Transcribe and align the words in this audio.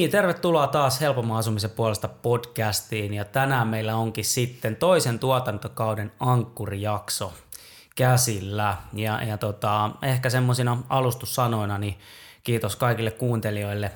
niin, 0.00 0.10
tervetuloa 0.10 0.66
taas 0.66 1.00
Helpomman 1.00 1.38
asumisen 1.38 1.70
puolesta 1.70 2.08
podcastiin. 2.08 3.14
Ja 3.14 3.24
tänään 3.24 3.68
meillä 3.68 3.96
onkin 3.96 4.24
sitten 4.24 4.76
toisen 4.76 5.18
tuotantokauden 5.18 6.12
ankkurijakso 6.20 7.32
käsillä. 7.96 8.76
Ja, 8.92 9.22
ja 9.22 9.38
tota, 9.38 9.90
ehkä 10.02 10.30
semmoisina 10.30 10.82
alustussanoina 10.88 11.78
niin 11.78 11.98
kiitos 12.44 12.76
kaikille 12.76 13.10
kuuntelijoille 13.10 13.90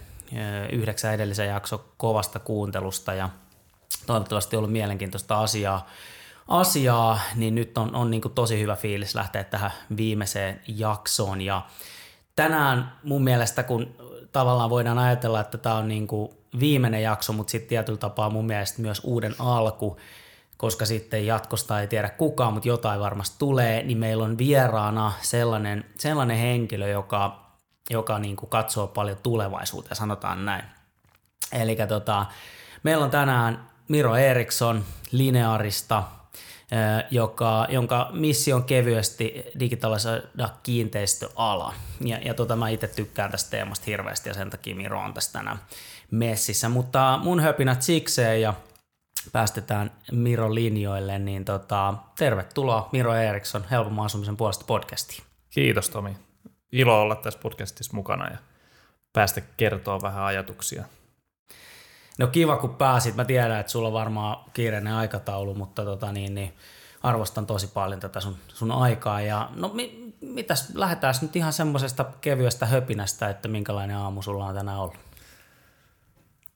yhdeksän 0.73 1.15
edellisen 1.15 1.49
jakso 1.49 1.85
kovasta 1.97 2.39
kuuntelusta. 2.39 3.15
Ja 3.15 3.29
toivottavasti 4.07 4.57
ollut 4.57 4.73
mielenkiintoista 4.73 5.41
asiaa, 5.41 5.87
asiaa 6.49 7.21
niin 7.35 7.55
nyt 7.55 7.79
on, 7.79 7.95
on 7.95 8.11
niin 8.11 8.23
tosi 8.35 8.61
hyvä 8.61 8.77
fiilis 8.77 9.15
lähteä 9.15 9.45
tähän 9.45 9.73
viimeiseen 9.97 10.61
jaksoon. 10.69 11.41
Ja 11.41 11.63
tänään 12.37 12.93
mun 13.03 13.25
mielestä, 13.25 13.63
kun 13.63 13.95
tavallaan 14.35 14.71
voidaan 14.71 14.99
ajatella, 14.99 15.41
että 15.41 15.59
tämä 15.59 15.75
on 15.75 15.89
niin 15.89 16.07
kuin 16.07 16.31
viimeinen 16.61 17.03
jakso, 17.03 17.33
mutta 17.33 17.51
sitten 17.51 17.69
tietyllä 17.69 17.99
tapaa 17.99 18.31
mun 18.31 18.47
mielestä 18.47 18.83
myös 18.83 19.01
uuden 19.05 19.35
alku, 19.39 19.97
koska 20.57 20.87
sitten 20.87 21.27
jatkosta 21.27 21.81
ei 21.81 21.87
tiedä 21.87 22.09
kukaan, 22.09 22.53
mutta 22.53 22.69
jotain 22.69 23.01
varmasti 23.01 23.37
tulee, 23.39 23.83
niin 23.83 23.99
meillä 23.99 24.25
on 24.25 24.39
vieraana 24.39 25.13
sellainen, 25.21 25.85
sellainen 25.99 26.39
henkilö, 26.39 26.89
joka, 26.89 27.51
joka 27.91 28.19
niin 28.19 28.37
kuin 28.37 28.51
katsoo 28.51 28.87
paljon 28.87 29.19
tulevaisuuteen, 29.23 29.97
sanotaan 29.97 30.45
näin. 30.45 30.65
Eli 31.53 31.77
tota, 31.89 32.27
meillä 32.83 33.05
on 33.05 33.11
tänään 33.11 33.71
Miro 33.89 34.17
Eriksson 34.17 34.85
Linearista, 35.13 36.03
joka, 37.11 37.67
jonka 37.71 38.09
missio 38.13 38.57
on 38.57 38.65
kevyesti 38.65 39.45
digitalisoida 39.61 40.49
kiinteistöala. 40.63 41.75
Ja, 42.01 42.19
ja 42.19 42.35
tota, 42.35 42.57
mä 42.57 42.69
itse 42.69 42.87
tykkään 42.87 43.31
tästä 43.31 43.51
teemasta 43.51 43.85
hirveästi 43.87 44.29
ja 44.29 44.35
sen 44.35 44.51
takia 44.51 44.77
Miro 44.77 45.01
on 45.01 45.15
tässä 45.15 45.33
tänään 45.33 45.59
messissä. 46.11 46.69
Mutta 46.69 47.21
mun 47.23 47.41
höpinät 47.41 47.83
sikseen 47.83 48.41
ja 48.41 48.55
päästetään 49.33 49.91
Miro 50.13 50.55
linjoille, 50.55 51.19
niin 51.19 51.45
tota, 51.45 51.95
tervetuloa 52.19 52.89
Miro 52.93 53.15
Eriksson 53.15 53.65
Helpomman 53.71 54.05
asumisen 54.05 54.37
puolesta 54.37 54.65
podcastiin. 54.65 55.25
Kiitos 55.51 55.91
Tomi. 55.91 56.17
Ilo 56.73 57.01
olla 57.01 57.17
tässä 57.17 57.41
podcastissa 57.41 57.97
mukana 57.97 58.31
ja 58.31 58.39
päästä 59.13 59.41
kertoa 59.57 60.03
vähän 60.03 60.25
ajatuksia. 60.25 60.85
No 62.19 62.27
kiva 62.27 62.57
kun 62.57 62.75
pääsit. 62.75 63.15
Mä 63.15 63.25
tiedän, 63.25 63.61
että 63.61 63.73
sulla 63.73 63.89
on 63.89 63.95
varmaan 63.95 64.51
kiireinen 64.53 64.93
aikataulu, 64.93 65.55
mutta 65.55 65.85
tota 65.85 66.13
niin, 66.13 66.35
niin 66.35 66.55
arvostan 67.03 67.47
tosi 67.47 67.67
paljon 67.67 68.01
tätä 68.01 68.21
sun, 68.21 68.37
sun 68.49 68.73
aikaa. 68.73 69.21
Ja 69.21 69.51
no 69.55 69.69
mi, 69.69 70.15
mitäs, 70.21 70.75
lähdetään 70.75 71.15
nyt 71.23 71.37
ihan 71.37 71.53
semmoisesta 71.53 72.05
kevyestä 72.21 72.67
höpinästä, 72.67 73.29
että 73.29 73.49
minkälainen 73.49 73.97
aamu 73.97 74.23
sulla 74.23 74.47
on 74.47 74.55
tänään 74.55 74.79
ollut? 74.79 74.99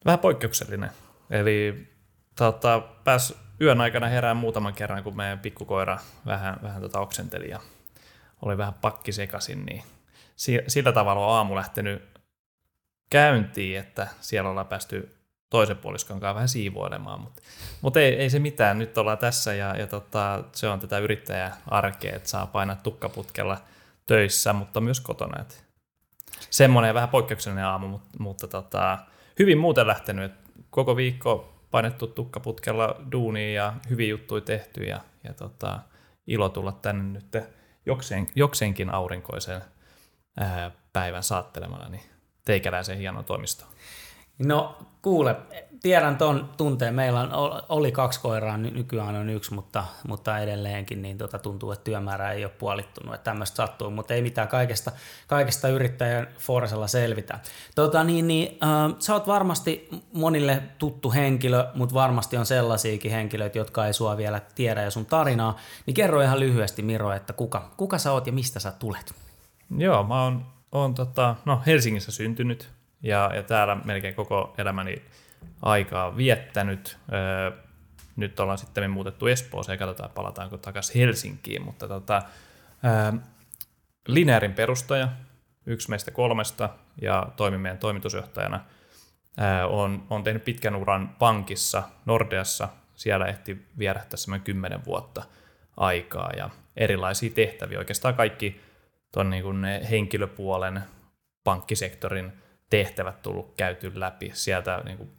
Vähän 0.05 0.19
poikkeuksellinen. 0.19 0.91
Eli 1.31 1.89
tota, 2.37 2.81
pääs 3.05 3.34
yön 3.61 3.81
aikana 3.81 4.06
herään 4.06 4.37
muutaman 4.37 4.75
kerran, 4.75 5.05
kun 5.05 5.17
meidän 5.17 5.39
pikkukoira 5.39 5.98
vähän, 6.27 6.56
vähän 6.62 6.83
tota 6.83 7.00
oksenteli 7.00 7.50
ja 7.50 7.61
oli 8.43 8.59
vähän 8.59 8.75
pakki 8.75 9.12
sekasin, 9.12 9.67
niin 9.67 9.83
sillä 10.69 10.93
tavalla 10.93 11.27
on 11.27 11.33
aamu 11.33 11.56
lähtenyt 11.56 12.20
käyntiin, 13.11 13.78
että 13.78 14.09
siellä 14.20 14.50
ollaan 14.50 14.67
päästy 14.67 15.18
toisen 15.51 15.77
puoliskon 15.77 16.21
kanssa 16.21 16.35
vähän 16.35 16.49
siivoilemaan, 16.49 17.21
mutta, 17.21 17.43
mutta 17.81 18.01
ei, 18.01 18.15
ei, 18.15 18.31
se 18.31 18.39
mitään, 18.39 18.79
nyt 18.79 18.99
ollaan 18.99 19.19
tässä 19.19 19.55
ja, 19.55 19.77
ja 19.77 19.87
tota, 19.87 20.45
se 20.53 20.69
on 20.69 20.81
tätä 20.81 20.99
yrittäjäarkea, 20.99 22.17
että 22.17 22.29
saa 22.29 22.47
painaa 22.47 22.77
tukkaputkella 22.77 23.59
töissä, 24.06 24.53
mutta 24.53 24.81
myös 24.81 25.00
kotona. 25.00 25.41
Että 25.41 25.55
semmoinen 26.50 26.95
vähän 26.95 27.09
poikkeuksellinen 27.09 27.65
aamu, 27.65 27.89
mutta, 27.89 28.09
mutta 28.19 28.49
tota, 28.49 28.99
hyvin 29.39 29.59
muuten 29.59 29.87
lähtenyt, 29.87 30.25
että 30.25 30.50
koko 30.71 30.97
viikko 30.97 31.55
painettu 31.71 32.06
tukkaputkella 32.06 32.97
duuniin 33.12 33.55
ja 33.55 33.72
hyvin 33.91 34.09
juttuja 34.09 34.41
tehty 34.41 34.84
ja, 34.84 35.01
ja 35.25 35.34
tota, 35.34 35.78
ilo 36.27 36.49
tulla 36.49 36.72
tänne 36.72 37.05
nyt 37.05 37.45
jokseen, 37.87 38.27
jokseenkin 38.34 38.91
aurinkoisen 38.91 39.62
ää, 40.41 40.71
päivän 40.93 41.22
saattelemana, 41.22 41.89
niin 41.89 42.03
teikäläisen 42.45 42.99
hieno 42.99 43.22
toimisto. 43.22 43.65
No 44.38 44.76
kuule, 45.03 45.37
tiedän 45.82 46.16
tuon 46.16 46.50
tunteen. 46.56 46.94
Meillä 46.94 47.21
on, 47.21 47.62
oli 47.69 47.93
kaksi 47.93 48.21
koiraa, 48.21 48.56
nykyään 48.56 49.16
on 49.16 49.31
yksi, 49.31 49.54
mutta, 49.54 49.84
mutta 50.09 50.38
edelleenkin 50.38 51.03
niin 51.03 51.19
tota, 51.19 51.38
tuntuu, 51.38 51.72
että 51.72 51.84
työmäärä 51.84 52.32
ei 52.32 52.44
ole 52.44 52.53
puolittunut. 52.59 53.15
Että 53.15 53.25
tämmöistä 53.25 53.56
sattuu, 53.56 53.91
mutta 53.91 54.15
ei 54.15 54.22
mitään 54.22 54.48
kaikesta, 54.48 54.93
kaikesta 55.27 55.69
yrittäjän 55.69 56.28
Forsella 56.38 56.87
selvitä. 56.87 57.38
Tota, 57.75 58.04
niin, 58.04 58.28
niin, 58.28 58.59
äh, 58.62 58.97
sä 58.98 59.15
oot 59.15 59.27
varmasti 59.27 59.88
monille 60.12 60.62
tuttu 60.78 61.12
henkilö, 61.12 61.66
mutta 61.75 61.94
varmasti 61.94 62.37
on 62.37 62.47
sellaisiakin 62.47 63.12
henkilöitä, 63.12 63.59
jotka 63.59 63.87
ei 63.87 63.93
sua 63.93 64.16
vielä 64.16 64.41
tiedä 64.54 64.82
ja 64.82 64.91
sun 64.91 65.06
tarinaa. 65.06 65.56
Niin 65.87 65.94
kerro 65.94 66.21
ihan 66.22 66.41
lyhyesti 66.41 66.82
Miro, 66.82 67.12
että 67.12 67.32
kuka, 67.32 67.71
kuka 67.77 67.98
sä 67.98 68.12
oot 68.12 68.27
ja 68.27 68.32
mistä 68.32 68.60
sä 68.60 68.72
tulet? 68.72 69.15
Joo, 69.78 70.03
mä 70.03 70.25
oon, 70.25 70.47
oon 70.72 70.94
tota, 70.94 71.37
no, 71.44 71.62
Helsingissä 71.66 72.12
syntynyt, 72.12 72.78
ja, 73.03 73.31
ja 73.34 73.42
täällä 73.42 73.76
melkein 73.84 74.14
koko 74.14 74.54
elämäni 74.59 75.03
aikaa 75.62 76.16
viettänyt. 76.16 76.98
Öö, 77.12 77.50
nyt 78.16 78.41
ollaan 78.41 78.59
sitten 78.59 78.91
muutettu 78.91 79.26
Espooseen 79.26 79.75
ja 79.75 79.78
katsotaan, 79.78 80.10
palataanko 80.10 80.56
takaisin 80.56 81.00
Helsinkiin, 81.00 81.62
mutta 81.62 81.88
tota, 81.88 82.22
öö, 82.84 83.20
Linearin 84.09 84.54
perustaja, 84.54 85.09
yksi 85.66 85.91
meistä 85.91 86.10
kolmesta 86.10 86.69
ja 87.00 87.26
toimin 87.36 87.60
meidän 87.60 87.78
toimitusjohtajana. 87.78 88.60
Öö, 89.41 89.66
on, 89.66 90.06
on 90.10 90.25
tehnyt 90.25 90.44
pitkän 90.44 90.76
uran 90.76 91.09
pankissa 91.19 91.82
Nordeassa, 92.06 92.69
siellä 92.94 93.26
ehti 93.26 93.66
vierähtää 93.78 94.16
semmoinen 94.16 94.44
kymmenen 94.44 94.84
vuotta 94.84 95.22
aikaa 95.76 96.30
ja 96.36 96.50
erilaisia 96.76 97.30
tehtäviä. 97.30 97.78
Oikeastaan 97.78 98.15
kaikki 98.15 98.60
tuon 99.12 99.30
niin 99.30 99.65
henkilöpuolen, 99.91 100.82
pankkisektorin 101.44 102.32
tehtävät 102.71 103.23
tullut 103.23 103.55
käyty 103.56 104.01
läpi 104.01 104.31
sieltä 104.34 104.83
niin 104.84 104.99
kuin 104.99 105.11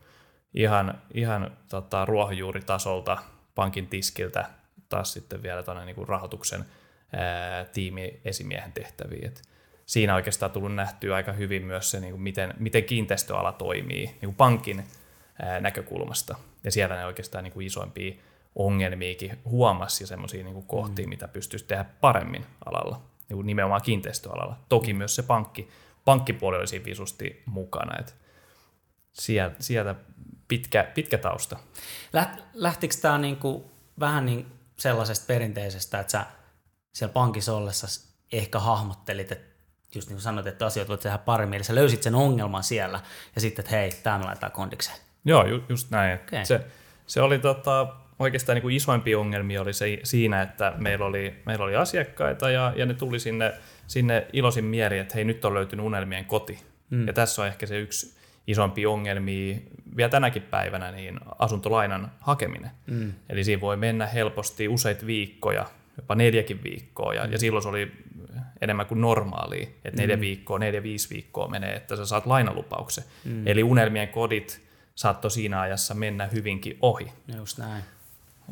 ihan, 0.53 1.01
ihan 1.13 1.57
tota, 1.69 2.05
ruohonjuuritasolta 2.05 3.17
pankin 3.55 3.87
tiskiltä 3.87 4.45
taas 4.89 5.13
sitten 5.13 5.43
vielä 5.43 5.63
tuonne 5.63 5.85
niin 5.85 6.07
rahoituksen 6.07 6.65
ää, 7.13 7.65
tiimi 7.65 8.21
esimiehen 8.25 8.71
tehtäviin. 8.71 9.25
Et 9.25 9.41
siinä 9.85 10.15
oikeastaan 10.15 10.51
tullut 10.51 10.75
nähtyä 10.75 11.15
aika 11.15 11.31
hyvin 11.31 11.65
myös 11.65 11.91
se, 11.91 11.99
niin 11.99 12.11
kuin 12.11 12.21
miten, 12.21 12.53
miten 12.59 12.83
kiinteistöala 12.83 13.51
toimii 13.51 14.05
niin 14.05 14.19
kuin 14.21 14.35
pankin 14.35 14.83
ää, 15.41 15.59
näkökulmasta. 15.59 16.35
Ja 16.63 16.71
siellä 16.71 16.95
ne 16.95 17.05
oikeastaan 17.05 17.43
niin 17.43 17.53
kuin 17.53 17.67
isoimpia 17.67 18.15
ongelmiakin 18.55 19.39
huomasi 19.45 20.03
ja 20.03 20.07
semmoisia 20.07 20.43
niin 20.43 20.63
kohtia, 20.63 21.05
mm. 21.05 21.09
mitä 21.09 21.27
pystyisi 21.27 21.65
tehdä 21.65 21.85
paremmin 22.01 22.45
alalla, 22.65 23.01
niin 23.29 23.37
kuin 23.37 23.47
nimenomaan 23.47 23.81
kiinteistöalalla. 23.81 24.57
Toki 24.69 24.93
myös 24.93 25.15
se 25.15 25.23
pankki 25.23 25.69
pankkipuoli 26.05 26.57
oli 26.57 26.67
siinä 26.67 26.85
visusti 26.85 27.43
mukana. 27.45 27.99
Et 27.99 28.15
sieltä, 29.13 29.55
sieltä 29.59 29.95
pitkä, 30.47 30.83
pitkä 30.83 31.17
tausta. 31.17 31.57
Lähtikö 32.53 32.95
tämä 33.01 33.17
niinku 33.17 33.71
vähän 33.99 34.25
niin 34.25 34.45
sellaisesta 34.75 35.25
perinteisestä, 35.27 35.99
että 35.99 36.11
sä 36.11 36.25
siellä 36.93 37.13
pankissa 37.13 37.55
ollessa 37.55 37.87
ehkä 38.31 38.59
hahmottelit, 38.59 39.31
että 39.31 39.49
just 39.95 40.07
niin 40.07 40.15
kuin 40.15 40.21
sanoit, 40.21 40.47
että 40.47 40.65
asiat 40.65 40.89
voit 40.89 40.99
tehdä 40.99 41.17
paremmin, 41.17 41.57
eli 41.57 41.63
sä 41.63 41.75
löysit 41.75 42.03
sen 42.03 42.15
ongelman 42.15 42.63
siellä 42.63 42.99
ja 43.35 43.41
sitten, 43.41 43.63
että 43.63 43.75
hei, 43.75 43.91
tämä 44.03 44.17
me 44.17 44.25
laitetaan 44.25 44.51
kondikseen. 44.51 44.97
Joo, 45.25 45.45
ju, 45.45 45.63
just 45.69 45.89
näin. 45.89 46.19
Okay. 46.19 46.45
Se, 46.45 46.65
se 47.07 47.21
oli 47.21 47.39
tota, 47.39 47.95
oikeastaan 48.19 48.55
niin 48.55 48.61
kuin 48.61 48.75
isoimpia 48.75 49.19
ongelmia 49.19 49.61
oli 49.61 49.73
se, 49.73 49.99
siinä, 50.03 50.41
että 50.41 50.73
meillä 50.77 51.05
oli, 51.05 51.33
meillä 51.45 51.65
oli 51.65 51.75
asiakkaita 51.75 52.51
ja, 52.51 52.73
ja 52.75 52.85
ne 52.85 52.93
tuli 52.93 53.19
sinne 53.19 53.53
sinne 53.89 54.27
iloisin 54.33 54.65
mieli, 54.65 54.97
että 54.97 55.15
hei 55.15 55.25
nyt 55.25 55.45
on 55.45 55.53
löytynyt 55.53 55.85
unelmien 55.85 56.25
koti. 56.25 56.59
Mm. 56.89 57.07
Ja 57.07 57.13
tässä 57.13 57.41
on 57.41 57.47
ehkä 57.47 57.65
se 57.65 57.79
yksi 57.79 58.17
isompi 58.47 58.85
ongelmia 58.85 59.57
vielä 59.97 60.09
tänäkin 60.09 60.41
päivänä, 60.41 60.91
niin 60.91 61.19
asuntolainan 61.39 62.11
hakeminen. 62.19 62.71
Mm. 62.87 63.13
Eli 63.29 63.43
siinä 63.43 63.61
voi 63.61 63.77
mennä 63.77 64.05
helposti 64.05 64.67
useita 64.67 65.05
viikkoja, 65.05 65.65
jopa 65.97 66.15
neljäkin 66.15 66.63
viikkoa, 66.63 67.13
ja, 67.13 67.25
mm. 67.25 67.31
ja 67.31 67.39
silloin 67.39 67.63
se 67.63 67.69
oli 67.69 67.91
enemmän 68.61 68.85
kuin 68.85 69.01
normaalia, 69.01 69.67
että 69.85 70.01
neljä 70.01 70.15
mm. 70.15 70.21
viikkoa, 70.21 70.59
neljä, 70.59 70.83
viisi 70.83 71.09
viikkoa 71.09 71.47
menee, 71.47 71.75
että 71.75 71.95
sä 71.95 72.05
saat 72.05 72.25
lainalupauksen. 72.25 73.03
Mm. 73.25 73.47
Eli 73.47 73.63
unelmien 73.63 74.07
kodit 74.07 74.61
saattoi 74.95 75.31
siinä 75.31 75.61
ajassa 75.61 75.93
mennä 75.93 76.27
hyvinkin 76.27 76.77
ohi. 76.81 77.11
Just 77.37 77.57
näin. 77.57 77.83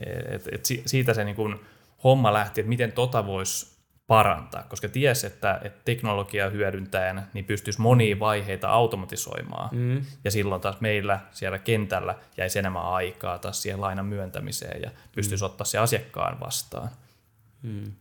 Et, 0.06 0.48
et 0.52 0.66
siitä 0.86 1.14
se 1.14 1.24
niin 1.24 1.36
kun 1.36 1.60
homma 2.04 2.34
lähti, 2.34 2.62
että 2.62 2.70
miten 2.70 2.92
tota 2.92 3.26
voisi 3.26 3.78
parantaa, 4.08 4.64
koska 4.64 4.90
ties, 4.90 5.24
että, 5.24 5.60
että 5.64 5.82
teknologiaa 5.86 6.50
hyödyntäen 6.50 7.22
niin 7.34 7.46
pystyisi 7.46 7.82
monia 7.82 8.20
vaiheita 8.20 8.70
automatisoimaan. 8.70 9.70
Mm. 9.72 10.02
Ja 10.24 10.32
silloin 10.32 10.62
taas 10.62 10.82
meillä 10.82 11.20
siellä 11.32 11.60
kentällä 11.60 12.16
jäisi 12.38 12.60
enemmän 12.60 12.86
aikaa 12.86 13.40
taas 13.40 13.62
siihen 13.62 13.82
lainan 13.82 14.06
myöntämiseen 14.06 14.82
ja 14.82 14.92
pystyisi 15.12 15.44
mm. 15.44 15.46
ottaa 15.46 15.66
se 15.66 15.78
asiakkaan 15.78 16.40
vastaan. 16.40 16.90
Mm. 17.62 17.92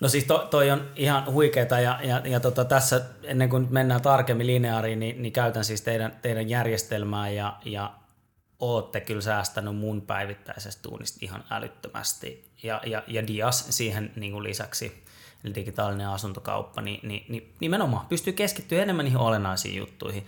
No 0.00 0.08
siis 0.08 0.24
to, 0.24 0.38
toi 0.50 0.70
on 0.70 0.88
ihan 0.96 1.32
huikeeta 1.32 1.80
ja, 1.80 1.98
ja, 2.02 2.22
ja 2.24 2.40
tota, 2.40 2.64
tässä 2.64 3.00
ennen 3.22 3.48
kuin 3.48 3.66
mennään 3.70 4.02
tarkemmin 4.02 4.46
lineaariin, 4.46 5.00
niin, 5.00 5.22
niin 5.22 5.32
käytän 5.32 5.64
siis 5.64 5.82
teidän, 5.82 6.18
teidän 6.22 6.48
järjestelmää 6.48 7.30
ja, 7.30 7.56
ja 7.64 7.92
ootte 8.60 9.00
kyllä 9.00 9.20
säästänyt 9.20 9.76
mun 9.76 10.02
päivittäisestä 10.02 10.82
tuunista 10.82 11.18
ihan 11.22 11.44
älyttömästi. 11.50 12.44
Ja, 12.62 12.80
ja, 12.86 13.02
ja 13.06 13.26
Dias 13.26 13.66
siihen 13.70 14.12
niin 14.16 14.32
kuin 14.32 14.44
lisäksi, 14.44 15.04
eli 15.44 15.54
digitaalinen 15.54 16.08
asuntokauppa, 16.08 16.82
niin, 16.82 17.08
niin, 17.08 17.24
niin 17.28 17.54
nimenomaan 17.60 18.06
pystyy 18.06 18.32
keskittyä 18.32 18.82
enemmän 18.82 19.04
niihin 19.04 19.20
olennaisiin 19.20 19.76
juttuihin. 19.76 20.26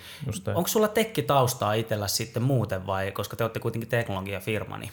Onko 0.54 0.68
sulla 0.68 0.88
tekkitaustaa 0.88 1.74
itsellä 1.74 2.08
sitten 2.08 2.42
muuten 2.42 2.86
vai, 2.86 3.12
koska 3.12 3.36
te 3.36 3.44
olette 3.44 3.60
kuitenkin 3.60 3.88
teknologiafirma? 3.88 4.78
Niin... 4.78 4.92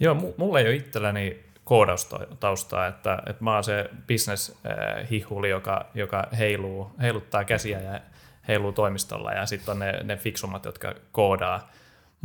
Joo, 0.00 0.14
mulla 0.36 0.60
ei 0.60 0.66
ole 0.66 0.74
itselläni 0.74 1.44
koodaustaustaa, 1.64 2.86
että, 2.86 3.22
että 3.26 3.44
mä 3.44 3.54
oon 3.54 3.64
se 3.64 3.90
business-hihuli, 4.08 5.48
joka, 5.48 5.86
joka 5.94 6.28
heiluu, 6.38 6.90
heiluttaa 7.02 7.44
käsiä 7.44 7.80
ja 7.80 8.00
heiluu 8.48 8.72
toimistolla 8.72 9.32
ja 9.32 9.46
sitten 9.46 9.72
on 9.72 9.78
ne, 9.78 10.02
ne 10.02 10.16
fiksummat, 10.16 10.64
jotka 10.64 10.94
koodaa 11.12 11.70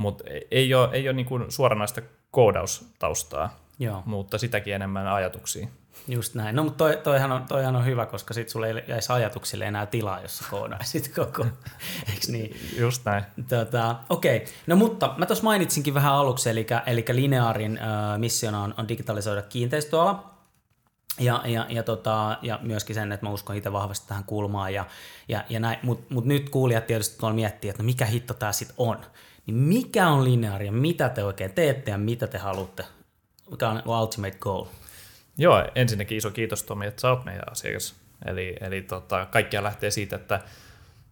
mutta 0.02 0.24
ei 0.52 0.74
ole, 0.74 0.90
ei 0.92 1.08
ole 1.08 1.14
niin 1.14 1.26
kuin 1.26 1.52
suoranaista 1.52 2.02
koodaustaustaa, 2.32 3.60
Joo. 3.80 4.04
mutta 4.06 4.38
sitäkin 4.38 4.74
enemmän 4.74 5.08
ajatuksia. 5.08 5.68
Just 6.08 6.36
näin. 6.36 6.56
No, 6.56 6.64
mutta 6.64 6.78
toi, 6.78 6.98
toihan, 7.04 7.32
on, 7.32 7.46
toihan 7.48 7.76
on 7.76 7.86
hyvä, 7.86 8.06
koska 8.06 8.34
sitten 8.34 8.52
sulle 8.52 8.68
ei 8.68 8.84
jäisi 8.88 9.14
ajatuksille 9.14 9.66
enää 9.66 9.86
tilaa, 9.86 10.22
jos 10.22 10.38
sä 10.38 10.46
koodaisit 10.50 11.12
koko, 11.16 11.46
eikö 12.10 12.28
niin? 12.28 12.56
Just 12.80 13.06
näin. 13.06 13.24
Tota, 13.50 13.96
Okei, 14.10 14.38
okay. 14.38 14.48
no 14.68 14.76
mutta 14.76 15.14
mä 15.18 15.26
tuossa 15.26 15.44
mainitsinkin 15.44 15.94
vähän 15.94 16.14
aluksi, 16.14 16.50
eli, 16.50 16.68
eli 16.86 17.06
Lineaarin 17.12 17.78
äh, 17.78 18.20
missiona 18.20 18.64
on, 18.64 18.74
on 18.78 18.88
digitalisoida 18.88 19.42
kiinteistöala, 19.42 20.32
ja, 21.20 21.42
ja, 21.46 21.66
ja, 21.70 21.84
tota, 21.84 22.38
ja 22.42 22.60
myöskin 22.62 22.96
sen, 22.96 23.12
että 23.12 23.26
mä 23.26 23.32
uskon 23.32 23.56
itse 23.56 23.74
vahvasti 23.74 24.08
tähän 24.08 24.24
kulmaan. 24.24 24.74
Ja, 24.74 24.86
ja, 25.28 25.44
ja 25.50 25.60
mutta 25.84 26.14
mut 26.14 26.26
nyt 26.26 26.50
kuulijat 26.50 26.88
tietysti 26.88 27.18
tuolla 27.18 27.36
miettii, 27.36 27.70
että 27.70 27.84
no 27.84 27.86
mikä 27.86 28.06
hitto 28.06 28.34
tämä 28.34 28.52
sitten 28.52 28.76
on 28.78 28.98
niin 29.46 29.56
mikä 29.56 30.08
on 30.08 30.24
lineaari 30.24 30.66
ja 30.66 30.72
mitä 30.72 31.10
te 31.10 31.24
oikein 31.24 31.54
teette 31.54 31.92
ja 31.92 31.98
mitä 31.98 32.28
te 32.28 32.38
haluatte? 32.38 32.86
Mikä 33.52 33.70
on 33.70 33.82
ultimate 33.86 34.38
goal? 34.40 34.66
Joo, 35.38 35.68
ensinnäkin 35.76 36.18
iso 36.18 36.32
kiitos 36.32 36.64
Tomi, 36.64 36.88
että 36.88 37.02
sä 37.02 37.10
oot 37.10 37.26
meidän 37.26 37.52
asiakas. 37.52 37.96
Eli, 38.26 38.56
eli 38.62 38.82
tota, 38.82 39.26
kaikkia 39.26 39.64
lähtee 39.64 39.92
siitä, 39.92 40.16
että 40.16 40.40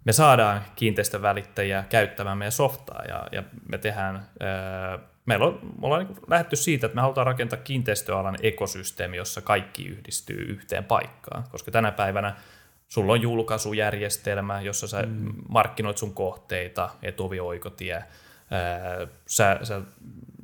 me 0.05 0.11
saadaan 0.11 0.61
kiinteistövälittäjiä 0.75 1.83
käyttämään 1.89 2.37
meidän 2.37 2.51
softaa 2.51 3.03
ja, 3.07 3.27
ja 3.31 3.43
me 3.71 3.77
tehdään, 3.77 4.15
ää, 4.39 4.99
meillä 5.25 5.45
on, 5.45 5.59
me 5.63 5.87
ollaan 5.87 6.05
niin 6.05 6.17
lähdetty 6.27 6.55
siitä, 6.55 6.85
että 6.85 6.95
me 6.95 7.01
halutaan 7.01 7.27
rakentaa 7.27 7.59
kiinteistöalan 7.59 8.35
ekosysteemi, 8.41 9.17
jossa 9.17 9.41
kaikki 9.41 9.85
yhdistyy 9.85 10.37
yhteen 10.37 10.83
paikkaan, 10.83 11.43
koska 11.51 11.71
tänä 11.71 11.91
päivänä 11.91 12.35
sulla 12.89 13.13
on 13.13 13.21
julkaisujärjestelmä, 13.21 14.61
jossa 14.61 14.87
sä 14.87 15.01
mm. 15.01 15.33
markkinoit 15.49 15.97
sun 15.97 16.13
kohteita, 16.13 16.89
etuvioikotie, 17.01 18.03
sä, 19.25 19.59
sä, 19.63 19.81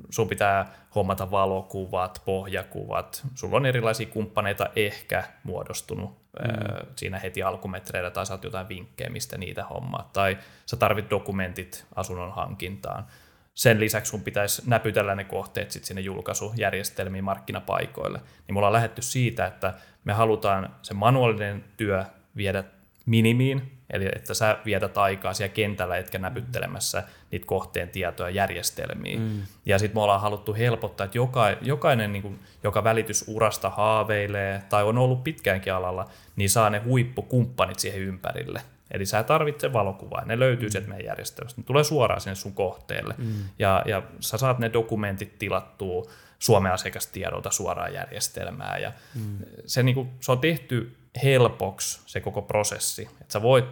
sun 0.10 0.28
pitää 0.28 0.76
hommata 0.96 1.32
valokuvat, 1.32 2.22
pohjakuvat, 2.26 3.28
sulla 3.36 3.58
on 3.58 3.66
erilaisia 3.66 4.08
kumppaneita 4.08 4.70
ehkä 4.76 5.24
muodostunut 5.44 6.10
mm. 6.10 6.88
siinä 6.96 7.20
heti 7.20 7.44
alkumetreillä, 7.44 8.12
tai 8.12 8.26
saat 8.26 8.44
jotain 8.44 8.70
vinkkejä, 8.70 9.10
mistä 9.10 9.38
niitä 9.38 9.64
hommaa, 9.64 10.10
tai 10.14 10.38
sä 10.66 10.78
tarvit 10.78 11.10
dokumentit 11.10 11.86
asunnon 11.96 12.32
hankintaan. 12.32 13.06
Sen 13.54 13.80
lisäksi 13.80 14.10
sun 14.10 14.22
pitäisi 14.22 14.62
näpytellä 14.66 15.16
ne 15.16 15.24
kohteet 15.24 15.72
sit 15.72 15.84
sinne 15.84 16.02
julkaisujärjestelmiin 16.02 17.24
markkinapaikoille. 17.24 18.18
Niin 18.18 18.56
me 18.56 18.58
ollaan 18.58 18.74
lähetty 18.74 19.02
siitä, 19.02 19.46
että 19.46 19.74
me 20.04 20.14
halutaan 20.14 20.76
se 20.82 20.94
manuaalinen 20.94 21.64
työ 21.78 22.06
viedä 22.38 22.64
minimiin, 23.06 23.72
eli 23.90 24.10
että 24.16 24.34
sä 24.34 24.58
vietät 24.66 24.98
aikaa 24.98 25.34
siellä 25.34 25.54
kentällä, 25.54 25.98
etkä 25.98 26.20
näpyttelemässä 26.20 27.04
niitä 27.32 27.46
kohteen 27.46 27.90
tietoja 27.90 28.30
järjestelmiin. 28.30 29.22
Mm. 29.22 29.42
Ja 29.66 29.80
sitten 29.80 29.98
me 29.98 30.02
ollaan 30.02 30.22
haluttu 30.22 30.54
helpottaa, 30.54 31.06
että 31.06 31.18
joka, 31.18 31.50
jokainen, 31.62 32.14
niin 32.14 32.22
kuin, 32.22 32.40
joka 32.64 32.84
välitysurasta 32.84 33.70
haaveilee 33.70 34.62
tai 34.70 34.84
on 34.84 34.98
ollut 34.98 35.24
pitkäänkin 35.24 35.74
alalla, 35.74 36.10
niin 36.36 36.50
saa 36.50 36.70
ne 36.70 36.80
huippukumppanit 36.80 37.80
siihen 37.80 38.02
ympärille. 38.02 38.62
Eli 38.92 39.06
sä 39.06 39.24
tarvitset 39.24 39.74
valokuvaa, 39.74 40.26
ne 40.26 40.40
löytyy 40.40 40.68
mm. 40.68 40.72
sieltä 40.72 40.90
meidän 40.90 41.06
järjestelmästä, 41.06 41.62
ne 41.62 41.66
tulee 41.66 41.84
suoraan 41.84 42.22
sinne 42.22 42.36
sun 42.36 42.54
kohteelle. 42.54 43.16
Mm. 43.18 43.34
Ja, 43.60 43.84
ja 43.86 44.04
sä 44.20 44.38
saat 44.38 44.60
ne 44.60 44.74
dokumentit 44.74 45.40
tilattua 45.40 46.04
Suomen 46.40 46.72
asiakastiedolta 46.72 47.52
suoraan 47.52 47.94
järjestelmään. 47.94 48.82
Ja 48.82 48.92
mm. 49.16 49.38
se, 49.66 49.84
niin 49.84 49.96
kuin, 49.96 50.10
se 50.20 50.32
on 50.32 50.40
tehty 50.40 50.96
helpoksi 51.24 52.02
se 52.06 52.20
koko 52.20 52.42
prosessi, 52.42 53.10
että 53.22 53.34
sä 53.34 53.42
voit 53.42 53.66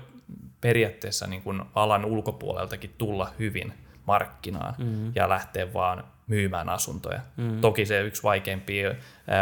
periaatteessa 0.61 1.27
niin 1.27 1.41
kuin 1.41 1.61
alan 1.75 2.05
ulkopuoleltakin 2.05 2.93
tulla 2.97 3.33
hyvin 3.39 3.73
markkinaan 4.05 4.75
mm. 4.77 5.11
ja 5.15 5.29
lähteä 5.29 5.73
vaan 5.73 6.03
myymään 6.27 6.69
asuntoja. 6.69 7.21
Mm. 7.37 7.61
Toki 7.61 7.85
se 7.85 8.01
yksi 8.01 8.23
vaikeimpia 8.23 8.95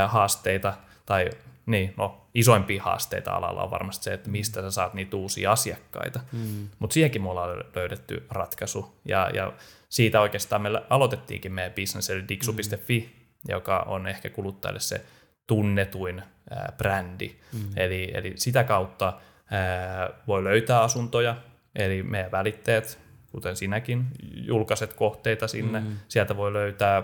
haasteita 0.07 0.73
tai 1.05 1.29
niin, 1.65 1.93
no, 1.97 2.27
isoimpia 2.33 2.83
haasteita 2.83 3.31
alalla 3.31 3.63
on 3.63 3.71
varmasti 3.71 4.03
se, 4.03 4.13
että 4.13 4.29
mistä 4.29 4.61
sä 4.61 4.71
saat 4.71 4.93
niitä 4.93 5.17
uusia 5.17 5.51
asiakkaita. 5.51 6.19
Mm. 6.31 6.69
Mutta 6.79 6.93
siihenkin 6.93 7.21
me 7.21 7.29
ollaan 7.29 7.63
löydetty 7.75 8.25
ratkaisu. 8.29 8.97
Ja, 9.05 9.29
ja 9.33 9.53
siitä 9.89 10.21
oikeastaan 10.21 10.61
me 10.61 10.69
aloitettiinkin 10.89 11.51
meidän 11.51 11.73
business, 11.73 12.09
eli 12.09 12.27
dixu.fi, 12.27 12.99
mm. 12.99 13.51
joka 13.51 13.79
on 13.79 14.07
ehkä 14.07 14.29
kuluttajille 14.29 14.79
se 14.79 15.05
tunnetuin 15.51 16.23
ää, 16.49 16.73
brändi. 16.77 17.35
Mm. 17.53 17.59
Eli, 17.75 18.11
eli 18.13 18.33
sitä 18.35 18.63
kautta 18.63 19.13
ää, 19.51 20.09
voi 20.27 20.43
löytää 20.43 20.81
asuntoja, 20.81 21.35
eli 21.75 22.03
meidän 22.03 22.31
välittäjät, 22.31 22.99
kuten 23.31 23.55
sinäkin, 23.55 24.05
julkaiset 24.33 24.93
kohteita 24.93 25.47
sinne. 25.47 25.79
Mm. 25.79 25.97
Sieltä 26.07 26.37
voi 26.37 26.53
löytää, 26.53 27.03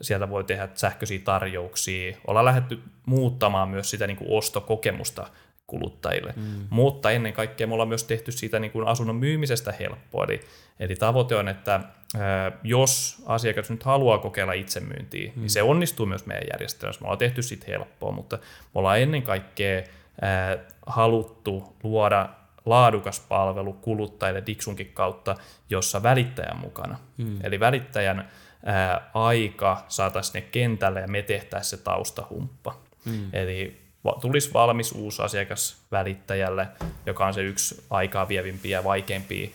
sieltä 0.00 0.30
voi 0.30 0.44
tehdä 0.44 0.68
sähköisiä 0.74 1.18
tarjouksia. 1.24 2.16
Ollaan 2.26 2.44
lähdetty 2.44 2.78
muuttamaan 3.06 3.68
myös 3.68 3.90
sitä 3.90 4.06
niin 4.06 4.16
kuin 4.16 4.30
ostokokemusta 4.30 5.26
kuluttajille. 5.66 6.34
Mm. 6.36 6.66
Mutta 6.70 7.10
ennen 7.10 7.32
kaikkea 7.32 7.66
me 7.66 7.72
ollaan 7.72 7.88
myös 7.88 8.04
tehty 8.04 8.32
siitä 8.32 8.58
niin 8.58 8.70
kuin 8.70 8.88
asunnon 8.88 9.16
myymisestä 9.16 9.72
helppoa. 9.80 10.24
Eli, 10.24 10.40
eli 10.80 10.94
tavoite 10.96 11.36
on, 11.36 11.48
että 11.48 11.80
ää, 12.18 12.52
jos 12.62 13.22
asiakas 13.26 13.70
nyt 13.70 13.82
haluaa 13.82 14.18
kokeilla 14.18 14.52
itsemyyntiä, 14.52 15.32
mm. 15.34 15.40
niin 15.40 15.50
se 15.50 15.62
onnistuu 15.62 16.06
myös 16.06 16.26
meidän 16.26 16.46
järjestelmässä. 16.52 17.00
Me 17.00 17.04
ollaan 17.04 17.18
tehty 17.18 17.42
siitä 17.42 17.66
helppoa, 17.68 18.12
mutta 18.12 18.36
me 18.36 18.70
ollaan 18.74 19.00
ennen 19.00 19.22
kaikkea 19.22 19.82
ää, 20.20 20.58
haluttu 20.86 21.76
luoda 21.82 22.28
laadukas 22.64 23.20
palvelu 23.20 23.72
kuluttajille 23.72 24.42
Dixunkin 24.46 24.90
kautta, 24.94 25.34
jossa 25.70 26.02
välittäjän 26.02 26.60
mukana. 26.60 26.98
Mm. 27.16 27.38
Eli 27.42 27.60
välittäjän 27.60 28.28
ää, 28.64 29.10
aika 29.14 29.84
saataisiin 29.88 30.34
ne 30.34 30.48
kentälle 30.52 31.00
ja 31.00 31.08
me 31.08 31.22
tehtäisiin 31.22 31.78
se 31.78 31.84
taustahumppa. 31.84 32.80
Mm. 33.04 33.28
Eli 33.32 33.85
tulisi 34.12 34.52
valmis 34.52 34.92
uusi 34.92 35.22
asiakas 35.22 35.76
välittäjälle, 35.92 36.68
joka 37.06 37.26
on 37.26 37.34
se 37.34 37.42
yksi 37.42 37.84
aikaa 37.90 38.28
vievimpiä 38.28 38.78
ja 38.78 38.84
vaikeimpia 38.84 39.50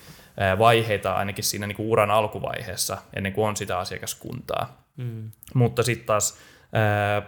vaiheita 0.60 1.14
ainakin 1.14 1.44
siinä 1.44 1.68
niin 1.68 1.76
kuin 1.76 1.88
uran 1.88 2.12
alkuvaiheessa, 2.12 2.98
ennen 3.16 3.34
kuin 3.34 3.48
on 3.48 3.58
sitä 3.58 3.80
asiakaskuntaa. 3.80 4.84
Mm. 4.98 5.32
Mutta 5.54 5.84
sitten 5.84 6.06
taas 6.06 6.38
ää, 6.74 7.22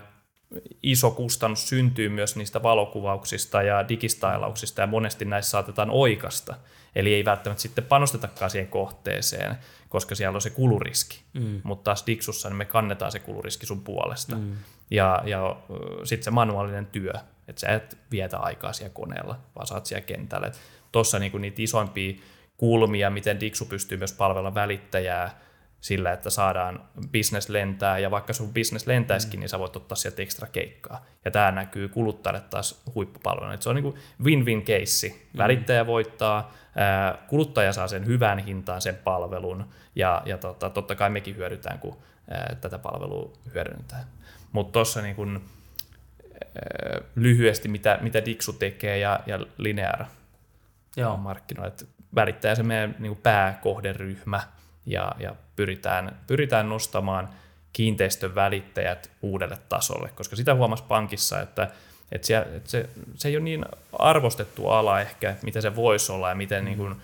iso 0.84 1.12
kustannus 1.12 1.70
syntyy 1.70 2.10
myös 2.10 2.36
niistä 2.36 2.64
valokuvauksista 2.64 3.62
ja 3.62 3.90
digistailauksista, 3.90 4.82
ja 4.82 4.88
monesti 4.88 5.26
näissä 5.26 5.52
saatetaan 5.52 5.90
oikasta. 5.90 6.56
Eli 6.96 7.14
ei 7.14 7.26
välttämättä 7.26 7.62
sitten 7.62 7.84
panostetakaan 7.84 8.52
siihen 8.52 8.68
kohteeseen, 8.68 9.56
koska 9.94 10.16
siellä 10.16 10.36
on 10.36 10.42
se 10.42 10.50
kuluriski. 10.50 11.24
Mm. 11.34 11.62
Mutta 11.64 11.84
taas 11.84 12.04
Dixussa 12.08 12.50
niin 12.50 12.58
me 12.58 12.66
kannetaan 12.66 13.12
se 13.12 13.20
kuluriski 13.20 13.66
sun 13.66 13.84
puolesta. 13.84 14.36
Mm. 14.36 14.56
Ja, 14.92 15.22
ja 15.26 15.56
sitten 16.04 16.24
se 16.24 16.32
manuaalinen 16.32 16.86
työ, 16.86 17.14
että 17.48 17.60
sä 17.60 17.68
et 17.68 17.98
vietä 18.12 18.38
aikaa 18.38 18.74
siellä 18.74 18.94
koneella, 18.94 19.40
vaan 19.56 19.68
saat 19.68 19.86
siellä 19.86 20.06
kentällä. 20.06 20.52
Tuossa 20.92 21.20
niinku 21.20 21.38
niitä 21.38 21.62
isoimpia 21.62 22.14
kulmia, 22.58 23.10
miten 23.10 23.40
Dixu 23.40 23.66
pystyy 23.66 23.98
myös 23.98 24.14
palvella 24.14 24.56
välittäjää 24.56 25.40
sillä, 25.82 26.12
että 26.12 26.30
saadaan 26.30 26.84
business 27.12 27.50
lentää, 27.50 28.00
ja 28.00 28.12
vaikka 28.12 28.34
sun 28.34 28.54
business 28.54 28.88
lentäisikin, 28.88 29.40
mm. 29.40 29.42
niin 29.42 29.50
sä 29.50 29.60
voit 29.60 29.76
ottaa 29.76 29.96
sieltä 29.96 30.22
ekstra 30.22 30.48
keikkaa. 30.48 31.06
Ja 31.26 31.32
tämä 31.32 31.52
näkyy 31.52 31.88
kuluttajalle 31.88 32.42
taas 32.50 32.84
huippupalveluna. 32.96 33.58
Se 33.62 33.70
on 33.70 33.76
niin 33.76 33.94
win-win 34.24 34.62
keissi. 34.62 35.10
Mm. 35.10 35.38
Välittäjä 35.38 35.88
voittaa, 35.88 36.54
kuluttaja 37.28 37.74
saa 37.74 37.88
sen 37.88 38.06
hyvän 38.06 38.40
hintaan 38.40 38.82
sen 38.82 38.96
palvelun, 38.96 39.70
ja, 39.96 40.22
ja 40.26 40.38
tota, 40.38 40.70
totta 40.70 40.96
kai 40.96 41.10
mekin 41.10 41.36
hyödytään, 41.36 41.80
kun 41.80 41.98
tätä 42.62 42.80
palvelua 42.80 43.34
hyödynnetään. 43.54 44.04
Mutta 44.52 44.72
tuossa 44.72 45.02
niin 45.02 45.16
kun, 45.16 45.42
lyhyesti, 47.16 47.68
mitä, 47.68 47.98
mitä 48.02 48.26
Dixu 48.26 48.54
tekee 48.54 48.98
ja, 48.98 49.20
ja 49.26 49.40
Linear 49.58 50.06
Joo. 50.98 51.18
markkinoilla. 51.18 51.76
Välittäjä 52.16 52.56
se 52.56 52.64
meidän 52.64 52.96
niin 53.00 53.16
pääkohderyhmä, 53.16 54.42
ja, 54.86 55.12
ja 55.20 55.36
pyritään, 55.56 56.20
pyritään 56.28 56.70
nostamaan 56.70 57.30
kiinteistön 57.74 58.36
välittäjät 58.36 59.12
uudelle 59.22 59.58
tasolle, 59.70 60.10
koska 60.10 60.36
sitä 60.36 60.56
huomasi 60.56 60.84
pankissa, 60.88 61.42
että, 61.42 61.72
Et 62.14 62.24
se, 62.24 62.38
et 62.38 62.68
se, 62.68 62.90
se 63.16 63.28
ei 63.28 63.38
ole 63.38 63.44
niin 63.44 63.66
arvostettu 64.00 64.68
ala 64.68 65.02
ehkä, 65.02 65.36
mitä 65.44 65.62
se 65.62 65.76
voisi 65.76 66.12
olla 66.12 66.30
ja 66.30 66.36
miten 66.36 66.64
mm. 66.64 66.66
niin 66.66 66.78
kuin, 66.78 66.96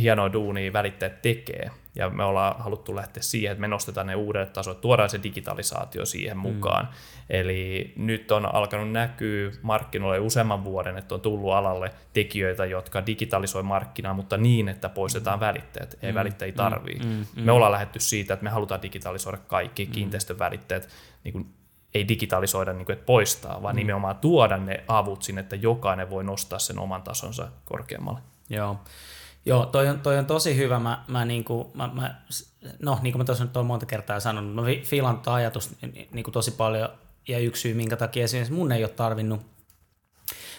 hienoa 0.00 0.32
duunia 0.32 0.72
välittäjät 0.72 1.22
tekee. 1.22 1.70
Ja 1.94 2.10
me 2.10 2.24
ollaan 2.24 2.54
haluttu 2.58 2.96
lähteä 2.96 3.22
siihen, 3.22 3.52
että 3.52 3.60
me 3.60 3.68
nostetaan 3.68 4.06
ne 4.06 4.14
uudet 4.14 4.52
tasot, 4.52 4.80
tuodaan 4.80 5.10
se 5.10 5.20
digitalisaatio 5.22 6.06
siihen 6.06 6.36
mm. 6.36 6.40
mukaan. 6.40 6.84
Mm. 6.84 6.92
Eli 7.30 7.92
nyt 7.96 8.32
on 8.32 8.54
alkanut 8.54 8.92
näkyä 8.92 9.50
markkinoille 9.62 10.18
useamman 10.18 10.64
vuoden, 10.64 10.98
että 10.98 11.14
on 11.14 11.20
tullut 11.20 11.52
alalle 11.52 11.90
tekijöitä, 12.12 12.64
jotka 12.64 13.06
digitalisoi 13.06 13.62
markkinaa, 13.62 14.14
mutta 14.14 14.36
niin, 14.36 14.68
että 14.68 14.88
poistetaan 14.88 15.38
mm. 15.38 15.40
välittäjät. 15.40 15.98
Ei 16.02 16.12
mm. 16.12 16.14
välittäjiä 16.14 16.54
tarvii. 16.54 16.98
Mm. 16.98 17.26
Mm. 17.36 17.42
Me 17.42 17.52
ollaan 17.52 17.72
lähdetty 17.72 18.00
siitä, 18.00 18.34
että 18.34 18.44
me 18.44 18.50
halutaan 18.50 18.82
digitalisoida 18.82 19.38
kaikki 19.38 19.84
mm. 19.84 19.92
kiinteistön 19.92 20.38
välittäjät, 20.38 20.88
niin 21.24 21.32
kuin 21.32 21.46
ei 21.94 22.08
digitalisoida, 22.08 22.72
niin 22.72 22.86
kuin, 22.86 22.94
että 22.94 23.06
poistaa, 23.06 23.62
vaan 23.62 23.74
mm. 23.74 23.78
nimenomaan 23.78 24.16
tuoda 24.16 24.56
ne 24.56 24.84
avut 24.88 25.22
sinne, 25.22 25.40
että 25.40 25.56
jokainen 25.56 26.10
voi 26.10 26.24
nostaa 26.24 26.58
sen 26.58 26.78
oman 26.78 27.02
tasonsa 27.02 27.48
korkeammalle. 27.64 28.20
Joo. 28.50 28.76
Joo, 29.46 29.66
toi 29.66 29.88
on, 29.88 30.00
toi 30.00 30.18
on 30.18 30.26
tosi 30.26 30.56
hyvä. 30.56 30.78
Mä, 30.78 31.04
mä, 31.08 31.24
niinku, 31.24 31.70
mä, 31.74 31.90
mä, 31.92 32.14
no, 32.82 32.98
niin 33.02 33.12
kuin 33.12 33.20
mä 33.20 33.24
tuossa 33.24 33.44
nyt 33.44 33.56
olen 33.56 33.66
monta 33.66 33.86
kertaa 33.86 34.20
sanonut, 34.20 34.54
mä 34.54 34.62
fiilan 34.84 35.14
tuota 35.14 35.34
ajatus 35.34 35.76
niin 36.12 36.24
kuin 36.24 36.32
tosi 36.32 36.50
paljon, 36.50 36.88
ja 37.28 37.38
yksi 37.38 37.62
syy, 37.62 37.74
minkä 37.74 37.96
takia 37.96 38.24
esimerkiksi 38.24 38.52
mun 38.52 38.72
ei 38.72 38.84
ole 38.84 38.92
tarvinnut, 38.92 39.40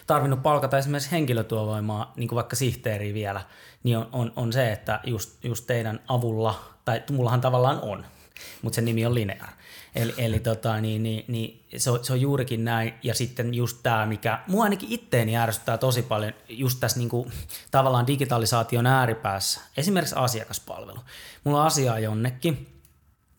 tarvinnut 0.06 0.42
palkata 0.42 0.78
esimerkiksi 0.78 1.10
henkilötyövoimaa, 1.10 2.12
niin 2.16 2.28
kuin 2.28 2.36
vaikka 2.36 2.56
sihteeriä 2.56 3.14
vielä, 3.14 3.40
niin 3.82 3.98
on, 3.98 4.08
on, 4.12 4.32
on 4.36 4.52
se, 4.52 4.72
että 4.72 5.00
just, 5.04 5.44
just 5.44 5.66
teidän 5.66 6.00
avulla, 6.08 6.64
tai 6.84 7.02
mullahan 7.10 7.40
tavallaan 7.40 7.80
on, 7.80 8.04
mutta 8.62 8.74
sen 8.74 8.84
nimi 8.84 9.06
on 9.06 9.14
Linear. 9.14 9.48
Eli, 9.94 10.14
eli 10.18 10.40
tota, 10.40 10.80
niin, 10.80 11.02
niin, 11.02 11.24
niin 11.28 11.64
se, 11.76 11.90
on, 11.90 12.04
se 12.04 12.12
on 12.12 12.20
juurikin 12.20 12.64
näin. 12.64 12.94
Ja 13.02 13.14
sitten 13.14 13.54
just 13.54 13.78
tämä, 13.82 14.06
mikä 14.06 14.38
mua 14.46 14.64
ainakin 14.64 14.92
itteeni 14.92 15.36
ärsyttää 15.36 15.78
tosi 15.78 16.02
paljon 16.02 16.32
just 16.48 16.80
tässä 16.80 16.98
niin 16.98 17.08
kuin, 17.08 17.32
tavallaan 17.70 18.06
digitalisaation 18.06 18.86
ääripäässä. 18.86 19.60
Esimerkiksi 19.76 20.14
asiakaspalvelu. 20.18 20.98
Mulla 21.44 21.60
on 21.60 21.66
asiaa 21.66 21.98
jonnekin, 21.98 22.74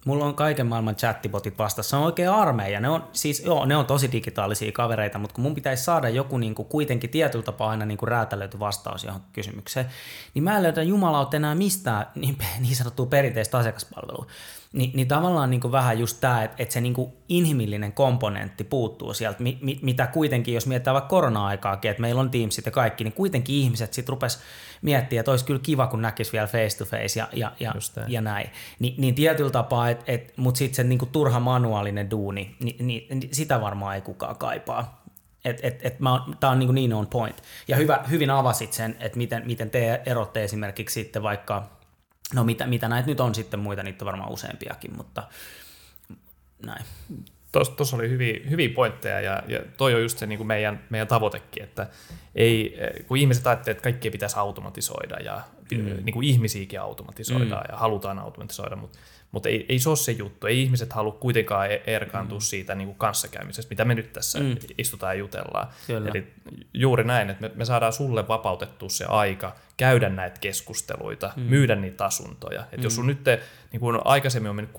Mulla 0.05 0.25
on 0.25 0.35
kaiken 0.35 0.67
maailman 0.67 0.95
chattibotit 0.95 1.57
vastassa. 1.57 1.97
On 1.97 2.03
oikein 2.03 2.29
armeija. 2.29 2.79
Ne 2.79 2.89
on, 2.89 3.07
siis, 3.13 3.43
joo, 3.45 3.65
ne 3.65 3.75
on 3.75 3.85
tosi 3.85 4.11
digitaalisia 4.11 4.71
kavereita, 4.71 5.17
mutta 5.17 5.33
kun 5.33 5.43
mun 5.43 5.55
pitäisi 5.55 5.83
saada 5.83 6.09
joku 6.09 6.37
niin 6.37 6.55
kuin, 6.55 6.67
kuitenkin 6.67 7.09
tietyllä 7.09 7.45
tapaa 7.45 7.69
aina 7.69 7.85
niin 7.85 7.97
kuin 7.97 8.09
räätälöity 8.09 8.59
vastaus 8.59 9.03
johon 9.03 9.21
kysymykseen, 9.33 9.85
niin 10.33 10.43
mä 10.43 10.57
en 10.57 10.63
löydä 10.63 10.83
jumalautta 10.83 11.37
enää 11.37 11.55
mistään 11.55 12.05
niin, 12.15 12.37
niin 12.59 12.75
sanottua 12.75 13.05
perinteistä 13.05 13.57
asiakaspalvelua. 13.57 14.27
Ni, 14.75 14.91
niin 14.93 15.07
tavallaan 15.07 15.49
niin 15.49 15.61
kuin 15.61 15.71
vähän 15.71 15.99
just 15.99 16.17
tämä, 16.21 16.43
että, 16.43 16.55
että 16.59 16.73
se 16.73 16.81
niin 16.81 16.93
kuin 16.93 17.13
inhimillinen 17.29 17.93
komponentti 17.93 18.63
puuttuu 18.63 19.13
sieltä, 19.13 19.43
mi, 19.43 19.57
mi, 19.61 19.79
mitä 19.81 20.07
kuitenkin, 20.07 20.53
jos 20.53 20.67
mietitään 20.67 20.93
vaikka 20.93 21.09
korona-aikaakin, 21.09 21.91
että 21.91 22.01
meillä 22.01 22.21
on 22.21 22.31
Teamsit 22.31 22.65
ja 22.65 22.71
kaikki, 22.71 23.03
niin 23.03 23.13
kuitenkin 23.13 23.55
ihmiset 23.55 23.93
sitten 23.93 24.13
rupes 24.13 24.39
miettiä, 24.81 25.19
että 25.19 25.31
olisi 25.31 25.45
kyllä 25.45 25.59
kiva, 25.59 25.87
kun 25.87 26.01
näkisi 26.01 26.31
vielä 26.31 26.47
face 26.47 26.77
to 26.77 26.85
face 26.85 27.19
ja, 27.19 27.27
ja, 27.33 27.51
ja, 27.59 27.73
ja 28.07 28.21
näin. 28.21 28.49
Ni, 28.79 28.95
niin 28.97 29.15
tietyllä 29.15 29.51
tapaa, 29.51 29.89
et, 29.89 30.03
et, 30.07 30.33
mutta 30.37 30.57
sitten 30.57 30.75
se 30.75 30.83
niin 30.83 30.99
kuin 30.99 31.11
turha 31.11 31.39
manuaalinen 31.39 32.11
duuni, 32.11 32.55
niin, 32.59 32.87
niin, 32.87 33.19
niin 33.19 33.29
sitä 33.35 33.61
varmaan 33.61 33.95
ei 33.95 34.01
kukaan 34.01 34.35
kaipaa. 34.35 35.05
Et, 35.45 35.59
et, 35.63 35.85
et 35.85 35.97
Tämä 36.39 36.51
on 36.51 36.59
niin, 36.59 36.75
niin 36.75 36.93
on 36.93 37.07
point. 37.07 37.35
Ja 37.67 37.75
hyvä, 37.75 38.03
hyvin 38.09 38.29
avasit 38.29 38.73
sen, 38.73 38.95
että 38.99 39.17
miten, 39.17 39.43
miten 39.45 39.69
te 39.69 40.01
erotte 40.05 40.43
esimerkiksi 40.43 40.93
sitten 40.93 41.23
vaikka 41.23 41.74
No 42.33 42.43
mitä, 42.43 42.67
mitä 42.67 42.87
näitä 42.87 43.07
nyt 43.07 43.19
on 43.19 43.35
sitten 43.35 43.59
muita, 43.59 43.83
niitä 43.83 44.05
on 44.05 44.07
varmaan 44.07 44.31
useampiakin, 44.31 44.97
mutta 44.97 45.23
näin. 46.65 46.85
Tuossa 47.77 47.95
oli 47.95 48.09
hyviä, 48.09 48.39
hyviä 48.49 48.69
pointteja 48.69 49.21
ja, 49.21 49.43
ja 49.47 49.59
toi 49.77 49.93
on 49.93 50.01
just 50.01 50.17
se 50.17 50.25
niin 50.25 50.37
kuin 50.37 50.47
meidän, 50.47 50.83
meidän 50.89 51.07
tavoitekin, 51.07 51.63
että 51.63 51.87
ei, 52.35 52.77
kun 53.07 53.17
ihmiset 53.17 53.47
ajattelee, 53.47 53.71
että 53.71 53.83
kaikkea 53.83 54.11
pitäisi 54.11 54.39
automatisoida 54.39 55.15
ja 55.15 55.41
mm. 55.71 55.85
niin 55.85 56.13
kuin 56.13 56.27
ihmisiäkin 56.27 56.81
automatisoidaan 56.81 57.63
mm. 57.63 57.71
ja 57.71 57.77
halutaan 57.77 58.19
automatisoida, 58.19 58.75
mutta 58.75 58.99
mutta 59.35 59.49
ei, 59.49 59.65
ei 59.69 59.79
se 59.79 59.89
ole 59.89 59.97
se 59.97 60.11
juttu. 60.11 60.47
Ei 60.47 60.61
ihmiset 60.61 60.93
halua 60.93 61.11
kuitenkaan 61.11 61.71
e- 61.71 61.83
erkaantua 61.87 62.37
mm. 62.37 62.41
siitä 62.41 62.75
niin 62.75 62.87
kuin 62.87 62.97
kanssakäymisestä, 62.97 63.69
mitä 63.69 63.85
me 63.85 63.95
nyt 63.95 64.13
tässä 64.13 64.39
mm. 64.39 64.55
istutaan 64.77 65.15
ja 65.15 65.19
jutellaan. 65.19 65.67
Kyllä. 65.87 66.09
Eli 66.09 66.33
juuri 66.73 67.03
näin, 67.03 67.29
että 67.29 67.41
me, 67.41 67.51
me 67.55 67.65
saadaan 67.65 67.93
sulle 67.93 68.27
vapautettua 68.27 68.89
se 68.89 69.05
aika 69.05 69.55
käydä 69.77 70.09
näitä 70.09 70.39
keskusteluita, 70.39 71.31
mm. 71.35 71.43
myydä 71.43 71.75
niitä 71.75 72.05
asuntoja. 72.05 72.65
Et 72.71 72.77
mm. 72.77 72.83
Jos 72.83 72.95
sun 72.95 73.07
nyt 73.07 73.23
te, 73.23 73.41
niin 73.71 73.79
kuin 73.79 73.99
aikaisemmin 74.05 74.49
on 74.49 74.55
mennyt 74.55 74.75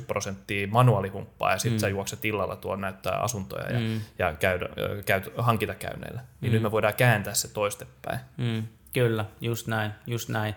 60-80 0.00 0.04
prosenttia 0.06 0.68
manuaalihumppaa 0.68 1.52
ja 1.52 1.58
sitten 1.58 1.78
mm. 1.78 1.80
sä 1.80 1.88
juokset 1.88 2.24
illalla 2.24 2.56
tuon 2.56 2.80
näyttää 2.80 3.16
asuntoja 3.16 3.72
ja, 3.72 3.80
mm. 3.80 4.00
ja 4.18 4.34
käydä, 4.34 4.68
käyt 5.06 5.32
hankintakäynneillä, 5.36 6.20
niin 6.40 6.50
mm. 6.50 6.54
nyt 6.54 6.62
me 6.62 6.70
voidaan 6.70 6.94
kääntää 6.94 7.34
se 7.34 7.48
toistepäin. 7.48 8.18
Mm. 8.36 8.62
Kyllä, 8.92 9.24
just 9.40 9.66
näin, 9.66 9.90
just 10.06 10.28
näin. 10.28 10.54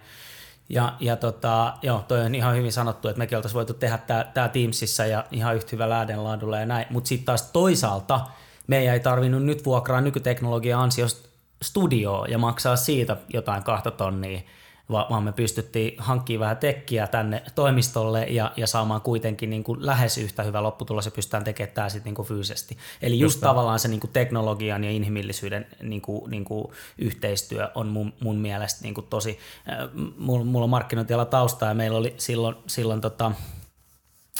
Ja, 0.69 0.93
ja 0.99 1.15
tota, 1.15 1.73
joo, 1.81 2.05
toi 2.07 2.21
on 2.21 2.35
ihan 2.35 2.55
hyvin 2.55 2.71
sanottu, 2.71 3.07
että 3.07 3.19
mekin 3.19 3.37
oltaisiin 3.37 3.55
voitu 3.57 3.73
tehdä 3.73 3.97
tämä 4.33 4.49
Teamsissa 4.49 5.05
ja 5.05 5.25
ihan 5.31 5.55
yhtä 5.55 5.69
hyvällä 5.71 5.97
äänenlaadulla 5.97 6.59
ja 6.59 6.65
näin. 6.65 6.85
Mutta 6.89 7.07
sitten 7.07 7.25
taas 7.25 7.51
toisaalta 7.51 8.21
meidän 8.67 8.93
ei 8.93 8.99
tarvinnut 8.99 9.43
nyt 9.43 9.65
vuokraa 9.65 10.01
nykyteknologian 10.01 10.81
ansiosta 10.81 11.29
studioa 11.63 12.27
ja 12.27 12.37
maksaa 12.37 12.75
siitä 12.75 13.17
jotain 13.33 13.63
kahta 13.63 13.91
tonnia 13.91 14.41
vaan 14.89 15.23
me 15.23 15.31
pystyttiin 15.31 15.93
hankkimaan 15.97 16.39
vähän 16.39 16.57
tekkiä 16.57 17.07
tänne 17.07 17.43
toimistolle 17.55 18.23
ja, 18.23 18.51
ja 18.57 18.67
saamaan 18.67 19.01
kuitenkin 19.01 19.49
niin 19.49 19.63
kuin 19.63 19.85
lähes 19.85 20.17
yhtä 20.17 20.43
hyvä 20.43 20.63
lopputulos 20.63 21.05
ja 21.05 21.11
pystytään 21.11 21.43
tekemään 21.43 21.73
tämä 21.73 21.89
sitten 21.89 22.09
niin 22.09 22.15
kuin 22.15 22.27
fyysisesti. 22.27 22.77
Eli 23.01 23.19
just, 23.19 23.35
just 23.35 23.41
tavallaan 23.41 23.79
se 23.79 23.87
niin 23.87 23.99
kuin 23.99 24.11
teknologian 24.11 24.83
ja 24.83 24.91
inhimillisyyden 24.91 25.67
niin 25.81 26.01
kuin, 26.01 26.31
niin 26.31 26.45
kuin 26.45 26.67
yhteistyö 26.97 27.71
on 27.75 27.87
mun, 27.87 28.13
mun 28.19 28.35
mielestä 28.35 28.83
niin 28.83 28.93
kuin 28.93 29.07
tosi, 29.09 29.39
äh, 29.69 29.89
mulla, 30.17 30.45
mulla 30.45 30.63
on 30.63 30.69
markkinointiala 30.69 31.25
tausta 31.25 31.65
ja 31.65 31.73
meillä 31.73 31.97
oli 31.97 32.13
silloin, 32.17 32.55
silloin 32.67 33.01
tota, 33.01 33.31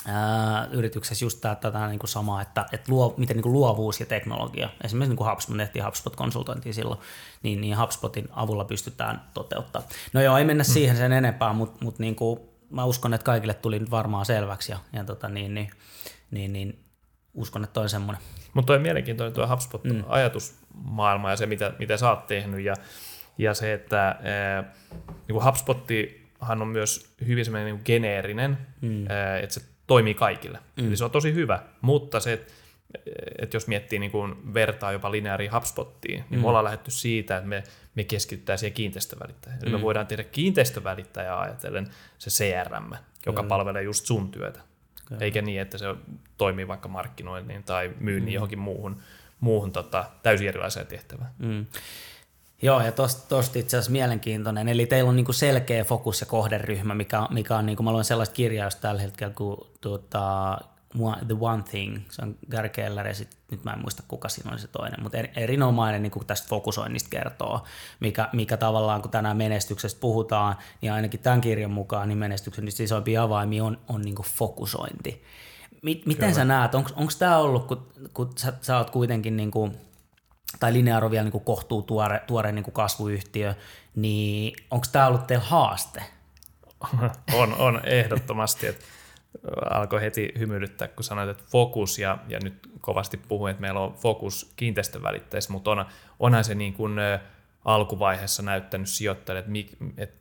ää, 0.08 0.68
yrityksessä 0.72 1.24
just 1.24 1.40
tätä 1.40 1.86
niin 1.88 1.98
kuin 1.98 2.10
samaa, 2.10 2.42
että, 2.42 2.66
että 2.72 2.92
luo, 2.92 3.14
miten 3.16 3.36
niin 3.36 3.42
kuin 3.42 3.52
luovuus 3.52 4.00
ja 4.00 4.06
teknologia, 4.06 4.70
esimerkiksi 4.84 5.10
niin 5.10 5.16
kuin 5.16 5.30
HubSpot, 5.30 5.56
me 5.56 5.62
tehtiin 5.62 5.84
HubSpot-konsultointia 5.84 6.72
silloin, 6.72 7.00
niin, 7.42 7.60
niin 7.60 7.78
HubSpotin 7.78 8.28
avulla 8.30 8.64
pystytään 8.64 9.22
toteuttaa. 9.34 9.82
No 10.12 10.20
joo, 10.22 10.38
ei 10.38 10.44
mennä 10.44 10.64
hmm. 10.64 10.72
siihen 10.72 10.96
sen 10.96 11.12
enempää, 11.12 11.52
mutta, 11.52 11.84
mutta 11.84 12.02
niin 12.02 12.14
kuin, 12.14 12.40
mä 12.70 12.84
uskon, 12.84 13.14
että 13.14 13.24
kaikille 13.24 13.54
tuli 13.54 13.78
nyt 13.78 13.90
varmaan 13.90 14.26
selväksi 14.26 14.72
ja, 14.72 14.78
ja 14.92 15.04
tota, 15.04 15.28
niin, 15.28 15.54
niin, 15.54 15.70
niin, 16.30 16.52
niin, 16.52 16.84
uskon, 17.34 17.64
että 17.64 17.74
toi 17.74 17.82
on 17.82 17.88
semmoinen. 17.88 18.22
Mutta 18.54 18.66
toi 18.66 18.76
on 18.76 18.82
mielenkiintoinen 18.82 19.34
tuo 19.34 19.46
HubSpot-ajatusmaailma 19.46 21.30
ja 21.30 21.36
se, 21.36 21.46
mitä, 21.46 21.72
mitä 21.78 21.96
sä 21.96 22.10
oot 22.10 22.26
tehnyt 22.26 22.60
ja, 22.60 22.74
ja 23.38 23.54
se, 23.54 23.72
että 23.72 24.06
ää, 24.06 24.74
niin 25.00 25.32
kuin 25.32 25.44
HubSpottihan 25.44 26.62
on 26.62 26.68
myös 26.68 27.14
hyvin 27.26 27.44
semmoinen 27.44 27.74
niin 27.74 27.82
geneerinen, 27.84 28.58
mm. 28.80 29.02
että 29.42 29.54
se 29.54 29.60
toimii 29.88 30.14
kaikille. 30.14 30.58
Mm. 30.76 30.88
Eli 30.88 30.96
se 30.96 31.04
on 31.04 31.10
tosi 31.10 31.34
hyvä, 31.34 31.62
mutta 31.80 32.20
se, 32.20 32.32
että 32.32 32.52
et 33.38 33.54
jos 33.54 33.66
miettii 33.66 33.98
niin 33.98 34.10
kuin 34.10 34.54
vertaa 34.54 34.92
jopa 34.92 35.10
lineaaria 35.10 35.52
HubSpottiin, 35.54 36.24
niin 36.30 36.38
mm. 36.38 36.40
me 36.40 36.48
ollaan 36.48 36.64
lähdetty 36.64 36.90
siitä, 36.90 37.36
että 37.36 37.48
me, 37.48 37.62
me 37.94 38.04
keskitytään 38.04 38.58
siihen 38.58 38.74
kiinteistövälittäjään. 38.74 39.60
Eli 39.62 39.70
mm. 39.70 39.76
me 39.76 39.82
voidaan 39.82 40.06
tehdä 40.06 40.24
kiinteistövälittäjää 40.24 41.40
ajatellen 41.40 41.88
se 42.18 42.30
CRM, 42.30 42.92
joka 43.26 43.42
Kyllä. 43.42 43.48
palvelee 43.48 43.82
just 43.82 44.06
sun 44.06 44.30
työtä. 44.30 44.60
Kyllä. 45.08 45.24
Eikä 45.24 45.42
niin, 45.42 45.60
että 45.60 45.78
se 45.78 45.86
toimii 46.36 46.68
vaikka 46.68 46.88
markkinoinnin 46.88 47.64
tai 47.64 47.92
myynnin 48.00 48.32
mm. 48.32 48.34
johonkin 48.34 48.58
muuhun, 48.58 48.96
muuhun 49.40 49.72
tota, 49.72 50.04
täysin 50.22 50.48
erilaiseen 50.48 50.86
tehtävään. 50.86 51.30
Mm. 51.38 51.66
Joo, 52.62 52.80
ja 52.80 52.92
tuosta 52.92 53.58
itse 53.58 53.76
asiassa 53.76 53.92
mielenkiintoinen. 53.92 54.68
Eli 54.68 54.86
teillä 54.86 55.08
on 55.08 55.16
niinku 55.16 55.32
selkeä 55.32 55.84
fokus 55.84 56.20
ja 56.20 56.26
kohderyhmä, 56.26 56.94
mikä, 56.94 57.26
mikä 57.30 57.56
on, 57.56 57.66
niinku, 57.66 57.82
mä 57.82 57.92
luen 57.92 58.04
sellaista 58.04 58.34
kirjausta 58.34 58.80
tällä 58.80 59.02
hetkellä 59.02 59.34
kuin 59.34 59.60
tuota, 59.80 60.58
The 61.26 61.36
One 61.40 61.62
Thing, 61.62 61.98
se 62.10 62.22
on 62.22 62.36
Gary 62.50 62.68
Keller 62.68 63.06
ja 63.06 63.14
sit, 63.14 63.36
nyt 63.50 63.64
mä 63.64 63.72
en 63.72 63.80
muista 63.80 64.02
kuka 64.08 64.28
siinä 64.28 64.50
oli 64.50 64.58
se 64.58 64.68
toinen, 64.68 65.02
mutta 65.02 65.18
erinomainen 65.18 66.02
niin 66.02 66.26
tästä 66.26 66.48
fokusoinnista 66.48 67.10
kertoo, 67.10 67.64
mikä, 68.00 68.28
mikä 68.32 68.56
tavallaan 68.56 69.02
kun 69.02 69.10
tänään 69.10 69.36
menestyksestä 69.36 70.00
puhutaan, 70.00 70.56
niin 70.80 70.92
ainakin 70.92 71.20
tämän 71.20 71.40
kirjan 71.40 71.70
mukaan 71.70 72.08
niin 72.08 72.18
menestyksen 72.18 72.68
isoimpia 72.68 73.22
avaimia 73.22 73.64
on, 73.64 73.78
on 73.88 74.02
niin 74.02 74.14
fokusointi. 74.36 75.22
Miten 75.82 76.16
Kyllä. 76.16 76.32
sä 76.32 76.44
näet, 76.44 76.74
onko 76.74 77.10
tämä 77.18 77.38
ollut, 77.38 77.66
kun, 77.66 77.86
kun 78.12 78.30
sä, 78.36 78.52
sä 78.60 78.78
oot 78.78 78.90
kuitenkin 78.90 79.36
niin 79.36 79.50
kuin, 79.50 79.76
tai 80.60 80.72
Linear 80.72 81.04
on 81.04 81.10
vielä 81.10 81.30
niin 81.30 81.44
kohtuu 81.44 81.82
tuore, 81.82 82.20
tuore 82.26 82.52
niin 82.52 82.72
kasvuyhtiö, 82.72 83.54
niin 83.94 84.56
onko 84.70 84.86
tämä 84.92 85.06
ollut 85.06 85.26
teillä 85.26 85.44
haaste? 85.44 86.02
on, 87.40 87.54
on 87.54 87.80
ehdottomasti. 87.84 88.66
Että 88.66 88.84
alkoi 89.70 90.00
heti 90.00 90.32
hymyilyttää, 90.38 90.88
kun 90.88 91.04
sanoit, 91.04 91.28
että 91.28 91.44
fokus, 91.50 91.98
ja, 91.98 92.18
ja 92.28 92.38
nyt 92.42 92.68
kovasti 92.80 93.16
puhuin, 93.16 93.50
että 93.50 93.60
meillä 93.60 93.80
on 93.80 93.94
fokus 93.94 94.52
kiinteistövälitteissä, 94.56 95.52
mutta 95.52 95.70
on, 95.70 95.86
onhan 96.18 96.44
se 96.44 96.54
niin 96.54 96.74
kuin, 96.74 96.98
ä, 96.98 97.20
alkuvaiheessa 97.64 98.42
näyttänyt 98.42 98.88
sijoittajille, 98.88 99.38
että, 99.38 99.50
mi, 99.50 99.68
että 99.96 100.17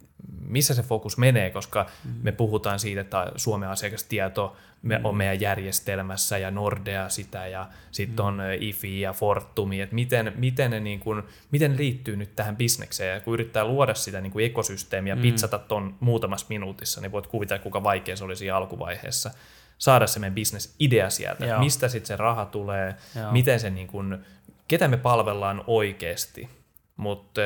missä 0.48 0.74
se 0.74 0.84
fokus 0.84 1.18
menee, 1.18 1.50
koska 1.50 1.86
mm. 2.06 2.12
me 2.24 2.32
puhutaan 2.32 2.80
siitä, 2.80 3.02
että 3.02 3.32
Suomen 3.36 3.70
asiakastieto 3.70 4.56
me, 4.82 4.98
mm. 4.98 5.06
on 5.06 5.16
meidän 5.16 5.42
järjestelmässä 5.42 6.38
ja 6.38 6.52
Nordea 6.52 7.10
sitä 7.10 7.48
ja 7.48 7.70
sitten 7.92 8.26
mm. 8.26 8.28
on 8.28 8.42
IFI 8.60 9.02
ja 9.02 9.14
Fortumi, 9.14 9.82
että 9.82 9.96
miten, 9.96 10.34
miten, 10.36 10.72
ne 10.72 10.80
niin 10.80 11.00
kuin, 11.00 11.24
miten 11.52 11.78
liittyy 11.78 12.16
nyt 12.16 12.36
tähän 12.36 12.56
bisnekseen 12.56 13.14
ja 13.14 13.20
kun 13.20 13.34
yrittää 13.34 13.66
luoda 13.66 13.94
sitä 13.94 14.22
niin 14.22 14.32
kuin 14.32 14.46
ekosysteemiä, 14.46 15.16
mm. 15.16 15.22
pitsata 15.22 15.60
ton 15.60 15.96
muutamassa 16.00 16.46
minuutissa, 16.50 17.02
niin 17.02 17.12
voit 17.12 17.28
kuvitella, 17.28 17.64
kuinka 17.64 17.84
vaikea 17.84 18.16
se 18.16 18.24
olisi 18.24 18.52
alkuvaiheessa 18.52 19.32
saada 19.78 20.08
se 20.08 20.20
meidän 20.20 20.36
bisnesidea 20.36 21.10
sieltä, 21.10 21.46
Joo. 21.46 21.60
mistä 21.60 21.88
sitten 21.88 22.08
se 22.08 22.16
raha 22.16 22.46
tulee, 22.46 22.96
Joo. 23.16 23.32
miten 23.32 23.60
se 23.60 23.70
niin 23.70 23.88
kuin, 23.88 24.18
ketä 24.68 24.88
me 24.88 24.98
palvellaan 24.98 25.64
oikeasti, 25.68 26.50
mutta 26.98 27.42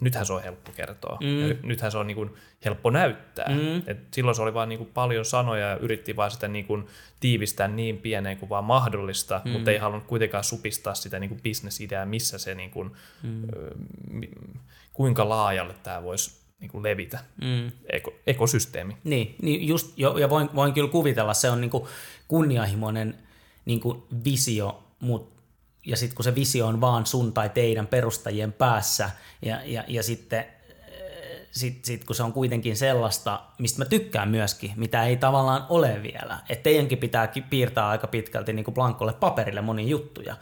nythän 0.00 0.26
se 0.26 0.32
on 0.32 0.42
helppo 0.42 0.72
kertoa. 0.72 1.18
Mm. 1.20 1.68
nythän 1.68 1.92
se 1.92 1.98
on 1.98 2.06
niin 2.06 2.14
kuin 2.14 2.34
helppo 2.64 2.90
näyttää. 2.90 3.48
Mm. 3.48 3.82
Et 3.86 3.98
silloin 4.14 4.34
se 4.34 4.42
oli 4.42 4.54
vain 4.54 4.68
niin 4.68 4.90
paljon 4.94 5.24
sanoja 5.24 5.68
ja 5.68 5.76
yritti 5.76 6.16
vaan 6.16 6.30
sitä 6.30 6.48
niin 6.48 6.66
kuin 6.66 6.86
tiivistää 7.20 7.68
niin 7.68 7.98
pieneen 7.98 8.36
kuin 8.36 8.48
vaan 8.48 8.64
mahdollista, 8.64 9.40
mm. 9.44 9.50
mutta 9.50 9.70
ei 9.70 9.78
halunnut 9.78 10.06
kuitenkaan 10.06 10.44
supistaa 10.44 10.94
sitä 10.94 11.18
niin 11.18 11.28
kuin 11.28 11.42
bisnesideaa, 11.42 12.06
missä 12.06 12.38
se 12.38 12.54
niin 12.54 12.70
kuin, 12.70 12.90
mm. 13.22 14.22
kuinka 14.92 15.28
laajalle 15.28 15.74
tämä 15.82 16.02
voisi 16.02 16.40
niin 16.60 16.70
kuin 16.70 16.82
levitä, 16.82 17.18
mm. 17.42 17.72
Eko, 17.92 18.12
ekosysteemi. 18.26 18.96
Niin, 19.04 19.34
niin 19.42 19.68
just, 19.68 19.98
jo, 19.98 20.18
ja 20.18 20.30
voin, 20.30 20.48
voin 20.54 20.72
kyllä 20.72 20.88
kuvitella, 20.88 21.34
se 21.34 21.50
on 21.50 21.60
niin 21.60 21.70
kuin 21.70 21.84
kunnianhimoinen 22.28 23.18
niin 23.64 23.80
kuin 23.80 24.02
visio, 24.24 24.84
mutta 25.00 25.39
ja 25.86 25.96
sitten 25.96 26.16
kun 26.16 26.24
se 26.24 26.34
visio 26.34 26.66
on 26.66 26.80
vaan 26.80 27.06
sun 27.06 27.32
tai 27.32 27.48
teidän 27.48 27.86
perustajien 27.86 28.52
päässä, 28.52 29.10
ja, 29.42 29.60
ja, 29.64 29.84
ja 29.88 30.02
sitten 30.02 30.44
sit, 31.50 31.84
sit, 31.84 32.04
kun 32.04 32.16
se 32.16 32.22
on 32.22 32.32
kuitenkin 32.32 32.76
sellaista, 32.76 33.40
mistä 33.58 33.78
mä 33.78 33.84
tykkään 33.84 34.28
myöskin, 34.28 34.72
mitä 34.76 35.04
ei 35.04 35.16
tavallaan 35.16 35.66
ole 35.68 36.02
vielä, 36.02 36.38
että 36.48 36.62
teidänkin 36.62 36.98
pitää 36.98 37.32
piirtää 37.50 37.88
aika 37.88 38.06
pitkälti 38.06 38.52
niin 38.52 38.64
kuin 38.64 38.74
blankolle 38.74 39.12
paperille 39.12 39.60
monia 39.60 39.86
juttuja, 39.86 40.36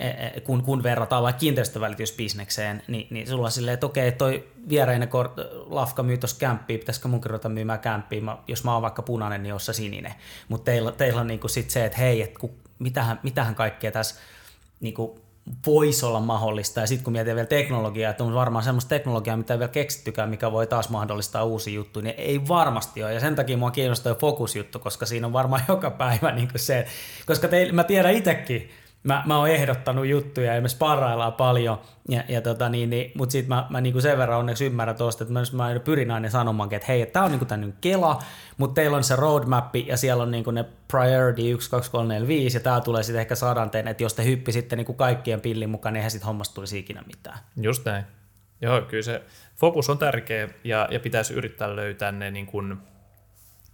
e, 0.00 0.08
e, 0.08 0.40
kun, 0.40 0.62
kun 0.62 0.82
verrataan 0.82 1.22
vaikka 1.22 1.40
kiinteistövälitysbisnekseen, 1.40 2.82
niin, 2.88 3.06
niin 3.10 3.26
sulla 3.26 3.46
on 3.46 3.52
silleen, 3.52 3.74
että 3.74 3.86
okei, 3.86 4.12
toi 4.12 4.48
viereinen 4.68 5.08
kor- 5.08 5.34
lafka 5.66 6.02
myy 6.02 6.18
tuossa 6.18 6.38
kämppiä, 6.38 6.78
pitäisikö 6.78 7.08
munkin 7.08 7.30
ruveta 7.30 7.48
myymään 7.48 7.80
kämppiä, 7.80 8.20
mä, 8.20 8.38
jos 8.48 8.64
mä 8.64 8.72
oon 8.72 8.82
vaikka 8.82 9.02
punainen, 9.02 9.42
niin 9.42 9.54
ossa 9.54 9.72
sininen. 9.72 10.14
Mutta 10.48 10.64
teillä, 10.64 10.92
teillä 10.92 11.20
on 11.20 11.26
niinku 11.26 11.48
sit 11.48 11.70
se, 11.70 11.84
että 11.84 11.98
hei, 11.98 12.22
et 12.22 12.38
ku, 12.38 12.54
mitähän, 12.78 13.20
mitähän 13.22 13.54
kaikkea 13.54 13.92
tässä 13.92 14.14
niin 14.80 14.94
kuin 14.94 15.20
voisi 15.66 16.06
olla 16.06 16.20
mahdollista. 16.20 16.80
Ja 16.80 16.86
sitten 16.86 17.04
kun 17.04 17.12
mietitään 17.12 17.36
vielä 17.36 17.46
teknologiaa, 17.46 18.10
että 18.10 18.24
on 18.24 18.34
varmaan 18.34 18.64
semmoista 18.64 18.88
teknologiaa, 18.88 19.36
mitä 19.36 19.54
ei 19.54 19.58
vielä 19.58 19.72
keksittykään, 19.72 20.30
mikä 20.30 20.52
voi 20.52 20.66
taas 20.66 20.88
mahdollistaa 20.88 21.44
uusia 21.44 21.74
juttuja, 21.74 22.04
niin 22.04 22.14
ei 22.18 22.48
varmasti 22.48 23.02
ole. 23.02 23.14
Ja 23.14 23.20
sen 23.20 23.36
takia 23.36 23.56
mua 23.56 23.70
kiinnostaa 23.70 24.14
fokusjuttu, 24.14 24.78
koska 24.78 25.06
siinä 25.06 25.26
on 25.26 25.32
varmaan 25.32 25.62
joka 25.68 25.90
päivä 25.90 26.32
niin 26.32 26.48
se, 26.56 26.86
koska 27.26 27.48
te, 27.48 27.72
mä 27.72 27.84
tiedän 27.84 28.14
itsekin, 28.14 28.70
mä, 29.02 29.22
mä 29.26 29.38
oon 29.38 29.48
ehdottanut 29.48 30.06
juttuja 30.06 30.54
ja 30.54 30.60
me 30.60 30.68
sparraillaan 30.68 31.32
paljon, 31.32 31.80
ja, 32.08 32.24
ja 32.28 32.40
tota 32.40 32.68
niin, 32.68 32.90
niin, 32.90 33.12
mutta 33.14 33.32
sitten 33.32 33.48
mä, 33.48 33.66
mä 33.70 33.80
niinku 33.80 34.00
sen 34.00 34.18
verran 34.18 34.38
onneksi 34.38 34.66
ymmärrän 34.66 34.96
tuosta, 34.96 35.24
että 35.24 35.32
mä, 35.32 35.42
mä 35.52 35.80
pyrin 35.80 36.10
aina 36.10 36.30
sanomaan, 36.30 36.74
että 36.74 36.86
hei, 36.88 37.06
tämä 37.06 37.24
on 37.24 37.30
niinku 37.30 37.44
tämmöinen 37.44 37.76
Kela, 37.80 38.18
mutta 38.56 38.74
teillä 38.74 38.96
on 38.96 39.04
se 39.04 39.16
roadmap 39.16 39.76
ja 39.76 39.96
siellä 39.96 40.22
on 40.22 40.30
niinku 40.30 40.50
ne 40.50 40.64
priority 40.88 41.50
1, 41.50 41.70
2, 41.70 41.90
3, 41.90 42.14
4, 42.14 42.28
5 42.28 42.56
ja 42.56 42.60
tämä 42.60 42.80
tulee 42.80 43.02
sitten 43.02 43.20
ehkä 43.20 43.34
sadanteen, 43.34 43.88
että 43.88 44.02
jos 44.02 44.14
te 44.14 44.24
hyppisitte 44.24 44.76
niinku 44.76 44.94
kaikkien 44.94 45.40
pillin 45.40 45.70
mukaan, 45.70 45.92
niin 45.92 45.98
eihän 45.98 46.10
sitten 46.10 46.26
hommasta 46.26 46.54
tulisi 46.54 46.78
ikinä 46.78 47.02
mitään. 47.06 47.38
Just 47.56 47.84
näin. 47.84 48.04
Joo, 48.60 48.82
kyllä 48.82 49.02
se 49.02 49.22
fokus 49.56 49.90
on 49.90 49.98
tärkeä 49.98 50.48
ja, 50.64 50.88
ja 50.90 51.00
pitäisi 51.00 51.34
yrittää 51.34 51.76
löytää 51.76 52.12
ne 52.12 52.30
niin 52.30 52.46
kuin, 52.46 52.76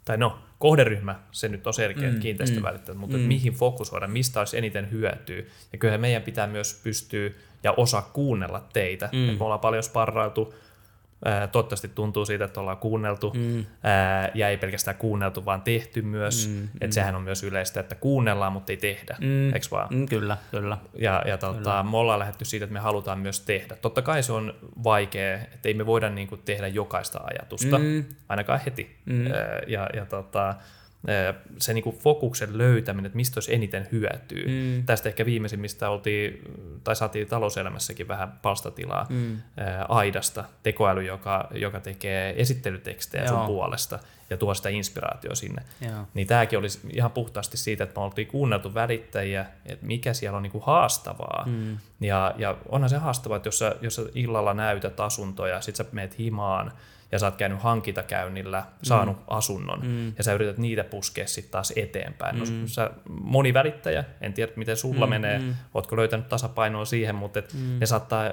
tai 0.05 0.17
no, 0.17 0.39
kohderyhmä, 0.59 1.21
se 1.33 1.49
nyt 1.49 1.67
on 1.67 1.75
selkeä 1.75 2.13
mm, 2.13 2.21
kiinteistövälittäjät, 2.21 2.97
mm, 2.97 3.01
mutta 3.01 3.17
mm. 3.17 3.23
mihin 3.23 3.53
fokusoida, 3.53 4.07
mistä 4.07 4.41
olisi 4.41 4.59
eniten 4.59 4.91
hyötyä. 4.91 5.43
Ja 5.73 5.79
kyllä 5.79 5.99
meidän 5.99 6.23
pitää 6.23 6.47
myös 6.47 6.81
pystyä 6.85 7.31
ja 7.63 7.73
osa 7.73 8.03
kuunnella 8.03 8.65
teitä. 8.73 9.09
Mm. 9.13 9.19
me 9.19 9.45
ollaan 9.45 9.61
paljon 9.61 9.83
sparrailtu 9.83 10.55
Toivottavasti 11.53 11.89
tuntuu 11.89 12.25
siitä, 12.25 12.45
että 12.45 12.61
ollaan 12.61 12.77
kuunneltu 12.77 13.33
mm. 13.37 13.65
ja 14.35 14.49
ei 14.49 14.57
pelkästään 14.57 14.97
kuunneltu, 14.97 15.45
vaan 15.45 15.63
tehty 15.63 16.03
myös. 16.03 16.49
Mm, 16.49 16.65
että 16.65 16.87
mm. 16.87 16.91
sehän 16.91 17.15
on 17.15 17.23
myös 17.23 17.43
yleistä, 17.43 17.81
että 17.81 17.95
kuunnellaan, 17.95 18.53
mutta 18.53 18.73
ei 18.73 18.77
tehdä, 18.77 19.17
mm. 19.21 19.55
eikö 19.55 19.67
vaan? 19.71 19.89
Mm, 19.91 20.07
kyllä, 20.07 20.37
kyllä. 20.51 20.79
Ja, 20.99 21.23
ja 21.27 21.39
tota, 21.39 21.59
kyllä. 21.59 21.83
me 21.83 21.97
ollaan 21.97 22.19
lähdetty 22.19 22.45
siitä, 22.45 22.65
että 22.65 22.75
me 22.75 22.81
halutaan 22.81 23.19
myös 23.19 23.41
tehdä. 23.41 23.77
Totta 23.77 24.03
kai 24.03 24.23
se 24.23 24.33
on 24.33 24.55
vaikea, 24.85 25.35
että 25.35 25.69
ei 25.69 25.75
me 25.75 25.87
voida 25.87 26.11
niin 26.11 26.29
kuin, 26.29 26.41
tehdä 26.45 26.69
jokaista 26.69 27.21
ajatusta, 27.25 27.79
mm. 27.79 28.05
ainakaan 28.29 28.61
heti. 28.67 28.97
Mm. 29.05 29.27
Ja, 29.67 29.89
ja 29.95 30.07
tota, 30.07 30.55
se 31.59 31.75
niin 31.75 31.85
kuin 31.85 31.97
fokuksen 31.97 32.59
löytäminen, 32.59 33.07
että 33.07 33.17
mistä 33.17 33.39
olisi 33.39 33.55
eniten 33.55 33.89
hyötyä. 33.93 34.45
Mm. 34.47 34.87
Tästä 34.87 35.09
ehkä 35.09 35.27
viimeisimmistä 35.27 35.91
oltiin, 35.91 36.43
tai 36.85 36.97
saatiin 36.97 37.29
talouselämässäkin 37.29 38.09
vähän 38.09 38.33
palstatilaa 38.43 39.07
mm. 39.09 39.37
Aidasta, 39.89 40.45
tekoäly, 40.63 41.03
joka, 41.05 41.49
joka 41.55 41.81
tekee 41.81 42.35
esittelytekstejä 42.41 43.25
Joo. 43.25 43.37
sun 43.37 43.47
puolesta 43.47 43.99
ja 44.31 44.37
tuo 44.37 44.55
sitä 44.55 44.69
inspiraatio 44.69 45.35
sinne. 45.35 45.63
Joo. 45.81 46.07
Niin 46.15 46.27
tämäkin 46.27 46.59
olisi 46.59 46.81
ihan 46.93 47.11
puhtaasti 47.11 47.57
siitä, 47.57 47.85
että 47.85 48.01
me 48.01 48.05
oltiin 48.05 48.29
kuunneltu 48.29 48.75
välittäjiä, 48.75 49.47
että 49.67 49.87
mikä 49.87 50.15
siellä 50.15 50.37
on 50.37 50.43
niin 50.43 50.51
kuin 50.53 50.65
haastavaa. 50.65 51.45
Mm. 51.47 51.79
Ja, 52.01 52.35
ja 52.39 52.57
onhan 52.69 52.91
se 52.91 52.97
haastavaa, 52.97 53.37
että 53.37 53.47
jos 53.47 53.59
sä, 53.59 53.77
jos 53.81 53.95
sä 53.95 54.03
illalla 54.15 54.55
näytät 54.55 55.01
asuntoja, 55.01 55.61
sit 55.61 55.77
sä 55.77 55.85
meet 55.93 56.19
himaan, 56.19 56.73
ja 57.13 57.19
sä 57.19 57.27
oot 57.27 57.37
käynyt 57.37 57.63
hankintakäynnillä, 57.63 58.65
saanut 58.83 59.17
mm. 59.17 59.25
asunnon, 59.29 59.87
mm. 59.87 60.13
ja 60.19 60.25
sä 60.25 60.33
yrität 60.33 60.59
niitä 60.59 60.85
puskea 60.85 61.27
sitten 61.27 61.53
taas 61.53 61.73
eteenpäin. 61.77 62.39
No, 62.39 62.45
mm. 62.45 62.61
No, 62.61 62.69
sä, 62.69 62.91
moni 63.09 63.55
välittäjä, 63.55 64.05
en 64.21 64.33
tiedä 64.33 64.53
miten 64.57 64.77
sulla 64.77 65.07
mm. 65.07 65.11
menee, 65.11 65.39
mm. 65.39 65.55
ootko 65.75 65.97
löytänyt 65.97 66.29
tasapainoa 66.29 66.85
siihen, 66.85 67.15
mutta 67.15 67.39
et 67.39 67.55
mm. 67.55 67.79
ne 67.81 67.87
saattaa 67.87 68.23
ää, 68.23 68.33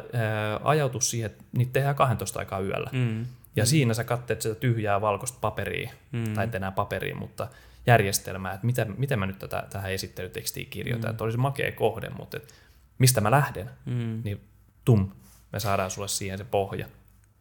ajautua 0.63 1.01
siihen, 1.01 1.25
että 1.31 1.43
niitä 1.51 1.73
tehdään 1.73 1.95
12 1.95 2.39
aikaa 2.39 2.59
yöllä. 2.59 2.89
Mm. 2.91 3.25
Ja 3.55 3.63
mm. 3.63 3.67
siinä 3.67 3.93
sä 3.93 4.03
katseet 4.03 4.41
sitä 4.41 4.55
tyhjää 4.55 5.01
valkoista 5.01 5.37
paperia, 5.41 5.91
mm. 6.11 6.33
tai 6.33 6.45
et 6.45 6.55
enää 6.55 6.71
paperia, 6.71 7.15
mutta 7.15 7.47
järjestelmää, 7.87 8.53
että 8.53 8.65
miten, 8.65 8.95
miten 8.97 9.19
mä 9.19 9.25
nyt 9.25 9.39
tätä, 9.39 9.63
tähän 9.69 9.91
esittelytekstiin 9.91 10.67
kirjoitan, 10.69 11.09
mm. 11.09 11.11
että 11.11 11.23
olisi 11.23 11.37
makea 11.37 11.71
kohde, 11.71 12.09
mutta 12.09 12.37
et 12.37 12.53
mistä 12.97 13.21
mä 13.21 13.31
lähden, 13.31 13.69
mm. 13.85 14.21
niin 14.23 14.41
tum, 14.85 15.11
me 15.51 15.59
saadaan 15.59 15.91
sulle 15.91 16.07
siihen 16.07 16.37
se 16.37 16.43
pohja. 16.43 16.87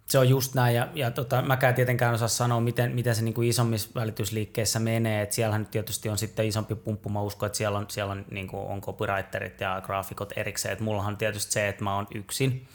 Se 0.07 0.19
on 0.19 0.29
just 0.29 0.55
näin, 0.55 0.77
ja, 0.77 0.89
ja 0.95 1.11
tota, 1.11 1.43
mäkään 1.43 1.75
tietenkään 1.75 2.15
osaa 2.15 2.29
sanoa, 2.29 2.61
miten, 2.61 2.93
miten 2.93 3.15
se 3.15 3.23
niin 3.23 3.35
kuin 3.35 3.49
isommissa 3.49 3.91
välitysliikkeissä 3.95 4.79
menee, 4.79 5.23
että 5.23 5.35
siellähän 5.35 5.61
nyt 5.61 5.71
tietysti 5.71 6.09
on 6.09 6.19
sitten 6.19 6.47
isompi 6.47 6.75
pumppu, 6.75 7.09
mä 7.09 7.21
uskon, 7.23 7.47
että 7.47 7.57
siellä 7.57 7.79
on, 7.79 7.87
siellä 7.89 8.13
on, 8.13 8.25
niin 8.31 8.49
kuin, 8.49 8.67
on 8.67 8.81
copywriterit 8.81 9.61
ja 9.61 9.83
graafikot 9.85 10.33
erikseen, 10.37 10.73
että 10.73 10.85
mullahan 10.85 11.13
on 11.13 11.19
tietysti 11.19 11.53
se, 11.53 11.69
että 11.69 11.85
mä 11.85 11.95
oon 11.95 12.07
yksin, 12.15 12.69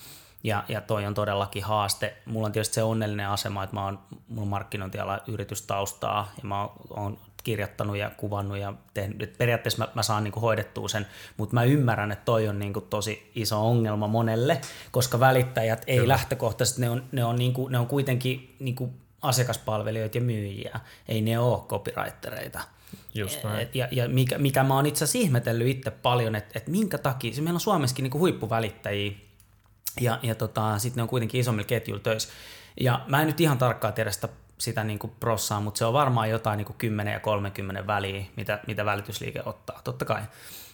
ja, 0.44 0.63
ja 0.68 0.82
toi 0.82 1.06
on 1.06 1.13
todellakin 1.13 1.63
haaste. 1.63 2.18
Mulla 2.26 2.46
on 2.46 2.52
tietysti 2.52 2.76
se 2.76 2.84
onnellinen 2.84 3.30
asema, 3.30 3.63
että 3.63 3.76
mä 3.76 3.86
oon, 3.86 4.00
mulla 4.28 4.50
markkinointiala 4.50 5.20
yritystaustaa, 5.28 6.32
ja 6.38 6.44
mä 6.44 6.70
oon 6.90 7.18
kirjoittanut 7.48 7.98
ja 7.98 8.12
kuvannut 8.18 8.58
ja 8.58 8.74
tehnyt. 8.94 9.22
Et 9.22 9.38
periaatteessa 9.38 9.86
mä, 9.86 9.92
mä 9.96 10.04
saan 10.04 10.24
niinku 10.24 10.40
hoidettua 10.40 10.88
sen, 10.88 11.08
mutta 11.38 11.54
mä 11.54 11.64
ymmärrän, 11.64 12.12
että 12.12 12.26
toi 12.26 12.48
on 12.48 12.60
niinku 12.60 12.82
tosi 12.82 13.32
iso 13.36 13.68
ongelma 13.68 14.08
monelle, 14.08 14.62
koska 14.92 15.20
välittäjät 15.20 15.84
ei 15.88 15.98
Kyllä. 15.98 16.14
lähtökohtaisesti, 16.14 16.82
ne 16.82 16.90
on, 16.90 17.04
ne 17.12 17.26
on, 17.26 17.36
niinku, 17.36 17.68
ne 17.68 17.80
on 17.80 17.88
kuitenkin 17.88 18.56
niinku 18.60 18.94
asiakaspalvelijoita 19.22 20.18
ja 20.18 20.22
myyjiä, 20.22 20.80
ei 21.08 21.22
ne 21.22 21.40
ole 21.40 21.60
copywritereita. 21.68 22.60
Just 23.14 23.44
näin. 23.44 23.68
Ja, 23.74 23.88
ja 23.92 24.10
mikä, 24.10 24.38
mikä 24.38 24.64
mä 24.64 24.76
oon 24.76 24.86
itse 24.86 25.04
asiassa 25.04 25.26
ihmetellyt 25.26 25.68
itse 25.68 25.92
paljon, 25.92 26.36
että, 26.36 26.52
että 26.56 26.72
minkä 26.72 26.98
takia, 26.98 27.34
se 27.34 27.42
meillä 27.42 27.58
on 27.58 27.62
Suomessakin 27.62 28.04
niinku 28.04 28.20
huippuvälittäjiä, 28.20 29.12
ja, 30.02 30.20
ja 30.24 30.36
tota, 30.36 30.78
sitten 30.78 30.96
ne 30.96 31.02
on 31.02 31.10
kuitenkin 31.10 31.42
isommilla 31.42 31.68
ketjuilla 31.68 32.04
töissä. 32.04 32.30
Ja 32.80 33.02
mä 33.08 33.22
en 33.22 33.28
nyt 33.28 33.42
ihan 33.42 33.58
tarkkaan 33.58 33.94
tiedä 33.94 34.12
sitä 34.12 34.30
sitä 34.58 34.84
niin 34.84 35.00
kuin 35.00 35.13
prossaa, 35.20 35.62
mutta 35.62 35.78
se 35.78 35.86
on 35.86 35.93
varmaan 35.93 36.30
jotain 36.30 36.58
niin 36.58 36.65
kuin 36.65 36.78
10 36.78 37.13
ja 37.13 37.20
30 37.20 37.88
väliä, 37.88 38.26
mitä, 38.36 38.60
mitä 38.67 38.86
välitysliike 38.86 39.41
ottaa, 39.46 39.82
totta 39.84 40.06
kai. 40.06 40.22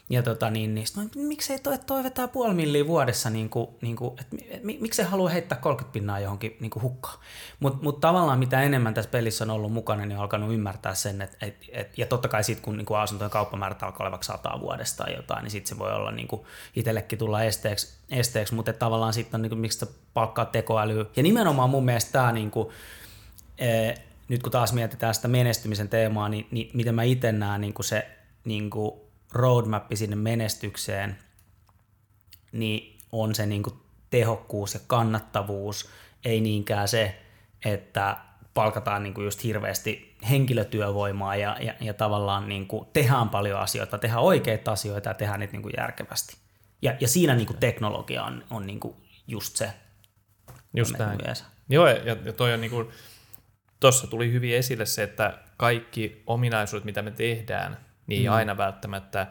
Ja 0.10 0.24
tota, 0.24 0.50
niin, 0.50 0.76
niin 0.76 0.88
no, 0.98 1.04
miksei 1.15 1.60
toi, 1.60 1.78
toi 1.78 2.04
vetää 2.04 2.28
puoli 2.28 2.54
milliä 2.54 2.88
vuodessa, 2.88 3.30
niin 3.30 3.50
kuin, 3.50 3.67
niin 3.82 3.96
kuin, 3.96 4.15
et, 4.19 4.28
et, 4.50 4.63
miksei 4.63 5.06
halua 5.06 5.30
heittää 5.30 5.58
30 5.58 5.93
pinnaa 5.93 6.19
johonkin 6.19 6.58
niin 6.60 6.69
kuin 6.69 6.84
hukkaan. 6.84 7.19
Mutta 7.60 7.84
mut 7.84 8.00
tavallaan 8.00 8.39
mitä 8.39 8.62
enemmän 8.62 8.93
tässä 8.93 9.12
pelissä 9.12 9.43
on 9.43 9.50
ollut 9.50 9.74
mukana, 9.74 10.06
niin 10.06 10.17
on 10.17 10.22
alkanut 10.22 10.54
ymmärtää 10.54 10.93
sen, 10.93 11.22
että 11.22 11.38
et, 11.46 11.56
et, 11.72 11.98
ja 11.98 12.06
totta 12.06 12.28
kai 12.28 12.43
sitten 12.43 12.63
kun 12.63 12.78
niin 12.78 12.86
kuin 12.86 13.00
asuntojen 13.00 13.32
kauppamäärät 13.32 13.84
alkaa 13.84 14.12
vaikka 14.12 14.26
100 14.26 14.60
vuodesta 14.60 15.04
tai 15.04 15.15
jotain, 15.15 15.43
niin 15.43 15.52
sitten 15.52 15.69
se 15.69 15.80
voi 15.80 15.93
olla 15.93 16.12
niin 16.12 16.28
kuin 16.28 16.41
itsellekin 16.76 17.19
tulla 17.19 17.43
esteeksi, 17.43 17.93
esteeksi 18.10 18.54
mutta 18.54 18.74
tavallaan 18.74 19.13
sitten 19.13 19.38
on 19.38 19.41
niin 19.41 19.50
kuin, 19.50 19.60
miksi 19.60 19.86
palkkaa 20.13 20.46
tekoälyä. 20.46 21.06
Ja 21.15 21.24
nimenomaan 21.24 21.69
mun 21.69 21.86
mielestä 21.86 22.12
tämä 22.12 22.32
niin 22.32 22.52
kuin, 22.52 22.69
nyt 24.28 24.44
kun 24.44 24.52
taas 24.52 24.74
mietitään 24.74 25.16
sitä 25.16 25.28
menestymisen 25.28 25.89
teemaa, 25.89 26.30
niin, 26.30 26.48
niin 26.52 26.70
miten 26.74 26.96
mä 26.96 27.04
itse 27.04 27.32
näen 27.32 27.62
niin 27.62 27.74
kuin 27.74 27.86
se 27.86 28.08
niin 28.46 28.70
kuin 28.70 29.02
roadmap 29.32 29.86
sinne 29.94 30.16
menestykseen, 30.16 31.18
niin 32.52 33.00
on 33.12 33.36
se 33.36 33.46
niin 33.46 33.63
kuin 33.63 33.76
tehokkuus 34.10 34.74
ja 34.74 34.80
kannattavuus, 34.88 35.89
ei 36.26 36.42
niinkään 36.42 36.88
se, 36.88 37.22
että 37.66 38.18
palkataan 38.54 39.04
niin 39.04 39.13
kuin 39.13 39.26
just 39.26 39.44
hirveästi 39.44 40.18
henkilötyövoimaa 40.30 41.36
ja, 41.36 41.58
ja, 41.60 41.74
ja 41.82 41.94
tavallaan 41.94 42.50
niin 42.50 42.68
kuin 42.68 42.88
tehdään 42.94 43.30
paljon 43.30 43.60
asioita, 43.60 43.98
tehdään 43.98 44.22
oikeita 44.22 44.72
asioita 44.72 45.10
ja 45.10 45.13
tehdään 45.13 45.39
niitä 45.39 45.52
niin 45.52 45.62
kuin 45.62 45.74
järkevästi. 45.78 46.38
Ja, 46.82 46.96
ja 47.00 47.08
siinä 47.08 47.36
niin 47.36 47.48
kuin 47.48 47.58
teknologia 47.58 48.24
on, 48.24 48.44
on 48.50 48.68
niin 48.68 48.80
kuin 48.80 48.96
just 49.28 49.56
se. 49.56 49.74
Just 50.76 50.98
näin. 50.98 51.20
Joo, 51.70 51.88
ja, 51.88 52.18
ja 52.26 52.34
toi 52.34 52.54
on 52.54 52.62
niin 52.62 52.72
kuin, 52.72 52.89
tuossa 53.84 54.08
tuli 54.08 54.32
hyvin 54.32 54.56
esille 54.56 54.86
se, 54.86 55.04
että 55.04 55.38
kaikki 55.58 56.24
ominaisuudet, 56.28 56.86
mitä 56.86 57.02
me 57.02 57.12
tehdään, 57.12 57.78
niin 58.08 58.30
mm. 58.30 58.34
aina 58.34 58.58
välttämättä 58.58 59.28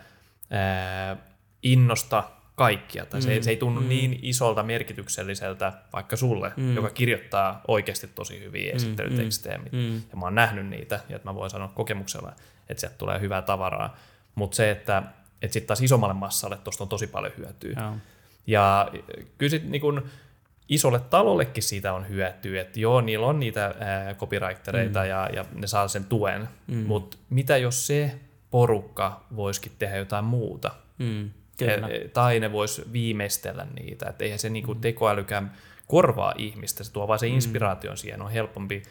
ää, 0.51 1.17
innosta 1.63 2.25
kaikkia, 2.55 3.07
tai 3.07 3.21
mm. 3.21 3.25
se, 3.25 3.33
ei, 3.33 3.43
se 3.43 3.51
ei 3.51 3.57
tunnu 3.57 3.81
mm. 3.81 3.89
niin 3.89 4.19
isolta 4.23 4.63
merkitykselliseltä 4.63 5.73
vaikka 5.93 6.17
sulle, 6.17 6.53
mm. 6.57 6.77
joka 6.77 6.91
kirjoittaa 6.91 7.61
oikeasti 7.69 8.07
tosi 8.07 8.41
hyviä 8.41 8.73
mm. 8.73 8.77
esittelytekstejä, 8.77 9.59
mm. 9.59 9.79
mm. 9.79 9.95
ja 9.95 10.17
mä 10.17 10.27
oon 10.27 10.35
nähnyt 10.35 10.67
niitä, 10.67 11.01
ja 11.09 11.17
että 11.17 11.29
mä 11.29 11.35
voin 11.35 11.51
sanoa 11.51 11.69
kokemuksella, 11.69 12.33
että 12.69 12.81
sieltä 12.81 12.99
tulee 12.99 13.21
hyvää 13.21 13.43
tavaraa, 13.43 13.97
mutta 14.35 14.57
se, 14.57 14.71
että, 14.71 15.03
että 15.43 15.53
sitten 15.53 15.67
taas 15.67 15.83
isommalle 15.83 16.15
massalle 16.15 16.57
tuosta 16.57 16.85
on 16.85 16.89
tosi 16.89 17.07
paljon 17.07 17.33
hyötyä. 17.39 17.73
Ja, 17.77 17.93
ja 18.47 18.91
kyllä 19.39 19.51
sitten 19.51 19.73
niin 19.73 20.03
isolle 20.75 21.01
talollekin 21.01 21.63
siitä 21.63 21.93
on 21.93 22.09
hyötyä, 22.09 22.61
että 22.61 22.81
joo, 22.81 23.01
niillä 23.01 23.27
on 23.27 23.41
niitä 23.41 23.75
ää, 23.81 24.15
copywritereita 24.15 25.01
mm. 25.01 25.09
ja, 25.09 25.31
ja 25.35 25.45
ne 25.55 25.67
saa 25.67 25.89
sen 25.89 26.05
tuen, 26.05 26.49
mm. 26.67 26.77
mutta 26.77 27.17
mitä 27.31 27.57
jos 27.57 27.87
se 27.87 28.19
porukka 28.51 29.25
voisikin 29.37 29.73
tehdä 29.79 29.97
jotain 29.97 30.25
muuta? 30.25 30.71
Mm. 30.99 31.31
Kyllä. 31.57 31.89
tai 32.13 32.41
ne 32.41 32.53
vois 32.53 32.83
viimeistellä 32.93 33.67
niitä. 33.81 34.07
Et 34.09 34.23
eihän 34.23 34.39
se 34.39 34.51
niinku 34.51 34.75
mm. 34.75 34.81
tekoälykään 34.81 35.53
korvaa 35.87 36.35
ihmistä, 36.37 36.85
se 36.85 36.93
tuo 36.93 37.09
vain 37.09 37.21
se 37.21 37.29
mm. 37.29 37.35
inspiraation 37.35 37.97
siihen, 37.97 38.23
on 38.23 38.31
helpompi 38.31 38.83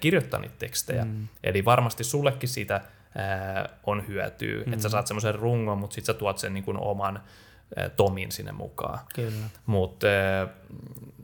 kirjoittaa 0.00 0.40
niitä 0.40 0.54
tekstejä. 0.58 1.04
Mm. 1.04 1.28
Eli 1.44 1.64
varmasti 1.64 2.04
sullekin 2.04 2.48
siitä 2.48 2.80
ää, 3.14 3.68
on 3.86 4.08
hyötyä, 4.08 4.64
mm. 4.66 4.72
että 4.72 4.82
sä 4.82 4.88
saat 4.88 5.06
semmoisen 5.06 5.34
rungon, 5.34 5.78
mutta 5.78 5.94
sitten 5.94 6.14
sä 6.14 6.18
tuot 6.18 6.38
sen 6.38 6.54
niinku 6.54 6.74
oman 6.78 7.22
ää, 7.76 7.88
tomin 7.88 8.32
sinne 8.32 8.52
mukaan. 8.52 8.98
Mutta 9.66 10.06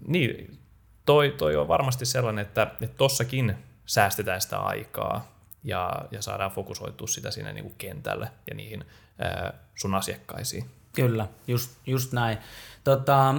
niin, 0.07 0.59
toi, 1.07 1.35
toi 1.39 1.57
on 1.57 1.69
varmasti 1.69 2.07
sellainen, 2.07 2.47
että, 2.47 2.71
tossakin 2.97 3.57
säästetään 3.87 4.41
sitä 4.41 4.59
aikaa 4.59 5.41
ja, 5.65 5.93
ja 6.11 6.23
saadaan 6.23 6.51
fokusoitua 6.51 7.07
sitä 7.07 7.31
sinne 7.31 7.53
niin 7.53 7.65
kuin 7.65 7.75
kentälle 7.79 8.31
ja 8.51 8.55
niihin 8.55 8.85
ää, 9.19 9.53
sun 9.75 9.95
asiakkaisiin. 9.95 10.71
Kyllä, 10.93 11.29
just, 11.47 11.71
just 11.87 12.13
näin. 12.13 12.39
Tota, 12.85 13.35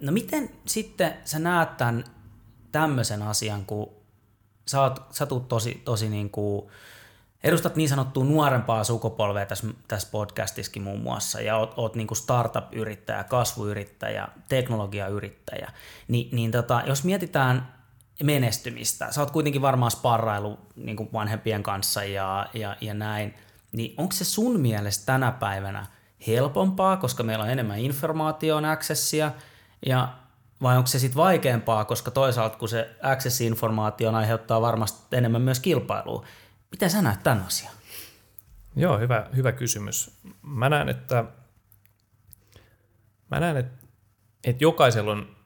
no 0.00 0.12
miten 0.12 0.50
sitten 0.66 1.14
sä 1.24 1.38
näet 1.38 1.76
tämän 1.76 2.04
tämmöisen 2.72 3.22
asian, 3.22 3.66
kun 3.66 3.92
sä, 4.66 4.80
oot, 4.80 5.02
sä 5.10 5.26
tosi, 5.48 5.82
tosi 5.84 6.08
niin 6.08 6.30
kuin, 6.30 6.70
edustat 7.44 7.76
niin 7.76 7.88
sanottua 7.88 8.24
nuorempaa 8.24 8.84
sukupolvea 8.84 9.46
tässä, 9.46 9.66
tässä 9.88 10.08
podcastissakin 10.10 10.82
muun 10.82 11.00
muassa, 11.00 11.40
ja 11.40 11.56
oot, 11.56 11.74
oot 11.76 11.94
niin 11.94 12.06
kuin 12.06 12.18
startup-yrittäjä, 12.18 13.24
kasvuyrittäjä, 13.24 14.28
teknologiayrittäjä, 14.48 15.72
Ni, 16.08 16.28
niin 16.32 16.50
tota, 16.50 16.82
jos 16.86 17.04
mietitään 17.04 17.74
menestymistä, 18.22 19.12
sä 19.12 19.20
oot 19.20 19.30
kuitenkin 19.30 19.62
varmaan 19.62 19.90
sparrailu 19.90 20.58
niin 20.76 20.96
kuin 20.96 21.08
vanhempien 21.12 21.62
kanssa 21.62 22.04
ja, 22.04 22.46
ja, 22.54 22.76
ja 22.80 22.94
näin, 22.94 23.34
niin 23.72 23.94
onko 23.98 24.12
se 24.12 24.24
sun 24.24 24.60
mielestä 24.60 25.06
tänä 25.06 25.32
päivänä– 25.32 25.86
helpompaa, 26.26 26.96
koska 26.96 27.22
meillä 27.22 27.44
on 27.44 27.50
enemmän 27.50 27.78
informaation 27.78 28.64
accessia, 28.64 29.32
ja 29.86 30.08
vai 30.62 30.76
onko 30.76 30.86
se 30.86 30.98
sitten 30.98 31.16
vaikeampaa, 31.16 31.84
koska 31.84 32.10
toisaalta 32.10 32.58
kun 32.58 32.68
se 32.68 32.90
access-informaatio 33.02 34.10
aiheuttaa 34.12 34.60
varmasti 34.60 35.16
enemmän 35.16 35.42
myös 35.42 35.60
kilpailua. 35.60 36.24
Miten 36.74 36.90
sä 36.90 37.02
näet 37.02 37.22
tämän 37.22 37.44
asian? 37.46 37.72
Joo, 38.76 38.98
hyvä, 38.98 39.26
hyvä 39.36 39.52
kysymys. 39.52 40.10
Mä 40.42 40.68
näen, 40.68 40.88
että, 40.88 41.24
mä 43.30 43.40
näen, 43.40 43.56
että, 43.56 43.86
että 44.44 44.64
jokaisella 44.64 45.12
on, 45.12 45.36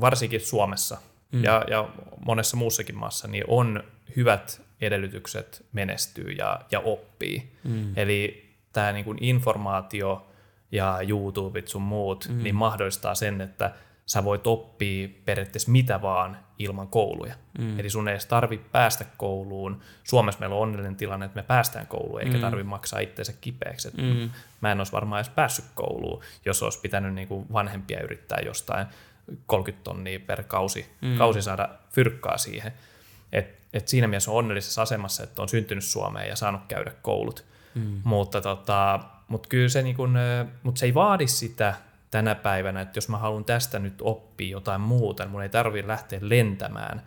varsinkin 0.00 0.40
Suomessa 0.40 0.98
mm. 1.32 1.44
ja, 1.44 1.64
ja 1.70 1.88
monessa 2.26 2.56
muussakin 2.56 2.96
maassa, 2.96 3.28
niin 3.28 3.44
on 3.48 3.84
hyvät 4.16 4.62
edellytykset 4.80 5.66
menestyä 5.72 6.30
ja, 6.38 6.60
ja 6.70 6.80
oppii. 6.80 7.52
Mm. 7.64 7.92
Eli 7.96 8.50
tämä 8.72 8.92
niin 8.92 9.04
kuin 9.04 9.18
informaatio 9.20 10.30
ja 10.72 11.00
YouTubet 11.08 11.68
sun 11.68 11.82
muut, 11.82 12.28
mm. 12.28 12.42
niin 12.42 12.54
mahdollistaa 12.54 13.14
sen, 13.14 13.40
että 13.40 13.74
sä 14.06 14.24
voit 14.24 14.46
oppia 14.46 15.08
periaatteessa 15.24 15.70
mitä 15.70 16.02
vaan 16.02 16.43
ilman 16.58 16.88
kouluja. 16.88 17.34
Mm. 17.58 17.80
Eli 17.80 17.90
sun 17.90 18.08
ei 18.08 18.12
edes 18.12 18.26
tarvitse 18.26 18.68
päästä 18.72 19.04
kouluun. 19.16 19.80
Suomessa 20.04 20.40
meillä 20.40 20.56
on 20.56 20.62
onnellinen 20.62 20.96
tilanne, 20.96 21.26
että 21.26 21.40
me 21.40 21.42
päästään 21.42 21.86
kouluun, 21.86 22.20
eikä 22.20 22.34
mm. 22.34 22.40
tarvitse 22.40 22.68
maksaa 22.68 23.00
itseensä 23.00 23.32
kipeäksi. 23.40 23.90
Mm. 23.96 24.30
Mä 24.60 24.72
en 24.72 24.80
olisi 24.80 24.92
varmaan 24.92 25.20
edes 25.20 25.32
päässyt 25.34 25.64
kouluun, 25.74 26.22
jos 26.44 26.62
olisi 26.62 26.80
pitänyt 26.80 27.14
niin 27.14 27.28
kuin 27.28 27.46
vanhempia 27.52 28.00
yrittää 28.00 28.38
jostain 28.44 28.86
30 29.46 29.84
tonnia 29.84 30.20
per 30.20 30.42
kausi, 30.42 30.86
mm. 31.00 31.18
kausi 31.18 31.42
saada 31.42 31.68
fyrkkaa 31.90 32.38
siihen. 32.38 32.72
Et, 33.32 33.58
et 33.72 33.88
siinä 33.88 34.06
mielessä 34.06 34.30
on 34.30 34.36
onnellisessa 34.36 34.82
asemassa, 34.82 35.22
että 35.22 35.42
on 35.42 35.48
syntynyt 35.48 35.84
Suomeen 35.84 36.28
ja 36.28 36.36
saanut 36.36 36.62
käydä 36.68 36.92
koulut. 37.02 37.44
Mm. 37.74 38.00
Mutta, 38.04 38.40
tota, 38.40 39.00
mutta 39.28 39.48
kyllä 39.48 39.68
se, 39.68 39.82
niin 39.82 39.96
kun, 39.96 40.18
mutta 40.62 40.78
se 40.78 40.86
ei 40.86 40.94
vaadi 40.94 41.26
sitä 41.26 41.74
tänä 42.14 42.34
päivänä, 42.34 42.80
että 42.80 42.96
jos 42.96 43.08
mä 43.08 43.18
haluan 43.18 43.44
tästä 43.44 43.78
nyt 43.78 43.94
oppia 44.00 44.50
jotain 44.50 44.80
muuta, 44.80 45.22
niin 45.22 45.30
mun 45.30 45.42
ei 45.42 45.48
tarvitse 45.48 45.88
lähteä 45.88 46.18
lentämään 46.22 47.02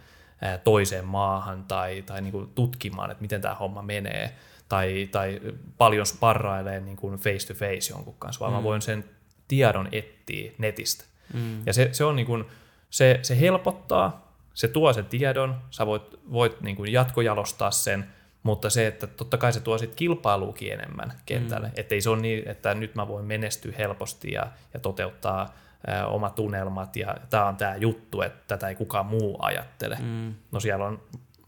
toiseen 0.64 1.06
maahan 1.06 1.64
tai, 1.64 2.02
tai 2.02 2.22
niin 2.22 2.32
kuin 2.32 2.50
tutkimaan, 2.56 3.12
että 3.12 3.22
miten 3.22 3.42
tämä 3.42 3.56
homma 3.56 3.82
menee, 3.82 4.36
tai, 4.70 5.10
tai 5.12 5.42
paljon 5.78 6.06
sparrailee 6.06 6.80
niin 6.80 6.98
kuin 6.98 7.16
face 7.18 7.48
to 7.48 7.54
face 7.54 7.94
jonkun 7.94 8.16
kanssa, 8.20 8.40
vaan 8.40 8.54
mm. 8.54 8.58
mä 8.58 8.64
voin 8.64 8.82
sen 8.82 9.06
tiedon 9.48 9.90
etsiä 9.92 10.52
netistä. 10.58 11.04
Mm. 11.34 11.62
Ja 11.66 11.74
se, 11.74 11.90
se, 11.92 12.04
on 12.04 12.16
niin 12.16 12.26
kuin, 12.26 12.46
se, 12.90 13.20
se 13.22 13.40
helpottaa, 13.40 14.32
se 14.54 14.68
tuo 14.68 14.94
sen 14.94 15.06
tiedon, 15.06 15.62
sä 15.70 15.86
voit, 15.86 16.04
voit 16.32 16.62
niin 16.62 16.76
kuin 16.76 16.92
jatkojalostaa 16.92 17.72
sen, 17.72 18.08
mutta 18.48 18.70
se, 18.70 18.88
että 18.88 19.08
totta 19.08 19.38
kai 19.38 19.54
se 19.54 19.60
tuo 19.60 19.78
sitten 19.78 19.96
kilpailuukin 19.96 20.74
enemmän 20.74 21.14
kentälle. 21.26 21.68
Mm. 21.68 21.74
Että 21.76 21.96
ei 21.96 22.02
se 22.02 22.10
ole 22.10 22.22
niin, 22.22 22.50
että 22.50 22.74
nyt 22.74 22.96
mä 22.96 23.08
voin 23.08 23.26
menestyä 23.26 23.74
helposti 23.78 24.32
ja, 24.32 24.48
ja 24.74 24.80
toteuttaa 24.80 25.56
ä, 25.90 26.08
omat 26.08 26.40
unelmat 26.40 26.96
ja 26.96 27.16
tämä 27.30 27.46
on 27.46 27.56
tämä 27.56 27.76
juttu, 27.76 28.22
että 28.22 28.40
tätä 28.48 28.70
ei 28.70 28.76
kukaan 28.76 29.06
muu 29.06 29.38
ajattele. 29.40 29.98
Mm. 30.02 30.34
No 30.52 30.60
siellä 30.60 30.86
on 30.86 31.02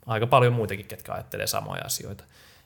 aika 0.05 0.27
paljon 0.27 0.53
muitakin, 0.53 0.85
ketkä 0.85 1.13
ajattelee 1.13 1.47
samoja 1.47 1.81
asioita. 1.85 2.23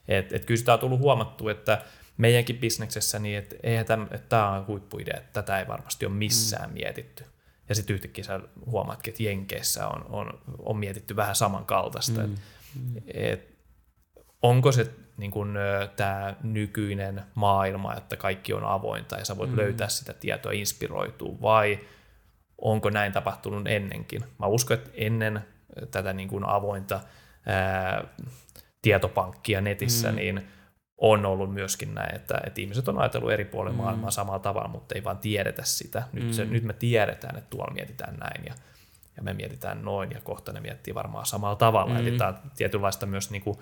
Et, 0.08 0.32
et 0.32 0.44
kyllä 0.44 0.58
sitä 0.58 0.72
on 0.72 0.78
tullut 0.78 1.00
huomattu, 1.00 1.48
että 1.48 1.82
meidänkin 2.16 2.58
bisneksessä, 2.58 3.18
niin 3.18 3.38
että 3.38 3.56
eihän 3.62 3.86
tämä, 3.86 4.06
tämä 4.28 4.50
on 4.50 4.66
huippuidea, 4.66 5.16
että 5.16 5.42
tätä 5.42 5.58
ei 5.58 5.68
varmasti 5.68 6.06
ole 6.06 6.14
missään 6.14 6.70
mm. 6.70 6.74
mietitty. 6.74 7.24
Ja 7.68 7.74
sitten 7.74 7.94
yhtäkkiä 7.94 8.24
sä 8.24 8.40
huomaatkin, 8.66 9.10
että 9.10 9.22
Jenkeissä 9.22 9.88
on, 9.88 10.04
on, 10.08 10.40
on 10.58 10.76
mietitty 10.76 11.16
vähän 11.16 11.34
samankaltaista. 11.34 12.20
Mm. 12.20 12.34
Et, 12.34 12.40
mm. 12.74 13.02
et, 13.06 13.53
onko 14.42 14.72
se 14.72 14.90
niin 15.16 15.30
kuin, 15.30 15.54
tämä 15.96 16.34
nykyinen 16.42 17.22
maailma, 17.34 17.94
että 17.94 18.16
kaikki 18.16 18.52
on 18.52 18.64
avointa 18.64 19.16
ja 19.16 19.24
sä 19.24 19.36
voit 19.36 19.50
mm. 19.50 19.56
löytää 19.56 19.88
sitä 19.88 20.12
tietoa 20.12 20.52
inspiroitua, 20.52 21.40
vai 21.42 21.78
onko 22.58 22.90
näin 22.90 23.12
tapahtunut 23.12 23.68
ennenkin? 23.68 24.24
Mä 24.38 24.46
uskon, 24.46 24.76
että 24.76 24.90
ennen 24.94 25.44
tätä 25.90 26.12
niin 26.12 26.28
kuin 26.28 26.44
avointa 26.44 27.00
ää, 27.46 28.04
tietopankkia 28.82 29.60
netissä, 29.60 30.08
mm. 30.08 30.16
niin 30.16 30.48
on 30.98 31.26
ollut 31.26 31.54
myöskin 31.54 31.94
näin, 31.94 32.14
että, 32.14 32.40
että 32.46 32.60
ihmiset 32.60 32.88
on 32.88 32.98
ajatellut 32.98 33.32
eri 33.32 33.44
puolilla 33.44 33.76
mm. 33.76 33.82
maailmaa 33.82 34.10
samalla 34.10 34.38
tavalla, 34.38 34.68
mutta 34.68 34.94
ei 34.94 35.04
vaan 35.04 35.18
tiedetä 35.18 35.62
sitä. 35.64 36.02
Nyt, 36.12 36.24
mm. 36.24 36.32
se, 36.32 36.44
nyt 36.44 36.64
me 36.64 36.72
tiedetään, 36.72 37.36
että 37.38 37.50
tuolla 37.50 37.74
mietitään 37.74 38.16
näin 38.16 38.44
ja, 38.46 38.54
ja 39.16 39.22
me 39.22 39.32
mietitään 39.32 39.82
noin 39.82 40.10
ja 40.10 40.20
kohta 40.20 40.52
ne 40.52 40.60
miettii 40.60 40.94
varmaan 40.94 41.26
samalla 41.26 41.56
tavalla. 41.56 41.94
Mm. 41.94 42.00
Eli 42.00 42.18
tämä 42.18 42.28
on 42.28 42.38
tietynlaista 42.56 43.06
myös 43.06 43.30
niin 43.30 43.42
kuin, 43.42 43.58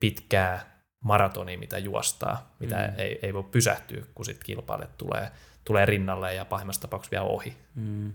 pitkää 0.00 0.74
maratonia, 1.04 1.58
mitä 1.58 1.78
juostaa, 1.78 2.54
mitä 2.58 2.76
mm. 2.76 2.98
ei, 2.98 3.18
ei 3.22 3.34
voi 3.34 3.42
pysähtyä, 3.42 4.02
kun 4.14 4.24
sitten 4.24 4.46
kilpailijat 4.46 4.98
tulee, 4.98 5.30
tulee 5.64 5.86
rinnalle 5.86 6.34
ja 6.34 6.44
pahimmassa 6.44 6.80
tapauksessa 6.80 7.10
vielä 7.10 7.24
ohi. 7.24 7.56
Mm. 7.74 8.14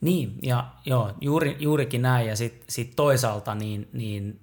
Niin, 0.00 0.38
ja 0.42 0.66
joo, 0.86 1.12
juuri, 1.20 1.56
juurikin 1.58 2.02
näin, 2.02 2.28
ja 2.28 2.36
sitten 2.36 2.64
sit 2.68 2.92
toisaalta 2.96 3.54
niin, 3.54 3.88
niin 3.92 4.40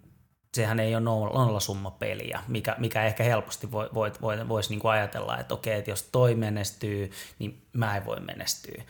sehän 0.54 0.80
ei 0.80 0.96
ole 0.96 1.04
nollasumma 1.04 1.92
peliä, 1.92 2.40
mikä, 2.48 2.76
mikä 2.80 3.04
ehkä 3.04 3.24
helposti 3.24 3.72
voi, 3.72 3.90
voi, 3.94 4.12
voi, 4.22 4.48
voisi 4.48 4.70
niinku 4.70 4.88
ajatella, 4.88 5.38
että 5.38 5.54
okei, 5.54 5.78
että 5.78 5.92
jos 5.92 6.04
toi 6.04 6.36
menestyy, 6.36 7.12
niin 7.40 7.68
mä 7.74 7.98
en 7.98 8.06
voi 8.06 8.20
menestyä 8.20 8.84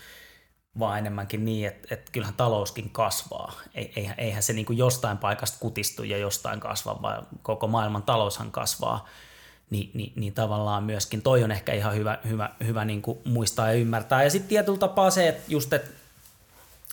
vaan 0.80 1.00
enemmänkin 1.00 1.46
niin, 1.46 1.68
että, 1.68 1.96
että 1.96 2.12
kyllähän 2.12 2.36
talouskin 2.36 2.90
kasvaa. 2.90 3.54
Eihän, 3.74 4.16
eihän 4.18 4.44
se 4.44 4.54
niin 4.54 4.66
kuin 4.66 4.78
jostain 4.78 5.18
paikasta 5.18 5.58
kutistu 5.60 6.04
ja 6.04 6.18
jostain 6.18 6.60
kasva, 6.60 7.02
vaan 7.02 7.28
koko 7.42 7.68
maailman 7.68 8.04
taloushan 8.04 8.52
kasvaa. 8.52 9.08
Ni, 9.70 9.92
niin, 9.94 10.14
niin 10.16 10.34
tavallaan 10.34 10.84
myöskin 10.84 11.22
toi 11.22 11.44
on 11.44 11.52
ehkä 11.52 11.74
ihan 11.74 11.96
hyvä, 11.96 12.18
hyvä, 12.28 12.50
hyvä 12.66 12.86
niin 12.86 13.02
kuin 13.02 13.20
muistaa 13.26 13.68
ja 13.68 13.74
ymmärtää. 13.74 14.24
Ja 14.24 14.30
sitten 14.30 14.50
tietyllä 14.50 14.78
tapaa 14.78 15.10
se, 15.10 15.28
että 15.28 15.44
just, 15.48 15.74
että 15.74 16.02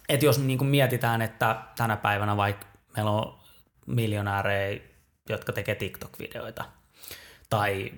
että 0.09 0.27
jos 0.27 0.38
niin 0.38 0.59
kuin 0.59 0.69
mietitään, 0.69 1.23
että 1.23 1.57
tänä 1.77 1.97
päivänä 1.97 2.37
vaikka 2.37 2.67
meillä 2.97 3.11
on 3.11 3.38
miljonäärejä, 3.87 4.81
jotka 5.29 5.53
tekee 5.53 5.75
TikTok-videoita 5.75 6.64
tai 7.51 7.93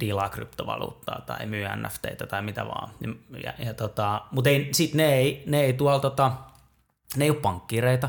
diilaa 0.00 0.28
kryptovaluuttaa 0.28 1.20
tai 1.20 1.46
myy 1.46 1.64
NFTitä 1.76 2.26
tai 2.26 2.42
mitä 2.42 2.66
vaan. 2.66 2.90
Ja, 3.44 3.52
ja 3.58 3.74
tota, 3.74 4.22
mutta 4.30 4.50
ei, 4.50 4.68
sit 4.72 4.94
ne 4.94 5.14
ei, 5.14 5.42
ne 5.46 5.60
ei 5.60 5.72
tuolla 5.72 6.00
tota, 6.00 6.32
ne 7.16 7.24
ei 7.24 7.30
ole 7.30 7.40
pankkireita 7.40 8.08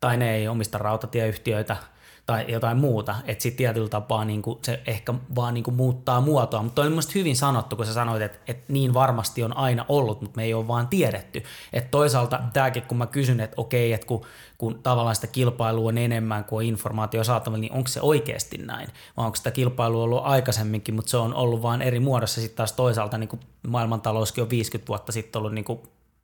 tai 0.00 0.16
ne 0.16 0.34
ei 0.34 0.48
omista 0.48 0.78
rautatieyhtiöitä– 0.78 1.76
tai 2.26 2.44
jotain 2.48 2.76
muuta, 2.76 3.14
että 3.26 3.42
sitten 3.42 3.56
tietyllä 3.56 3.88
tapaa 3.88 4.24
niin 4.24 4.42
kuin 4.42 4.58
se 4.62 4.82
ehkä 4.86 5.14
vaan 5.34 5.54
niin 5.54 5.64
kuin 5.64 5.74
muuttaa 5.74 6.20
muotoa, 6.20 6.62
mutta 6.62 6.82
on 6.82 6.88
mielestäni 6.88 7.14
hyvin 7.14 7.36
sanottu, 7.36 7.76
kun 7.76 7.86
sä 7.86 7.92
sanoit, 7.92 8.22
että, 8.22 8.38
että 8.46 8.72
niin 8.72 8.94
varmasti 8.94 9.42
on 9.42 9.56
aina 9.56 9.84
ollut, 9.88 10.20
mutta 10.20 10.36
me 10.36 10.44
ei 10.44 10.54
ole 10.54 10.68
vaan 10.68 10.88
tiedetty. 10.88 11.42
Että 11.72 11.90
toisaalta 11.90 12.40
tämäkin, 12.52 12.82
kun 12.82 12.98
mä 12.98 13.06
kysyn, 13.06 13.40
että 13.40 13.54
okei, 13.56 13.92
että 13.92 14.06
kun, 14.06 14.24
kun 14.58 14.82
tavallaan 14.82 15.14
sitä 15.14 15.26
kilpailua 15.26 15.88
on 15.88 15.98
enemmän 15.98 16.44
kuin 16.44 16.66
informaatio 16.66 17.24
saatavilla, 17.24 17.60
niin 17.60 17.72
onko 17.72 17.88
se 17.88 18.00
oikeasti 18.00 18.58
näin? 18.58 18.88
Vai 19.16 19.26
onko 19.26 19.36
sitä 19.36 19.50
kilpailua 19.50 20.02
ollut 20.02 20.22
aikaisemminkin, 20.24 20.94
mutta 20.94 21.10
se 21.10 21.16
on 21.16 21.34
ollut 21.34 21.62
vain 21.62 21.82
eri 21.82 22.00
muodossa. 22.00 22.40
Sitten 22.40 22.56
taas 22.56 22.72
toisaalta 22.72 23.18
niin 23.18 23.28
kuin 23.28 23.40
maailmantalouskin 23.68 24.42
on 24.42 24.50
50 24.50 24.88
vuotta 24.88 25.12
sitten 25.12 25.38
ollut 25.38 25.54
niin 25.54 25.64
kuin 25.64 25.80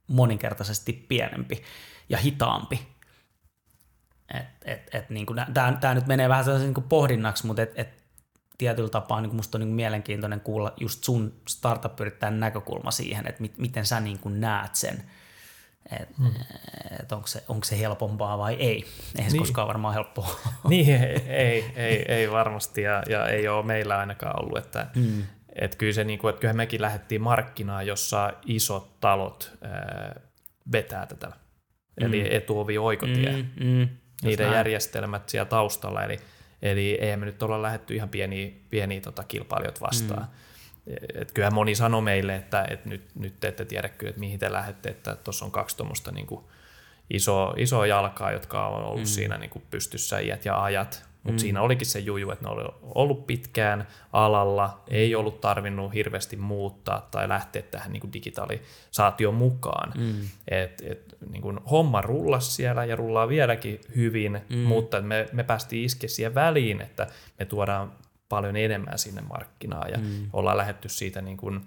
moninkertaisesti 0.08 0.92
pienempi 1.08 1.62
ja 2.08 2.18
hitaampi 2.18 2.80
et, 4.34 4.46
et, 4.64 4.94
et, 4.94 5.10
niin 5.10 5.26
Tämä 5.80 5.94
nyt 5.94 6.06
menee 6.06 6.28
vähän 6.28 6.44
sellaisen 6.44 6.72
niin 6.72 6.88
pohdinnaksi, 6.88 7.46
mutta 7.46 7.62
et, 7.62 7.72
et, 7.74 8.00
tietyllä 8.58 8.88
tapaa 8.88 9.20
niin 9.20 9.36
musta 9.36 9.58
on 9.58 9.60
niin 9.60 9.74
mielenkiintoinen 9.74 10.40
kuulla 10.40 10.72
just 10.80 11.04
sun 11.04 11.32
startup-yrittäjän 11.48 12.40
näkökulma 12.40 12.90
siihen, 12.90 13.26
että 13.26 13.42
mit, 13.42 13.58
miten 13.58 13.86
sä 13.86 14.00
niin 14.00 14.18
näet 14.24 14.74
sen, 14.74 15.02
että 16.00 16.14
hmm. 16.18 16.32
et 17.00 17.12
onko, 17.12 17.26
se, 17.26 17.44
onko 17.48 17.64
se 17.64 17.78
helpompaa 17.78 18.38
vai 18.38 18.54
ei. 18.54 18.84
Eihän 19.18 19.32
niin. 19.32 19.42
koskaan 19.42 19.68
varmaan 19.68 19.94
helppoa. 19.94 20.40
Niin, 20.68 21.02
ei, 21.26 21.72
ei, 21.76 22.04
ei 22.08 22.30
varmasti 22.30 22.82
ja, 22.82 23.02
ja 23.08 23.26
ei 23.26 23.48
ole 23.48 23.66
meillä 23.66 23.98
ainakaan 23.98 24.44
ollut, 24.44 24.58
että 24.58 24.86
hmm. 24.94 25.22
et 25.54 25.76
kyllä 25.76 25.92
se, 25.92 26.04
niin 26.04 26.18
kuin, 26.18 26.30
että 26.30 26.40
kyllähän 26.40 26.56
mekin 26.56 26.82
lähdettiin 26.82 27.22
markkinaan, 27.22 27.86
jossa 27.86 28.32
isot 28.46 29.00
talot 29.00 29.58
ää, 29.62 30.20
vetää 30.72 31.06
tätä, 31.06 31.26
hmm. 31.26 32.06
eli 32.06 32.34
etuovi 32.34 32.78
oikotie. 32.78 33.32
Hmm, 33.32 33.46
hmm 33.60 33.99
niiden 34.22 34.46
näin. 34.46 34.56
järjestelmät 34.56 35.28
siellä 35.28 35.48
taustalla, 35.48 36.04
eli, 36.04 36.18
eli 36.62 36.98
eihän 37.00 37.20
me 37.20 37.26
nyt 37.26 37.42
olla 37.42 37.62
lähetty 37.62 37.94
ihan 37.94 38.08
pieniä, 38.08 38.50
pieniä 38.70 39.00
tota, 39.00 39.24
kilpailijat 39.24 39.80
vastaan. 39.80 40.22
Mm. 40.22 40.28
Et 41.14 41.32
kyllähän 41.32 41.54
moni 41.54 41.74
sanoi 41.74 42.02
meille, 42.02 42.36
että, 42.36 42.66
että 42.70 42.88
nyt, 42.88 43.02
nyt 43.14 43.40
te 43.40 43.48
ette 43.48 43.64
tiedä 43.64 43.88
kyllä, 43.88 44.10
että 44.10 44.20
mihin 44.20 44.38
te 44.38 44.52
lähdette, 44.52 44.88
että 44.88 45.16
tuossa 45.16 45.44
on 45.44 45.50
kaksi 45.50 45.76
tuommoista 45.76 46.12
niin 46.12 46.26
iso, 47.10 47.54
isoa 47.56 47.86
jalkaa, 47.86 48.32
jotka 48.32 48.66
on 48.66 48.84
ollut 48.84 49.00
mm. 49.00 49.06
siinä 49.06 49.38
niin 49.38 49.50
kuin 49.50 49.64
pystyssä 49.70 50.18
iät 50.18 50.44
ja 50.44 50.62
ajat, 50.62 51.09
mutta 51.22 51.32
mm. 51.32 51.38
siinä 51.38 51.62
olikin 51.62 51.86
se 51.86 51.98
juju, 51.98 52.30
että 52.30 52.44
ne 52.44 52.50
oli 52.50 52.64
ollut 52.82 53.26
pitkään 53.26 53.86
alalla, 54.12 54.82
ei 54.88 55.14
ollut 55.14 55.40
tarvinnut 55.40 55.94
hirveästi 55.94 56.36
muuttaa 56.36 57.08
tai 57.10 57.28
lähteä 57.28 57.62
tähän 57.62 57.92
niin 57.92 58.00
kuin 58.00 58.12
digitalisaation 58.12 59.34
mukaan. 59.34 59.92
Mm. 59.98 60.28
Et, 60.48 60.82
et, 60.86 61.16
niin 61.30 61.42
kuin 61.42 61.58
homma 61.70 62.00
rullasi 62.00 62.50
siellä 62.50 62.84
ja 62.84 62.96
rullaa 62.96 63.28
vieläkin 63.28 63.80
hyvin, 63.96 64.40
mm. 64.48 64.58
mutta 64.58 65.00
me, 65.00 65.28
me 65.32 65.44
päästiin 65.44 65.84
iskeä 65.84 66.08
siihen 66.08 66.34
väliin, 66.34 66.80
että 66.80 67.06
me 67.38 67.44
tuodaan 67.44 67.92
paljon 68.28 68.56
enemmän 68.56 68.98
sinne 68.98 69.20
markkinaan 69.20 69.90
ja 69.90 69.98
mm. 69.98 70.30
ollaan 70.32 70.56
lähetty 70.56 70.88
siitä 70.88 71.22
niin 71.22 71.36
kuin, 71.36 71.60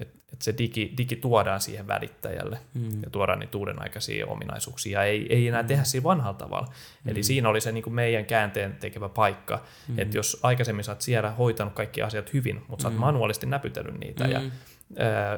että 0.00 0.19
että 0.40 0.44
se 0.44 0.58
digi, 0.58 0.94
digi 0.96 1.16
tuodaan 1.16 1.60
siihen 1.60 1.86
välittäjälle 1.86 2.58
mm. 2.74 3.02
ja 3.02 3.10
tuodaan 3.10 3.38
niitä 3.38 3.58
uuden 3.58 3.82
aikaisia 3.82 4.26
ominaisuuksia. 4.26 5.04
Ei, 5.04 5.26
ei 5.30 5.48
enää 5.48 5.62
mm. 5.62 5.68
tehdä 5.68 5.84
siinä 5.84 6.04
vanhalla 6.04 6.38
tavalla. 6.38 6.66
Mm. 7.04 7.10
Eli 7.10 7.22
siinä 7.22 7.48
oli 7.48 7.60
se 7.60 7.72
niin 7.72 7.82
kuin 7.82 7.94
meidän 7.94 8.24
käänteen 8.24 8.76
tekevä 8.80 9.08
paikka, 9.08 9.62
mm. 9.88 9.98
että 9.98 10.16
jos 10.16 10.40
aikaisemmin 10.42 10.84
sä 10.84 10.92
oot 10.92 11.00
siellä 11.00 11.30
hoitanut 11.30 11.74
kaikki 11.74 12.02
asiat 12.02 12.32
hyvin, 12.32 12.62
mutta 12.68 12.82
sä 12.82 12.88
oot 12.88 12.94
mm. 12.94 13.00
manuaalisesti 13.00 13.46
näpytellyt 13.46 14.00
niitä 14.00 14.24
mm. 14.24 14.30
ja 14.30 14.40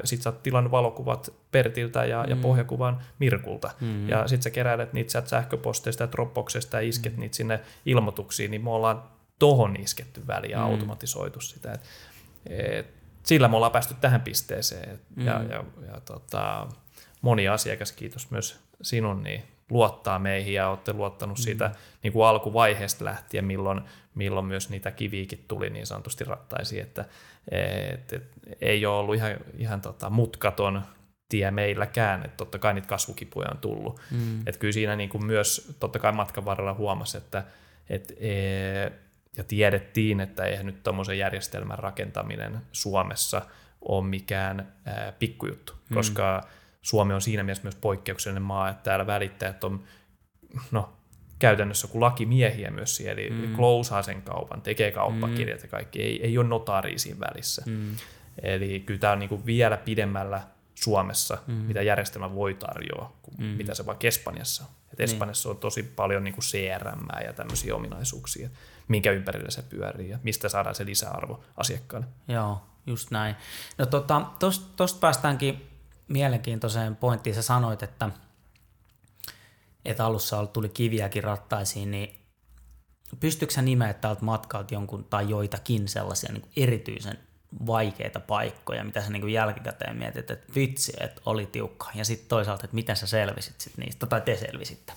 sit 0.03 0.21
sä 0.21 0.29
oot 0.29 0.43
tilannut 0.43 0.71
valokuvat 0.71 1.33
Pertiltä 1.51 2.05
ja, 2.05 2.23
mm. 2.23 2.29
ja 2.29 2.35
pohjakuvan 2.35 3.01
Mirkulta. 3.19 3.71
Mm. 3.81 4.09
Ja 4.09 4.27
sit 4.27 4.41
sä 4.41 4.49
keräilet 4.49 4.93
niitä 4.93 5.11
sieltä 5.11 5.29
sähköposteista 5.29 6.03
ja 6.03 6.11
Dropboxista 6.11 6.77
ja 6.77 6.87
isket 6.87 7.13
mm. 7.13 7.19
niitä 7.19 7.35
sinne 7.35 7.59
ilmoituksiin, 7.85 8.51
niin 8.51 8.63
me 8.63 8.69
ollaan 8.69 9.03
tohon 9.39 9.75
isketty 9.75 10.27
väliin 10.27 10.51
ja 10.51 10.57
mm. 10.57 10.63
automatisoitu 10.63 11.41
sitä. 11.41 11.73
Et, 11.73 11.81
et, 12.49 13.02
sillä 13.23 13.47
me 13.47 13.55
ollaan 13.55 13.71
päästy 13.71 13.95
tähän 14.01 14.21
pisteeseen. 14.21 14.99
Mm. 15.15 15.25
Ja, 15.25 15.43
ja, 15.49 15.63
ja 15.87 16.01
tota, 16.05 16.67
moni 17.21 17.47
asiakas, 17.47 17.91
kiitos 17.91 18.31
myös 18.31 18.59
sinun, 18.81 19.23
niin 19.23 19.43
luottaa 19.69 20.19
meihin 20.19 20.53
ja 20.53 20.69
olette 20.69 20.93
luottanut 20.93 21.37
mm. 21.37 21.41
siitä 21.41 21.71
niin 22.03 22.13
kuin 22.13 22.27
alkuvaiheesta 22.27 23.05
lähtien, 23.05 23.45
milloin, 23.45 23.81
milloin 24.15 24.45
myös 24.45 24.69
niitä 24.69 24.91
kiviikin 24.91 25.45
tuli 25.47 25.69
niin 25.69 25.87
sanotusti 25.87 26.23
rattaisiin, 26.23 26.81
että 26.81 27.05
et, 27.51 28.13
et, 28.13 28.23
ei 28.61 28.85
ole 28.85 28.97
ollut 28.97 29.15
ihan, 29.15 29.35
ihan 29.57 29.81
tota, 29.81 30.09
mutkaton 30.09 30.81
tie 31.29 31.51
meilläkään, 31.51 32.25
että 32.25 32.37
totta 32.37 32.59
kai 32.59 32.73
niitä 32.73 32.87
kasvukipuja 32.87 33.47
on 33.51 33.57
tullut. 33.57 34.01
Mm. 34.11 34.39
Että 34.39 34.59
kyllä 34.59 34.71
siinä 34.71 34.95
niin 34.95 35.09
kuin 35.09 35.25
myös 35.25 35.75
totta 35.79 35.99
kai 35.99 36.11
matkan 36.11 36.45
varrella 36.45 36.73
huomasi, 36.73 37.17
että 37.17 37.43
et, 37.89 38.13
e, 38.19 38.91
ja 39.37 39.43
tiedettiin, 39.43 40.19
että 40.19 40.45
eihän 40.45 40.65
nyt 40.65 40.83
tuommoisen 40.83 41.17
järjestelmän 41.17 41.79
rakentaminen 41.79 42.61
Suomessa 42.71 43.41
ole 43.81 44.05
mikään 44.05 44.73
ää, 44.85 45.13
pikkujuttu, 45.19 45.73
mm. 45.89 45.93
koska 45.93 46.47
Suomi 46.81 47.13
on 47.13 47.21
siinä 47.21 47.43
mielessä 47.43 47.63
myös 47.63 47.75
poikkeuksellinen 47.75 48.43
maa, 48.43 48.69
että 48.69 48.83
täällä 48.83 49.07
välittäjät 49.07 49.63
on 49.63 49.83
no, 50.71 50.93
käytännössä 51.39 51.87
kuin 51.87 52.01
lakimiehiä 52.01 52.71
myös 52.71 52.95
siellä, 52.95 53.21
eli 53.21 53.29
mm. 53.29 53.55
klousaa 53.55 54.01
sen 54.01 54.21
kaupan, 54.21 54.61
tekee 54.61 54.91
kauppakirjat 54.91 55.59
mm. 55.59 55.65
ja 55.65 55.69
kaikki, 55.69 56.01
ei, 56.01 56.23
ei 56.23 56.37
ole 56.37 56.47
notaari 56.47 56.99
siinä 56.99 57.19
välissä. 57.19 57.63
Mm. 57.65 57.95
Eli 58.43 58.79
kyllä 58.79 58.99
tämä 58.99 59.13
on 59.13 59.19
niin 59.19 59.29
kuin 59.29 59.45
vielä 59.45 59.77
pidemmällä 59.77 60.41
Suomessa, 60.75 61.37
mm. 61.47 61.53
mitä 61.53 61.81
järjestelmä 61.81 62.35
voi 62.35 62.53
tarjoa, 62.53 63.13
kuin 63.21 63.35
mm. 63.37 63.45
mitä 63.45 63.73
se 63.75 63.85
vaikka 63.85 64.07
Espanjassa 64.07 64.63
on. 64.63 64.69
Et 64.93 64.99
niin. 64.99 65.03
Espanjassa 65.03 65.49
on 65.49 65.57
tosi 65.57 65.83
paljon 65.83 66.23
niin 66.23 66.33
kuin 66.33 66.43
CRM 66.45 67.07
ja 67.25 67.33
tämmöisiä 67.33 67.75
ominaisuuksia 67.75 68.49
minkä 68.87 69.11
ympärillä 69.11 69.51
se 69.51 69.61
pyörii 69.61 70.09
ja 70.09 70.19
mistä 70.23 70.49
saadaan 70.49 70.75
se 70.75 70.85
lisäarvo 70.85 71.43
asiakkaalle. 71.57 72.07
Joo, 72.27 72.61
just 72.85 73.11
näin. 73.11 73.35
No 73.77 73.85
tota, 73.85 74.21
tosta 74.75 74.99
päästäänkin 74.99 75.69
mielenkiintoiseen 76.07 76.95
pointtiin. 76.95 77.35
Sä 77.35 77.41
sanoit, 77.41 77.83
että, 77.83 78.09
että 79.85 80.05
alussa 80.05 80.45
tuli 80.45 80.69
kiviäkin 80.69 81.23
rattaisiin, 81.23 81.91
niin 81.91 82.19
pystytkö 83.19 83.53
sä 83.53 83.61
nimeä 83.61 83.93
täältä 83.93 84.25
matkalta 84.25 84.73
jonkun 84.73 85.03
tai 85.03 85.29
joitakin 85.29 85.87
sellaisia 85.87 86.33
niin 86.33 86.51
erityisen 86.57 87.19
vaikeita 87.67 88.19
paikkoja, 88.19 88.83
mitä 88.83 89.01
sä 89.01 89.09
niin 89.09 89.29
jälkikäteen 89.29 89.97
mietit, 89.97 90.31
että 90.31 90.53
vitsi, 90.55 90.93
että 90.99 91.21
oli 91.25 91.45
tiukka. 91.45 91.89
Ja 91.95 92.05
sitten 92.05 92.29
toisaalta, 92.29 92.65
että 92.65 92.75
miten 92.75 92.95
sä 92.95 93.07
selvisit 93.07 93.61
sit 93.61 93.77
niistä, 93.77 94.05
tai 94.05 94.21
te 94.21 94.37
selvisitte? 94.37 94.93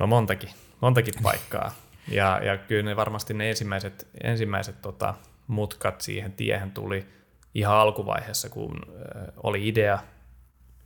No 0.00 0.06
montakin, 0.06 0.50
montakin 0.80 1.14
paikkaa. 1.22 1.72
Ja, 2.08 2.40
ja 2.44 2.56
kyllä 2.56 2.82
ne 2.82 2.96
varmasti 2.96 3.34
ne 3.34 3.50
ensimmäiset, 3.50 4.08
ensimmäiset 4.24 4.82
tota, 4.82 5.14
mutkat 5.46 6.00
siihen 6.00 6.32
tiehen 6.32 6.70
tuli 6.70 7.06
ihan 7.54 7.76
alkuvaiheessa, 7.76 8.48
kun 8.48 8.80
äh, 8.88 9.22
oli 9.42 9.68
idea, 9.68 9.98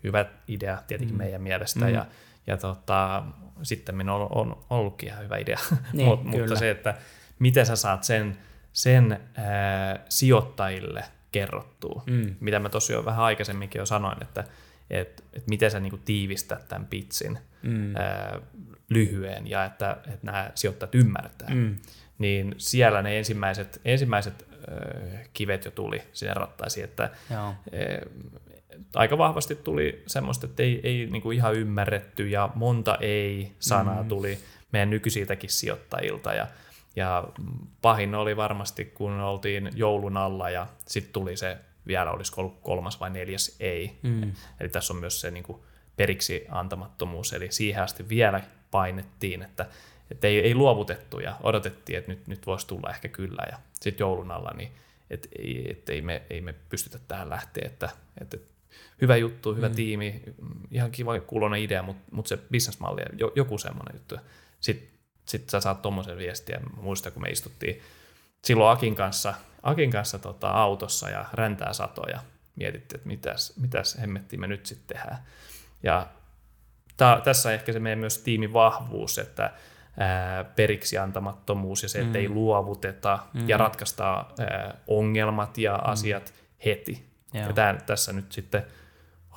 hyvä 0.05 0.27
idea 0.49 0.79
tietenkin 0.87 1.17
mm. 1.17 1.23
meidän 1.23 1.43
mielestä, 1.43 1.85
mm. 1.85 1.95
ja, 1.95 2.07
ja 2.47 2.57
tota, 2.57 3.23
sitten 3.63 4.11
on, 4.11 4.27
on 4.31 4.65
ollutkin 4.71 5.09
ihan 5.09 5.25
hyvä 5.25 5.37
idea, 5.37 5.59
niin, 5.93 6.09
Mut, 6.09 6.25
mutta 6.25 6.57
se, 6.57 6.71
että 6.71 6.95
miten 7.39 7.67
sä 7.67 7.77
saat 7.77 8.05
sen, 8.05 8.39
sen 8.73 9.13
äh, 9.13 9.99
sijoittajille 10.09 11.05
kerrottua, 11.33 12.03
mm. 12.07 12.37
mitä 12.41 12.59
mä 12.59 12.69
tosiaan 12.69 13.01
jo 13.01 13.05
vähän 13.05 13.25
aikaisemminkin 13.25 13.79
jo 13.79 13.87
sanoin, 13.87 14.23
että 14.23 14.45
et, 14.91 15.25
et 15.33 15.47
miten 15.47 15.71
sä 15.71 15.81
niinku 15.81 16.01
tiivistät 16.05 16.69
tämän 16.69 16.87
pitsin 16.87 17.39
mm. 17.63 17.97
ää, 17.97 18.41
lyhyen 18.89 19.51
ja 19.51 19.65
että, 19.65 19.97
että 20.07 20.27
nämä 20.27 20.51
sijoittajat 20.55 20.95
ymmärtää. 20.95 21.55
Mm. 21.55 21.77
Niin 22.19 22.55
siellä 22.59 23.03
ne 23.03 23.19
ensimmäiset, 23.19 23.81
ensimmäiset 23.85 24.47
äh, 24.51 25.29
kivet 25.33 25.65
jo 25.65 25.71
tuli 25.71 26.03
sinne 26.13 26.35
rattaisiin, 26.35 26.85
että 26.85 27.11
Joo. 27.31 27.55
Aika 28.95 29.19
vahvasti 29.19 29.55
tuli 29.55 30.03
semmoista, 30.07 30.47
että 30.47 30.63
ei, 30.63 30.81
ei 30.83 31.07
niin 31.07 31.23
kuin 31.23 31.37
ihan 31.37 31.55
ymmärretty 31.55 32.29
ja 32.29 32.51
monta 32.55 32.99
ei-sanaa 33.01 34.03
mm. 34.03 34.09
tuli 34.09 34.39
meidän 34.73 34.91
nykyisiltäkin 34.91 35.51
sijoittajilta 35.51 36.35
ja, 36.35 36.47
ja 36.97 37.29
pahin 37.83 38.15
oli 38.15 38.37
varmasti, 38.37 38.85
kun 38.85 39.21
oltiin 39.21 39.71
joulun 39.75 40.17
alla 40.17 40.51
ja 40.51 40.67
sitten 40.87 41.13
tuli 41.13 41.37
se 41.37 41.59
vielä 41.87 42.11
olisiko 42.11 42.41
ollut 42.41 42.59
kolmas 42.63 43.01
vai 43.01 43.11
neljäs 43.11 43.57
ei. 43.61 43.99
Mm. 44.03 44.33
Eli 44.61 44.69
tässä 44.69 44.93
on 44.93 45.01
myös 45.01 45.21
se 45.21 45.31
niin 45.31 45.45
kuin 45.45 45.59
periksi 45.97 46.47
antamattomuus, 46.49 47.33
eli 47.33 47.53
siihen 47.53 47.83
asti 47.83 48.09
vielä 48.09 48.41
painettiin, 48.71 49.43
että, 49.43 49.67
että 50.11 50.27
ei, 50.27 50.39
ei 50.41 50.55
luovutettu 50.55 51.21
ja 51.21 51.37
odotettiin, 51.43 51.99
että 51.99 52.11
nyt, 52.11 52.27
nyt 52.27 52.47
voisi 52.47 52.67
tulla 52.67 52.91
ehkä 52.91 53.09
kyllä 53.09 53.43
ja 53.51 53.59
sitten 53.81 54.05
joulun 54.05 54.31
alla, 54.31 54.51
niin 54.57 54.73
että 55.11 55.29
et 55.69 55.89
ei, 55.89 56.03
me, 56.03 56.23
ei 56.31 56.41
me 56.41 56.55
pystytä 56.69 56.99
tähän 57.09 57.31
lähteä, 57.31 57.67
että, 57.67 57.89
että 58.21 58.37
hyvä 59.01 59.17
juttu, 59.17 59.55
hyvä 59.55 59.69
mm. 59.69 59.75
tiimi, 59.75 60.23
ihan 60.71 60.91
kiva 60.91 61.21
kuulonen 61.21 61.61
idea, 61.61 61.83
mutta 61.83 62.03
mut 62.11 62.27
se 62.27 62.37
bisnesmalli, 62.37 63.03
joku 63.37 63.59
semmoinen 63.59 63.95
juttu. 63.95 64.17
Sitten 64.61 64.89
sit 65.27 65.51
sä 65.51 65.61
saat 65.61 65.83
tuommoisen 65.83 66.19
viestiä. 66.19 66.61
Muistan, 66.81 67.13
kun 67.13 67.23
me 67.23 67.29
istuttiin 67.29 67.83
silloin 68.45 68.73
Akin 68.73 68.95
kanssa, 68.95 69.35
Akin 69.63 69.91
kanssa 69.91 70.19
tota, 70.19 70.51
autossa 70.51 71.11
ja 71.11 71.25
räntää 71.33 71.73
satoja. 71.73 72.21
Mietittiin, 72.57 72.99
että 72.99 73.09
mitäs, 73.09 73.53
mitäs 73.57 73.99
hemmettiin 74.01 74.41
me 74.41 74.47
nyt 74.47 74.67
sitten 74.67 74.97
tehdään. 74.97 75.19
Ja 75.83 76.07
tää, 76.97 77.21
tässä 77.21 77.49
on 77.49 77.55
ehkä 77.55 77.73
se 77.73 77.79
meidän 77.79 77.99
myös 77.99 78.19
tiimin 78.19 78.53
vahvuus, 78.53 79.19
että 79.19 79.53
ää, 79.99 80.45
periksi 80.45 80.99
antamattomuus 80.99 81.83
ja 81.83 81.89
se, 81.89 81.99
että 81.99 82.19
mm. 82.19 82.23
ei 82.23 82.29
luovuteta 82.29 83.19
mm. 83.35 83.49
ja 83.49 83.57
ratkaista 83.57 84.15
ää, 84.39 84.75
ongelmat 84.87 85.59
ja 85.59 85.73
mm. 85.73 85.93
asiat 85.93 86.35
heti. 86.65 87.07
Joo. 87.35 87.47
Ja 87.47 87.53
tämän, 87.53 87.79
tässä 87.87 88.13
nyt 88.13 88.33
sitten 88.33 88.67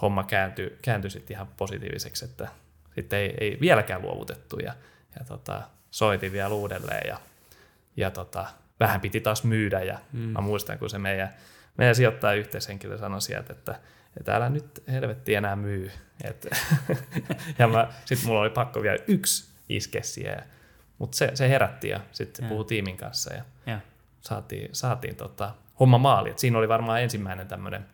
homma 0.01 0.23
kääntyi, 0.23 0.77
kääntyi 0.81 1.11
sitten 1.11 1.35
ihan 1.35 1.47
positiiviseksi, 1.57 2.25
että 2.25 2.47
sitten 2.95 3.19
ei, 3.19 3.33
ei 3.39 3.57
vieläkään 3.61 4.01
luovutettu 4.01 4.59
ja, 4.59 4.73
ja 5.19 5.25
tota, 5.25 5.61
soitin 5.91 6.31
vielä 6.31 6.49
uudelleen 6.49 7.07
ja, 7.07 7.17
ja 7.97 8.11
tota, 8.11 8.45
vähän 8.79 9.01
piti 9.01 9.21
taas 9.21 9.43
myydä 9.43 9.81
ja 9.81 9.99
mm. 10.11 10.19
mä 10.19 10.41
muistan, 10.41 10.79
kun 10.79 10.89
se 10.89 10.97
meidän, 10.97 11.29
meidän 11.77 11.95
sijoittaja 11.95 12.33
yhteishenkilö 12.33 12.97
sanoi 12.97 13.21
sieltä, 13.21 13.53
että, 13.53 13.79
että 14.17 14.35
älä 14.35 14.49
nyt 14.49 14.83
helvetti 14.87 15.35
enää 15.35 15.55
myy. 15.55 15.91
Et, 16.23 16.47
ja 17.59 17.87
sitten 18.05 18.27
mulla 18.27 18.41
oli 18.41 18.49
pakko 18.49 18.81
vielä 18.81 18.97
yksi 19.07 19.49
iskeä 19.69 20.01
siihen, 20.03 20.43
mutta 20.97 21.17
se, 21.17 21.31
se 21.33 21.49
herätti 21.49 21.89
ja 21.89 21.99
sitten 22.11 22.45
puhui 22.45 22.65
tiimin 22.65 22.97
kanssa 22.97 23.33
ja, 23.33 23.43
ja. 23.65 23.79
saatiin, 24.21 24.69
saatiin 24.71 25.15
tota, 25.15 25.51
homma 25.79 25.97
maali. 25.97 26.29
Et 26.29 26.39
siinä 26.39 26.57
oli 26.57 26.67
varmaan 26.67 27.01
ensimmäinen 27.01 27.47
tämmöinen 27.47 27.85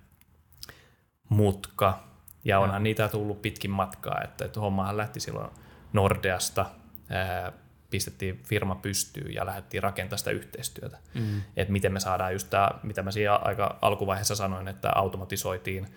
mutka, 1.30 2.04
ja 2.44 2.60
onhan 2.60 2.76
ja. 2.76 2.84
niitä 2.84 3.08
tullut 3.08 3.42
pitkin 3.42 3.72
matkaa, 3.72 4.22
että, 4.24 4.46
että 4.46 4.60
hommahan 4.60 4.98
lähti 4.98 5.20
silloin 5.20 5.52
Nordeasta, 5.94 6.66
ää, 7.12 7.52
pistettiin 7.90 8.44
firma 8.44 8.76
pystyyn 8.76 9.34
ja 9.34 9.46
lähdettiin 9.46 9.84
rakentamaan 9.84 10.20
sitä 10.20 10.32
yhteistyötä. 10.32 10.98
Mm. 11.14 11.42
Että 11.58 11.72
miten 11.72 11.94
me 11.94 12.00
saadaan 12.00 12.34
just 12.34 12.50
tämä, 12.50 12.70
mitä 12.84 13.04
mä 13.04 13.12
siinä 13.12 13.36
aika 13.36 13.80
alkuvaiheessa 13.82 14.36
sanoin, 14.36 14.68
että 14.68 14.92
automatisoitiin 14.96 15.88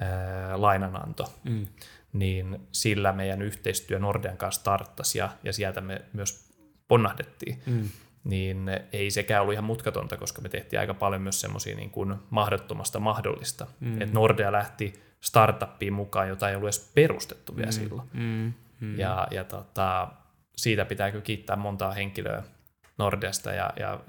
ää, 0.00 0.60
lainananto, 0.60 1.34
mm. 1.44 1.66
niin 2.12 2.60
sillä 2.72 3.12
meidän 3.12 3.42
yhteistyö 3.42 3.98
Nordean 3.98 4.36
kanssa 4.36 4.60
starttasi 4.60 5.18
ja, 5.18 5.28
ja 5.44 5.52
sieltä 5.52 5.80
me 5.80 6.02
myös 6.12 6.50
ponnahdettiin. 6.88 7.62
Mm 7.66 7.88
niin 8.24 8.70
ei 8.92 9.10
sekään 9.10 9.42
ollut 9.42 9.52
ihan 9.52 9.64
mutkatonta, 9.64 10.16
koska 10.16 10.42
me 10.42 10.48
tehtiin 10.48 10.80
aika 10.80 10.94
paljon 10.94 11.22
myös 11.22 11.40
semmoisia 11.40 11.76
niin 11.76 11.90
kuin 11.90 12.14
mahdottomasta 12.30 13.00
mahdollista. 13.00 13.66
Mm. 13.80 14.02
Että 14.02 14.14
Nordea 14.14 14.52
lähti 14.52 15.02
startuppiin 15.20 15.92
mukaan, 15.92 16.28
jota 16.28 16.48
ei 16.48 16.56
ollut 16.56 16.66
edes 16.66 16.90
perustettu 16.94 17.56
vielä 17.56 17.68
mm. 17.68 17.72
silloin. 17.72 18.08
Mm. 18.12 18.52
Mm. 18.80 18.98
Ja, 18.98 19.28
ja 19.30 19.44
tota, 19.44 20.08
siitä 20.56 20.84
pitääkö 20.84 21.20
kiittää 21.20 21.56
montaa 21.56 21.92
henkilöä 21.92 22.42
Nordeasta 22.98 23.52
ja, 23.52 23.72
ja 23.76 24.00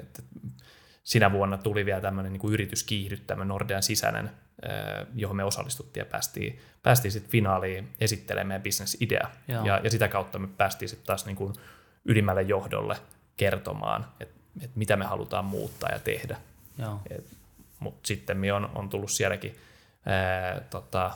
et, 0.00 0.24
sinä 1.02 1.32
vuonna 1.32 1.58
tuli 1.58 1.86
vielä 1.86 2.00
tämmöinen 2.00 2.32
niin 2.32 2.40
kuin 2.40 2.54
yrityskiihdyttämä 2.54 3.44
Nordean 3.44 3.82
sisäinen, 3.82 4.30
johon 5.14 5.36
me 5.36 5.44
osallistuttiin 5.44 6.00
ja 6.00 6.10
päästiin, 6.10 6.60
päästiin 6.82 7.12
sitten 7.12 7.30
finaaliin 7.30 7.88
esittelemään 8.00 8.62
bisnesidea. 8.62 9.30
Ja, 9.64 9.80
ja 9.84 9.90
sitä 9.90 10.08
kautta 10.08 10.38
me 10.38 10.48
päästiin 10.56 10.88
sitten 10.88 11.06
taas 11.06 11.26
niin 11.26 11.36
kuin 11.36 11.54
ylimmälle 12.04 12.42
johdolle 12.42 12.96
kertomaan, 13.36 14.06
että, 14.20 14.34
että 14.60 14.78
mitä 14.78 14.96
me 14.96 15.04
halutaan 15.04 15.44
muuttaa 15.44 15.90
ja 15.92 15.98
tehdä. 15.98 16.36
Mutta 17.78 18.06
sitten 18.06 18.52
on, 18.54 18.70
on 18.74 18.88
tullut 18.88 19.10
sielläkin 19.10 19.56
ää, 20.06 20.60
tota, 20.60 21.10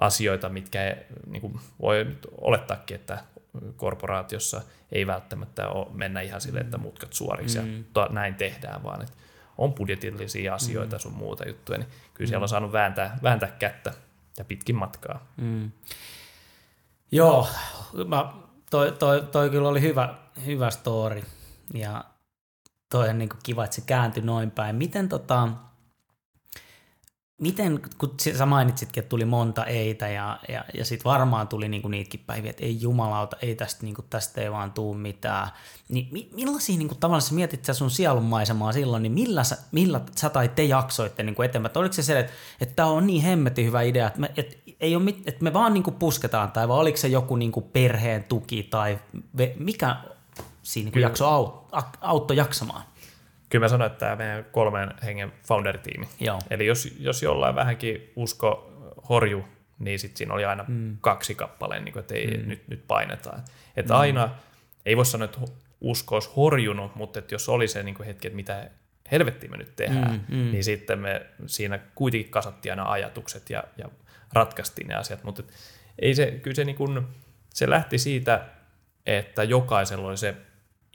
asioita, 0.00 0.48
mitkä 0.48 0.96
niin 1.26 1.40
kuin 1.40 1.60
voi 1.82 2.06
olettaakin, 2.40 2.94
että 2.94 3.18
korporaatiossa 3.76 4.62
ei 4.92 5.06
välttämättä 5.06 5.68
ole 5.68 5.86
mennä 5.92 6.20
ihan 6.20 6.40
sille, 6.40 6.60
että 6.60 6.76
mm. 6.76 6.82
mutkat 6.82 7.12
suoriksi 7.12 7.58
mm. 7.58 7.76
ja 7.76 7.82
to, 7.92 8.08
näin 8.10 8.34
tehdään, 8.34 8.82
vaan 8.82 9.02
että 9.02 9.14
on 9.58 9.72
budjetillisia 9.72 10.54
asioita 10.54 10.96
mm. 10.96 11.00
sun 11.00 11.12
muuta 11.12 11.48
juttuja, 11.48 11.78
niin 11.78 11.88
kyllä 12.14 12.28
siellä 12.28 12.42
on 12.42 12.48
mm. 12.48 12.50
saanut 12.50 12.72
vääntää, 12.72 13.18
vääntää 13.22 13.50
kättä 13.50 13.92
ja 14.38 14.44
pitkin 14.44 14.76
matkaa. 14.76 15.26
Mm. 15.36 15.70
Joo, 17.12 17.48
mä, 18.06 18.32
toi, 18.70 18.92
toi, 18.92 19.22
toi 19.32 19.50
kyllä 19.50 19.68
oli 19.68 19.80
hyvä, 19.80 20.14
hyvä 20.46 20.70
story 20.70 21.22
ja 21.74 22.04
toi 22.90 23.08
on 23.08 23.18
niin 23.18 23.28
kiva, 23.42 23.64
että 23.64 23.76
se 23.76 23.82
kääntyi 23.86 24.22
noin 24.22 24.50
päin. 24.50 24.76
Miten 24.76 25.08
tota, 25.08 25.48
miten, 27.40 27.80
kun 27.98 28.14
sä 28.38 28.46
mainitsitkin, 28.46 29.00
että 29.00 29.08
tuli 29.08 29.24
monta 29.24 29.64
eitä 29.64 30.08
ja, 30.08 30.38
ja, 30.48 30.64
ja 30.74 30.84
sitten 30.84 31.04
varmaan 31.04 31.48
tuli 31.48 31.68
niinku 31.68 31.88
niitäkin 31.88 32.24
päiviä, 32.26 32.50
että 32.50 32.64
ei 32.64 32.80
jumalauta, 32.80 33.36
ei 33.42 33.54
tästä, 33.54 33.82
niinku, 33.82 34.02
tästä 34.02 34.40
ei 34.40 34.52
vaan 34.52 34.72
tuu 34.72 34.94
mitään. 34.94 35.48
Niin 35.88 36.08
mi, 36.10 36.28
millaisia 36.32 36.78
niinku, 36.78 36.94
tavallaan 36.94 37.22
sä 37.22 37.34
mietit 37.34 37.64
sä 37.64 37.74
sun 37.74 37.90
sielunmaisemaa 37.90 38.72
silloin, 38.72 39.02
niin 39.02 39.12
millä 39.12 39.44
sä, 39.44 39.58
millä 39.72 40.00
sä 40.16 40.30
tai 40.30 40.48
te 40.48 40.64
jaksoitte 40.64 41.22
niinku 41.22 41.42
eteenpäin? 41.42 41.78
Oliko 41.78 41.92
se 41.92 42.02
se, 42.02 42.18
että, 42.18 42.32
että 42.60 42.74
tämä 42.74 42.88
on 42.88 43.06
niin 43.06 43.22
hemmetin 43.22 43.66
hyvä 43.66 43.82
idea, 43.82 44.06
että 44.06 44.20
me, 44.20 44.30
et, 44.36 44.62
ei 44.80 44.96
ole, 44.96 45.14
että 45.26 45.44
me 45.44 45.52
vaan 45.52 45.74
niinku 45.74 45.90
pusketaan, 45.90 46.52
tai 46.52 46.68
vai 46.68 46.78
oliko 46.78 46.96
se 46.96 47.08
joku 47.08 47.36
niinku 47.36 47.60
perheen 47.60 48.24
tuki, 48.24 48.62
tai 48.62 48.98
mikä 49.58 49.96
siinä 50.62 50.86
niinku 50.86 50.98
jakso 50.98 51.26
au, 51.26 51.52
auttoi 52.00 52.36
jaksamaan? 52.36 52.82
Kyllä 53.54 53.64
mä 53.64 53.68
sanoin, 53.68 53.92
että 53.92 53.98
tämä 53.98 54.16
meidän 54.16 54.44
kolmen 54.52 54.90
hengen 55.04 55.32
founder-tiimi. 55.48 56.08
Joo. 56.20 56.38
Eli 56.50 56.66
jos, 56.66 56.94
jos 56.98 57.22
jollain 57.22 57.54
vähänkin 57.54 58.12
usko 58.16 58.72
horju, 59.08 59.44
niin 59.78 59.98
sitten 59.98 60.18
siinä 60.18 60.34
oli 60.34 60.44
aina 60.44 60.64
mm. 60.68 60.96
kaksi 61.00 61.34
kappaleen, 61.34 61.84
niin 61.84 61.98
että 61.98 62.14
ei, 62.14 62.36
mm. 62.36 62.48
nyt, 62.48 62.68
nyt 62.68 62.84
painetaan. 62.88 63.42
Että 63.76 63.94
mm. 63.94 64.00
aina, 64.00 64.30
ei 64.86 64.96
voi 64.96 65.06
sanoa, 65.06 65.24
että 65.24 65.38
usko 65.80 66.14
olisi 66.14 66.30
horjunut, 66.36 66.94
mutta 66.94 67.18
että 67.18 67.34
jos 67.34 67.48
oli 67.48 67.68
se 67.68 67.82
niin 67.82 67.94
kuin 67.94 68.06
hetki, 68.06 68.26
että 68.26 68.36
mitä 68.36 68.70
helvettiä 69.12 69.50
me 69.50 69.56
nyt 69.56 69.76
tehdään, 69.76 70.24
mm, 70.28 70.36
mm. 70.36 70.50
niin 70.50 70.64
sitten 70.64 70.98
me 70.98 71.26
siinä 71.46 71.78
kuitenkin 71.94 72.30
kasattiin 72.30 72.72
aina 72.72 72.90
ajatukset 72.90 73.50
ja, 73.50 73.64
ja 73.76 73.88
ratkaistiin 74.32 74.88
ne 74.88 74.94
asiat. 74.94 75.24
Mutta 75.24 75.42
ei 75.98 76.14
se, 76.14 76.30
kyllä 76.30 76.54
se, 76.54 76.64
niin 76.64 76.76
kuin, 76.76 77.06
se 77.50 77.70
lähti 77.70 77.98
siitä, 77.98 78.44
että 79.06 79.44
jokaisella 79.44 80.08
oli 80.08 80.16
se 80.16 80.34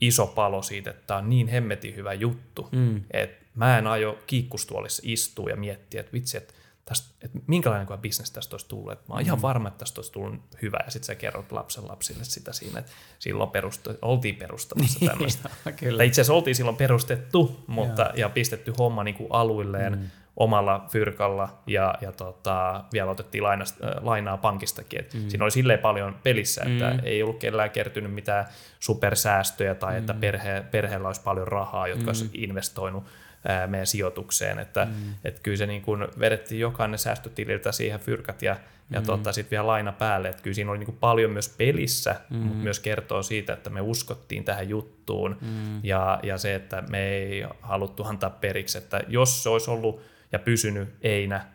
iso 0.02 0.28
palo 0.28 0.62
siitä, 0.62 0.90
että 0.90 1.04
tämä 1.08 1.18
on 1.18 1.30
niin 1.30 1.48
hemmetin 1.48 1.96
hyvä 1.96 2.14
juttu, 2.14 2.70
mm. 2.72 3.04
että 3.12 3.46
mä 3.56 3.78
en 3.78 3.88
aio 3.88 4.20
kiikkustuolissa 4.28 5.02
istua 5.06 5.50
ja 5.50 5.56
miettiä, 5.56 6.00
että 6.00 6.14
vitsi, 6.14 6.38
että, 6.38 6.54
tästä, 6.86 7.10
että 7.22 7.40
minkälainen 7.48 7.88
kuin 7.88 8.00
bisnes 8.00 8.32
tästä 8.32 8.54
olisi 8.54 8.68
tullut. 8.68 8.92
Että 8.92 9.06
mä 9.08 9.14
oon 9.14 9.24
mm. 9.24 9.26
ihan 9.26 9.42
varma, 9.42 9.68
että 9.68 9.78
tästä 9.78 10.00
olisi 10.00 10.12
tullut 10.12 10.42
hyvä. 10.62 10.78
Ja 10.86 10.92
sitten 10.92 11.06
sä 11.06 11.16
kerrot 11.16 11.52
lapsen 11.52 11.88
lapsille 11.88 12.24
sitä 12.24 12.54
siinä, 12.54 12.80
että 12.80 12.92
silloin 13.20 13.50
perustu, 13.50 13.90
oltiin 14.02 14.36
perustamassa 14.36 15.00
tämmöistä. 15.10 15.50
Kyllä. 15.76 16.04
itse 16.04 16.22
asiassa 16.22 16.34
oltiin 16.34 16.56
silloin 16.56 16.78
perustettu 16.78 17.64
mutta, 17.68 18.12
ja 18.16 18.30
pistetty 18.30 18.74
homma 18.78 19.04
niin 19.04 19.16
kuin 19.16 19.28
aluilleen. 19.32 20.00
Mm 20.00 20.10
omalla 20.40 20.86
fyrkalla 20.92 21.50
ja, 21.68 21.96
ja 22.02 22.12
tota, 22.12 22.84
vielä 22.94 23.12
otettiin 23.12 23.44
lainasta, 23.44 23.88
äh, 23.88 23.94
lainaa 24.04 24.38
pankistakin. 24.38 25.00
Et 25.00 25.14
mm. 25.14 25.30
Siinä 25.30 25.46
oli 25.46 25.52
silleen 25.52 25.80
paljon 25.80 26.16
pelissä, 26.24 26.62
että 26.62 26.90
mm. 26.90 27.00
ei 27.04 27.24
ollut 27.24 27.40
kellään 27.40 27.72
kertynyt 27.72 28.14
mitään 28.14 28.46
supersäästöjä 28.80 29.76
tai 29.76 29.94
mm. 29.94 29.98
että 29.98 30.14
perhe, 30.14 30.64
perheellä 30.72 31.08
olisi 31.08 31.22
paljon 31.22 31.48
rahaa, 31.48 31.88
jotka 31.88 32.04
mm. 32.04 32.08
olisi 32.08 32.30
investoinut 32.34 33.04
ää, 33.48 33.68
meidän 33.68 33.88
sijoitukseen. 33.88 34.60
Että 34.60 34.86
mm. 34.86 35.14
et 35.24 35.40
kyllä 35.40 35.58
se 35.58 35.66
niin 35.66 35.82
kun 35.82 36.08
vedettiin 36.20 36.62
jokainen 36.62 37.00
säästötililtä 37.00 37.72
siihen 37.72 38.00
fyrkat 38.00 38.42
ja, 38.42 38.56
ja 38.90 39.00
mm. 39.00 39.06
tota, 39.06 39.32
sitten 39.32 39.52
vielä 39.52 39.68
laina 39.68 39.92
päälle. 39.92 40.30
Että 40.30 40.44
kyllä 40.44 40.56
siinä 40.56 40.72
oli 40.72 40.80
niin 40.80 40.98
paljon 41.00 41.32
myös 41.32 41.50
pelissä, 41.58 42.16
mm. 42.30 42.38
mutta 42.38 42.64
myös 42.64 42.80
kertoo 42.80 43.24
siitä, 43.24 43.54
että 43.54 43.70
me 43.70 43.82
uskottiin 43.82 44.44
tähän 44.44 44.70
juttuun 44.70 45.38
mm. 45.42 45.80
ja, 45.84 46.20
ja 46.24 46.38
se, 46.38 46.56
että 46.56 46.84
me 46.90 47.10
ei 47.10 47.46
haluttu 47.62 48.04
antaa 48.04 48.30
periksi. 48.30 48.78
Että 48.78 49.02
jos 49.08 49.44
se 49.44 49.50
olisi 49.50 49.72
ollut 49.72 50.02
ja 50.32 50.40
pysynyt 50.40 50.90
einä 51.02 51.46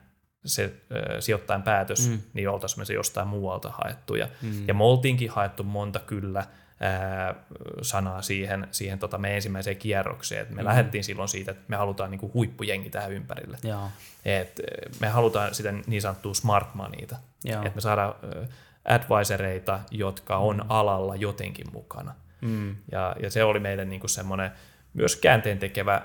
se 0.45 0.65
äh, 0.65 1.21
sijoittajan 1.21 1.63
päätös, 1.63 2.09
mm. 2.09 2.19
niin 2.35 2.49
oltaisiin 2.49 2.81
me 2.81 2.85
se 2.85 2.95
jostain 2.95 3.29
muualta 3.29 3.71
haettu. 3.71 4.15
Ja, 4.15 4.29
mm. 4.43 4.69
ja 4.69 4.75
me 4.75 4.85
oltiinkin 4.85 5.31
haettu 5.31 5.65
monta 5.65 5.99
kyllä 5.99 6.47
ää, 6.81 7.35
sanaa 7.83 8.23
siihen, 8.23 8.69
siihen 8.71 8.99
tota 8.99 9.19
meidän 9.19 9.37
ensimmäiseen 9.37 9.77
kierrokseen. 9.77 10.43
Et 10.43 10.51
me 10.51 10.63
mm. 10.63 10.69
lähdettiin 10.69 11.05
silloin 11.05 11.29
siitä, 11.29 11.51
että 11.51 11.65
me 11.69 11.77
halutaan 11.77 12.11
niinku 12.11 12.31
huippujengi 12.35 12.91
tähän 12.91 13.13
ympärille. 13.13 13.59
Et 14.25 14.61
me 15.01 15.09
halutaan 15.09 15.55
sitä 15.55 15.73
niin 15.87 16.03
sanottua 16.03 16.35
smart 16.35 16.75
moneyta. 16.75 17.17
Että 17.45 17.75
me 17.75 17.81
saadaan 17.81 18.15
advisoreita, 18.85 19.81
jotka 19.91 20.37
on 20.37 20.57
mm. 20.57 20.67
alalla 20.69 21.17
jotenkin 21.17 21.67
mukana. 21.73 22.15
Mm. 22.41 22.77
Ja, 22.93 23.17
ja 23.23 23.31
se 23.31 23.45
oli 23.45 23.61
meidän 23.61 23.89
niinku 23.89 24.09
semmoinen 24.09 24.51
myös 24.95 25.17
käänteen 25.17 25.59
tekevä 25.59 26.03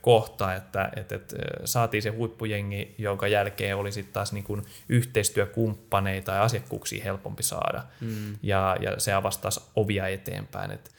kohta, 0.00 0.54
että, 0.54 0.90
että, 0.96 1.14
että 1.14 1.36
saatiin 1.64 2.02
se 2.02 2.10
huippujengi, 2.10 2.94
jonka 2.98 3.28
jälkeen 3.28 3.76
oli 3.76 3.92
sitten 3.92 4.12
taas 4.12 4.32
niin 4.32 4.44
kuin 4.44 4.62
yhteistyökumppaneita 4.88 6.32
ja 6.32 6.42
asiakkuuksia 6.42 7.04
helpompi 7.04 7.42
saada. 7.42 7.82
Mm. 8.00 8.36
Ja, 8.42 8.76
ja 8.80 9.00
se 9.00 9.12
avasi 9.12 9.40
taas 9.40 9.70
ovia 9.76 10.08
eteenpäin. 10.08 10.70
Et, 10.70 10.90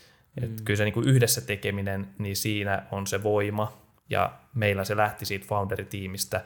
mm. 0.41 0.43
et 0.43 0.61
kyllä 0.61 0.77
se 0.77 0.83
niin 0.83 0.93
kuin 0.93 1.07
yhdessä 1.07 1.41
tekeminen, 1.41 2.07
niin 2.19 2.35
siinä 2.35 2.83
on 2.91 3.07
se 3.07 3.23
voima. 3.23 3.85
Ja 4.09 4.33
meillä 4.53 4.83
se 4.83 4.97
lähti 4.97 5.25
siitä 5.25 5.45
founderitiimistä 5.45 6.41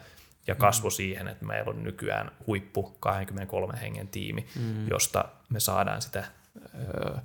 ja 0.47 0.55
kasvoi 0.55 0.89
mm. 0.89 0.93
siihen, 0.93 1.27
että 1.27 1.45
meillä 1.45 1.69
on 1.69 1.83
nykyään 1.83 2.31
huippu 2.47 2.83
23 2.99 3.73
hengen 3.81 4.07
tiimi, 4.07 4.45
mm. 4.59 4.87
josta 4.89 5.25
me 5.49 5.59
saadaan 5.59 6.01
sitä 6.01 6.23
öö, 6.75 7.17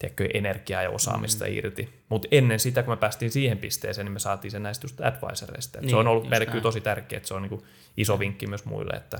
tiedätkö, 0.00 0.28
energiaa 0.34 0.82
ja 0.82 0.90
osaamista 0.90 1.44
mm. 1.44 1.50
irti. 1.52 2.02
Mutta 2.08 2.28
ennen 2.30 2.60
sitä, 2.60 2.82
kun 2.82 2.92
me 2.92 2.96
päästiin 2.96 3.30
siihen 3.30 3.58
pisteeseen, 3.58 4.04
niin 4.04 4.12
me 4.12 4.18
saatiin 4.18 4.50
sen 4.50 4.62
näistä 4.62 4.84
just 4.84 5.00
advisoreista. 5.00 5.80
Niin, 5.80 5.90
se 5.90 5.96
on 5.96 6.08
ollut 6.08 6.28
meille 6.28 6.46
kyllä 6.46 6.60
tosi 6.60 6.80
tärkeää, 6.80 7.16
että 7.16 7.28
se 7.28 7.34
on 7.34 7.42
niin 7.42 7.62
iso 7.96 8.18
vinkki 8.18 8.46
myös 8.46 8.64
muille, 8.64 8.96
että 8.96 9.18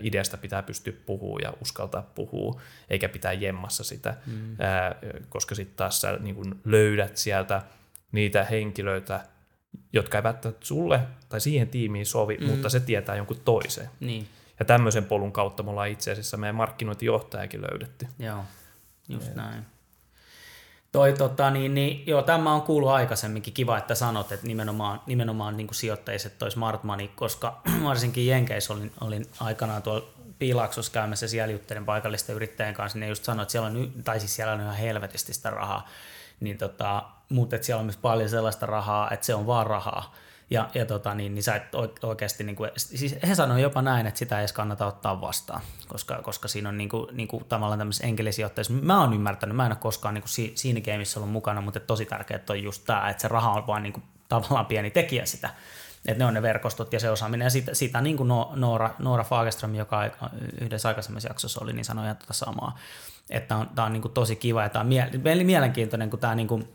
ideasta 0.00 0.36
pitää 0.36 0.62
pystyä 0.62 0.92
puhua 1.06 1.38
ja 1.42 1.52
uskaltaa 1.60 2.02
puhua, 2.02 2.60
eikä 2.90 3.08
pitää 3.08 3.32
jemmassa 3.32 3.84
sitä, 3.84 4.14
mm. 4.26 4.56
koska 5.28 5.54
sitten 5.54 5.76
taas 5.76 6.00
sä 6.00 6.16
niin 6.16 6.54
löydät 6.64 7.16
sieltä 7.16 7.62
niitä 8.12 8.44
henkilöitä, 8.44 9.20
jotka 9.92 10.18
ei 10.18 10.24
välttämättä 10.24 10.66
sulle 10.66 11.00
tai 11.28 11.40
siihen 11.40 11.68
tiimiin 11.68 12.06
sovi, 12.06 12.36
mm. 12.40 12.46
mutta 12.46 12.68
se 12.68 12.80
tietää 12.80 13.16
jonkun 13.16 13.40
toisen. 13.44 13.90
Niin. 14.00 14.28
Ja 14.58 14.64
tämmöisen 14.64 15.04
polun 15.04 15.32
kautta 15.32 15.62
me 15.62 15.70
ollaan 15.70 15.88
itse 15.88 16.12
asiassa 16.12 16.36
meidän 16.36 16.54
markkinointijohtajakin 16.54 17.62
löydetty. 17.62 18.06
Joo, 18.18 18.44
just 19.08 19.28
ja. 19.28 19.34
näin. 19.34 19.66
Toi, 20.96 21.12
tota, 21.12 21.50
niin, 21.50 21.74
niin, 21.74 22.02
joo, 22.06 22.22
tämä 22.22 22.52
on 22.52 22.62
kuullut 22.62 22.90
aikaisemminkin. 22.90 23.54
Kiva, 23.54 23.78
että 23.78 23.94
sanot, 23.94 24.32
että 24.32 24.46
nimenomaan, 24.46 25.00
nimenomaan 25.06 25.56
niin 25.56 25.66
kuin 25.66 25.74
sijoittajat 25.74 26.38
toi 26.38 26.50
smart 26.50 26.84
money, 26.84 27.08
koska 27.08 27.60
varsinkin 27.84 28.26
Jenkeissä 28.26 28.72
olin, 28.72 28.92
olin 29.00 29.26
aikanaan 29.40 29.82
tuolla 29.82 30.06
Piilaksossa 30.38 30.92
käymässä 30.92 31.28
siellä 31.28 31.52
juttelen 31.52 31.84
paikallisten 31.84 32.36
yrittäjien 32.36 32.74
kanssa, 32.74 32.98
niin 32.98 33.08
just 33.08 33.24
sanoin, 33.24 33.42
että 33.42 33.52
siellä 33.52 33.66
on, 33.66 33.92
tai 34.04 34.20
siis 34.20 34.36
siellä 34.36 34.52
on 34.52 34.60
ihan 34.60 34.76
helvetisti 34.76 35.34
sitä 35.34 35.50
rahaa, 35.50 35.88
niin 36.40 36.58
tota, 36.58 37.02
mutta 37.28 37.56
siellä 37.60 37.80
on 37.80 37.86
myös 37.86 37.96
paljon 37.96 38.28
sellaista 38.28 38.66
rahaa, 38.66 39.10
että 39.10 39.26
se 39.26 39.34
on 39.34 39.46
vaan 39.46 39.66
rahaa. 39.66 40.14
Ja, 40.50 40.68
ja 40.74 40.86
tota, 40.86 41.14
niin, 41.14 41.34
niin 41.34 41.42
sä 41.42 41.56
et 41.56 41.62
oikeasti, 42.02 42.44
niin 42.44 42.56
kuin, 42.56 42.70
siis 42.76 43.16
he 43.28 43.34
sanoivat 43.34 43.62
jopa 43.62 43.82
näin, 43.82 44.06
että 44.06 44.18
sitä 44.18 44.36
ei 44.36 44.40
edes 44.40 44.52
kannata 44.52 44.86
ottaa 44.86 45.20
vastaan, 45.20 45.60
koska, 45.88 46.22
koska 46.22 46.48
siinä 46.48 46.68
on 46.68 46.78
niin 46.78 46.88
kuin, 46.88 47.16
niin 47.16 47.28
kuin, 47.28 47.44
tavallaan 47.44 47.78
tämmöisessä 47.78 48.06
enkelisijoittajassa, 48.06 48.72
mä 48.72 49.00
oon 49.00 49.12
ymmärtänyt, 49.12 49.56
mä 49.56 49.66
en 49.66 49.72
ole 49.72 49.78
koskaan 49.80 50.14
niin 50.14 50.22
kuin 50.22 50.30
si, 50.30 50.52
siinä 50.54 50.80
gameissa 50.80 51.20
ollut 51.20 51.32
mukana, 51.32 51.60
mutta 51.60 51.80
tosi 51.80 52.06
tärkeää 52.06 52.40
on 52.50 52.62
just 52.62 52.82
tämä, 52.86 53.10
että 53.10 53.20
se 53.20 53.28
raha 53.28 53.52
on 53.52 53.66
vaan 53.66 53.82
niin 53.82 53.92
kuin, 53.92 54.04
tavallaan 54.28 54.66
pieni 54.66 54.90
tekijä 54.90 55.26
sitä, 55.26 55.50
että 56.06 56.18
ne 56.18 56.26
on 56.26 56.34
ne 56.34 56.42
verkostot 56.42 56.92
ja 56.92 57.00
se 57.00 57.10
osaaminen. 57.10 57.46
Ja 57.46 57.50
sitä, 57.50 57.74
sitä 57.74 58.00
niin 58.00 58.16
kuin 58.16 58.28
Noora, 58.54 58.90
Noora 58.98 59.24
Fagerström, 59.24 59.74
joka 59.74 60.10
yhdessä 60.60 60.88
aikaisemmassa 60.88 61.28
jaksossa 61.28 61.60
oli, 61.62 61.72
niin 61.72 61.84
sanoi 61.84 62.04
ihan 62.04 62.16
tätä 62.16 62.32
samaa. 62.32 62.78
Että 63.30 63.48
tämä 63.48 63.60
on, 63.60 63.68
tämä 63.74 63.86
on 63.86 63.92
niin 63.92 64.02
kuin 64.02 64.14
tosi 64.14 64.36
kiva 64.36 64.62
ja 64.62 64.68
tämä 64.68 64.82
on 64.82 64.88
mielenkiintoinen, 65.44 66.10
kun 66.10 66.18
tämä 66.18 66.34
niin 66.34 66.48
kuin, 66.48 66.68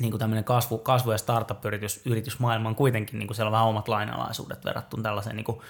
niin 0.00 0.10
kuin 0.10 0.18
tämmöinen 0.18 0.44
kasvu, 0.44 0.78
kasvu- 0.78 1.12
ja 1.12 1.18
startup-yritys 1.18 2.00
yritysmaailma 2.04 2.68
on 2.68 2.74
kuitenkin, 2.74 3.18
niin 3.18 3.26
kuin 3.26 3.36
siellä 3.36 3.48
on 3.48 3.52
vähän 3.52 3.66
omat 3.66 3.88
lainalaisuudet 3.88 4.64
verrattuna 4.64 5.02
tällaiseen 5.02 5.36
niin 5.36 5.44
kuin 5.44 5.60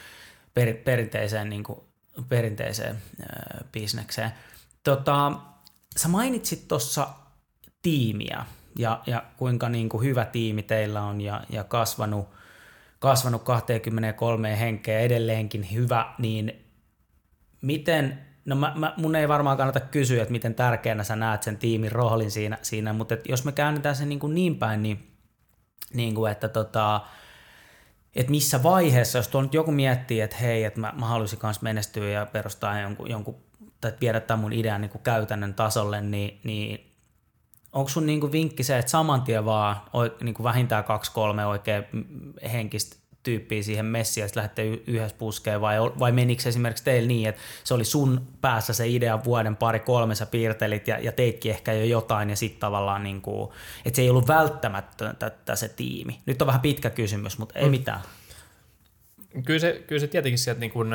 per, 0.55 0.75
perinteiseen, 0.75 1.51
niin 1.51 1.65
kuin, 1.65 1.81
perinteiseen 2.29 3.03
äh, 3.21 3.65
bisnekseen. 3.73 4.33
Tota, 4.85 5.33
sä 5.97 6.09
mainitsit 6.09 6.69
tuossa 6.69 7.09
tiimiä 7.83 8.45
ja, 8.79 9.01
ja 9.07 9.25
kuinka 9.37 9.69
niin 9.69 9.89
kuin 9.89 10.05
hyvä 10.05 10.25
tiimi 10.25 10.63
teillä 10.63 11.03
on 11.03 11.21
ja, 11.21 11.45
ja 11.51 11.65
kasvanut, 11.65 12.29
kasvanut 12.99 13.43
23 13.43 14.61
henkeä 14.61 15.01
edelleenkin 15.01 15.73
hyvä, 15.73 16.15
niin 16.19 16.65
miten 17.61 18.34
No 18.45 18.57
mä, 18.57 18.73
mä, 18.77 18.95
mun 18.97 19.17
ei 19.17 19.29
varmaan 19.29 19.57
kannata 19.57 19.81
kysyä, 19.81 20.23
että 20.23 20.33
miten 20.33 20.55
tärkeänä 20.55 21.05
sä 21.05 21.17
näet 21.17 21.43
sen 21.43 21.57
tiimin 21.57 21.93
roolin 21.93 22.31
siinä, 22.31 22.59
siinä 22.63 22.93
mutta 22.93 23.17
jos 23.29 23.45
me 23.45 23.53
käännetään 23.53 23.97
sen 23.97 24.09
niin, 24.09 24.19
kuin 24.19 24.35
niin 24.35 24.57
päin, 24.57 24.83
niin, 24.83 25.17
niin 25.95 26.15
kuin, 26.15 26.33
että 26.33 26.49
tota, 26.49 27.01
että 28.15 28.31
missä 28.31 28.63
vaiheessa, 28.63 29.19
jos 29.19 29.29
tuo 29.29 29.43
nyt 29.43 29.55
joku 29.55 29.73
miettii, 29.73 30.21
että 30.21 30.37
hei, 30.37 30.65
että 30.65 30.81
mä, 30.81 30.93
mä 31.01 31.07
haluaisin 31.07 31.39
myös 31.43 31.63
menestyä 31.63 32.09
ja 32.09 32.27
perustaa 32.27 32.81
jonkun, 32.81 33.11
jonkun 33.11 33.37
tai 33.81 33.93
viedä 34.01 34.21
tämän 34.21 34.41
mun 34.41 34.53
idean 34.53 34.81
niin 34.81 34.91
kuin 34.91 35.03
käytännön 35.03 35.55
tasolle, 35.55 36.01
niin, 36.01 36.41
niin 36.45 36.95
onko 37.73 37.89
sun 37.89 38.07
niin 38.07 38.21
kuin 38.21 38.33
vinkki 38.33 38.63
se, 38.63 38.79
että 38.79 38.91
saman 38.91 39.23
tien 39.23 39.45
vaan 39.45 39.77
niin 40.23 40.35
kuin 40.35 40.45
vähintään 40.45 40.85
kaksi 40.85 41.13
kolme 41.13 41.47
oikein 41.47 41.85
henkistä 42.53 42.97
tyyppiä 43.25 43.63
siihen 43.63 43.87
messiin 43.87 44.23
ja 44.23 44.29
sitten 44.29 44.41
lähdette 44.41 44.65
yhdessä 44.65 45.17
puskeen 45.19 45.61
vai, 45.61 45.77
vai 45.81 46.13
menikö 46.13 46.49
esimerkiksi 46.49 46.85
teillä 46.85 47.09
niin, 47.09 47.29
että 47.29 47.43
se 47.65 47.75
oli 47.75 47.85
sun 47.85 48.27
päässä 48.41 48.73
se 48.73 48.89
idea 48.89 49.25
vuoden 49.25 49.57
pari 49.57 49.81
kolme 49.81 50.15
sä 50.15 50.27
piirtelit 50.27 50.89
ja, 50.89 50.99
ja 50.99 51.13
teitkin 51.13 51.51
ehkä 51.51 51.73
jo 51.73 51.85
jotain 51.85 52.31
ja 52.31 52.37
sitten 52.37 52.61
tavallaan 52.61 53.03
niin 53.03 53.23
kuin, 53.23 53.51
että 53.85 53.97
se 53.97 54.03
ei 54.03 54.11
ollut 54.11 54.29
välttämättä 54.29 55.57
se 55.57 55.69
tiimi. 55.69 56.21
Nyt 56.27 56.43
on 56.43 56.47
vähän 56.47 56.61
pitkä 56.61 56.91
kysymys, 56.91 57.39
mutta 57.39 57.59
ei 57.59 57.65
mm. 57.65 57.71
mitään. 57.71 58.01
Kyllä 59.45 59.61
se, 59.61 59.85
kyllä 59.87 60.01
se 60.01 60.07
tietenkin 60.07 60.39
sieltä 60.39 60.61
niin 60.61 60.73
kuin, 60.73 60.91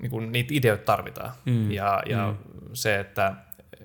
niin 0.00 0.10
kuin 0.10 0.32
niitä 0.32 0.54
ideoita 0.54 0.84
tarvitaan 0.84 1.32
mm. 1.44 1.70
ja, 1.70 2.02
ja 2.06 2.26
mm. 2.26 2.68
se, 2.72 3.00
että 3.00 3.34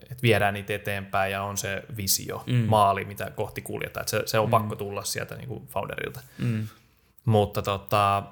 että 0.01 0.21
viedään 0.21 0.53
niitä 0.53 0.73
eteenpäin 0.73 1.31
ja 1.31 1.43
on 1.43 1.57
se 1.57 1.83
visio, 1.97 2.43
mm. 2.47 2.53
maali, 2.53 3.05
mitä 3.05 3.31
kohti 3.35 3.61
kuljetaan. 3.61 4.01
Että 4.01 4.11
se, 4.11 4.23
se 4.25 4.39
on 4.39 4.47
mm. 4.47 4.51
pakko 4.51 4.75
tulla 4.75 5.03
sieltä 5.03 5.35
niin 5.35 5.47
kuin 5.47 5.67
founderilta. 5.67 6.19
Mm. 6.37 6.67
Mutta 7.25 7.61
tota, 7.61 8.23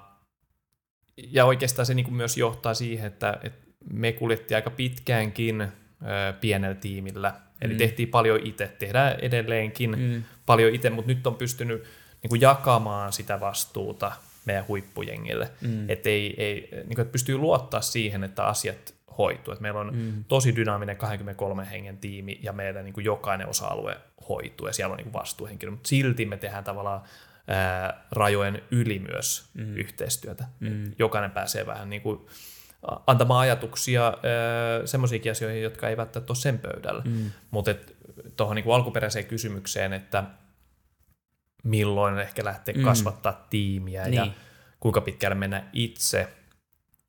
ja 1.18 1.46
oikeastaan 1.46 1.86
se 1.86 1.94
niin 1.94 2.14
myös 2.14 2.38
johtaa 2.38 2.74
siihen, 2.74 3.08
että, 3.08 3.38
että 3.44 3.68
me 3.94 4.12
kuljettiin 4.12 4.56
aika 4.56 4.70
pitkäänkin 4.70 5.62
ö, 5.62 5.70
pienellä 6.42 6.76
tiimillä. 6.76 7.34
Eli 7.62 7.74
mm. 7.74 7.78
tehtiin 7.78 8.10
paljon 8.10 8.40
itse, 8.44 8.68
tehdään 8.80 9.20
edelleenkin 9.20 10.00
mm. 10.00 10.24
paljon 10.46 10.76
itse, 10.76 10.90
mutta 10.90 11.12
nyt 11.12 11.28
on 11.28 11.36
pystynyt 11.36 11.84
niin 12.22 12.30
kuin 12.30 12.42
jakamaan 12.42 13.14
sitä 13.14 13.40
vastuuta 13.40 14.12
meidän 14.46 14.68
huippujengille. 14.68 15.52
Mm. 15.62 15.90
Että 15.90 16.10
ei, 16.10 16.34
ei, 16.38 16.70
niin 16.72 16.96
kuin, 16.96 17.02
että 17.02 17.12
pystyy 17.12 17.38
luottaa 17.38 17.82
siihen, 17.82 18.24
että 18.24 18.46
asiat 18.46 18.96
hoituu. 19.18 19.52
Että 19.52 19.62
meillä 19.62 19.80
on 19.80 19.96
mm. 19.96 20.24
tosi 20.28 20.56
dynaaminen 20.56 20.98
23 20.98 21.68
hengen 21.72 21.98
tiimi 21.98 22.40
ja 22.44 22.54
meidän 22.54 22.86
niin 22.86 22.94
kuin 22.94 23.06
jokainen 23.06 23.48
osa-alue 23.48 23.98
hoituu 24.30 24.68
ja 24.68 24.74
siellä 24.74 24.94
on 24.94 24.98
niin 24.98 25.12
kuin 25.12 25.14
vastuuhenkilö, 25.14 25.72
mutta 25.72 25.88
silti 25.88 26.26
me 26.26 26.38
tehdään 26.38 26.64
tavallaan 26.64 27.02
ää, 27.50 28.06
rajojen 28.12 28.62
yli 28.72 29.00
myös 29.00 29.50
mm. 29.54 29.78
yhteistyötä. 29.78 30.46
Mm. 30.60 30.92
Jokainen 31.00 31.32
pääsee 31.32 31.66
vähän 31.66 31.90
niin 31.90 32.02
kuin 32.02 32.26
antamaan 33.08 33.42
ajatuksia 33.42 34.14
semmoisiakin 34.86 35.32
asioihin, 35.32 35.64
jotka 35.64 35.90
ei 35.90 35.98
välttämättä 35.98 36.34
ole 36.34 36.38
sen 36.38 36.60
pöydällä. 36.60 37.02
Mm. 37.06 37.32
Mutta 37.52 37.76
tuohon 38.38 38.56
niin 38.56 38.74
alkuperäiseen 38.74 39.26
kysymykseen, 39.26 39.94
että 39.94 40.24
milloin 41.64 42.20
ehkä 42.20 42.46
lähtee 42.46 42.74
mm. 42.74 42.84
kasvattaa 42.84 43.46
tiimiä 43.50 44.04
niin. 44.04 44.14
ja 44.14 44.28
kuinka 44.80 45.02
pitkälle 45.02 45.36
mennä 45.36 45.64
itse, 45.74 46.28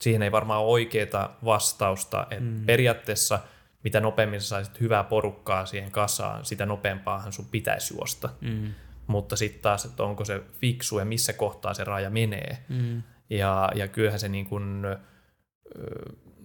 siihen 0.01 0.22
ei 0.22 0.32
varmaan 0.32 0.61
ole 0.61 0.70
oikeaa 0.70 1.38
vastausta. 1.45 2.26
Et 2.30 2.41
mm. 2.41 2.66
Periaatteessa 2.66 3.41
mitä 3.84 4.01
nopeammin 4.01 4.41
saisit 4.41 4.80
hyvää 4.80 5.05
porukkaa 5.05 5.66
siihen 5.66 5.91
kasaan, 5.91 6.45
sitä 6.45 6.66
nopeampaahan 6.66 7.32
sun 7.32 7.47
pitäisi 7.51 7.95
juosta. 7.95 8.28
Mm 8.41 8.74
mutta 9.07 9.36
sitten 9.36 9.62
taas, 9.62 9.84
että 9.84 10.03
onko 10.03 10.24
se 10.24 10.40
fiksu 10.61 10.98
ja 10.98 11.05
missä 11.05 11.32
kohtaa 11.32 11.74
se 11.74 11.84
raja 11.84 12.11
menee. 12.11 12.64
Mm. 12.68 13.03
Ja, 13.30 13.70
ja 13.74 13.88
kyllähän 13.88 14.20
se 14.20 14.28
niin 14.28 14.46
kuin, 14.46 14.82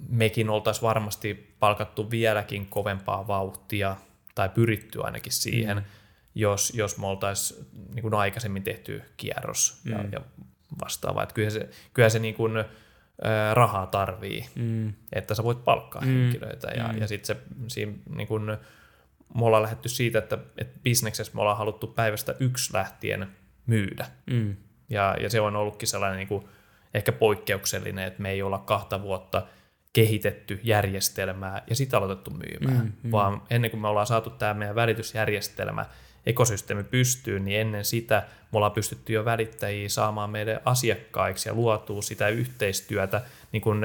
mekin 0.10 0.50
oltaisiin 0.50 0.84
varmasti 0.84 1.56
palkattu 1.60 2.12
vieläkin 2.12 2.66
kovempaa 2.66 3.28
vauhtia, 3.28 3.96
tai 4.36 4.50
pyritty 4.50 5.04
ainakin 5.04 5.32
siihen, 5.32 5.78
mm. 5.78 5.84
jos, 6.36 6.74
jos 6.76 6.98
me 6.98 7.08
oltaisiin 7.08 7.66
niin 7.94 8.02
kuin 8.02 8.14
aikaisemmin 8.14 8.64
tehty 8.64 9.02
kierros 9.18 9.82
mm. 9.84 9.92
ja, 9.92 10.06
ja 10.12 10.22
vastaava. 10.84 11.24
Että 11.24 11.36
kyllä 11.36 11.50
se, 11.50 11.70
kyllä 11.94 12.10
se 12.10 12.20
niin 12.20 12.36
kuin, 12.36 12.64
rahaa 13.54 13.88
tarvii, 13.88 14.46
mm. 14.56 14.94
että 15.14 15.36
sä 15.36 15.44
voit 15.44 15.64
palkkaa 15.64 16.02
mm. 16.02 16.08
henkilöitä. 16.08 16.68
Ja, 16.68 16.88
mm. 16.88 17.02
ja 17.02 17.08
sitten 17.08 17.36
se 17.36 17.42
siinä 17.68 17.94
niin 18.16 18.28
kuin, 18.28 18.58
me 19.34 19.46
ollaan 19.46 19.64
lähdetty 19.64 19.90
siitä, 19.90 20.20
että, 20.20 20.38
että 20.58 20.80
bisneksessä 20.84 21.34
me 21.36 21.42
ollaan 21.42 21.58
haluttu 21.58 21.88
päivästä 21.88 22.36
yksi 22.40 22.74
lähtien 22.74 23.28
myydä. 23.66 24.06
Mm. 24.26 24.56
Ja, 24.90 25.16
ja 25.20 25.30
se 25.30 25.42
on 25.42 25.56
ollutkin 25.56 25.88
sellainen 25.88 26.18
niin 26.18 26.28
kuin 26.28 26.46
ehkä 26.94 27.12
poikkeuksellinen, 27.12 28.08
että 28.08 28.22
me 28.22 28.32
ei 28.32 28.42
olla 28.42 28.58
kahta 28.58 29.02
vuotta 29.02 29.48
kehitetty 29.94 30.60
järjestelmää 30.64 31.64
ja 31.70 31.76
sitä 31.76 31.98
aloitettu 31.98 32.32
myymään, 32.32 32.86
mm, 32.86 32.92
mm. 33.04 33.12
vaan 33.12 33.42
ennen 33.50 33.72
kuin 33.72 33.82
me 33.82 33.88
ollaan 33.88 34.08
saatu 34.08 34.30
tämä 34.30 34.54
meidän 34.54 34.76
välitysjärjestelmä, 34.76 35.86
ekosysteemi 36.26 36.84
pystyyn, 36.84 37.46
niin 37.46 37.62
ennen 37.62 37.86
sitä 37.86 38.24
me 38.52 38.58
ollaan 38.58 38.72
pystytty 38.72 39.14
jo 39.14 39.26
välittäjiä 39.26 39.90
saamaan 39.90 40.30
meidän 40.30 40.60
asiakkaiksi 40.66 41.50
ja 41.50 41.56
luotuu 41.56 42.02
sitä 42.02 42.30
yhteistyötä 42.30 43.22
niin 43.52 43.62
kuin, 43.62 43.82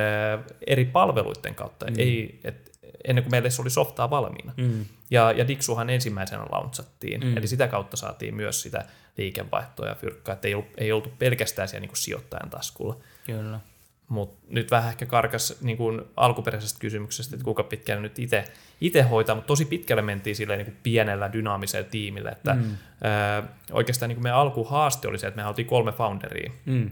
eri 0.67 0.85
palveluiden 0.85 1.55
kautta. 1.55 1.87
Mm. 1.87 1.95
Ei, 1.99 2.41
et, 2.45 2.70
ennen 3.05 3.25
kuin 3.25 3.31
meille 3.31 3.49
oli 3.61 3.71
softaa 3.71 4.11
valmiina. 4.11 4.53
Mm. 4.57 4.85
Ja, 5.11 5.33
ja 5.33 5.49
Dixuhan 5.49 5.91
ensimmäisenä 5.91 6.43
launchattiin, 6.53 7.21
mm. 7.21 7.37
eli 7.37 7.47
sitä 7.47 7.69
kautta 7.69 7.97
saatiin 7.97 8.35
myös 8.35 8.63
sitä 8.63 8.85
liikevaihtoa 9.17 9.87
ja 9.87 9.95
fyrkkaa, 9.95 10.33
että 10.33 10.49
ei, 10.49 10.55
ollut, 10.55 10.71
ei 10.79 10.93
oltu 10.93 11.13
pelkästään 11.19 11.69
siellä 11.69 11.81
niin 11.81 11.89
kuin 11.89 11.99
sijoittajan 11.99 12.51
taskulla. 12.51 12.97
Kyllä. 13.27 13.61
Mutta 14.09 14.47
nyt 14.49 14.71
vähän 14.71 14.89
ehkä 14.89 15.07
karkas 15.07 15.59
niin 15.61 15.77
kuin 15.77 16.03
alkuperäisestä 16.17 16.79
kysymyksestä, 16.81 17.37
että 17.37 17.45
kuinka 17.45 17.63
pitkään 17.63 18.03
nyt 18.03 18.19
itse 18.81 19.03
hoitaa, 19.03 19.35
mutta 19.35 19.47
tosi 19.47 19.65
pitkälle 19.65 20.03
mentiin 20.03 20.37
sille 20.37 20.57
niin 20.57 20.65
kuin 20.65 20.77
pienellä 20.83 21.33
dynaamisella 21.33 21.89
tiimillä, 21.91 22.31
että 22.31 22.55
mm. 22.55 22.63
ö, 22.63 23.43
oikeastaan 23.73 24.09
niin 24.09 24.17
kuin 24.17 24.23
meidän 24.23 24.39
alkuhaaste 24.39 25.09
oli 25.09 25.19
se, 25.19 25.27
että 25.27 25.43
me 25.43 25.49
oltiin 25.49 25.67
kolme 25.67 25.93
founderia, 25.93 26.53
mm. 26.65 26.91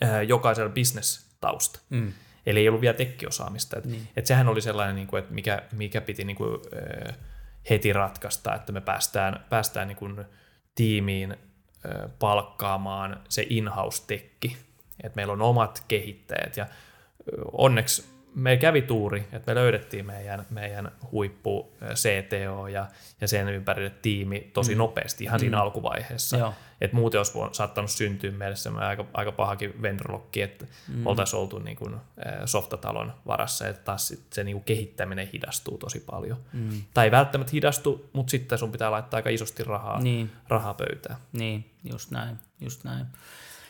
ää, 0.00 0.22
jokaisella 0.22 0.70
business-tausta. 0.70 1.80
Mm. 1.90 2.12
Eli 2.46 2.60
ei 2.60 2.68
ollut 2.68 2.80
vielä 2.80 2.96
tekkiosaamista. 2.96 3.78
Et, 3.78 3.84
niin. 3.84 4.08
et 4.16 4.26
sehän 4.26 4.48
oli 4.48 4.62
sellainen, 4.62 4.96
niin 4.96 5.06
kuin, 5.06 5.18
että 5.18 5.34
mikä, 5.34 5.62
mikä 5.72 6.00
piti 6.00 6.24
niin 6.24 6.36
kuin, 6.36 6.60
heti 7.70 7.92
ratkaista, 7.92 8.54
että 8.54 8.72
me 8.72 8.80
päästään, 8.80 9.44
päästään 9.50 9.88
niin 9.88 9.96
kuin, 9.96 10.24
tiimiin 10.74 11.36
palkkaamaan 12.18 13.20
se 13.28 13.46
in-house-tekki. 13.50 14.56
Että 15.02 15.16
meillä 15.16 15.32
on 15.32 15.42
omat 15.42 15.84
kehittäjät 15.88 16.56
ja 16.56 16.66
onneksi 17.52 18.13
me 18.34 18.56
kävi 18.56 18.82
tuuri, 18.82 19.28
että 19.32 19.50
me 19.50 19.54
löydettiin 19.54 20.06
meidän, 20.06 20.46
meidän 20.50 20.92
huippu 21.12 21.72
CTO 21.94 22.68
ja, 22.68 22.86
ja 23.20 23.28
sen 23.28 23.48
ympärille 23.48 23.90
tiimi 23.90 24.50
tosi 24.52 24.74
mm. 24.74 24.78
nopeasti 24.78 25.24
ihan 25.24 25.40
siinä 25.40 25.56
mm. 25.56 25.62
alkuvaiheessa. 25.62 26.52
että 26.80 26.96
muuten 26.96 27.18
olisi 27.18 27.32
saattanut 27.52 27.90
syntyä 27.90 28.30
meille 28.30 28.56
semmoinen 28.56 28.88
aika, 28.88 29.04
aika 29.12 29.32
pahakin 29.32 29.82
vendorlokki, 29.82 30.42
että 30.42 30.66
mm. 30.88 31.06
oltaisiin 31.06 31.40
oltu 31.40 31.58
niin 31.58 31.76
kuin, 31.76 31.96
softatalon 32.44 33.12
varassa, 33.26 33.68
että 33.68 33.84
taas 33.84 34.08
sit 34.08 34.32
se 34.32 34.44
niin 34.44 34.56
kuin 34.56 34.64
kehittäminen 34.64 35.28
hidastuu 35.32 35.78
tosi 35.78 36.00
paljon. 36.00 36.38
Mm. 36.52 36.82
Tai 36.94 37.04
ei 37.04 37.10
välttämättä 37.10 37.52
hidastu, 37.52 38.10
mutta 38.12 38.30
sitten 38.30 38.58
sun 38.58 38.72
pitää 38.72 38.90
laittaa 38.90 39.18
aika 39.18 39.30
isosti 39.30 39.64
rahaa, 39.64 40.00
niin. 40.00 40.30
rahaa 40.48 40.74
pöytään. 40.74 41.16
Niin, 41.32 41.70
just 41.84 42.10
näin, 42.10 42.38
just 42.60 42.84
näin. 42.84 43.06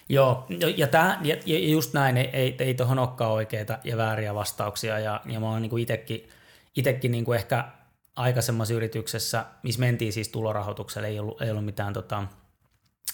Joo, 0.08 0.46
ja, 0.76 0.86
tää, 0.86 1.20
ja, 1.22 1.36
ja 1.46 1.58
just 1.58 1.94
näin, 1.94 2.16
ei, 2.16 2.30
ei, 2.32 2.56
ei 2.58 2.74
tuohon 2.74 2.98
olekaan 2.98 3.30
oikeita 3.30 3.78
ja 3.84 3.96
vääriä 3.96 4.34
vastauksia, 4.34 4.98
ja, 4.98 5.20
ja 5.26 5.40
mä 5.40 5.50
oon 5.50 5.62
niin 5.62 5.78
itekin, 5.78 6.28
itekin 6.76 7.10
niin 7.10 7.24
kuin 7.24 7.36
ehkä 7.36 7.64
aikaisemmassa 8.16 8.74
yrityksessä, 8.74 9.44
missä 9.62 9.80
mentiin 9.80 10.12
siis 10.12 10.28
tulorahoitukselle, 10.28 11.08
ei 11.08 11.18
ollut, 11.18 11.42
ei 11.42 11.50
ollut 11.50 11.64
mitään, 11.64 11.92
tota, 11.92 12.24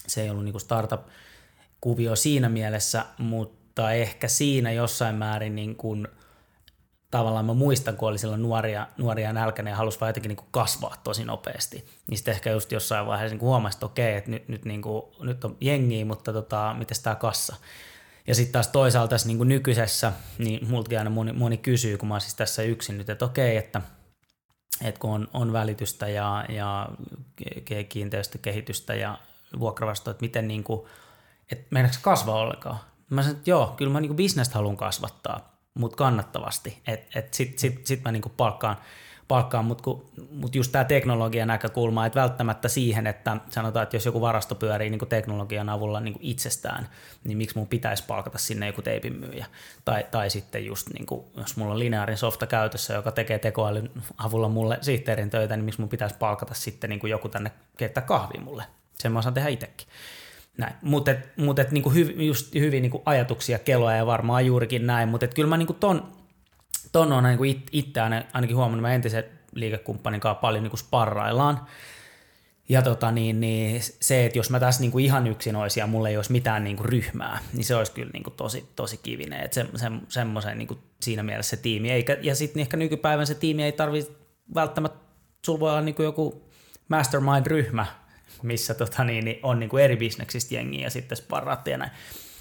se 0.06 0.22
ei 0.22 0.30
ollut 0.30 0.44
niin 0.44 0.52
kuin 0.52 0.62
startup-kuvio 0.62 2.16
siinä 2.16 2.48
mielessä, 2.48 3.04
mutta 3.18 3.92
ehkä 3.92 4.28
siinä 4.28 4.72
jossain 4.72 5.14
määrin 5.14 5.54
niin 5.54 5.76
kuin– 5.76 6.08
tavallaan 7.10 7.44
mä 7.44 7.54
muistan, 7.54 7.96
kun 7.96 8.08
oli 8.08 8.18
silloin 8.18 8.42
nuoria, 8.42 8.86
nuoria 8.98 9.32
nälkäinen 9.32 9.70
ja 9.70 9.76
halusi 9.76 10.00
vaan 10.00 10.08
jotenkin 10.08 10.28
niin 10.28 10.48
kasvaa 10.50 10.96
tosi 11.04 11.24
nopeasti. 11.24 11.84
Niin 12.08 12.18
sitten 12.18 12.34
ehkä 12.34 12.50
just 12.50 12.72
jossain 12.72 13.06
vaiheessa 13.06 13.34
niin 13.34 13.40
huomasi, 13.40 13.76
että 13.76 13.86
okei, 13.86 14.16
että 14.16 14.30
nyt, 14.30 14.48
nyt, 14.48 14.64
niin 14.64 14.82
kuin, 14.82 15.02
nyt 15.20 15.44
on 15.44 15.56
jengiä, 15.60 16.04
mutta 16.04 16.32
tota, 16.32 16.74
miten 16.78 16.96
tämä 17.02 17.16
kassa? 17.16 17.56
Ja 18.26 18.34
sitten 18.34 18.52
taas 18.52 18.68
toisaalta 18.68 19.10
tässä 19.10 19.28
niin 19.28 19.36
kuin 19.36 19.48
nykyisessä, 19.48 20.12
niin 20.38 20.68
multakin 20.68 20.98
aina 20.98 21.10
moni, 21.10 21.32
moni 21.32 21.56
kysyy, 21.56 21.98
kun 21.98 22.08
mä 22.08 22.14
oon 22.14 22.20
siis 22.20 22.34
tässä 22.34 22.62
yksin 22.62 22.98
nyt, 22.98 23.10
että 23.10 23.24
okei, 23.24 23.56
että, 23.56 23.80
että 24.84 25.00
kun 25.00 25.10
on, 25.10 25.28
on 25.32 25.52
välitystä 25.52 26.08
ja, 26.08 26.44
ja 26.48 26.88
kiinteistökehitystä 27.88 28.94
ja 28.94 29.18
vuokravastoa, 29.58 30.10
että 30.10 30.22
miten 30.22 30.48
niin 30.48 30.64
kuin, 30.64 30.86
että 31.52 31.90
kasvaa 32.02 32.36
ollenkaan? 32.36 32.78
Mä 33.10 33.22
sanoin, 33.22 33.38
että 33.38 33.50
joo, 33.50 33.74
kyllä 33.76 33.92
mä 33.92 34.00
niin 34.00 34.16
bisnestä 34.16 34.54
haluan 34.54 34.76
kasvattaa, 34.76 35.59
mutta 35.74 35.96
kannattavasti. 35.96 36.82
Että 36.86 37.18
et 37.18 37.34
sit, 37.34 37.58
sit, 37.58 37.86
sit 37.86 38.04
mä 38.04 38.12
niinku 38.12 38.28
palkkaan, 38.28 38.76
palkkaan 39.28 39.64
mutta 39.64 39.90
mut 40.30 40.54
just 40.54 40.72
tämä 40.72 40.84
teknologian 40.84 41.48
näkökulma, 41.48 42.06
että 42.06 42.20
välttämättä 42.20 42.68
siihen, 42.68 43.06
että 43.06 43.36
sanotaan, 43.48 43.82
että 43.82 43.96
jos 43.96 44.06
joku 44.06 44.20
varasto 44.20 44.54
pyörii 44.54 44.90
niinku 44.90 45.06
teknologian 45.06 45.68
avulla 45.68 46.00
niinku 46.00 46.18
itsestään, 46.22 46.88
niin 47.24 47.38
miksi 47.38 47.58
mun 47.58 47.66
pitäisi 47.66 48.04
palkata 48.06 48.38
sinne 48.38 48.66
joku 48.66 48.82
teipin 48.82 49.16
myyjä. 49.16 49.46
Tai, 49.84 50.06
tai 50.10 50.30
sitten 50.30 50.66
just, 50.66 50.88
niinku, 50.88 51.30
jos 51.36 51.56
mulla 51.56 51.72
on 51.72 51.78
lineaarin 51.78 52.18
softa 52.18 52.46
käytössä, 52.46 52.94
joka 52.94 53.12
tekee 53.12 53.38
tekoälyn 53.38 53.90
avulla 54.18 54.48
mulle 54.48 54.78
sihteerin 54.80 55.30
töitä, 55.30 55.56
niin 55.56 55.64
miksi 55.64 55.80
mun 55.80 55.88
pitäisi 55.88 56.16
palkata 56.18 56.54
sitten 56.54 56.90
niinku 56.90 57.06
joku 57.06 57.28
tänne 57.28 57.52
keittää 57.76 58.02
kahvia 58.02 58.40
mulle. 58.40 58.64
Sen 58.98 59.12
mä 59.12 59.18
osaan 59.18 59.34
tehdä 59.34 59.48
itsekin. 59.48 59.86
Näin. 60.58 60.74
Mutta 60.82 61.10
et, 61.10 61.36
mut 61.36 61.58
et 61.58 61.70
niinku 61.70 61.90
hyv, 61.90 62.20
just 62.20 62.54
hyvin 62.54 62.82
niinku 62.82 63.02
ajatuksia 63.04 63.58
keloa 63.58 63.92
ja 63.92 64.06
varmaan 64.06 64.46
juurikin 64.46 64.86
näin, 64.86 65.08
mutta 65.08 65.26
kyllä 65.26 65.48
mä 65.48 65.56
niinku 65.56 65.72
ton, 65.72 66.12
ton 66.92 67.12
on 67.12 67.24
niinku 67.24 67.44
it, 67.44 67.68
itse 67.72 68.00
ainakin 68.32 68.56
huomannut, 68.56 68.82
mä 68.82 68.94
entisen 68.94 69.24
liikekumppanin 69.54 70.20
kanssa 70.20 70.40
paljon 70.40 70.62
niinku 70.62 70.76
sparraillaan. 70.76 71.66
Ja 72.68 72.82
tota 72.82 73.10
niin, 73.10 73.40
niin 73.40 73.80
se, 74.00 74.26
että 74.26 74.38
jos 74.38 74.50
mä 74.50 74.60
tässä 74.60 74.80
niinku 74.80 74.98
ihan 74.98 75.26
yksin 75.26 75.56
olisin 75.56 75.80
ja 75.80 75.86
mulla 75.86 76.08
ei 76.08 76.16
olisi 76.16 76.32
mitään 76.32 76.64
niinku 76.64 76.82
ryhmää, 76.82 77.38
niin 77.52 77.64
se 77.64 77.76
olisi 77.76 77.92
kyllä 77.92 78.10
niinku 78.12 78.30
tosi, 78.30 78.68
tosi 78.76 78.96
kivinen. 78.96 79.40
Että 79.40 79.54
se, 79.54 79.66
se, 79.76 79.90
semmoisen 80.08 80.58
niinku 80.58 80.78
siinä 81.02 81.22
mielessä 81.22 81.56
se 81.56 81.62
tiimi. 81.62 81.90
Eikä, 81.90 82.16
ja 82.22 82.34
sitten 82.34 82.60
ehkä 82.60 82.76
nykypäivän 82.76 83.26
se 83.26 83.34
tiimi 83.34 83.62
ei 83.62 83.72
tarvitse 83.72 84.12
välttämättä, 84.54 84.98
sulla 85.46 85.60
voi 85.60 85.70
olla 85.70 85.80
niinku 85.80 86.02
joku 86.02 86.50
mastermind-ryhmä, 86.88 87.86
missä 88.42 88.74
tota, 88.74 89.04
niin, 89.04 89.24
niin 89.24 89.40
on 89.42 89.60
niin 89.60 89.70
kuin 89.70 89.84
eri 89.84 89.96
bisneksistä 89.96 90.54
jengiä 90.54 90.82
ja 90.86 90.90
sitten 90.90 91.16
sparraatte 91.16 91.70
ja 91.70 91.78
näin. 91.78 91.90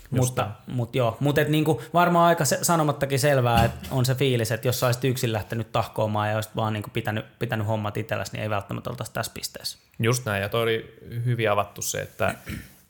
mutta, 0.10 0.52
mutta 0.68 0.98
joo, 0.98 1.18
mutta 1.20 1.42
et 1.42 1.50
niinku 1.50 1.82
varmaan 1.94 2.28
aika 2.28 2.46
se, 2.46 2.60
sanomattakin 2.62 3.20
selvää, 3.20 3.66
että 3.66 3.88
on 3.92 4.06
se 4.06 4.16
fiilis, 4.16 4.52
että 4.52 4.68
jos 4.68 4.80
sä 4.80 4.86
olisit 4.86 5.04
yksin 5.04 5.34
lähtenyt 5.34 5.72
tahkoamaan 5.72 6.30
ja 6.30 6.36
olisit 6.36 6.56
vaan 6.56 6.74
niinku 6.74 6.90
pitänyt, 6.94 7.40
pitänyt 7.40 7.68
hommat 7.68 7.98
itselläsi, 7.98 8.32
niin 8.32 8.44
ei 8.44 8.50
välttämättä 8.50 8.90
oltaisi 8.90 9.14
tässä 9.14 9.32
pisteessä. 9.36 9.78
Just 10.00 10.26
näin, 10.26 10.42
ja 10.42 10.50
toi 10.50 10.64
oli 10.64 10.98
hyvin 11.26 11.52
avattu 11.52 11.82
se, 11.82 12.02
että 12.02 12.36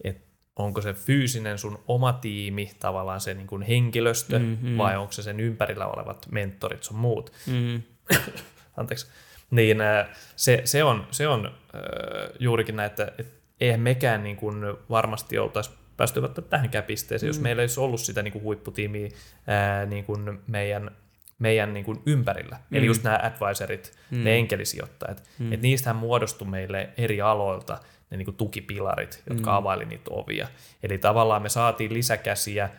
et 0.03 0.22
onko 0.55 0.82
se 0.82 0.93
fyysinen 0.93 1.57
sun 1.57 1.80
oma 1.88 2.14
tiimi, 2.14 2.72
tavallaan 2.80 3.22
se 3.22 3.34
niinku 3.34 3.60
henkilöstö, 3.68 4.39
mm-hmm. 4.39 4.78
vai 4.78 4.97
onko 4.97 5.12
se 5.12 5.24
sen 5.24 5.39
ympärillä 5.39 5.88
olevat 5.88 6.28
mentorit 6.32 6.84
sun 6.84 6.97
muut. 6.97 7.32
Mm-hmm. 7.47 7.84
Anteeksi 8.78 9.07
niin 9.52 9.78
se, 10.36 10.62
se 10.66 10.84
on, 10.84 11.08
se 11.12 11.28
on 11.28 11.52
juurikin 12.39 12.76
näin, 12.76 12.88
että, 12.88 13.12
että 13.18 13.39
eihän 13.62 13.80
mekään 13.80 14.24
niin 14.24 14.36
kuin 14.36 14.64
varmasti 14.89 15.39
oltaisi 15.39 15.72
päästy 15.97 16.22
tähänkään 16.50 16.84
pisteeseen, 16.84 17.28
mm. 17.28 17.30
jos 17.30 17.39
meillä 17.39 17.62
ei 17.62 17.64
olisi 17.64 17.80
ollut 17.80 18.02
sitä 18.02 18.24
niin 18.24 18.32
kuin 18.32 18.43
huipputiimiä 18.43 19.10
ää, 19.47 19.86
niin 19.86 20.06
kuin 20.06 20.39
meidän, 20.47 20.91
meidän 21.39 21.74
niin 21.74 21.86
kuin 21.86 22.02
ympärillä. 22.06 22.58
Mm. 22.70 22.78
Eli 22.78 22.86
just 22.86 23.04
nämä 23.04 23.20
advisorit, 23.24 23.93
mm. 24.12 24.24
ne 24.24 24.36
enkelisijoittajat. 24.36 25.24
Mm. 25.39 25.54
Että 25.54 25.64
niistähän 25.64 25.95
muodostui 25.95 26.47
meille 26.47 26.89
eri 26.97 27.22
aloilta 27.22 27.78
ne 28.10 28.18
niin 28.18 28.26
kuin 28.26 28.36
tukipilarit, 28.36 29.24
jotka 29.30 29.52
mm. 29.52 29.58
availi 29.58 29.86
niitä 29.86 30.12
ovia. 30.12 30.47
Eli 30.84 30.97
tavallaan 30.97 31.41
me 31.41 31.50
saatiin 31.50 31.93
lisäkäsiä 31.93 32.70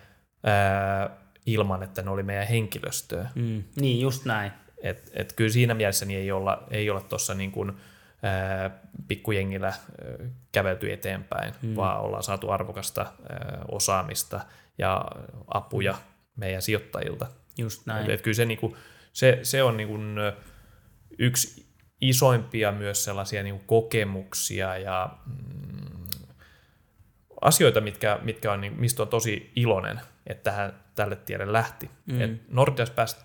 ää, 0.45 1.11
ilman, 1.47 1.83
että 1.83 2.03
ne 2.03 2.11
oli 2.11 2.23
meidän 2.23 2.47
henkilöstöä. 2.47 3.31
Mm. 3.35 3.65
Niin, 3.81 4.01
just 4.01 4.25
näin. 4.25 4.53
Et, 4.83 5.11
et 5.15 5.33
kyllä 5.33 5.51
siinä 5.51 5.75
mielessä 5.75 6.07
niin 6.07 6.21
ei 6.21 6.33
olla 6.33 6.67
ei 6.71 6.91
olla 6.91 7.01
tuossa 7.01 7.35
niin 7.35 7.53
kuin, 7.53 7.73
ää, 8.23 8.71
pikkujengillä 9.09 9.67
ää, 9.67 9.77
kävelty 10.53 10.93
eteenpäin, 10.93 11.55
mm. 11.63 11.77
vaan 11.77 12.01
ollaan 12.01 12.23
saatu 12.23 12.51
arvokasta 12.51 13.01
ää, 13.01 13.65
osaamista 13.69 14.41
ja 14.79 15.05
apuja 15.49 15.95
meidän 16.37 16.63
sijoittajilta. 16.63 17.27
Just 17.59 17.87
näin. 17.87 18.05
Et, 18.05 18.11
et 18.11 18.23
kyllä 18.23 18.35
se, 18.35 18.45
niin 18.45 18.59
kuin, 18.59 18.77
se, 19.13 19.39
se 19.43 19.63
on 19.63 19.77
niin 19.77 19.89
kuin, 19.89 20.17
yksi 21.19 21.67
isoimpia 22.01 22.73
myös 22.73 23.05
sellaisia 23.05 23.43
niin 23.43 23.55
kuin 23.55 23.67
kokemuksia 23.67 24.79
ja 24.79 25.11
mm, 25.27 26.09
asioita, 27.41 27.81
mitkä, 27.81 28.19
mitkä 28.23 28.53
on, 28.53 28.61
niin, 28.61 28.81
mistä 28.81 29.03
on 29.03 29.09
tosi 29.09 29.53
iloinen, 29.57 30.01
että 30.27 30.51
tähän, 30.51 30.73
tälle 30.95 31.17
tielle 31.17 31.53
lähti. 31.53 31.91
Mm. 32.07 32.21
Et 32.21 32.49
Nordias 32.49 32.91
pääsi 32.91 33.17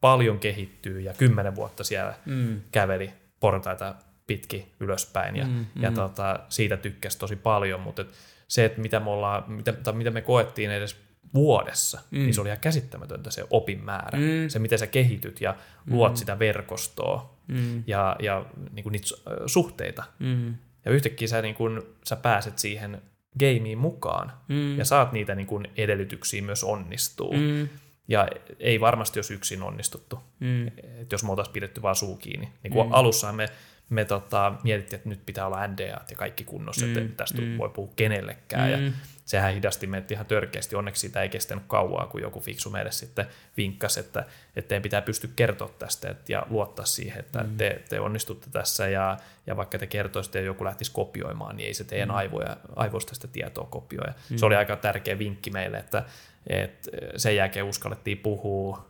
paljon 0.00 0.38
kehittyy 0.38 1.00
ja 1.00 1.14
kymmenen 1.14 1.56
vuotta 1.56 1.84
siellä 1.84 2.14
mm. 2.26 2.60
käveli 2.72 3.10
portaita 3.40 3.94
pitki 4.26 4.72
ylöspäin 4.80 5.36
ja, 5.36 5.46
mm, 5.46 5.66
ja 5.80 5.90
mm. 5.90 5.94
Tota, 5.94 6.40
siitä 6.48 6.76
tykkäsi 6.76 7.18
tosi 7.18 7.36
paljon, 7.36 7.80
mutta 7.80 8.02
et 8.02 8.08
se, 8.48 8.64
että 8.64 8.80
mitä 8.80 9.00
me, 9.00 9.10
ollaan, 9.10 9.44
mitä, 9.52 9.72
tai 9.72 9.92
mitä 9.92 10.10
me 10.10 10.22
koettiin 10.22 10.70
edes 10.70 10.96
vuodessa, 11.34 12.00
mm. 12.10 12.18
niin 12.18 12.34
se 12.34 12.40
oli 12.40 12.48
ihan 12.48 12.60
käsittämätöntä 12.60 13.30
se 13.30 13.44
opin 13.50 13.84
määrä. 13.84 14.18
Mm. 14.18 14.48
Se, 14.48 14.58
miten 14.58 14.78
sä 14.78 14.86
kehityt 14.86 15.40
ja 15.40 15.56
luot 15.90 16.12
mm. 16.12 16.16
sitä 16.16 16.38
verkostoa 16.38 17.38
mm. 17.48 17.84
ja, 17.86 18.16
ja 18.18 18.46
niin 18.72 18.82
kuin 18.82 18.92
niitä 18.92 19.06
suhteita. 19.46 20.04
Mm. 20.18 20.54
Ja 20.84 20.92
yhtäkkiä 20.92 21.28
sä, 21.28 21.42
niin 21.42 21.54
kuin, 21.54 21.82
sä 22.04 22.16
pääset 22.16 22.58
siihen 22.58 23.02
gameen 23.40 23.78
mukaan 23.78 24.32
mm. 24.48 24.78
ja 24.78 24.84
saat 24.84 25.12
niitä 25.12 25.34
niin 25.34 25.46
kuin 25.46 25.68
edellytyksiä 25.76 26.42
myös 26.42 26.64
onnistuu. 26.64 27.32
Mm. 27.32 27.68
Ja 28.08 28.28
ei 28.60 28.80
varmasti 28.80 29.18
jos 29.18 29.30
yksin 29.30 29.62
onnistuttu, 29.62 30.18
mm. 30.40 30.66
Et 30.66 31.12
jos 31.12 31.24
me 31.24 31.30
oltaisiin 31.30 31.52
pidetty 31.52 31.82
vaan 31.82 31.96
suu 31.96 32.16
kiinni. 32.16 32.48
Niin 32.62 32.72
kuin 32.72 32.86
mm. 32.86 32.92
alussa 32.92 33.32
me, 33.32 33.48
me 33.88 34.04
tota, 34.04 34.52
mietittiin, 34.62 34.98
että 34.98 35.08
nyt 35.08 35.26
pitää 35.26 35.46
olla 35.46 35.66
NDA 35.66 35.82
ja 35.82 36.16
kaikki 36.16 36.44
kunnossa, 36.44 36.86
mm. 36.86 36.98
että 36.98 37.16
tästä 37.16 37.42
mm. 37.42 37.58
voi 37.58 37.68
puhua 37.68 37.92
kenellekään. 37.96 38.80
Mm. 38.80 38.86
Ja 38.86 38.92
sehän 39.24 39.54
hidasti 39.54 39.86
meitä 39.86 40.14
ihan 40.14 40.26
törkeästi. 40.26 40.76
Onneksi 40.76 41.00
sitä 41.00 41.22
ei 41.22 41.28
kestänyt 41.28 41.64
kauaa, 41.66 42.06
kun 42.06 42.22
joku 42.22 42.40
fiksu 42.40 42.70
meille 42.70 42.92
sitten 42.92 43.26
vinkkasi, 43.56 44.00
että, 44.00 44.24
että 44.56 44.68
teidän 44.68 44.82
pitää 44.82 45.02
pystyä 45.02 45.30
kertoa 45.36 45.68
tästä 45.78 46.08
et, 46.08 46.28
ja 46.28 46.46
luottaa 46.50 46.84
siihen, 46.86 47.20
että 47.20 47.42
mm. 47.42 47.56
te, 47.56 47.82
te 47.88 48.00
onnistutte 48.00 48.46
tässä 48.50 48.88
ja, 48.88 49.16
ja 49.46 49.56
vaikka 49.56 49.78
te 49.78 49.86
kertoisitte 49.86 50.38
ja 50.38 50.44
joku 50.44 50.64
lähtisi 50.64 50.92
kopioimaan, 50.92 51.56
niin 51.56 51.66
ei 51.66 51.74
se 51.74 51.84
teidän 51.84 52.08
mm. 52.08 52.14
aivoja, 52.14 52.56
aivoista 52.76 53.14
sitä 53.14 53.28
tietoa 53.28 53.66
kopioi. 53.70 54.08
Mm. 54.30 54.36
Se 54.36 54.46
oli 54.46 54.56
aika 54.56 54.76
tärkeä 54.76 55.18
vinkki 55.18 55.50
meille, 55.50 55.78
että 55.78 56.04
et 56.46 56.88
sen 57.16 57.36
jälkeen 57.36 57.66
uskallettiin 57.66 58.18
puhua 58.18 58.86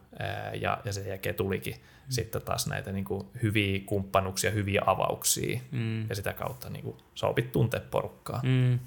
ja, 0.60 0.78
ja 0.84 0.92
sen 0.92 1.06
jälkeen 1.06 1.34
tulikin 1.34 1.74
mm. 1.74 1.80
sitten 2.08 2.42
taas 2.42 2.66
näitä 2.66 2.92
niin 2.92 3.04
kuin 3.04 3.26
hyviä 3.42 3.80
kumppanuuksia, 3.86 4.50
hyviä 4.50 4.82
avauksia, 4.86 5.60
mm. 5.70 6.08
ja 6.08 6.14
sitä 6.14 6.32
kautta 6.32 6.70
niin 6.70 6.84
kuin, 6.84 6.96
sä 7.14 7.26
opit 7.26 7.52
tuntea 7.52 7.80
porukkaa. 7.90 8.40
Mm. 8.42 8.78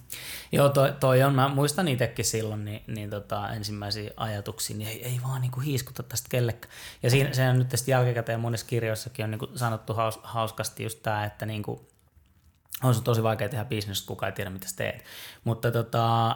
Joo, 0.51 0.69
toi, 0.69 0.93
toi 0.99 1.23
on, 1.23 1.35
mä 1.35 1.47
muistan 1.47 1.87
itsekin 1.87 2.25
silloin 2.25 2.65
niin, 2.65 2.83
niin 2.87 3.09
tota, 3.09 3.49
ensimmäisiä 3.53 4.11
ajatuksia, 4.17 4.77
niin 4.77 4.89
ei, 4.89 5.05
ei 5.05 5.19
vaan 5.23 5.41
niin 5.41 5.51
kuin 5.51 5.65
hiiskuta 5.65 6.03
tästä 6.03 6.27
kellekään. 6.31 6.73
Ja 7.03 7.09
siinä, 7.09 7.33
se 7.33 7.49
on 7.49 7.59
nyt 7.59 7.69
tästä 7.69 7.91
jälkikäteen 7.91 8.39
monissa 8.39 8.67
kirjoissakin 8.67 9.25
on 9.25 9.31
niin 9.31 9.39
kuin 9.39 9.57
sanottu 9.57 9.93
haus, 9.93 10.19
hauskasti 10.23 10.83
just 10.83 10.99
tämä, 11.03 11.25
että 11.25 11.45
niin 11.45 11.63
kuin, 11.63 11.79
on 12.83 12.95
se 12.95 13.03
tosi 13.03 13.23
vaikea 13.23 13.49
tehdä 13.49 13.65
bisnestä, 13.65 14.07
kukaan 14.07 14.31
ei 14.31 14.35
tiedä, 14.35 14.49
mitä 14.49 14.67
sä 14.67 14.75
teet. 14.75 15.03
Mutta 15.43 15.71
tota, 15.71 16.35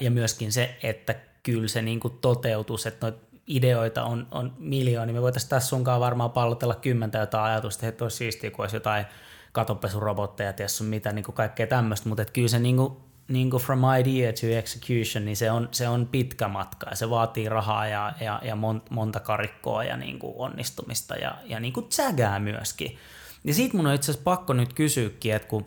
ja 0.00 0.10
myöskin 0.10 0.52
se, 0.52 0.78
että 0.82 1.14
kyllä 1.52 1.68
se 1.68 1.82
niin 1.82 2.00
kuin 2.00 2.18
toteutus, 2.20 2.86
että 2.86 3.06
noita 3.06 3.26
ideoita 3.46 4.04
on, 4.04 4.26
on 4.30 4.52
miljoonia. 4.58 5.14
Me 5.14 5.22
voitaisiin 5.22 5.50
tässä 5.50 5.68
sunkaan 5.68 6.00
varmaan 6.00 6.30
pallotella 6.30 6.74
kymmentä 6.74 7.18
jotain 7.18 7.44
ajatusta, 7.44 7.86
että 7.86 8.04
olisi 8.04 8.16
siistiä, 8.16 8.50
kun 8.50 8.62
olisi 8.62 8.76
jotain 8.76 9.06
katopesurobotteja, 9.52 10.52
ties 10.52 10.78
sun 10.78 10.86
mitä, 10.86 11.12
niin 11.12 11.24
kuin 11.24 11.34
kaikkea 11.34 11.66
tämmöistä, 11.66 12.08
mutta 12.08 12.24
kyllä 12.24 12.48
se 12.48 12.58
niin 12.58 12.76
kuin, 12.76 12.92
niin 13.28 13.50
kuin 13.50 13.62
from 13.62 13.80
idea 14.00 14.32
to 14.32 14.46
execution, 14.46 15.24
niin 15.24 15.36
se 15.36 15.50
on, 15.50 15.68
se 15.70 15.88
on 15.88 16.06
pitkä 16.06 16.48
matka 16.48 16.90
ja 16.90 16.96
se 16.96 17.10
vaatii 17.10 17.48
rahaa 17.48 17.86
ja, 17.86 18.12
ja, 18.20 18.40
ja 18.44 18.56
monta 18.90 19.20
karikkoa 19.20 19.84
ja 19.84 19.96
niin 19.96 20.18
kuin 20.18 20.34
onnistumista 20.36 21.16
ja, 21.16 21.34
ja 21.44 21.60
niin 21.60 21.72
kuin 21.72 21.88
tsägää 21.88 22.38
myöskin. 22.38 22.98
Ja 23.44 23.54
siitä 23.54 23.76
mun 23.76 23.86
on 23.86 23.94
itse 23.94 24.10
asiassa 24.10 24.24
pakko 24.24 24.52
nyt 24.52 24.72
kysyäkin, 24.72 25.34
että 25.34 25.48
kun, 25.48 25.66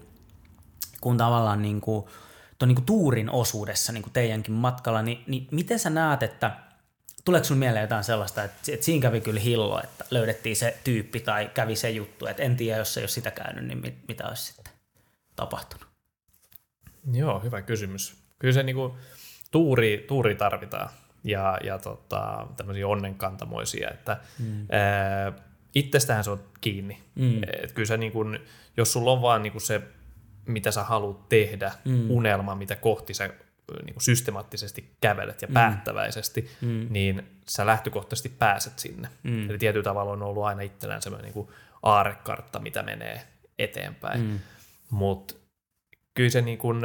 kun 1.02 1.18
tavallaan 1.18 1.62
niin 1.62 1.82
kuin, 1.82 2.06
tuon 2.62 2.70
niin 2.70 2.86
tuurin 2.86 3.30
osuudessa 3.30 3.92
niin 3.92 4.04
kuin 4.04 4.14
teidänkin 4.14 4.54
matkalla, 4.54 5.02
niin, 5.02 5.24
niin 5.28 5.48
miten 5.52 5.80
sä 5.80 5.90
näet, 5.90 6.24
että 6.24 6.52
tuleeko 7.26 7.46
sun 7.46 7.58
mieleen 7.58 7.82
jotain 7.82 8.04
sellaista, 8.04 8.44
että, 8.44 8.72
että 8.74 8.86
siinä 8.86 9.02
kävi 9.02 9.22
kyllä 9.22 9.40
hillo, 9.40 9.82
että 9.84 10.06
löydettiin 10.12 10.56
se 10.56 10.78
tyyppi 10.84 11.20
tai 11.20 11.52
kävi 11.54 11.76
se 11.76 11.90
juttu, 11.90 12.26
että 12.26 12.44
en 12.44 12.58
tiedä, 12.58 12.78
jos 12.78 12.98
ei 12.98 13.02
ole 13.02 13.08
sitä 13.08 13.32
käynyt, 13.32 13.66
niin 13.66 13.78
mit, 13.78 13.96
mitä 14.08 14.28
olisi 14.28 14.44
sitten 14.44 14.74
tapahtunut? 15.36 15.88
Joo, 17.14 17.40
hyvä 17.40 17.62
kysymys. 17.62 18.16
Kyllä 18.40 18.54
se 18.54 18.64
niin 18.64 18.76
kuin, 18.76 18.94
tuuri, 19.52 20.06
tuuri 20.08 20.36
tarvitaan 20.36 20.90
ja, 21.24 21.58
ja 21.64 21.80
tota, 21.80 22.48
tämmöisiä 22.58 22.88
onnenkantamoisia, 22.88 23.90
että 23.90 24.18
mm. 24.40 24.68
ää, 24.72 25.34
itsestähän 25.76 26.24
se 26.24 26.32
on 26.32 26.44
kiinni. 26.62 27.04
Mm. 27.16 27.44
Et 27.64 27.72
kyllä 27.72 27.88
se 27.88 27.98
niin 27.98 28.12
kuin, 28.12 28.40
jos 28.78 28.94
sulla 28.94 29.12
on 29.12 29.22
vaan 29.22 29.44
niin 29.44 29.52
kuin 29.52 29.62
se 29.62 29.82
mitä 30.46 30.72
sä 30.72 30.84
haluat 30.84 31.30
tehdä, 31.30 31.72
mm. 31.86 32.10
unelma, 32.10 32.56
mitä 32.56 32.76
kohti 32.76 33.14
sä 33.14 33.30
niin 33.86 33.94
kuin 33.94 34.04
systemaattisesti 34.04 34.96
kävelet 35.02 35.42
ja 35.42 35.48
mm. 35.48 35.54
päättäväisesti, 35.54 36.50
mm. 36.62 36.88
niin 36.90 37.42
sä 37.50 37.66
lähtökohtaisesti 37.66 38.30
pääset 38.30 38.80
sinne. 38.80 39.08
Mm. 39.24 39.50
Eli 39.50 39.58
tietyllä 39.58 39.84
tavalla 39.84 40.12
on 40.12 40.24
ollut 40.24 40.44
aina 40.44 40.62
itsellään 40.62 41.02
semmoinen 41.02 41.24
niin 41.24 41.34
kuin 41.34 41.48
aarekartta, 41.84 42.60
mitä 42.60 42.84
menee 42.84 43.28
eteenpäin. 43.60 44.22
Mm. 44.22 44.40
Mutta 44.90 45.34
kyllä 46.14 46.30
se 46.30 46.42
niin 46.42 46.58
kuin, 46.58 46.82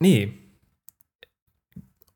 niin, 0.00 0.50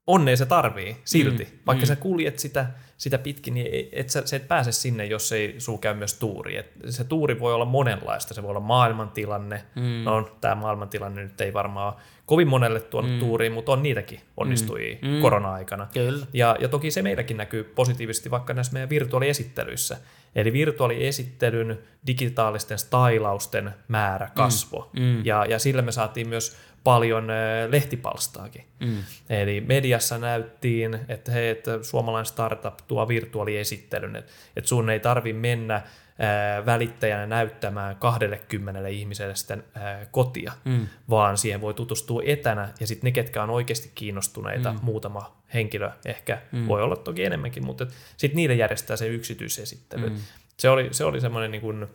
onnea 0.07 0.37
se 0.37 0.47
tarvii 0.47 0.97
silti. 1.05 1.45
Mm. 1.45 1.59
Vaikka 1.66 1.85
mm. 1.85 1.89
sä 1.89 1.97
kuljet 1.97 2.39
sitä 2.39 2.66
sitä 2.97 3.19
pitkin, 3.19 3.55
niin 3.55 3.89
et 3.93 4.11
sä, 4.11 4.23
sä 4.27 4.37
et 4.37 4.49
pääse 4.49 4.73
sinne, 4.73 5.05
jos 5.05 5.33
ei 5.33 5.55
sulla 5.59 5.79
käy 5.79 5.95
myös 5.95 6.15
tuuri. 6.15 6.57
Et 6.57 6.67
se 6.89 7.05
tuuri 7.05 7.41
voi 7.41 7.55
olla 7.55 7.65
monenlaista. 7.65 8.35
Se 8.35 8.43
voi 8.43 8.51
olla 8.51 8.61
maailmantilanne. 8.61 9.65
Mm. 9.75 10.05
No, 10.05 10.29
tämä 10.41 10.55
maailmantilanne 10.55 11.23
nyt 11.23 11.41
ei 11.41 11.53
varmaan 11.53 11.95
kovin 12.27 12.49
monelle 12.49 12.81
tuonut 12.81 13.11
mm. 13.11 13.19
tuuriin, 13.19 13.53
mutta 13.53 13.73
on 13.73 13.83
niitäkin 13.83 14.21
onnistui 14.37 14.99
mm. 15.03 15.09
mm. 15.09 15.21
korona-aikana. 15.21 15.87
Kyllä. 15.95 16.27
Ja, 16.33 16.57
ja 16.61 16.69
toki 16.69 16.91
se 16.91 17.03
meilläkin 17.03 17.37
näkyy 17.37 17.65
positiivisesti 17.65 18.31
vaikka 18.31 18.55
näissä 18.55 18.73
meidän 18.73 18.91
virtuaaliesittelyissä. 18.91 19.97
Eli 20.35 20.53
virtuaaliesittelyn 20.53 21.79
digitaalisten 22.07 22.79
stylausten 22.79 23.71
määrä 23.89 24.31
kasvo. 24.35 24.91
Mm. 24.93 25.03
Mm. 25.03 25.25
Ja, 25.25 25.47
ja 25.49 25.59
sillä 25.59 25.83
me 25.83 25.93
saatiin 25.93 26.29
myös 26.29 26.57
paljon 26.85 27.28
lehtipalstaakin. 27.68 28.64
Mm. 28.80 28.97
Eli 29.30 29.61
mediassa 29.61 30.18
näyttiin, 30.18 30.99
että 31.09 31.32
hei, 31.32 31.49
että 31.49 31.82
suomalainen 31.82 32.26
startup 32.26 32.74
tuo 32.89 33.09
virtuaaliesittelyn, 33.09 34.16
että, 34.16 34.32
että 34.57 34.68
sun 34.68 34.91
ei 34.91 35.01
tarvi 35.01 35.32
mennä 35.32 35.82
ää, 36.18 36.66
välittäjänä 36.66 37.26
näyttämään 37.26 37.97
20 37.97 38.89
ihmiselle 38.89 39.35
sitten 39.35 39.64
ää, 39.74 40.07
kotia, 40.11 40.53
mm. 40.64 40.87
vaan 41.11 41.39
siihen 41.39 41.61
voi 41.61 41.74
tutustua 41.74 42.22
etänä, 42.24 42.68
ja 42.80 42.87
sitten 42.87 43.09
ne, 43.09 43.12
ketkä 43.12 43.43
on 43.43 43.51
oikeasti 43.51 43.91
kiinnostuneita, 43.95 44.72
mm. 44.72 44.78
muutama 44.82 45.37
henkilö 45.55 45.91
ehkä, 46.05 46.43
mm. 46.53 46.68
voi 46.68 46.82
olla 46.82 46.97
toki 46.97 47.24
enemmänkin, 47.24 47.66
mutta 47.66 47.87
sitten 48.16 48.37
niille 48.37 48.55
järjestää 48.55 48.97
se 48.97 49.07
yksityisesittely. 49.07 50.09
Mm. 50.09 50.16
Se 50.57 50.68
oli, 50.68 50.89
se 50.91 51.05
oli 51.05 51.20
semmoinen 51.20 51.51
niin 51.51 51.61
kuin, 51.61 51.87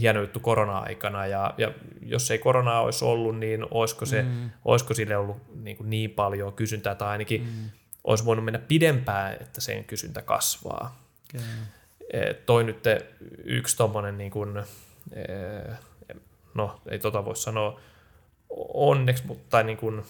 hieno 0.00 0.20
juttu 0.20 0.40
korona-aikana, 0.40 1.26
ja, 1.26 1.54
ja 1.58 1.72
jos 2.02 2.30
ei 2.30 2.38
koronaa 2.38 2.80
olisi 2.80 3.04
ollut, 3.04 3.38
niin 3.38 3.66
olisiko, 3.70 4.06
se, 4.06 4.22
mm. 4.22 4.50
olisiko 4.64 4.94
sille 4.94 5.16
ollut 5.16 5.36
niin, 5.54 5.76
kuin 5.76 5.90
niin 5.90 6.10
paljon 6.10 6.52
kysyntää, 6.52 6.94
tai 6.94 7.08
ainakin 7.08 7.42
mm. 7.42 7.70
olisi 8.04 8.24
voinut 8.24 8.44
mennä 8.44 8.58
pidempään, 8.58 9.32
että 9.32 9.60
sen 9.60 9.84
kysyntä 9.84 10.22
kasvaa. 10.22 11.00
Okay. 11.34 12.34
Toi 12.46 12.64
nyt 12.64 12.84
yksi 13.44 13.76
tuommoinen, 13.76 14.18
niin 14.18 14.30
kuin, 14.30 14.62
no 16.54 16.80
ei 16.88 16.98
tota 16.98 17.24
voi 17.24 17.36
sanoa 17.36 17.80
onneksi, 18.74 19.26
mutta 19.26 19.62
niin 19.62 19.78
kuin 19.78 20.02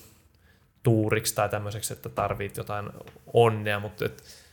tuuriksi 0.82 1.34
tai 1.34 1.48
tämmöiseksi, 1.48 1.92
että 1.92 2.09
tarvit 2.09 2.57
jotain 2.57 2.88
onnea, 3.32 3.80
mutta 3.80 4.04
et, 4.04 4.45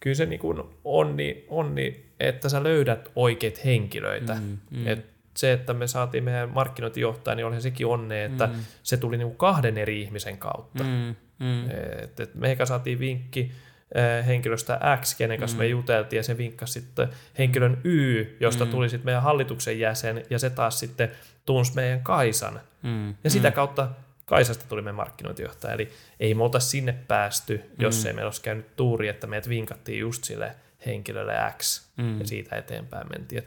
kyllä 0.00 0.14
se 0.14 0.26
niin 0.26 0.40
kuin 0.40 0.62
onni, 0.84 1.44
onni, 1.48 2.06
että 2.20 2.48
sä 2.48 2.62
löydät 2.62 3.10
oikeat 3.16 3.64
henkilöitä. 3.64 4.34
Mm, 4.34 4.58
mm. 4.70 4.86
Et 4.86 5.06
se, 5.36 5.52
että 5.52 5.74
me 5.74 5.86
saatiin 5.86 6.24
meidän 6.24 6.50
markkinointijohtaja, 6.50 7.34
niin 7.34 7.46
olihan 7.46 7.62
sekin 7.62 7.86
onne, 7.86 8.24
että 8.24 8.46
mm. 8.46 8.52
se 8.82 8.96
tuli 8.96 9.16
niin 9.16 9.28
kuin 9.28 9.36
kahden 9.36 9.78
eri 9.78 10.02
ihmisen 10.02 10.38
kautta. 10.38 10.84
Mm, 10.84 11.14
mm. 11.38 11.70
Et, 12.02 12.20
et 12.20 12.34
meikä 12.34 12.66
saatiin 12.66 12.98
vinkki 12.98 13.52
äh, 13.96 14.26
henkilöstä 14.26 14.80
X, 15.00 15.16
kenen 15.16 15.38
kanssa 15.38 15.56
mm. 15.56 15.58
me 15.58 15.66
juteltiin, 15.66 16.18
ja 16.18 16.22
se 16.22 16.38
vinkkasi 16.38 16.72
sitten 16.72 17.08
henkilön 17.38 17.78
Y, 17.84 18.24
josta 18.40 18.64
mm. 18.64 18.70
tuli 18.70 18.88
sitten 18.88 19.06
meidän 19.06 19.22
hallituksen 19.22 19.78
jäsen, 19.78 20.22
ja 20.30 20.38
se 20.38 20.50
taas 20.50 20.80
sitten 20.80 21.10
tunsi 21.46 21.74
meidän 21.74 22.00
Kaisan. 22.00 22.60
Mm. 22.82 23.14
Ja 23.24 23.30
sitä 23.30 23.48
mm. 23.48 23.54
kautta 23.54 23.88
Kaisasta 24.30 24.64
tuli 24.68 24.82
meidän 24.82 24.94
markkinointijohtaja, 24.94 25.74
eli 25.74 25.92
ei 26.20 26.34
me 26.34 26.42
oltaisi 26.42 26.66
sinne 26.66 26.92
päästy, 26.92 27.70
jos 27.78 28.02
mm. 28.02 28.06
ei 28.06 28.12
meillä 28.12 28.28
olisi 28.28 28.42
käynyt 28.42 28.76
tuuri, 28.76 29.08
että 29.08 29.26
meidät 29.26 29.48
vinkattiin 29.48 29.98
just 29.98 30.24
sille 30.24 30.56
henkilölle 30.86 31.34
X, 31.58 31.88
mm. 31.96 32.20
ja 32.20 32.26
siitä 32.26 32.56
eteenpäin 32.56 33.08
mentiin. 33.08 33.42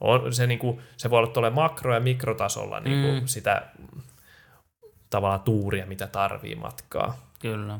on, 0.00 0.34
se, 0.34 0.46
niin 0.46 0.58
kuin, 0.58 0.80
se 0.96 1.10
voi 1.10 1.18
olla 1.18 1.30
tuolle 1.30 1.50
makro- 1.50 1.94
ja 1.94 2.00
mikrotasolla 2.00 2.80
niin 2.80 3.02
kuin 3.02 3.22
mm. 3.22 3.26
sitä 3.26 3.66
tavallaan 5.10 5.40
tuuria, 5.40 5.86
mitä 5.86 6.06
tarvii 6.06 6.54
matkaa. 6.54 7.30
Kyllä. 7.38 7.78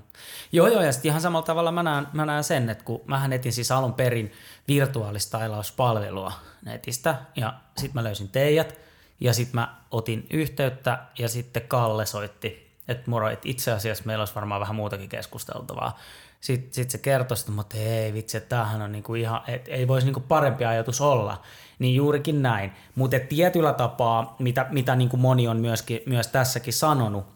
Joo, 0.53 0.66
joo, 0.66 0.82
ja 0.82 0.93
sitten 0.93 1.09
ihan 1.09 1.20
samalla 1.20 1.47
tavalla 1.47 1.72
mä 1.72 1.82
näen, 1.82 2.07
mä 2.12 2.26
näen 2.26 2.45
sen, 2.45 2.70
että 2.70 2.84
kun 2.84 3.01
mähän 3.07 3.32
etin 3.32 3.53
siis 3.53 3.70
alun 3.70 3.95
perin 3.95 4.32
virtuaalistailauspalvelua 4.68 6.32
netistä, 6.64 7.14
ja 7.36 7.55
sitten 7.76 7.95
mä 7.95 8.05
löysin 8.05 8.28
teidät, 8.28 8.89
ja 9.21 9.35
sitten 9.35 9.61
mä 9.61 9.77
otin 9.91 10.27
yhteyttä 10.31 10.99
ja 11.18 11.29
sitten 11.29 11.62
Kalle 11.68 12.07
soitti, 12.07 12.71
että 12.89 13.11
moro, 13.11 13.29
että 13.29 13.49
itse 13.49 13.73
asiassa 13.73 14.05
meillä 14.07 14.23
olisi 14.23 14.35
varmaan 14.35 14.61
vähän 14.61 14.77
muutakin 14.77 15.09
keskusteltavaa. 15.09 15.99
Sitten 16.41 16.75
sit 16.75 16.91
se 16.91 16.99
kertoi, 16.99 17.37
että 17.61 17.77
ei 17.79 18.12
vitsi, 18.12 18.37
että 18.37 18.49
tämähän 18.49 18.83
on 18.83 18.93
niinku 18.93 19.14
ihan, 19.14 19.43
et 19.47 19.68
ei 19.68 19.89
voisi 19.89 20.07
niinku 20.07 20.21
parempi 20.21 20.64
ajatus 20.64 21.01
olla. 21.01 21.43
Niin 21.79 21.95
juurikin 21.95 22.43
näin. 22.43 22.73
Mutta 22.95 23.16
tietyllä 23.29 23.73
tapaa, 23.73 24.37
mitä, 24.39 24.66
mitä 24.71 24.97
niinku 24.97 25.16
moni 25.16 25.49
on 25.49 25.57
myöskin, 25.57 26.01
myös 26.07 26.27
tässäkin 26.27 26.73
sanonut, 26.73 27.27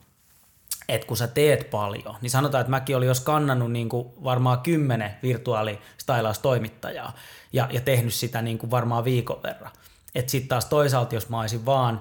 että 0.89 1.07
kun 1.07 1.17
sä 1.17 1.27
teet 1.27 1.71
paljon, 1.71 2.17
niin 2.21 2.31
sanotaan, 2.31 2.61
että 2.61 2.71
mäkin 2.71 2.97
olin 2.97 3.09
jo 3.09 3.15
skannannut 3.15 3.73
niin 3.73 3.89
kuin 3.89 4.09
varmaan 4.25 4.61
kymmenen 4.61 5.17
virtuaalistylaustoimittajaa 5.23 7.13
ja, 7.53 7.69
ja 7.73 7.81
tehnyt 7.81 8.15
sitä 8.15 8.43
niin 8.43 8.59
kuin 8.59 8.71
varmaan 8.71 9.05
viikon 9.05 9.43
verran. 9.43 9.71
Että 10.15 10.31
sitten 10.31 10.49
taas 10.49 10.65
toisaalta, 10.65 11.15
jos 11.15 11.29
mä 11.29 11.41
olisin 11.41 11.67
vaan 11.67 12.01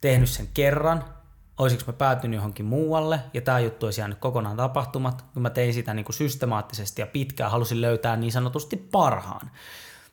tehnyt 0.00 0.28
sen 0.28 0.48
kerran, 0.54 1.04
olisiko 1.58 1.82
mä 1.86 1.92
päätynyt 1.92 2.36
johonkin 2.36 2.66
muualle, 2.66 3.20
ja 3.34 3.40
tämä 3.40 3.60
juttu 3.60 3.86
olisi 3.86 4.00
jäänyt 4.00 4.18
kokonaan 4.18 4.56
tapahtumat, 4.56 5.22
kun 5.22 5.42
mä 5.42 5.50
tein 5.50 5.74
sitä 5.74 5.94
niin 5.94 6.04
kuin 6.04 6.14
systemaattisesti 6.14 7.02
ja 7.02 7.06
pitkään, 7.06 7.50
halusin 7.50 7.80
löytää 7.80 8.16
niin 8.16 8.32
sanotusti 8.32 8.76
parhaan. 8.76 9.50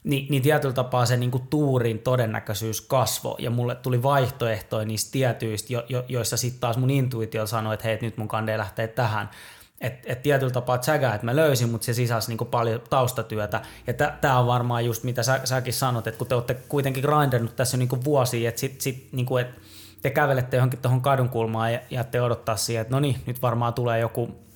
Ni, 0.03 0.27
niin 0.29 0.43
tietyllä 0.43 0.73
tapaa 0.73 1.05
se 1.05 1.17
niin 1.17 1.31
kuin 1.31 1.47
tuurin 1.47 1.99
todennäköisyys 1.99 2.81
kasvoi, 2.81 3.35
ja 3.39 3.49
mulle 3.49 3.75
tuli 3.75 4.03
vaihtoehtoja 4.03 4.85
niistä 4.85 5.11
tietyistä, 5.11 5.73
jo, 5.73 5.85
jo, 5.89 6.05
joissa 6.07 6.37
sitten 6.37 6.59
taas 6.59 6.77
mun 6.77 6.89
intuitio 6.89 7.47
sanoi, 7.47 7.73
että 7.73 7.87
hei, 7.87 7.97
nyt 8.01 8.17
mun 8.17 8.27
kande 8.27 8.57
lähtee 8.57 8.87
tähän. 8.87 9.29
Että 9.81 10.13
et 10.13 10.21
tietyllä 10.21 10.51
tapaa 10.51 10.77
tsägää, 10.77 11.15
että 11.15 11.25
mä 11.25 11.35
löysin, 11.35 11.69
mutta 11.69 11.85
se 11.85 11.93
sisälsi 11.93 12.27
niinku 12.27 12.45
paljon 12.45 12.81
taustatyötä. 12.89 13.61
Ja 13.87 13.93
tämä 13.93 14.39
on 14.39 14.47
varmaan 14.47 14.85
just 14.85 15.03
mitä 15.03 15.23
sä, 15.23 15.41
säkin 15.43 15.73
sanot, 15.73 16.07
että 16.07 16.17
kun 16.17 16.27
te 16.27 16.35
olette 16.35 16.53
kuitenkin 16.53 17.03
grindannut 17.03 17.55
tässä 17.55 17.77
niinku 17.77 18.03
vuosia, 18.03 18.49
että 18.49 18.61
sit, 18.61 18.81
sit, 18.81 19.09
niinku, 19.11 19.37
et 19.37 19.47
te 20.01 20.09
kävelette 20.09 20.57
johonkin 20.57 20.79
tuohon 20.79 21.01
kadunkulmaan 21.01 21.73
ja, 21.73 21.79
ja 21.89 22.03
te 22.03 22.21
odottaa 22.21 22.55
siihen, 22.55 22.81
että 22.81 22.93
no 22.95 22.99
niin, 22.99 23.21
nyt 23.25 23.41
varmaan 23.41 23.73
tulee 23.73 23.99
joku 23.99 24.49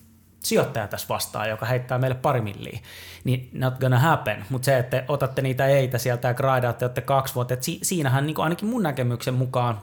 sijoittaja 0.44 0.88
tässä 0.88 1.08
vastaan, 1.10 1.50
joka 1.50 1.66
heittää 1.66 1.98
meille 1.98 2.16
pari 2.16 2.42
milliä, 2.42 2.80
niin 3.24 3.50
not 3.54 3.80
gonna 3.80 4.00
happen. 4.00 4.46
Mutta 4.50 4.66
se, 4.66 4.78
että 4.78 5.04
otatte 5.08 5.42
niitä 5.42 5.68
eitä 5.68 5.98
sieltä 5.98 6.28
ja 6.28 6.34
graidaatte, 6.34 6.86
olette 6.86 7.02
kaksi 7.02 7.36
vuotta, 7.36 7.54
että 7.54 7.66
si- 7.66 7.80
siinähän 7.82 8.26
niin 8.26 8.36
kuin 8.36 8.44
ainakin 8.44 8.68
mun 8.68 8.84
näkemyksen 8.84 9.34
mukaan, 9.34 9.82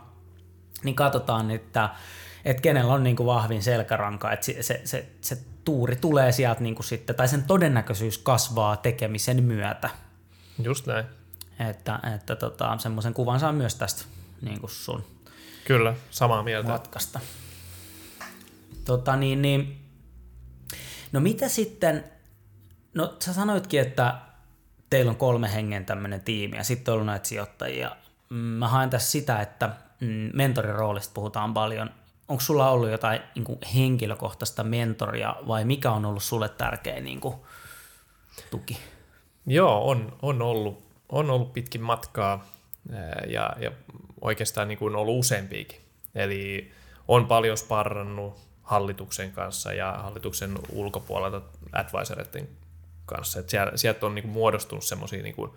niin 0.84 0.94
katsotaan, 0.94 1.50
että, 1.50 1.88
että 2.44 2.62
kenellä 2.62 2.94
on 2.94 3.02
niin 3.02 3.16
kuin 3.16 3.26
vahvin 3.26 3.62
selkäranka, 3.62 4.32
että 4.32 4.46
se, 4.46 4.62
se, 4.62 4.80
se, 4.84 5.08
se 5.20 5.38
tuuri 5.64 5.96
tulee 5.96 6.32
sieltä 6.32 6.60
niin 6.60 6.74
kuin 6.74 6.86
sitten, 6.86 7.16
tai 7.16 7.28
sen 7.28 7.42
todennäköisyys 7.42 8.18
kasvaa 8.18 8.76
tekemisen 8.76 9.42
myötä. 9.42 9.90
Just 10.62 10.86
näin. 10.86 11.04
Että, 11.68 12.00
että 12.14 12.36
tota, 12.36 12.78
semmoisen 12.78 13.14
kuvan 13.14 13.40
saa 13.40 13.52
myös 13.52 13.74
tästä 13.74 14.04
niin 14.42 14.60
kuin 14.60 14.70
sun 14.70 15.04
Kyllä, 15.64 15.94
samaa 16.10 16.42
mieltä. 16.42 16.68
matkasta. 16.68 17.20
Tota 18.84 19.16
niin, 19.16 19.42
niin, 19.42 19.80
no 21.12 21.20
mitä 21.20 21.48
sitten, 21.48 22.04
no 22.94 23.16
sä 23.24 23.32
sanoitkin, 23.32 23.80
että 23.80 24.14
teillä 24.90 25.10
on 25.10 25.16
kolme 25.16 25.52
hengen 25.54 25.86
tämmöinen 25.86 26.20
tiimi 26.20 26.56
ja 26.56 26.64
sitten 26.64 26.92
on 26.92 26.94
ollut 26.94 27.06
näitä 27.06 27.28
sijoittajia. 27.28 27.96
Mm, 28.30 28.36
Mä 28.36 28.68
haen 28.68 28.90
tässä 28.90 29.10
sitä, 29.10 29.40
että 29.40 29.70
mm, 30.00 30.30
mentorin 30.34 30.74
roolista 30.74 31.14
puhutaan 31.14 31.54
paljon. 31.54 31.90
Onko 32.30 32.40
sulla 32.40 32.70
ollut 32.70 32.90
jotain 32.90 33.20
niin 33.34 33.44
kuin 33.44 33.58
henkilökohtaista 33.74 34.64
mentoria 34.64 35.36
vai 35.46 35.64
mikä 35.64 35.90
on 35.90 36.04
ollut 36.04 36.22
sulle 36.22 36.48
tärkeä 36.48 37.00
niin 37.00 37.20
kuin, 37.20 37.34
tuki? 38.50 38.78
Joo, 39.46 39.88
on, 39.88 40.18
on, 40.22 40.42
ollut, 40.42 40.82
on 41.08 41.30
ollut 41.30 41.52
pitkin 41.52 41.82
matkaa 41.82 42.46
ja, 43.26 43.56
ja 43.60 43.72
oikeastaan 44.20 44.68
niin 44.68 44.78
kuin 44.78 44.96
ollut 44.96 45.18
useampiakin. 45.18 45.80
Eli 46.14 46.72
on 47.08 47.26
paljon 47.26 47.56
sparrannut 47.56 48.40
hallituksen 48.62 49.32
kanssa 49.32 49.72
ja 49.72 49.92
hallituksen 49.92 50.58
ulkopuolelta 50.72 51.42
advisoreiden 51.72 52.48
kanssa. 53.06 53.40
Et 53.40 53.48
sieltä 53.74 54.06
on 54.06 54.14
niin 54.14 54.22
kuin 54.22 54.32
muodostunut 54.32 54.84
semmoisia 54.84 55.22
niin 55.22 55.34
kuin, 55.34 55.50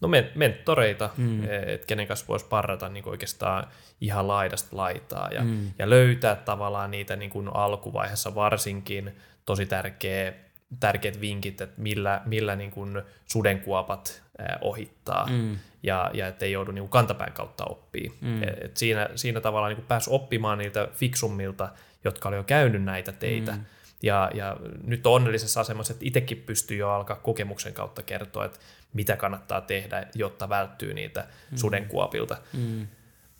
no 0.00 0.08
men- 0.08 0.30
mentoreita, 0.34 1.10
mm. 1.16 1.44
että 1.44 1.86
kenen 1.86 2.06
kanssa 2.06 2.26
voisi 2.28 2.46
parrata 2.46 2.88
niin 2.88 3.08
oikeastaan 3.08 3.66
ihan 4.00 4.28
laidasta 4.28 4.76
laitaa 4.76 5.28
ja, 5.32 5.42
mm. 5.42 5.70
ja 5.78 5.90
löytää 5.90 6.36
tavallaan 6.36 6.90
niitä 6.90 7.16
niin 7.16 7.30
kuin 7.30 7.48
alkuvaiheessa 7.54 8.34
varsinkin 8.34 9.16
tosi 9.46 9.66
tärkeä, 9.66 10.32
tärkeät 10.80 11.20
vinkit, 11.20 11.60
että 11.60 11.80
millä, 11.80 12.22
millä 12.24 12.56
niin 12.56 12.70
kuin 12.70 13.02
sudenkuopat 13.26 14.22
ää, 14.38 14.58
ohittaa 14.60 15.26
mm. 15.30 15.58
ja, 15.82 16.10
ja 16.14 16.26
ettei 16.26 16.52
joudu 16.52 16.72
niin 16.72 16.82
kuin 16.82 16.90
kantapään 16.90 17.32
kautta 17.32 17.64
oppii. 17.64 18.12
Mm. 18.20 18.42
Et 18.42 18.76
siinä, 18.76 19.08
siinä 19.14 19.40
tavallaan 19.40 19.70
niin 19.70 19.76
kuin 19.76 19.88
pääsi 19.88 20.10
oppimaan 20.10 20.58
niiltä 20.58 20.88
fiksummilta, 20.94 21.68
jotka 22.04 22.28
oli 22.28 22.36
jo 22.36 22.44
käynyt 22.44 22.82
näitä 22.84 23.12
teitä. 23.12 23.52
Mm. 23.52 23.64
Ja, 24.02 24.30
ja 24.34 24.56
nyt 24.82 25.06
on 25.06 25.12
onnellisessa 25.12 25.60
asemassa, 25.60 25.92
että 25.92 26.04
itsekin 26.06 26.38
pystyy 26.46 26.76
jo 26.76 26.90
alkaa 26.90 27.16
kokemuksen 27.16 27.74
kautta 27.74 28.02
kertoa, 28.02 28.44
että 28.44 28.58
mitä 28.94 29.16
kannattaa 29.16 29.60
tehdä, 29.60 30.06
jotta 30.14 30.48
välttyy 30.48 30.94
niitä 30.94 31.20
mm. 31.20 31.56
sudenkuopilta. 31.56 32.36
Mm. 32.52 32.86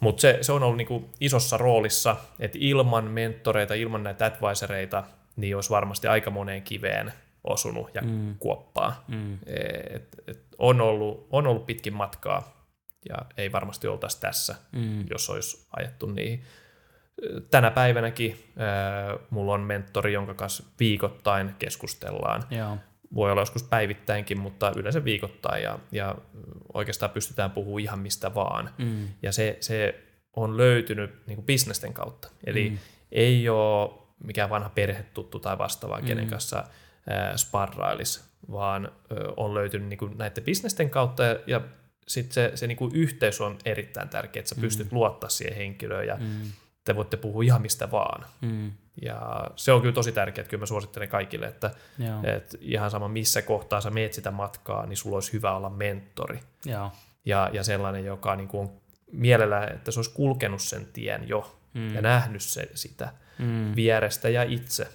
Mutta 0.00 0.20
se, 0.20 0.38
se 0.40 0.52
on 0.52 0.62
ollut 0.62 0.76
niinku 0.76 1.10
isossa 1.20 1.56
roolissa, 1.56 2.16
että 2.38 2.58
ilman 2.60 3.04
mentoreita, 3.04 3.74
ilman 3.74 4.02
näitä 4.02 4.24
advisoreita, 4.24 5.04
niin 5.36 5.54
olisi 5.54 5.70
varmasti 5.70 6.06
aika 6.06 6.30
moneen 6.30 6.62
kiveen 6.62 7.12
osunut 7.44 7.90
ja 7.94 8.02
mm. 8.02 8.34
kuoppaa. 8.38 9.04
Mm. 9.08 9.38
Et, 9.94 10.08
et 10.26 10.42
on, 10.58 10.80
ollut, 10.80 11.26
on 11.30 11.46
ollut 11.46 11.66
pitkin 11.66 11.94
matkaa 11.94 12.68
ja 13.08 13.16
ei 13.36 13.52
varmasti 13.52 13.86
oltaisi 13.86 14.20
tässä, 14.20 14.54
mm. 14.72 15.04
jos 15.10 15.30
olisi 15.30 15.66
ajettu 15.76 16.06
niihin. 16.06 16.42
Tänä 17.50 17.70
päivänäkin 17.70 18.30
äh, 18.32 19.18
mulla 19.30 19.52
on 19.52 19.60
mentori, 19.60 20.12
jonka 20.12 20.34
kanssa 20.34 20.64
viikoittain 20.80 21.54
keskustellaan. 21.58 22.44
Joo. 22.50 22.76
Voi 23.14 23.30
olla 23.30 23.42
joskus 23.42 23.62
päivittäinkin, 23.62 24.38
mutta 24.38 24.72
yleensä 24.76 25.04
viikoittain 25.04 25.62
ja, 25.62 25.78
ja 25.92 26.14
oikeastaan 26.74 27.10
pystytään 27.10 27.50
puhumaan 27.50 27.80
ihan 27.80 27.98
mistä 27.98 28.34
vaan. 28.34 28.70
Mm. 28.78 29.08
Ja 29.22 29.32
se, 29.32 29.56
se 29.60 30.04
on 30.36 30.56
löytynyt 30.56 31.26
niin 31.26 31.36
kuin 31.36 31.46
bisnesten 31.46 31.92
kautta. 31.92 32.28
Eli 32.46 32.70
mm. 32.70 32.78
ei 33.12 33.48
ole 33.48 33.90
mikään 34.24 34.50
vanha 34.50 34.68
perhetuttu 34.68 35.38
tai 35.38 35.58
vastaava, 35.58 35.98
mm. 35.98 36.06
kenen 36.06 36.28
kanssa 36.28 36.58
äh, 36.58 37.36
sparrailisi, 37.36 38.20
vaan 38.50 38.84
äh, 38.86 39.18
on 39.36 39.54
löytynyt 39.54 39.88
niin 39.88 39.98
kuin 39.98 40.18
näiden 40.18 40.44
bisnesten 40.44 40.90
kautta 40.90 41.22
ja, 41.24 41.38
ja 41.46 41.60
sitten 42.08 42.34
se, 42.34 42.52
se 42.54 42.66
niin 42.66 42.76
kuin 42.76 42.94
yhteys 42.94 43.40
on 43.40 43.58
erittäin 43.64 44.08
tärkeä, 44.08 44.40
että 44.40 44.54
sä 44.54 44.60
pystyt 44.60 44.90
mm. 44.90 44.94
luottaa 44.96 45.30
siihen 45.30 45.56
henkilöön 45.56 46.06
ja 46.06 46.16
mm. 46.16 46.50
Te 46.84 46.96
voitte 46.96 47.16
puhua 47.16 47.42
ihan 47.42 47.62
mistä 47.62 47.90
vaan. 47.90 48.26
Mm. 48.40 48.72
Ja 49.02 49.44
se 49.56 49.72
on 49.72 49.80
kyllä 49.80 49.94
tosi 49.94 50.12
tärkeää, 50.12 50.42
että 50.42 50.50
kyllä 50.50 50.62
mä 50.62 50.66
suosittelen 50.66 51.08
kaikille, 51.08 51.46
että, 51.46 51.70
että 52.24 52.58
ihan 52.60 52.90
sama 52.90 53.08
missä 53.08 53.42
kohtaa 53.42 53.80
sä 53.80 53.90
meet 53.90 54.12
sitä 54.12 54.30
matkaa, 54.30 54.86
niin 54.86 54.96
sulla 54.96 55.16
olisi 55.16 55.32
hyvä 55.32 55.56
olla 55.56 55.70
mentori. 55.70 56.40
Joo. 56.64 56.92
Ja, 57.24 57.50
ja 57.52 57.64
sellainen, 57.64 58.04
joka 58.04 58.36
niin 58.36 58.48
kuin 58.48 58.68
on 58.68 58.72
mielellä, 59.12 59.66
että 59.66 59.90
se 59.90 59.98
olisi 59.98 60.14
kulkenut 60.14 60.62
sen 60.62 60.86
tien 60.92 61.28
jo 61.28 61.60
mm. 61.74 61.94
ja 61.94 62.02
nähnyt 62.02 62.42
se, 62.42 62.70
sitä 62.74 63.12
mm. 63.38 63.72
vierestä 63.76 64.28
ja 64.28 64.42
itse, 64.42 64.88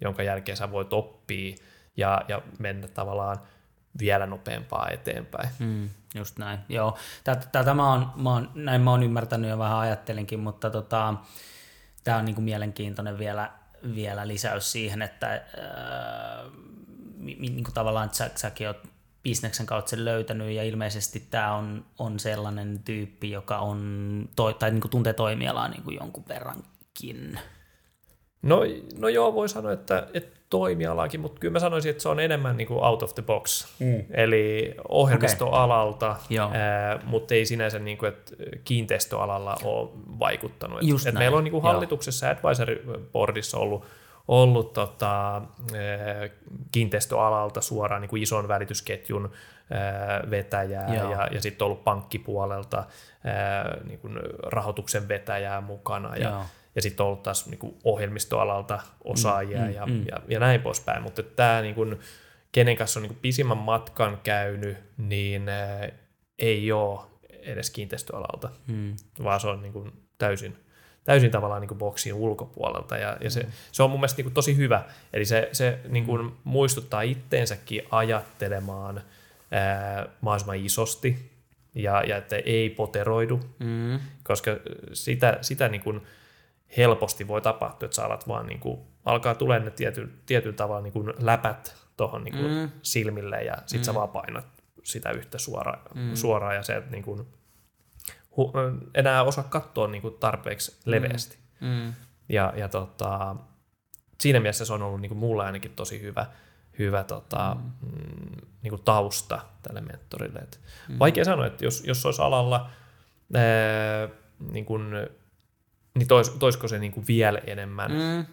jonka 0.00 0.22
jälkeen 0.22 0.56
sä 0.56 0.70
voit 0.70 0.92
oppia 0.92 1.56
ja, 1.96 2.22
ja 2.28 2.42
mennä 2.58 2.88
tavallaan 2.88 3.40
vielä 3.98 4.26
nopeampaa 4.26 4.88
eteenpäin. 4.88 5.48
Mm, 5.58 5.88
just 6.14 6.38
näin, 6.38 6.58
joo. 6.68 6.98
Tätä 7.52 7.74
mä 7.74 7.90
oon, 7.90 8.12
mä 8.16 8.30
oon, 8.30 8.50
näin 8.54 8.80
mä 8.80 8.90
oon 8.90 9.02
ymmärtänyt 9.02 9.50
ja 9.50 9.58
vähän 9.58 9.78
ajattelinkin, 9.78 10.40
mutta 10.40 10.70
tota, 10.70 11.14
tämä 12.04 12.16
on 12.18 12.24
niinku 12.24 12.40
mielenkiintoinen 12.40 13.18
vielä, 13.18 13.50
vielä 13.94 14.28
lisäys 14.28 14.72
siihen, 14.72 15.02
että 15.02 15.34
äh, 15.34 15.42
niinku 17.18 17.70
tavallaan, 17.74 18.14
sä, 18.14 18.30
säkin 18.34 18.66
oot 18.66 18.94
bisneksen 19.22 19.66
kautta 19.66 19.90
sen 19.90 20.04
löytänyt 20.04 20.50
ja 20.50 20.62
ilmeisesti 20.62 21.26
tämä 21.30 21.54
on, 21.54 21.84
on 21.98 22.20
sellainen 22.20 22.78
tyyppi, 22.84 23.30
joka 23.30 23.58
on, 23.58 24.28
toi, 24.36 24.54
tai 24.54 24.70
niinku 24.70 24.88
tuntee 24.88 25.12
toimialaa 25.12 25.68
niinku 25.68 25.90
jonkun 25.90 26.24
verrankin. 26.28 27.38
No, 28.42 28.60
no 28.98 29.08
joo, 29.08 29.34
voi 29.34 29.48
sanoa, 29.48 29.72
että, 29.72 30.06
että 30.14 30.33
toimialakin, 30.50 31.20
mutta 31.20 31.40
kyllä 31.40 31.52
mä 31.52 31.58
sanoisin, 31.58 31.90
että 31.90 32.02
se 32.02 32.08
on 32.08 32.20
enemmän 32.20 32.56
niin 32.56 32.66
kuin 32.66 32.84
out 32.84 33.02
of 33.02 33.14
the 33.14 33.22
box. 33.22 33.66
Mm. 33.78 34.04
Eli 34.10 34.74
ohjelmistoalalta, 34.88 36.16
okay. 36.36 36.60
ää, 36.60 36.98
mutta 37.04 37.34
ei 37.34 37.46
sinänsä 37.46 37.78
niin 37.78 37.98
kuin, 37.98 38.08
että 38.08 38.32
kiinteistöalalla 38.64 39.56
ole 39.64 39.90
vaikuttanut. 40.18 40.78
Et, 40.82 41.06
et 41.06 41.14
meillä 41.14 41.38
on 41.38 41.44
niin 41.44 41.52
kuin 41.52 41.62
hallituksessa 41.62 42.30
advisory 42.30 43.08
boardissa 43.12 43.58
ollut, 43.58 43.84
ollut 44.28 44.72
tota, 44.72 45.42
kiinteistöalalta 46.72 47.60
suoraan 47.60 48.00
niin 48.00 48.10
kuin 48.10 48.22
ison 48.22 48.48
välitysketjun 48.48 49.30
ää, 49.70 50.22
vetäjää 50.30 50.94
Joo. 50.94 51.10
ja, 51.10 51.28
ja 51.30 51.40
sitten 51.40 51.64
ollut 51.64 51.84
pankkipuolelta 51.84 52.84
niin 53.84 53.98
kuin 53.98 54.18
rahoituksen 54.42 55.08
vetäjää 55.08 55.60
mukana. 55.60 56.16
Ja, 56.16 56.30
Joo 56.30 56.42
ja 56.74 56.82
sitten 56.82 57.04
on 57.04 57.08
ollut 57.08 57.22
taas 57.22 57.46
niin 57.46 57.58
kuin 57.58 57.76
ohjelmistoalalta 57.84 58.80
osaajia 59.04 59.60
mm, 59.60 59.70
ja, 59.70 59.86
mm. 59.86 60.04
Ja, 60.06 60.16
ja 60.28 60.40
näin 60.40 60.62
poispäin. 60.62 61.02
Mutta 61.02 61.22
tämä, 61.22 61.62
niin 61.62 61.74
kuin, 61.74 62.00
kenen 62.52 62.76
kanssa 62.76 63.00
on 63.00 63.02
niin 63.02 63.12
kuin 63.12 63.22
pisimmän 63.22 63.58
matkan 63.58 64.18
käynyt, 64.24 64.76
niin 64.98 65.48
ää, 65.48 65.88
ei 66.38 66.72
ole 66.72 67.00
edes 67.28 67.70
kiinteistöalalta, 67.70 68.50
mm. 68.66 68.96
vaan 69.22 69.40
se 69.40 69.48
on 69.48 69.62
niin 69.62 69.72
kuin 69.72 69.92
täysin, 70.18 70.56
täysin 71.04 71.30
tavallaan 71.30 71.60
niin 71.60 71.68
kuin 71.68 71.78
boksin 71.78 72.14
ulkopuolelta. 72.14 72.96
Ja, 72.96 73.16
ja 73.20 73.30
se, 73.30 73.42
mm. 73.42 73.52
se 73.72 73.82
on 73.82 73.90
mun 73.90 74.00
mielestä 74.00 74.18
niin 74.18 74.24
kuin 74.24 74.34
tosi 74.34 74.56
hyvä. 74.56 74.84
Eli 75.12 75.24
se, 75.24 75.48
se 75.52 75.78
niin 75.88 76.06
kuin 76.06 76.32
muistuttaa 76.44 77.02
itteensäkin 77.02 77.82
ajattelemaan 77.90 79.02
ää, 79.50 80.06
mahdollisimman 80.20 80.56
isosti 80.56 81.30
ja, 81.74 82.02
ja 82.02 82.16
että 82.16 82.36
ei 82.36 82.70
poteroidu, 82.70 83.40
mm. 83.58 84.00
koska 84.22 84.50
sitä, 84.92 85.38
sitä 85.40 85.68
niin 85.68 85.80
kuin, 85.80 86.02
helposti 86.76 87.28
voi 87.28 87.40
tapahtua, 87.40 87.86
että 87.86 87.94
sä 87.94 88.04
alat 88.04 88.28
vaan 88.28 88.46
niin 88.46 88.60
kuin, 88.60 88.80
alkaa 89.04 89.34
tulee 89.34 89.58
ne 89.58 89.70
tiety, 89.70 90.22
tietyllä 90.26 90.56
tavalla 90.56 90.82
niin 90.82 90.92
kuin 90.92 91.12
läpät 91.18 91.76
tuohon 91.96 92.24
niin 92.24 92.34
mm. 92.34 92.70
silmille 92.82 93.42
ja 93.42 93.56
sit 93.66 93.80
mm. 93.80 93.84
sä 93.84 93.94
vaan 93.94 94.08
painat 94.08 94.46
sitä 94.82 95.10
yhtä 95.10 95.38
suora, 95.38 95.82
mm. 95.94 96.14
suoraan 96.14 96.54
ja 96.54 96.62
se, 96.62 96.76
että 96.76 96.90
niin 96.90 97.04
kuin, 97.04 97.26
hu, 98.36 98.52
enää 98.94 99.22
osaa 99.22 99.44
katsoa 99.44 99.88
niin 99.88 100.02
kuin 100.02 100.14
tarpeeksi 100.14 100.80
leveästi. 100.84 101.38
Mm. 101.60 101.68
Mm. 101.68 101.92
Ja, 102.28 102.52
ja 102.56 102.68
tota, 102.68 103.36
siinä 104.20 104.40
mielessä 104.40 104.64
se 104.64 104.72
on 104.72 104.82
ollut 104.82 105.00
niin 105.00 105.10
kuin 105.10 105.18
mulle 105.18 105.44
ainakin 105.44 105.70
tosi 105.70 106.00
hyvä, 106.02 106.26
hyvä 106.78 107.04
tota, 107.04 107.56
mm. 107.60 107.88
mm 107.90 108.46
niin 108.64 108.70
kuin 108.70 108.82
tausta 108.84 109.40
tälle 109.62 109.80
mentorille. 109.80 110.38
Et 110.38 110.60
mm. 110.88 110.98
Vaikea 110.98 111.24
sanoa, 111.24 111.46
että 111.46 111.64
jos, 111.64 111.82
jos 111.86 112.06
olisi 112.06 112.22
alalla 112.22 112.70
ää, 113.34 114.08
niin 114.50 114.64
kuin 114.64 114.92
niin 115.98 116.08
tois, 116.08 116.30
toisko 116.30 116.68
se 116.68 116.78
niin 116.78 116.92
kuin 116.92 117.06
vielä 117.06 117.38
enemmän? 117.46 117.92
Mm. 117.92 118.26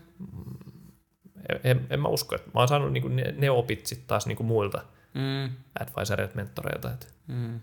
En, 1.64 1.88
en 1.90 2.00
mä 2.00 2.08
usko, 2.08 2.36
että 2.36 2.48
mä 2.54 2.60
oon 2.60 2.68
saanut 2.68 2.94
niin 2.94 3.02
kuin 3.02 3.16
ne, 3.16 3.34
ne 3.38 3.52
opit 3.52 3.86
sitten 3.86 4.08
taas 4.08 4.26
niin 4.26 4.38
kuin 4.38 4.48
muilta 4.48 4.82
mm. 5.14 5.56
advisoreilta, 5.80 6.36
mentoreilta. 6.36 6.92
Että. 6.92 7.06
Mm. 7.28 7.62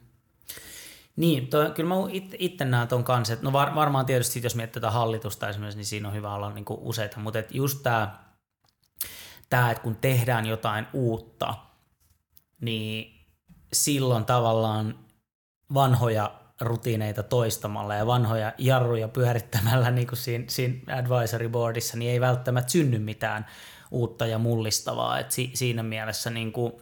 Niin, 1.17 1.47
toi, 1.47 1.71
kyllä 1.71 1.89
mä 1.89 1.95
itse, 2.11 2.37
itse 2.41 2.65
näen 2.65 2.89
ton 2.89 3.05
kanssa, 3.05 3.35
että 3.35 3.45
no 3.45 3.53
var, 3.53 3.75
varmaan 3.75 4.07
tietysti 4.07 4.41
jos 4.43 4.55
mietitään 4.55 4.93
hallitusta 4.93 5.49
esimerkiksi, 5.49 5.79
niin 5.79 5.87
siinä 5.87 6.09
on 6.09 6.15
hyvä 6.15 6.35
olla 6.35 6.53
niin 6.53 6.65
kuin 6.65 6.81
useita, 6.83 7.21
mutta 7.21 7.39
et 7.39 7.55
just 7.55 7.83
tämä 7.83 8.19
tämä, 9.51 9.71
että 9.71 9.83
kun 9.83 9.97
tehdään 9.97 10.47
jotain 10.47 10.87
uutta, 10.93 11.55
niin 12.61 13.27
silloin 13.73 14.25
tavallaan 14.25 14.99
vanhoja 15.75 16.38
rutiineita 16.61 17.23
toistamalla 17.23 17.95
ja 17.95 18.07
vanhoja 18.07 18.53
jarruja 18.59 19.09
pyörittämällä 19.09 19.91
niin 19.91 20.07
kuin 20.07 20.19
siinä, 20.19 20.45
siinä 20.49 20.97
advisory 20.97 21.49
boardissa, 21.49 21.97
niin 21.97 22.11
ei 22.11 22.21
välttämättä 22.21 22.73
synny 22.73 22.99
mitään 22.99 23.47
uutta 23.91 24.27
ja 24.27 24.39
mullistavaa. 24.39 25.19
Et 25.19 25.33
si, 25.33 25.51
siinä 25.55 25.83
mielessä 25.83 26.31
niin 26.31 26.53
kuin, 26.53 26.73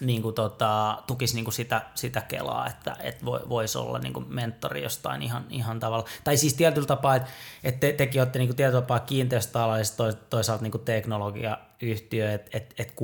niin 0.00 0.22
kuin 0.22 0.34
tota, 0.34 1.02
tukisi 1.06 1.34
niin 1.34 1.44
kuin 1.44 1.54
sitä, 1.54 1.82
sitä 1.94 2.20
kelaa, 2.20 2.66
että 2.66 2.96
et 3.00 3.24
voisi 3.24 3.78
olla 3.78 3.98
niin 3.98 4.12
kuin 4.12 4.26
mentori 4.28 4.82
jostain 4.82 5.22
ihan, 5.22 5.46
ihan 5.50 5.80
tavalla. 5.80 6.04
Tai 6.24 6.36
siis 6.36 6.54
tietyllä 6.54 6.86
tapaa, 6.86 7.16
että 7.16 7.30
et 7.64 7.80
te, 7.80 7.92
tekin 7.92 8.20
olette 8.20 8.38
niin 8.38 8.48
kuin 8.48 8.56
tietyllä 8.56 8.80
tapaa 8.80 9.00
kiinteistöala 9.00 9.78
ja 9.78 9.84
toisaalta 10.30 10.62
niin 10.62 10.72
kuin 10.72 10.84
teknologiayhtiö, 10.84 12.32
että 12.32 12.58
et, 12.58 12.74
et 12.78 12.94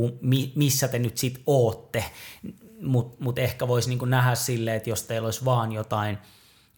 missä 0.55 0.89
te 0.89 0.99
nyt 0.99 1.19
sitten 1.19 1.43
ootte, 1.47 2.05
mutta 2.85 3.17
mut 3.21 3.39
ehkä 3.39 3.69
voisi 3.69 3.89
niin 3.89 3.99
kuin 3.99 4.11
nähdä 4.11 4.35
silleen, 4.35 4.77
että 4.77 4.91
jos 4.91 5.03
teillä 5.03 5.27
olisi 5.27 5.45
vaan 5.45 5.73
jotain, 5.73 6.19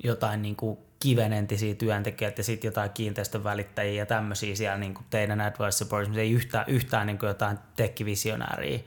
jotain 0.05 0.43
niin 0.43 0.57
kuin 0.57 0.79
kivenentisiä 1.01 1.75
työntekijöitä 1.75 2.41
ja 2.41 2.45
sitten 2.45 2.69
jotain 2.69 2.91
kiinteistön 2.91 3.45
välittäjiä 3.45 4.03
ja 4.03 4.07
tämmöisiä 4.07 4.57
siellä 4.57 4.79
niin 4.79 4.95
kuin 4.95 5.07
teidän 5.11 5.41
advisory 5.41 5.89
boardissa, 5.89 6.21
ei 6.21 6.33
yhtään, 6.33 6.65
yhtään 6.69 7.07
niin 7.07 7.19
kuin 7.19 7.29
jotain 7.29 7.59
tekkivisionääriä, 7.77 8.79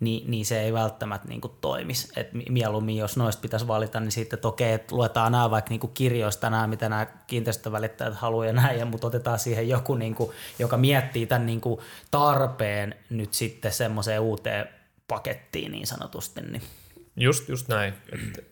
niin, 0.00 0.30
niin 0.30 0.46
se 0.46 0.60
ei 0.60 0.72
välttämättä 0.72 1.28
niin 1.28 1.40
kuin 1.40 1.52
toimisi. 1.60 2.12
Et 2.16 2.28
mieluummin, 2.48 2.96
jos 2.96 3.16
noista 3.16 3.40
pitäisi 3.40 3.66
valita, 3.66 4.00
niin 4.00 4.12
sitten, 4.12 4.36
että 4.36 4.48
okei, 4.48 4.72
että 4.72 4.96
luetaan 4.96 5.32
nämä 5.32 5.50
vaikka 5.50 5.68
niin 5.68 5.80
kuin 5.80 5.92
kirjoista 5.92 6.50
nämä, 6.50 6.66
mitä 6.66 6.88
nämä 6.88 7.06
kiinteistövälittäjät 7.26 8.14
haluaa 8.14 8.46
ja 8.46 8.52
näin, 8.52 8.78
ja, 8.78 8.86
mutta 8.86 9.06
otetaan 9.06 9.38
siihen 9.38 9.68
joku, 9.68 9.94
niin 9.94 10.14
kuin, 10.14 10.30
joka 10.58 10.76
miettii 10.76 11.26
tämän 11.26 11.46
niin 11.46 11.60
kuin 11.60 11.80
tarpeen 12.10 12.94
nyt 13.10 13.34
sitten 13.34 13.72
semmoiseen 13.72 14.20
uuteen 14.20 14.68
pakettiin 15.12 15.72
niin 15.72 15.86
sanotusti. 15.86 16.40
Niin. 16.40 16.62
Just, 17.16 17.48
just 17.48 17.68
näin. 17.68 17.94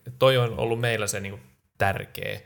Et 0.07 0.15
toi 0.19 0.37
on 0.37 0.59
ollut 0.59 0.81
meillä 0.81 1.07
se 1.07 1.21
niin 1.21 1.33
kuin 1.33 1.43
tärkeä 1.79 2.41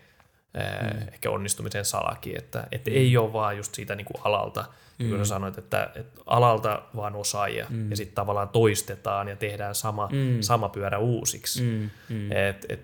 mm. 0.54 1.08
ehkä 1.12 1.30
onnistumisen 1.30 1.84
salakin, 1.84 2.38
että, 2.38 2.66
että 2.72 2.90
mm. 2.90 2.96
ei 2.96 3.16
ole 3.16 3.32
vaan 3.32 3.56
just 3.56 3.74
siitä 3.74 3.94
niin 3.94 4.04
kuin 4.04 4.22
alalta, 4.24 4.64
mm. 4.98 5.10
kun 5.10 5.26
sanoit, 5.26 5.58
että, 5.58 5.90
että 5.94 6.20
alalta 6.26 6.82
vaan 6.96 7.16
osaajia 7.16 7.66
mm. 7.70 7.90
ja 7.90 7.96
sitten 7.96 8.14
tavallaan 8.14 8.48
toistetaan 8.48 9.28
ja 9.28 9.36
tehdään 9.36 9.74
sama, 9.74 10.08
mm. 10.12 10.40
sama 10.40 10.68
pyörä 10.68 10.98
uusiksi. 10.98 11.62
Mm. 11.62 11.90
Mm. 12.08 12.32
Et, 12.32 12.66
et, 12.68 12.80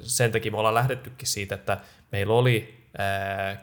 sen 0.00 0.32
takia 0.32 0.52
me 0.52 0.58
ollaan 0.58 0.74
lähdettykin 0.74 1.28
siitä, 1.28 1.54
että 1.54 1.80
meillä 2.12 2.34
oli 2.34 2.75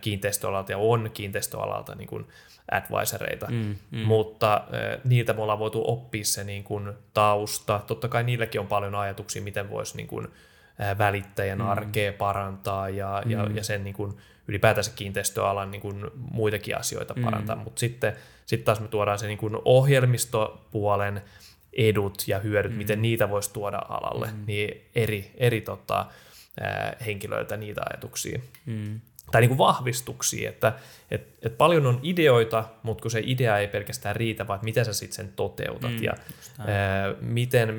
kiinteistöalalta 0.02 0.72
ja 0.72 0.78
on 0.78 1.10
kiinteistöalalta 1.14 1.96
niin 1.96 2.08
kuin 2.08 2.28
advisoreita, 2.72 3.48
mm, 3.50 3.76
mm. 3.92 4.00
mutta 4.00 4.64
niiltä 5.04 5.34
me 5.34 5.42
ollaan 5.42 5.60
voitu 5.60 5.84
oppia 5.88 6.26
se 6.26 6.44
niin 6.44 6.64
kuin 6.64 6.94
tausta. 7.14 7.82
Totta 7.88 8.08
kai 8.08 8.24
niilläkin 8.24 8.62
on 8.62 8.68
paljon 8.68 8.96
ajatuksia, 8.96 9.42
miten 9.42 9.70
voisi 9.70 9.98
niin 9.98 10.08
kuin, 10.08 10.28
välittäjän 10.98 11.60
mm. 11.60 11.70
arkea 11.70 12.14
parantaa 12.14 12.90
ja, 12.90 13.22
mm. 13.26 13.32
ja, 13.32 13.48
ja 13.54 13.64
sen 13.64 13.84
niin 13.84 13.94
kuin, 13.94 14.18
ylipäätänsä 14.48 14.92
kiinteistöalan 14.96 15.72
niin 15.72 15.82
kuin, 15.82 16.06
muitakin 16.32 16.78
asioita 16.78 17.14
mm. 17.14 17.24
parantaa, 17.24 17.56
mutta 17.56 17.80
sitten 17.80 18.14
sit 18.46 18.64
taas 18.64 18.80
me 18.80 18.88
tuodaan 18.88 19.20
se 19.20 19.28
niin 19.28 19.38
kuin 19.38 19.58
ohjelmistopuolen 19.66 21.22
edut 21.74 22.24
ja 22.28 22.40
hyödyt, 22.40 22.72
mm. 22.72 22.78
miten 22.78 23.02
niitä 23.02 23.30
voisi 23.30 23.54
tuoda 23.54 23.82
alalle, 23.90 24.28
mm. 24.28 24.44
niin 24.48 24.82
eri, 24.96 25.32
eri 25.38 25.62
tota, 25.62 26.06
henkilöiltä 27.06 27.58
niitä 27.58 27.82
ajatuksia. 27.90 28.40
Mm 28.66 29.02
tai 29.34 29.42
niin 29.42 29.50
kuin 29.50 29.58
vahvistuksia, 29.58 30.50
että 30.50 30.74
et, 31.12 31.28
et 31.42 31.58
paljon 31.58 31.86
on 31.86 32.00
ideoita, 32.04 32.66
mutta 32.84 33.02
kun 33.02 33.12
se 33.12 33.22
idea 33.26 33.58
ei 33.58 33.68
pelkästään 33.68 34.16
riitä, 34.16 34.48
vaan 34.48 34.60
miten 34.64 34.86
sä 34.86 34.94
sitten 34.94 35.16
sen 35.16 35.34
toteutat 35.36 35.92
mm, 35.92 36.04
ja 36.04 36.14
ää, 36.60 37.14
miten, 37.22 37.76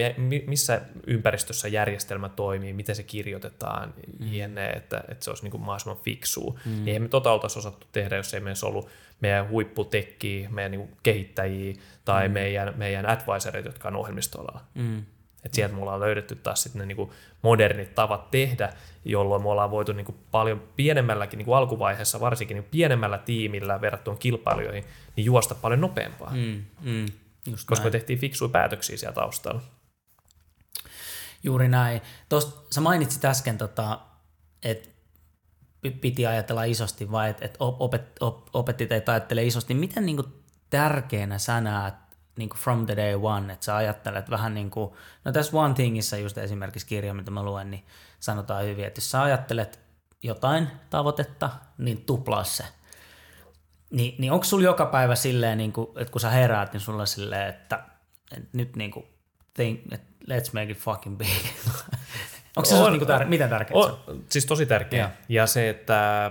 missä 0.47 0.81
ympäristössä 1.07 1.69
järjestelmä 1.69 2.29
toimii, 2.29 2.73
miten 2.73 2.97
se 2.97 3.03
kirjoitetaan, 3.03 3.95
mm. 4.19 4.33
jne, 4.33 4.71
että, 4.71 5.05
että 5.09 5.25
se 5.25 5.31
olisi 5.31 5.43
niin 5.43 5.51
kuin 5.51 5.61
mahdollisimman 5.61 6.05
fiksua. 6.05 6.59
Mm. 6.65 6.73
Niin 6.73 6.89
eihän 6.89 7.03
me 7.03 7.09
tota 7.09 7.33
oltaisi 7.33 7.59
osattu 7.59 7.87
tehdä, 7.93 8.17
jos 8.17 8.35
ei 8.35 8.41
meidän 8.41 8.69
ollut 8.69 8.89
meidän 9.21 9.49
huipputekkiä, 9.49 10.49
meidän 10.49 10.71
niin 10.71 10.89
kehittäjiä 11.03 11.75
tai 12.05 12.29
mm. 12.29 12.35
meidän, 12.35 12.75
meidän 12.77 13.07
advisorit, 13.07 13.65
jotka 13.65 13.89
on 13.89 13.97
ohjelmistoalalla. 13.97 14.61
Mm. 14.75 15.03
Et 15.45 15.55
sieltä 15.55 15.75
mulla 15.75 15.95
on 15.95 16.01
löydetty 16.01 16.37
taas 16.37 16.63
sitten 16.63 16.79
ne 16.79 16.87
niinku 16.87 17.13
modernit 17.43 17.95
tavat 17.95 18.31
tehdä, 18.31 18.73
jolloin 19.05 19.43
me 19.43 19.49
ollaan 19.49 19.71
voitu 19.71 19.93
niinku 19.93 20.15
paljon 20.31 20.63
pienemmälläkin 20.77 21.39
niinku 21.39 21.53
alkuvaiheessa, 21.53 22.21
varsinkin 22.21 22.55
niinku 22.55 22.71
pienemmällä 22.71 23.19
tiimillä 23.19 23.81
verrattuna 23.81 24.17
kilpailijoihin, 24.17 24.85
niin 25.17 25.25
juosta 25.25 25.55
paljon 25.55 25.81
nopeampaa. 25.81 26.31
Mm, 26.35 26.65
mm, 26.81 27.07
just 27.47 27.67
koska 27.67 27.85
näin. 27.85 27.87
me 27.87 27.91
tehtiin 27.91 28.19
fiksuja 28.19 28.49
päätöksiä 28.49 28.97
siellä 28.97 29.15
taustalla. 29.15 29.61
Juuri 31.43 31.69
näin. 31.69 32.01
Tuosta, 32.29 32.61
sä 32.71 32.81
mainitsit 32.81 33.25
äsken, 33.25 33.59
tota, 33.59 34.01
että 34.63 34.89
piti 36.01 36.27
ajatella 36.27 36.65
isosti 36.65 37.11
vai 37.11 37.31
että 37.31 37.45
et 37.45 37.57
opet, 37.59 38.03
op, 38.21 38.49
opetti 38.53 38.87
teitä 38.87 39.13
ajattelee 39.13 39.45
isosti. 39.45 39.75
Miten 39.75 40.07
niin 40.07 40.17
kuin, 40.17 40.29
tärkeänä 40.71 41.39
sä 41.39 41.61
näet 41.61 41.95
niin 42.37 42.49
kuin 42.49 42.59
from 42.59 42.87
the 42.87 42.97
day 42.97 43.15
one, 43.23 43.53
että 43.53 43.65
sä 43.65 43.77
ajattelet 43.77 44.31
vähän 44.31 44.55
niin 44.55 44.71
kuin, 44.71 44.91
no 45.25 45.33
tässä 45.33 45.57
One 45.57 45.75
Thingissa 45.75 46.17
just 46.17 46.39
esimerkiksi 46.39 46.87
kirja, 46.87 47.15
mitä 47.15 47.31
mä 47.31 47.43
luen, 47.43 47.71
niin 47.71 47.85
sanotaan 48.21 48.65
hyvin, 48.65 48.85
että 48.85 48.99
jos 48.99 49.11
sä 49.11 49.23
ajattelet 49.23 49.81
jotain 50.23 50.69
tavoitetta, 50.91 51.51
niin 51.79 52.05
tuplaa 52.05 52.45
se. 52.45 52.65
Ni, 53.91 54.15
niin 54.19 54.33
onko 54.33 54.45
sulla 54.45 54.65
joka 54.65 54.87
päivä 54.87 55.15
silleen, 55.15 55.59
niin 55.59 55.73
kuin, 55.73 55.89
että 55.97 56.13
kun 56.13 56.21
sä 56.21 56.31
heräät, 56.31 56.73
niin 56.73 56.81
sulla 56.81 57.07
silleen, 57.07 57.49
että, 57.49 57.85
että 58.37 58.49
nyt 58.53 58.77
niin 58.77 58.91
kuin, 58.91 59.07
think, 59.55 59.93
että 59.93 60.15
let's 60.31 60.51
make 60.53 60.71
it 60.71 60.79
fucking 60.79 61.19
big. 61.19 61.29
onko 62.57 62.69
se 62.69 62.75
on, 62.75 62.93
niin 62.93 63.07
kuin 63.07 63.21
tär- 63.21 63.25
miten 63.25 63.51
tärkeää 63.51 63.81
on, 63.81 63.91
se 63.91 64.11
on? 64.11 64.25
Siis 64.29 64.47
tosi 64.47 64.67
tärkeä. 64.67 64.99
Ja. 64.99 65.11
ja 65.29 65.47
se, 65.47 65.69
että 65.69 66.31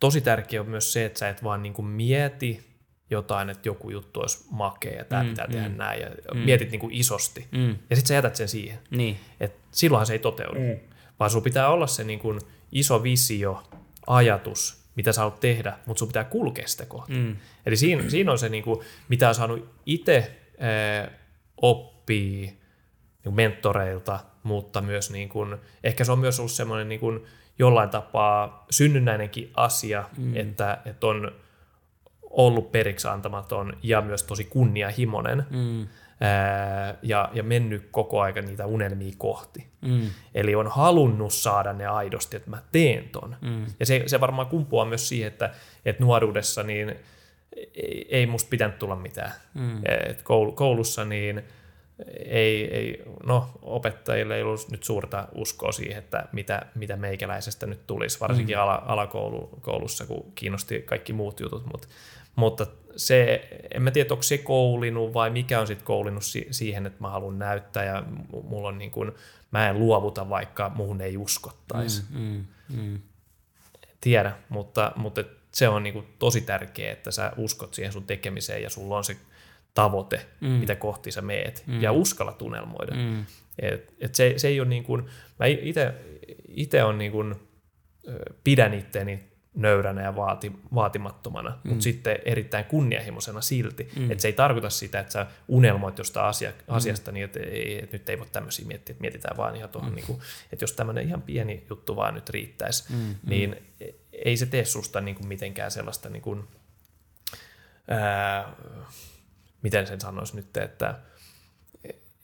tosi 0.00 0.20
tärkeä 0.20 0.60
on 0.60 0.68
myös 0.68 0.92
se, 0.92 1.04
että 1.04 1.18
sä 1.18 1.28
et 1.28 1.44
vaan 1.44 1.62
niin 1.62 1.72
kuin 1.72 1.86
mieti 1.86 2.71
jotain, 3.12 3.50
että 3.50 3.68
joku 3.68 3.90
juttu 3.90 4.20
olisi 4.20 4.44
makea 4.50 4.92
ja 4.92 5.04
tämä 5.04 5.22
mm, 5.22 5.28
pitää 5.28 5.46
mm, 5.46 5.52
tehdä 5.52 5.68
näin 5.68 6.00
ja 6.00 6.10
mm. 6.34 6.40
mietit 6.40 6.70
niin 6.70 6.80
kuin 6.80 6.94
isosti 6.94 7.46
mm. 7.52 7.68
ja 7.68 7.96
sitten 7.96 8.06
sä 8.06 8.14
jätät 8.14 8.36
sen 8.36 8.48
siihen. 8.48 8.78
Niin. 8.90 9.16
Et 9.40 9.56
silloinhan 9.70 10.06
se 10.06 10.12
ei 10.12 10.18
toteudu, 10.18 10.60
mm. 10.60 10.76
vaan 11.20 11.30
sun 11.30 11.42
pitää 11.42 11.68
olla 11.68 11.86
se 11.86 12.04
niin 12.04 12.18
kuin 12.18 12.40
iso 12.72 13.02
visio, 13.02 13.62
ajatus, 14.06 14.82
mitä 14.94 15.12
sä 15.12 15.20
haluat 15.20 15.40
tehdä, 15.40 15.78
mutta 15.86 15.98
sun 15.98 16.08
pitää 16.08 16.24
kulkea 16.24 16.68
sitä 16.68 16.86
kohti. 16.86 17.12
Mm. 17.12 17.36
Eli 17.66 17.76
siinä, 17.76 18.10
siinä 18.10 18.32
on 18.32 18.38
se, 18.38 18.48
niin 18.48 18.64
kuin, 18.64 18.80
mitä 19.08 19.28
on 19.28 19.34
saanut 19.34 19.68
itse 19.86 20.36
äh, 20.62 21.10
oppia 21.56 22.50
niin 23.24 23.34
mentoreilta, 23.34 24.20
mutta 24.42 24.80
myös 24.80 25.10
niin 25.10 25.28
kuin, 25.28 25.56
ehkä 25.84 26.04
se 26.04 26.12
on 26.12 26.18
myös 26.18 26.38
ollut 26.38 26.52
semmoinen 26.52 26.88
niin 26.88 27.00
kuin, 27.00 27.24
jollain 27.58 27.90
tapaa 27.90 28.66
synnynnäinenkin 28.70 29.50
asia, 29.54 30.04
mm. 30.16 30.36
että, 30.36 30.78
että 30.84 31.06
on 31.06 31.32
ollut 32.32 32.72
periksi 32.72 33.08
antamaton 33.08 33.76
ja 33.82 34.00
myös 34.00 34.22
tosi 34.22 34.44
kunnianhimoinen 34.44 35.46
mm. 35.50 35.86
ää, 36.20 36.94
ja, 37.02 37.30
ja 37.32 37.42
mennyt 37.42 37.88
koko 37.90 38.20
aika 38.20 38.40
niitä 38.40 38.66
unelmia 38.66 39.12
kohti. 39.18 39.66
Mm. 39.80 40.10
Eli 40.34 40.54
on 40.54 40.66
halunnut 40.66 41.32
saada 41.32 41.72
ne 41.72 41.86
aidosti, 41.86 42.36
että 42.36 42.50
mä 42.50 42.62
teen 42.72 43.08
ton. 43.08 43.36
Mm. 43.40 43.66
Ja 43.80 43.86
se, 43.86 44.02
se 44.06 44.20
varmaan 44.20 44.48
kumpuaa 44.48 44.84
myös 44.84 45.08
siihen, 45.08 45.28
että, 45.28 45.50
että 45.84 46.04
nuoruudessa 46.04 46.62
niin 46.62 46.94
ei, 47.74 48.06
ei 48.10 48.26
musta 48.26 48.50
pitänyt 48.50 48.78
tulla 48.78 48.96
mitään. 48.96 49.32
Mm. 49.54 49.82
Et 50.08 50.22
koulussa 50.54 51.04
niin 51.04 51.42
ei, 52.24 52.74
ei, 52.74 53.02
no 53.26 53.50
opettajille 53.62 54.36
ei 54.36 54.42
ollut 54.42 54.70
nyt 54.70 54.84
suurta 54.84 55.28
uskoa 55.34 55.72
siihen, 55.72 55.98
että 55.98 56.24
mitä, 56.32 56.66
mitä 56.74 56.96
meikäläisestä 56.96 57.66
nyt 57.66 57.86
tulisi, 57.86 58.20
varsinkin 58.20 58.56
mm. 58.56 58.62
ala, 58.62 58.82
alakoulussa, 58.86 60.06
kun 60.06 60.32
kiinnosti 60.34 60.80
kaikki 60.80 61.12
muut 61.12 61.40
jutut, 61.40 61.66
mutta 61.72 61.88
mutta 62.36 62.66
se, 62.96 63.48
en 63.74 63.82
mä 63.82 63.90
tiedä, 63.90 64.08
onko 64.10 64.22
se 64.22 64.38
koulinut 64.38 65.14
vai 65.14 65.30
mikä 65.30 65.60
on 65.60 65.66
sitten 65.66 65.86
koulinut 65.86 66.24
si- 66.24 66.48
siihen, 66.50 66.86
että 66.86 67.00
mä 67.00 67.10
haluan 67.10 67.38
näyttää 67.38 67.84
ja 67.84 68.02
mulla 68.42 68.68
on 68.68 68.78
niin 68.78 68.90
kuin, 68.90 69.12
mä 69.50 69.68
en 69.68 69.78
luovuta, 69.78 70.28
vaikka 70.28 70.72
muhun 70.74 71.00
ei 71.00 71.16
uskottaisi. 71.16 72.02
Mm, 72.10 72.44
mm, 72.68 72.82
mm. 72.82 73.00
Tiedä, 74.00 74.32
mutta, 74.48 74.92
mutta 74.96 75.24
se 75.52 75.68
on 75.68 75.82
niin 75.82 75.92
kuin 75.92 76.06
tosi 76.18 76.40
tärkeää, 76.40 76.92
että 76.92 77.10
sä 77.10 77.32
uskot 77.36 77.74
siihen 77.74 77.92
sun 77.92 78.06
tekemiseen 78.06 78.62
ja 78.62 78.70
sulla 78.70 78.96
on 78.96 79.04
se 79.04 79.16
tavoite, 79.74 80.26
mm. 80.40 80.48
mitä 80.48 80.74
kohti 80.74 81.10
sä 81.10 81.22
meet 81.22 81.64
mm. 81.66 81.82
ja 81.82 81.92
uskalla 81.92 82.32
tunnelmoida. 82.32 82.94
Mm. 82.94 83.24
Et, 83.58 83.94
et 84.00 84.14
se, 84.14 84.34
se 84.36 84.48
ei 84.48 84.60
ole 84.60 84.68
niin 84.68 84.84
kuin, 84.84 85.02
mä 85.38 85.46
itse 86.48 86.84
on 86.84 86.98
niin 86.98 87.12
kuin, 87.12 87.34
pidän 88.44 88.74
itteeni 88.74 89.31
nöyränä 89.54 90.02
ja 90.02 90.16
vaati, 90.16 90.52
vaatimattomana, 90.74 91.50
mm. 91.50 91.68
mutta 91.68 91.82
sitten 91.82 92.18
erittäin 92.24 92.64
kunnianhimoisena 92.64 93.40
silti. 93.40 93.88
Mm. 93.96 94.10
Että 94.10 94.22
se 94.22 94.28
ei 94.28 94.32
tarkoita 94.32 94.70
sitä, 94.70 95.00
että 95.00 95.12
sä 95.12 95.26
unelmoit 95.48 95.98
jostain 95.98 96.26
asia, 96.26 96.50
mm. 96.50 96.56
asiasta 96.68 97.12
niin, 97.12 97.24
että, 97.24 97.40
ei, 97.40 97.78
että 97.82 97.96
nyt 97.96 98.08
ei 98.08 98.18
voi 98.18 98.26
tämmöisiä 98.32 98.66
miettiä, 98.66 98.92
että 98.92 99.00
mietitään 99.00 99.36
vaan 99.36 99.56
ihan 99.56 99.68
tuohon, 99.68 99.90
mm. 99.90 99.94
niin 99.94 100.06
kuin, 100.06 100.20
että 100.52 100.62
jos 100.62 100.72
tämmöinen 100.72 101.06
ihan 101.06 101.22
pieni 101.22 101.66
juttu 101.70 101.96
vaan 101.96 102.14
nyt 102.14 102.30
riittäisi, 102.30 102.92
mm. 102.92 103.14
niin 103.26 103.56
ei 104.12 104.36
se 104.36 104.46
tee 104.46 104.64
susta 104.64 105.00
niin 105.00 105.14
kuin 105.14 105.28
mitenkään 105.28 105.70
sellaista 105.70 106.08
niin 106.08 106.22
kuin, 106.22 106.44
ää, 107.88 108.52
miten 109.62 109.86
sen 109.86 110.00
sanoisi 110.00 110.36
nyt, 110.36 110.56
että 110.56 110.98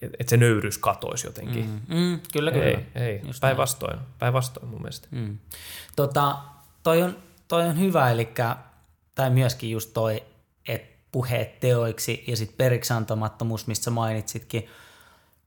et, 0.02 0.12
et 0.18 0.28
se 0.28 0.36
nöyryys 0.36 0.78
katoisi 0.78 1.26
jotenkin. 1.26 1.66
Mm, 1.66 1.96
mm, 1.96 2.20
kyllä, 2.32 2.50
kyllä. 2.52 2.66
Ei, 2.66 2.78
ei. 2.94 3.22
päinvastoin, 3.40 3.98
päinvastoin 4.18 4.68
mun 4.68 4.80
mielestä. 4.80 5.08
Mm. 5.10 5.38
Tota, 5.96 6.38
toi, 6.82 7.02
on, 7.02 7.16
toi 7.48 7.68
on 7.68 7.80
hyvä, 7.80 8.10
eli 8.10 8.28
tai 9.14 9.30
myöskin 9.30 9.70
just 9.70 9.90
toi, 9.94 10.22
että 10.68 10.98
puheet 11.12 11.60
teoiksi 11.60 12.24
ja 12.26 12.36
sitten 12.36 12.56
periksantamattomuus, 12.56 13.66
mistä 13.66 13.84
sä 13.84 13.90
mainitsitkin. 13.90 14.68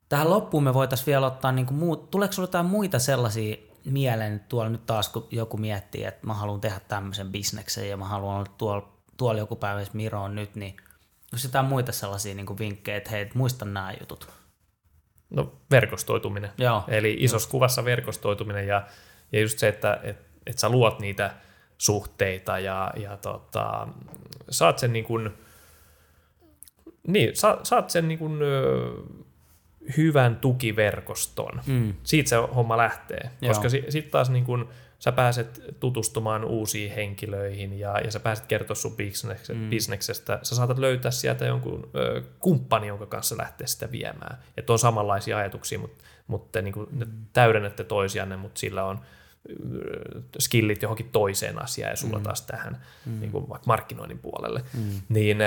Tähän 0.10 0.30
loppuun 0.30 0.64
me 0.64 0.74
voitaisiin 0.74 1.06
vielä 1.06 1.28
ottaa, 1.28 1.52
niin 1.52 1.74
muut, 1.74 2.12
tuleeko 2.12 2.32
sinulla 2.32 2.48
jotain 2.48 2.66
muita 2.66 3.00
sellaisia 3.00 3.56
mieleen 3.86 4.46
tuolla 4.50 4.70
nyt 4.70 4.86
taas, 4.86 5.10
kun 5.10 5.28
joku 5.32 5.58
miettii, 5.58 6.04
että 6.04 6.28
mä 6.28 6.34
haluan 6.34 6.62
tehdä 6.62 6.80
tämmöisen 6.88 7.32
bisneksen 7.32 7.90
ja 7.90 7.98
mä 7.98 8.06
haluan 8.06 8.36
olla 8.36 8.52
tuolla, 8.58 8.92
tuolla 9.18 9.40
joku 9.40 9.56
päivä, 9.56 9.86
Miro 9.94 10.24
on 10.24 10.36
nyt, 10.36 10.56
niin 10.56 10.78
jos 11.32 11.44
jotain 11.44 11.66
muita 11.66 11.92
sellaisia 11.92 12.36
niin 12.36 12.60
vinkkejä, 12.60 12.98
että 12.98 13.10
hei, 13.10 13.30
muista 13.34 13.66
nämä 13.66 13.94
jutut. 14.00 14.30
No 15.30 15.52
verkostoituminen. 15.72 16.52
Joo, 16.58 16.84
Eli 16.88 17.18
isossa 17.20 17.46
just. 17.46 17.52
kuvassa 17.52 17.86
verkostoituminen 17.86 18.68
ja, 18.68 18.88
ja 19.32 19.42
just 19.42 19.60
se, 19.60 19.68
että 19.68 20.00
et, 20.04 20.31
et 20.48 20.60
sä 20.60 20.70
luot 20.70 21.00
niitä 21.00 21.34
suhteita 21.78 22.60
ja, 22.60 22.94
ja 22.96 23.18
tota, 23.18 23.88
saat 24.50 24.80
sen 24.80 24.94
niin 24.94 25.06
kuin, 25.06 25.30
niin, 27.08 27.36
sa, 27.36 27.60
saat 27.64 27.90
sen 27.90 28.08
niin 28.08 28.20
kuin, 28.20 28.42
ö, 28.42 28.92
hyvän 29.98 30.36
tukiverkoston. 30.36 31.62
Mm. 31.66 31.94
Siitä 32.04 32.30
se 32.30 32.36
homma 32.36 32.78
lähtee, 32.78 33.30
Joo. 33.42 33.50
koska 33.50 33.70
sitten 33.70 33.92
sit 33.92 34.12
taas 34.12 34.30
niin 34.30 34.46
kun, 34.46 34.70
sä 35.00 35.12
pääset 35.12 35.64
tutustumaan 35.80 36.44
uusiin 36.44 36.92
henkilöihin 36.92 37.80
ja, 37.80 38.00
ja 38.00 38.12
sä 38.12 38.20
pääset 38.20 38.46
kertoa 38.46 38.76
sun 38.76 38.96
bisneksestä, 38.96 39.54
mm. 39.54 39.70
bisneksestä. 39.70 40.40
Sä 40.44 40.56
saatat 40.56 40.78
löytää 40.78 41.12
sieltä 41.12 41.46
jonkun 41.46 41.90
ö, 41.96 42.22
kumppani, 42.40 42.88
jonka 42.88 43.06
kanssa 43.06 43.38
lähtee 43.38 43.68
sitä 43.68 43.92
viemään. 43.92 44.38
Että 44.58 44.74
on 44.74 44.80
samanlaisia 44.80 45.38
ajatuksia, 45.38 45.80
mutta, 45.80 46.04
mutta 46.28 46.62
niin 46.62 46.74
kuin, 46.74 46.88
mm. 46.92 47.00
ne 47.00 47.08
täydennätte 47.34 47.84
toisianne, 47.84 48.38
mutta 48.38 48.60
sillä 48.60 48.84
on 48.84 49.00
skillit 50.40 50.82
johonkin 50.82 51.10
toiseen 51.10 51.62
asiaan 51.62 51.92
ja 51.92 51.96
sulla 51.96 52.18
mm. 52.18 52.24
taas 52.24 52.42
tähän 52.42 52.82
mm. 53.06 53.20
niin 53.20 53.32
kuin 53.32 53.50
vaikka 53.50 53.68
markkinoinnin 53.68 54.20
puolelle. 54.20 54.64
Mm. 54.74 55.02
Niin 55.10 55.38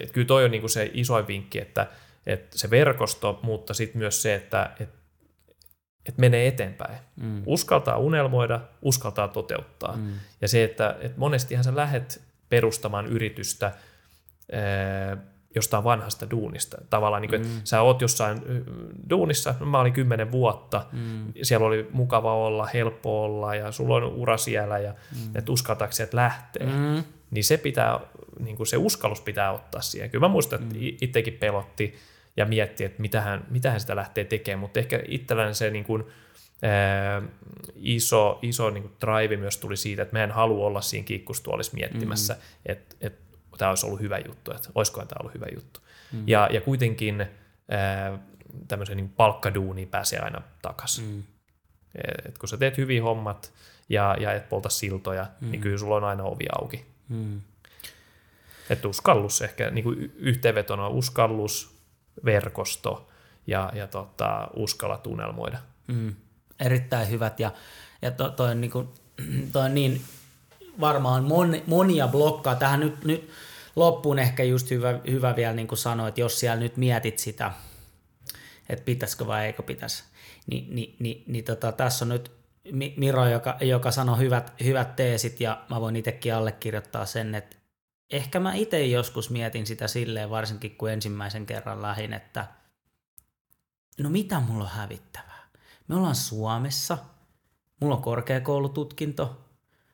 et, 0.00 0.10
kyllä 0.12 0.26
toi 0.26 0.44
on 0.44 0.50
niin 0.50 0.62
kuin 0.62 0.70
se 0.70 0.90
isoin 0.94 1.26
vinkki, 1.26 1.60
että– 1.60 1.86
että 2.26 2.58
se 2.58 2.70
verkosto, 2.70 3.40
mutta 3.42 3.74
sitten 3.74 3.98
myös 3.98 4.22
se, 4.22 4.34
että 4.34 4.70
et, 4.80 4.88
et 6.06 6.18
menee 6.18 6.46
eteenpäin. 6.46 6.98
Mm. 7.16 7.42
Uskaltaa 7.46 7.98
unelmoida, 7.98 8.60
uskaltaa 8.82 9.28
toteuttaa. 9.28 9.96
Mm. 9.96 10.12
Ja 10.40 10.48
se, 10.48 10.64
että 10.64 10.96
et 11.00 11.16
monestihan 11.16 11.64
sä 11.64 11.76
lähet 11.76 12.22
perustamaan 12.48 13.06
yritystä 13.06 13.72
ää, 14.52 15.16
jostain 15.54 15.84
vanhasta 15.84 16.30
duunista. 16.30 16.76
Tavallaan 16.90 17.22
niin 17.22 17.30
kuin, 17.30 17.42
mm. 17.42 17.56
että 17.56 17.60
sä 17.68 17.82
oot 17.82 18.00
jossain 18.00 18.42
duunissa, 19.10 19.54
no 19.60 19.66
mä 19.66 19.80
olin 19.80 19.92
kymmenen 19.92 20.32
vuotta, 20.32 20.86
mm. 20.92 21.32
siellä 21.42 21.66
oli 21.66 21.88
mukava 21.92 22.34
olla, 22.34 22.66
helppo 22.74 23.24
olla 23.24 23.54
ja 23.54 23.72
sulla 23.72 23.94
on 23.94 24.04
ura 24.04 24.36
siellä 24.36 24.78
ja 24.78 24.92
mm. 24.92 25.36
että 25.36 25.52
uskaltaako 25.52 25.92
sieltä 25.92 26.16
lähteä. 26.16 26.66
Mm. 26.66 27.04
Niin 27.30 27.44
se 27.44 27.56
pitää, 27.56 28.00
niin 28.38 28.56
kuin 28.56 28.66
se 28.66 28.76
uskallus 28.76 29.20
pitää 29.20 29.52
ottaa 29.52 29.80
siihen. 29.80 30.10
Kyllä 30.10 30.24
mä 30.24 30.32
muistan, 30.32 30.62
että 30.62 30.74
mm. 30.74 30.80
itsekin 31.00 31.34
pelotti, 31.34 31.94
ja 32.36 32.46
miettiä, 32.46 32.86
että 32.86 33.02
mitähän, 33.02 33.44
mitähän 33.50 33.80
sitä 33.80 33.96
lähtee 33.96 34.24
tekemään, 34.24 34.60
mutta 34.60 34.80
ehkä 34.80 35.02
itselläni 35.08 35.54
se 35.54 35.70
niin 35.70 35.84
kuin, 35.84 36.04
ää, 36.62 37.22
iso, 37.76 38.38
iso 38.42 38.70
niin 38.70 38.82
kuin 38.82 38.92
drive 39.00 39.36
myös 39.36 39.58
tuli 39.58 39.76
siitä, 39.76 40.02
että 40.02 40.16
mä 40.16 40.24
en 40.24 40.30
halua 40.30 40.66
olla 40.66 40.80
siinä 40.80 41.04
kiikkustuolissa 41.04 41.74
miettimässä, 41.74 42.34
mm-hmm. 42.34 42.72
että, 42.72 42.96
että 43.00 43.23
tämä 43.58 43.68
olisi 43.68 43.86
ollut 43.86 44.00
hyvä 44.00 44.18
juttu, 44.18 44.50
että 44.50 44.68
olisikohan 44.74 45.08
tämä 45.08 45.18
ollut 45.20 45.34
hyvä 45.34 45.46
juttu. 45.54 45.80
Mm-hmm. 45.80 46.28
Ja, 46.28 46.48
ja 46.52 46.60
kuitenkin 46.60 47.26
ää, 47.68 48.18
tämmöisen 48.68 48.96
niin 48.96 49.08
palkkaduuniin 49.08 49.88
pääsee 49.88 50.18
aina 50.18 50.42
takaisin. 50.62 51.04
Mm. 51.04 51.22
Et 52.26 52.38
kun 52.38 52.48
sä 52.48 52.56
teet 52.56 52.78
hyvin 52.78 53.02
hommat 53.02 53.52
ja, 53.88 54.16
ja 54.20 54.32
et 54.32 54.48
polta 54.48 54.68
siltoja, 54.68 55.26
mm. 55.40 55.50
niin 55.50 55.60
kyllä 55.60 55.78
sulla 55.78 55.96
on 55.96 56.04
aina 56.04 56.22
ovi 56.22 56.44
auki. 56.58 56.86
Mm. 57.08 57.40
Että 58.70 58.88
uskallus 58.88 59.42
ehkä, 59.42 59.70
niin 59.70 59.84
kuin 59.84 60.12
yhteenvetona 60.16 60.88
uskallus, 60.88 61.76
verkosto 62.24 63.08
ja, 63.46 63.72
ja 63.74 63.86
tota, 63.86 64.48
uskalla 64.56 64.98
tunnelmoida. 64.98 65.58
Mm, 65.86 66.14
erittäin 66.60 67.10
hyvät 67.10 67.40
ja, 67.40 67.52
ja 68.02 68.10
to, 68.10 68.30
toi, 68.30 68.50
on 68.50 68.60
niin 68.60 68.70
kuin, 68.70 68.88
toi 69.52 69.62
on 69.62 69.74
niin 69.74 70.02
varmaan 70.80 71.24
mon, 71.24 71.62
monia 71.66 72.08
blokkaa. 72.08 72.54
Tähän 72.54 72.80
nyt, 72.80 73.04
nyt 73.04 73.30
loppuun 73.76 74.18
ehkä 74.18 74.42
just 74.42 74.70
hyvä, 74.70 75.00
hyvä 75.10 75.36
vielä 75.36 75.54
niin 75.54 75.68
kuin 75.68 75.78
sanoa, 75.78 76.08
että 76.08 76.20
jos 76.20 76.40
siellä 76.40 76.60
nyt 76.60 76.76
mietit 76.76 77.18
sitä, 77.18 77.52
että 78.68 78.84
pitäisikö 78.84 79.26
vai 79.26 79.46
eikö 79.46 79.62
pitäisi, 79.62 80.04
niin, 80.46 80.74
niin, 80.74 80.96
niin, 80.98 81.24
niin 81.26 81.44
tota, 81.44 81.72
tässä 81.72 82.04
on 82.04 82.08
nyt 82.08 82.30
Miro, 82.96 83.28
joka, 83.28 83.56
joka 83.60 83.90
sanoi 83.90 84.18
hyvät, 84.18 84.52
hyvät 84.64 84.96
teesit 84.96 85.40
ja 85.40 85.64
mä 85.70 85.80
voin 85.80 85.96
itsekin 85.96 86.34
allekirjoittaa 86.34 87.06
sen, 87.06 87.34
että 87.34 87.56
ehkä 88.10 88.40
mä 88.40 88.54
itse 88.54 88.86
joskus 88.86 89.30
mietin 89.30 89.66
sitä 89.66 89.88
silleen, 89.88 90.30
varsinkin 90.30 90.76
kun 90.76 90.90
ensimmäisen 90.90 91.46
kerran 91.46 91.82
lähin, 91.82 92.12
että 92.12 92.46
no 94.00 94.10
mitä 94.10 94.40
mulla 94.40 94.64
on 94.64 94.70
hävittävää? 94.70 95.48
Me 95.88 95.94
ollaan 95.94 96.14
Suomessa, 96.14 96.98
mulla 97.80 97.96
on 97.96 98.02
korkeakoulututkinto 98.02 99.44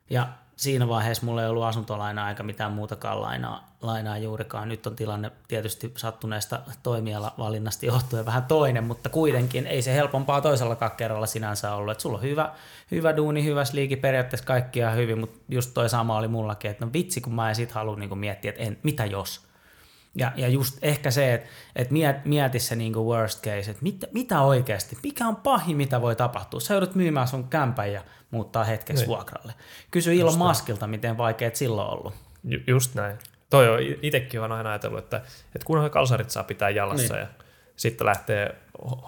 ja 0.09 0.27
siinä 0.61 0.87
vaiheessa 0.87 1.25
mulla 1.25 1.43
ei 1.43 1.49
ollut 1.49 1.63
asuntolainaa 1.63 2.29
eikä 2.29 2.43
mitään 2.43 2.71
muutakaan 2.71 3.21
lainaa, 3.21 3.75
lainaa 3.81 4.17
juurikaan. 4.17 4.69
Nyt 4.69 4.87
on 4.87 4.95
tilanne 4.95 5.31
tietysti 5.47 5.91
sattuneesta 5.97 6.59
toimialavalinnasta 6.83 7.85
johtuen 7.85 8.25
vähän 8.25 8.45
toinen, 8.45 8.83
mutta 8.83 9.09
kuitenkin 9.09 9.67
ei 9.67 9.81
se 9.81 9.93
helpompaa 9.93 10.41
toisellakaan 10.41 10.91
kerralla 10.91 11.25
sinänsä 11.25 11.73
ollut. 11.75 11.91
Että 11.91 12.01
sulla 12.01 12.17
on 12.17 12.23
hyvä, 12.23 12.51
hyvä 12.91 13.15
duuni, 13.17 13.43
hyvä 13.43 13.63
liiki, 13.73 13.95
periaatteessa 13.95 14.45
kaikkia 14.45 14.91
hyvin, 14.91 15.19
mutta 15.19 15.39
just 15.49 15.71
toi 15.73 15.89
sama 15.89 16.17
oli 16.17 16.27
mullakin, 16.27 16.71
että 16.71 16.85
no 16.85 16.93
vitsi 16.93 17.21
kun 17.21 17.35
mä 17.35 17.49
en 17.49 17.55
sit 17.55 17.71
halua 17.71 17.95
niin 17.95 18.17
miettiä, 18.17 18.49
että 18.49 18.63
en, 18.63 18.77
mitä 18.83 19.05
jos. 19.05 19.50
Ja, 20.15 20.31
ja 20.35 20.47
just 20.47 20.77
ehkä 20.81 21.11
se, 21.11 21.33
että, 21.33 21.49
että 21.75 21.93
miet, 21.93 22.25
mieti 22.25 22.59
se 22.59 22.75
niin 22.75 22.93
kuin 22.93 23.07
worst 23.07 23.43
case, 23.43 23.71
että 23.71 23.83
mitä, 23.83 24.07
mitä 24.13 24.41
oikeasti, 24.41 24.97
mikä 25.03 25.27
on 25.27 25.35
pahin, 25.35 25.77
mitä 25.77 26.01
voi 26.01 26.15
tapahtua. 26.15 26.59
Sä 26.59 26.73
joudut 26.73 26.95
myymään 26.95 27.27
sun 27.27 27.47
kämpän 27.47 27.93
ja 27.93 28.03
muuttaa 28.31 28.63
hetkeksi 28.63 29.03
niin. 29.03 29.07
vuokralle. 29.07 29.53
Kysy 29.91 30.15
Ilon 30.15 30.37
Maskilta, 30.37 30.87
miten 30.87 31.17
vaikeet 31.17 31.55
silloin 31.55 31.87
on 31.87 31.97
ollut. 31.97 32.13
Ju, 32.43 32.59
just 32.67 32.95
näin. 32.95 33.17
Toi 33.49 33.69
on, 33.69 33.79
itsekin 34.01 34.41
on 34.41 34.51
aina 34.51 34.69
ajatellut, 34.69 34.99
että, 34.99 35.17
että 35.55 35.65
kunhan 35.65 35.91
kalsarit 35.91 36.29
saa 36.29 36.43
pitää 36.43 36.69
jalassa 36.69 37.13
niin. 37.13 37.21
ja 37.21 37.27
sitten 37.75 38.07
lähtee 38.07 38.55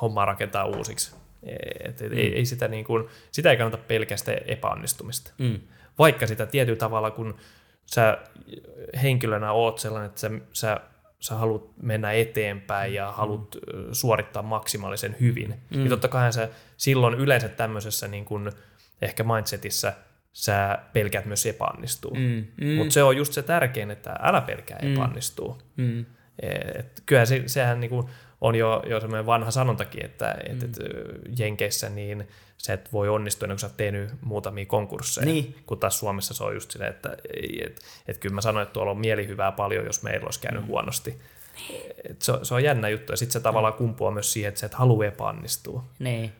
hommaa 0.01 0.25
rakentaa 0.25 0.65
uusiksi. 0.65 1.15
Et, 1.43 2.01
et, 2.01 2.11
mm. 2.11 2.17
ei, 2.17 2.35
ei 2.35 2.45
sitä, 2.45 2.67
niin 2.67 2.85
kuin, 2.85 3.07
sitä 3.31 3.51
ei 3.51 3.57
kannata 3.57 3.83
pelkästään 3.87 4.37
epäonnistumista. 4.45 5.31
Mm. 5.37 5.59
Vaikka 5.99 6.27
sitä 6.27 6.45
tietyllä 6.45 6.79
tavalla, 6.79 7.11
kun 7.11 7.37
sä 7.85 8.17
henkilönä 9.03 9.51
oot 9.51 9.79
sellainen, 9.79 10.09
että 10.09 10.21
sä, 10.21 10.31
sä 10.53 10.79
sä 11.23 11.35
haluat 11.35 11.63
mennä 11.81 12.11
eteenpäin 12.11 12.93
ja 12.93 13.11
haluat 13.11 13.55
mm. 13.55 13.87
suorittaa 13.91 14.43
maksimaalisen 14.43 15.15
hyvin, 15.19 15.49
mm. 15.49 15.77
niin 15.77 15.89
totta 15.89 16.07
kai 16.07 16.33
sä 16.33 16.49
silloin 16.77 17.13
yleensä 17.13 17.49
tämmöisessä 17.49 18.07
niin 18.07 18.25
kuin 18.25 18.51
ehkä 19.01 19.23
mindsetissä 19.23 19.93
sä 20.33 20.79
pelkäät 20.93 21.25
myös 21.25 21.45
epäonnistuu. 21.45 22.13
Mm. 22.15 22.45
Mm. 22.61 22.75
Mutta 22.75 22.93
se 22.93 23.03
on 23.03 23.17
just 23.17 23.33
se 23.33 23.41
tärkein, 23.41 23.91
että 23.91 24.15
älä 24.19 24.41
pelkää 24.41 24.79
mm. 24.81 24.93
epäonnistuu. 24.93 25.61
Mm. 25.77 26.05
Et 26.41 27.03
kyllä 27.05 27.25
se, 27.25 27.43
sehän 27.45 27.79
niin 27.79 27.89
kuin 27.89 28.07
on 28.41 28.55
jo, 28.55 28.83
jo 28.89 28.99
semmoinen 28.99 29.25
vanha 29.25 29.51
sanontakin, 29.51 30.05
että 30.05 30.37
mm. 30.49 30.55
et, 30.55 30.63
et, 30.63 30.77
Jenkeissä 31.39 31.89
niin 31.89 32.27
se 32.63 32.73
et 32.73 32.93
voi 32.93 33.09
onnistua 33.09 33.45
ennen 33.45 33.55
kuin 33.55 33.59
sä 33.59 33.67
oot 33.67 33.77
tehnyt 33.77 34.11
muutamia 34.21 34.65
konkursseja, 34.65 35.25
niin. 35.25 35.55
kun 35.65 35.79
taas 35.79 35.99
Suomessa 35.99 36.33
se 36.33 36.43
on 36.43 36.53
just 36.53 36.71
silleen, 36.71 36.91
että 36.91 37.17
et, 37.61 37.81
et 38.07 38.17
kyllä 38.17 38.35
mä 38.35 38.41
sanoin, 38.41 38.63
että 38.63 38.73
tuolla 38.73 38.91
on 38.91 38.99
mielihyvää 38.99 39.51
paljon, 39.51 39.85
jos 39.85 40.03
meillä 40.03 40.25
olisi 40.25 40.39
käynyt 40.39 40.61
mm. 40.61 40.67
huonosti. 40.67 41.19
Et 42.09 42.21
se, 42.21 42.33
se 42.43 42.53
on 42.53 42.63
jännä 42.63 42.89
juttu 42.89 43.13
ja 43.13 43.17
sitten 43.17 43.33
se 43.33 43.39
tavallaan 43.39 43.73
kumpuaa 43.73 44.11
myös 44.11 44.33
siihen, 44.33 44.49
että 44.49 44.59
sä 44.59 44.65
et 44.65 44.73
halua 44.73 45.05
epäonnistua. 45.05 45.83
Niin. 45.99 46.33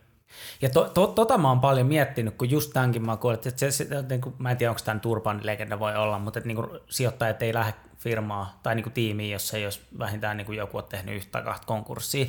Ja 0.61 0.69
to, 0.69 0.89
to, 0.93 1.07
tota 1.07 1.37
mä 1.37 1.49
oon 1.49 1.59
paljon 1.59 1.87
miettinyt, 1.87 2.35
kun 2.35 2.49
just 2.49 2.71
tämänkin 2.73 3.05
mä 3.05 3.17
kuulin, 3.17 3.35
että 3.35 3.51
se, 3.55 3.71
se, 3.71 3.87
niin 4.09 4.21
kuin, 4.21 4.35
mä 4.37 4.51
en 4.51 4.57
tiedä, 4.57 4.71
onko 4.71 4.81
tämä 4.85 4.99
Turban 4.99 5.39
legenda 5.43 5.79
voi 5.79 5.95
olla, 5.95 6.19
mutta 6.19 6.39
että 6.39 6.47
niin 6.47 6.55
kuin, 6.55 6.67
sijoittajat 6.89 7.41
ei 7.41 7.53
lähde 7.53 7.73
firmaa 7.97 8.59
tai 8.63 8.75
niin 8.75 8.83
kuin 8.83 8.93
tiimiin, 8.93 9.31
jos 9.31 9.53
ei 9.53 9.63
jos 9.63 9.81
vähintään 9.99 10.37
niin 10.37 10.45
kuin 10.45 10.57
joku 10.57 10.77
on 10.77 10.83
tehnyt 10.83 11.15
yhtä 11.15 11.31
tai 11.31 11.43
kahta 11.43 11.65
konkurssia. 11.65 12.25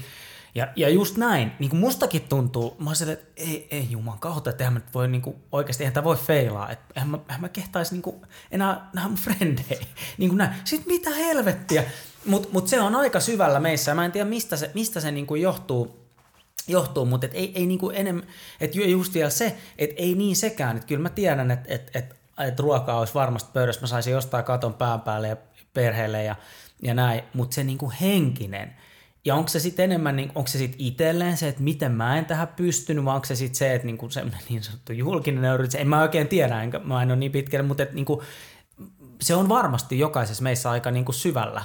Ja, 0.54 0.68
ja 0.76 0.88
just 0.88 1.16
näin, 1.16 1.52
niin 1.58 1.70
kuin 1.70 1.80
mustakin 1.80 2.22
tuntuu, 2.22 2.76
mä 2.78 2.90
oon 2.90 3.08
että 3.08 3.26
ei, 3.36 3.68
ei 3.70 3.86
juman 3.90 4.18
kautta, 4.18 4.50
että 4.50 4.64
eihän 4.64 4.72
mä 4.72 4.80
voi 4.94 5.08
niin 5.08 5.22
kuin, 5.22 5.36
oikeasti, 5.52 5.84
eihän 5.84 5.94
tämä 5.94 6.04
voi 6.04 6.16
feilaa, 6.16 6.70
että 6.70 6.84
eihän 6.96 7.08
mä, 7.08 7.18
eihän 7.28 7.40
mä 7.40 7.48
kehtaisi 7.48 7.94
niin 7.94 8.02
kuin, 8.02 8.16
enää 8.50 8.90
nähdä 8.92 9.08
mun 9.08 9.18
frendejä. 9.18 9.86
Niin 10.18 10.30
kuin 10.30 10.38
näin. 10.38 10.54
Sitten 10.64 10.92
mitä 10.92 11.10
helvettiä, 11.10 11.84
mutta 12.26 12.48
mut 12.52 12.68
se 12.68 12.80
on 12.80 12.94
aika 12.94 13.20
syvällä 13.20 13.60
meissä. 13.60 13.90
Ja 13.90 13.94
mä 13.94 14.04
en 14.04 14.12
tiedä 14.12 14.28
mistä 14.28 14.56
se, 14.56 14.70
mistä 14.74 15.00
se 15.00 15.10
niin 15.10 15.26
kuin 15.26 15.42
johtuu, 15.42 16.04
johtuu, 16.68 17.04
mutta 17.04 17.26
et 17.26 17.34
ei, 17.34 17.52
ei 17.54 17.66
niinku 17.66 17.90
enemmän, 17.90 18.26
että 18.60 18.78
just 18.78 19.14
vielä 19.14 19.30
se, 19.30 19.56
että 19.78 20.02
ei 20.02 20.14
niin 20.14 20.36
sekään, 20.36 20.76
että 20.76 20.86
kyllä 20.86 21.02
mä 21.02 21.10
tiedän, 21.10 21.50
että 21.50 21.74
et, 21.74 21.90
et, 21.94 22.16
et 22.48 22.60
ruokaa 22.60 22.98
olisi 22.98 23.14
varmasti 23.14 23.50
pöydässä, 23.52 23.80
mä 23.80 23.86
saisin 23.86 24.12
jostain 24.12 24.44
katon 24.44 24.74
pään 24.74 25.00
päälle 25.00 25.28
ja 25.28 25.36
perheelle 25.74 26.24
ja, 26.24 26.36
ja 26.82 26.94
näin, 26.94 27.22
mutta 27.34 27.54
se 27.54 27.64
niinku 27.64 27.92
henkinen, 28.00 28.76
ja 29.24 29.34
onko 29.34 29.48
se 29.48 29.60
sitten 29.60 29.84
enemmän, 29.84 30.16
niin, 30.16 30.32
onko 30.34 30.48
se 30.48 30.58
sitten 30.58 30.80
itselleen 30.80 31.36
se, 31.36 31.48
että 31.48 31.62
miten 31.62 31.92
mä 31.92 32.18
en 32.18 32.26
tähän 32.26 32.48
pystynyt, 32.48 33.04
vai 33.04 33.14
onko 33.14 33.26
se 33.26 33.34
sitten 33.34 33.58
se, 33.58 33.74
että 33.74 33.86
niinku 33.86 34.10
semmoinen 34.10 34.40
niin 34.48 34.62
sanottu 34.62 34.92
julkinen 34.92 35.42
nöyryys, 35.42 35.74
en 35.74 35.88
mä 35.88 36.02
oikein 36.02 36.28
tiedä, 36.28 36.62
enkä 36.62 36.78
mä 36.78 37.02
en 37.02 37.08
ole 37.10 37.16
niin 37.16 37.32
pitkälle, 37.32 37.66
mutta 37.66 37.82
että 37.82 37.94
niinku, 37.94 38.22
se 39.20 39.34
on 39.34 39.48
varmasti 39.48 39.98
jokaisessa 39.98 40.42
meissä 40.42 40.70
aika 40.70 40.90
niinku 40.90 41.12
syvällä. 41.12 41.62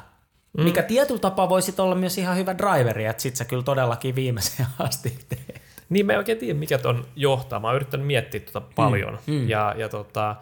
Mm. 0.57 0.64
Mikä 0.64 0.84
tietyllä 0.84 1.20
tapaa 1.20 1.49
voisi 1.49 1.74
olla 1.78 1.95
myös 1.95 2.18
ihan 2.18 2.38
hyvä 2.38 2.57
driveri, 2.57 3.05
että 3.05 3.24
sit 3.24 3.36
sä 3.36 3.45
kyllä 3.45 3.64
todellakin 3.64 4.16
viimeiseen 4.16 4.70
asti 4.80 5.20
teet. 5.30 5.62
Niin 5.89 6.05
mä 6.05 6.12
en 6.14 6.18
oikein 6.18 6.38
tiedä, 6.38 6.60
mikä 6.60 6.78
ton 6.78 7.07
johtaa. 7.16 7.60
Mä 7.60 7.68
oon 7.68 7.76
yrittänyt 7.76 8.07
miettiä 8.07 8.39
tota 8.39 8.62
paljon. 8.62 9.20
Mm. 9.28 9.34
Mm. 9.34 9.49
Ja, 9.49 9.76
ja 9.78 9.89
tota, 9.89 10.36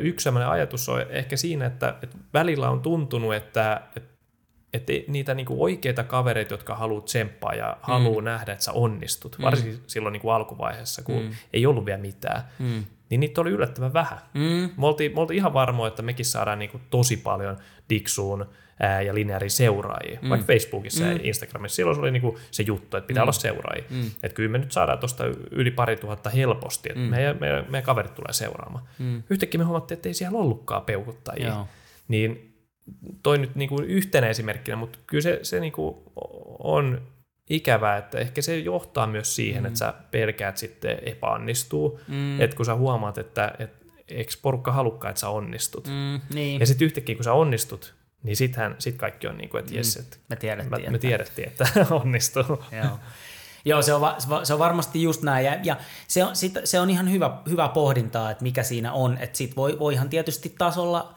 yksi 0.00 0.24
sellainen 0.24 0.50
ajatus 0.50 0.88
on 0.88 1.00
ehkä 1.10 1.36
siinä, 1.36 1.66
että, 1.66 1.94
että 2.02 2.18
välillä 2.34 2.70
on 2.70 2.80
tuntunut, 2.80 3.34
että, 3.34 3.80
että 3.96 4.17
että 4.72 4.92
niitä 5.08 5.34
niinku 5.34 5.64
oikeita 5.64 6.04
kavereita, 6.04 6.54
jotka 6.54 6.74
haluaa 6.74 7.00
tsemppaa 7.00 7.54
ja 7.54 7.72
mm. 7.72 7.78
haluaa 7.82 8.22
nähdä, 8.22 8.52
että 8.52 8.64
sä 8.64 8.72
onnistut, 8.72 9.38
mm. 9.38 9.44
varsinkin 9.44 9.82
silloin 9.86 10.12
niinku 10.12 10.30
alkuvaiheessa, 10.30 11.02
kun 11.02 11.22
mm. 11.22 11.30
ei 11.52 11.66
ollut 11.66 11.86
vielä 11.86 12.00
mitään, 12.00 12.42
mm. 12.58 12.84
niin 13.10 13.20
niitä 13.20 13.40
oli 13.40 13.50
yllättävän 13.50 13.92
vähän. 13.92 14.18
Mm. 14.34 14.70
Me, 14.76 14.86
oltiin, 14.86 15.14
me 15.14 15.20
oltiin 15.20 15.38
ihan 15.38 15.52
varmoja, 15.52 15.88
että 15.88 16.02
mekin 16.02 16.24
saadaan 16.24 16.58
niinku 16.58 16.80
tosi 16.90 17.16
paljon 17.16 17.56
Diksuun 17.90 18.46
ää, 18.80 19.02
ja 19.02 19.14
lineaarin 19.14 19.50
seuraajia, 19.50 20.18
mm. 20.22 20.28
vaikka 20.28 20.46
Facebookissa 20.46 21.04
mm. 21.04 21.10
ja 21.10 21.18
Instagramissa. 21.22 21.76
Silloin 21.76 21.96
se 21.96 22.00
oli 22.00 22.10
niinku 22.10 22.38
se 22.50 22.62
juttu, 22.62 22.96
että 22.96 23.06
pitää 23.06 23.20
mm. 23.20 23.24
olla 23.24 23.32
seuraajia. 23.32 23.84
Mm. 23.90 24.06
Että 24.06 24.34
kyllä 24.34 24.50
me 24.50 24.58
nyt 24.58 24.72
saadaan 24.72 24.98
tuosta 24.98 25.24
yli 25.50 25.70
pari 25.70 25.96
tuhatta 25.96 26.30
helposti, 26.30 26.88
että 26.88 27.00
mm. 27.00 27.10
meidän, 27.10 27.36
meidän, 27.40 27.64
meidän 27.68 27.82
kaverit 27.82 28.14
tulee 28.14 28.32
seuraamaan. 28.32 28.84
Mm. 28.98 29.22
Yhtäkkiä 29.30 29.58
me 29.58 29.64
huomattiin, 29.64 29.96
että 29.96 30.08
ei 30.08 30.14
siellä 30.14 30.38
ollutkaan 30.38 30.82
peukuttajia. 30.82 31.48
Joo. 31.48 31.68
Niin 32.08 32.47
toi 33.22 33.38
nyt 33.38 33.54
niin 33.54 33.68
kuin 33.68 33.84
yhtenä 33.84 34.28
esimerkkinä, 34.28 34.76
mutta 34.76 34.98
kyllä 35.06 35.22
se, 35.22 35.38
se 35.42 35.60
niin 35.60 35.72
kuin 35.72 35.96
on 36.58 37.02
ikävää, 37.50 37.96
että 37.96 38.18
ehkä 38.18 38.42
se 38.42 38.58
johtaa 38.58 39.06
myös 39.06 39.36
siihen, 39.36 39.62
mm. 39.62 39.66
että 39.66 39.78
sä 39.78 39.94
pelkäät 40.10 40.56
sitten 40.56 40.98
epäonnistuu, 41.02 42.00
mm. 42.08 42.40
että 42.40 42.56
kun 42.56 42.66
sä 42.66 42.74
huomaat, 42.74 43.18
että 43.18 43.54
et, 43.58 43.70
eikö 44.08 44.32
porukka 44.42 44.72
halukkaan, 44.72 45.10
että 45.10 45.20
sä 45.20 45.28
onnistut. 45.28 45.86
Mm, 45.86 46.20
niin. 46.34 46.60
Ja 46.60 46.66
sitten 46.66 46.86
yhtäkkiä, 46.86 47.14
kun 47.14 47.24
sä 47.24 47.32
onnistut, 47.32 47.94
niin 48.22 48.36
sittenhän 48.36 48.76
sit 48.78 48.96
kaikki 48.96 49.26
on 49.26 49.38
niin 49.38 49.48
kuin, 49.48 49.60
että 49.60 49.74
jes, 49.74 49.96
mm. 49.96 50.02
että 50.02 50.16
me 50.28 50.36
tiedettiin, 50.36 50.70
me, 50.70 50.76
että, 50.76 50.90
me 50.90 50.98
tiedettiin, 50.98 51.48
että 51.48 51.66
onnistuu. 51.90 52.64
Joo. 52.72 52.98
Joo, 53.64 53.82
se 53.82 53.94
on, 53.94 54.00
va, 54.00 54.16
se 54.44 54.52
on 54.52 54.58
varmasti 54.58 55.02
just 55.02 55.22
näin, 55.22 55.46
ja, 55.46 55.58
ja 55.64 55.76
se, 56.08 56.24
on, 56.24 56.36
sit, 56.36 56.52
se 56.64 56.80
on 56.80 56.90
ihan 56.90 57.12
hyvä, 57.12 57.38
hyvä 57.48 57.68
pohdintaa, 57.68 58.30
että 58.30 58.42
mikä 58.42 58.62
siinä 58.62 58.92
on, 58.92 59.18
että 59.18 59.38
sit 59.38 59.56
voi, 59.56 59.78
voihan 59.78 60.08
tietysti 60.08 60.54
taas 60.58 60.78
olla 60.78 61.14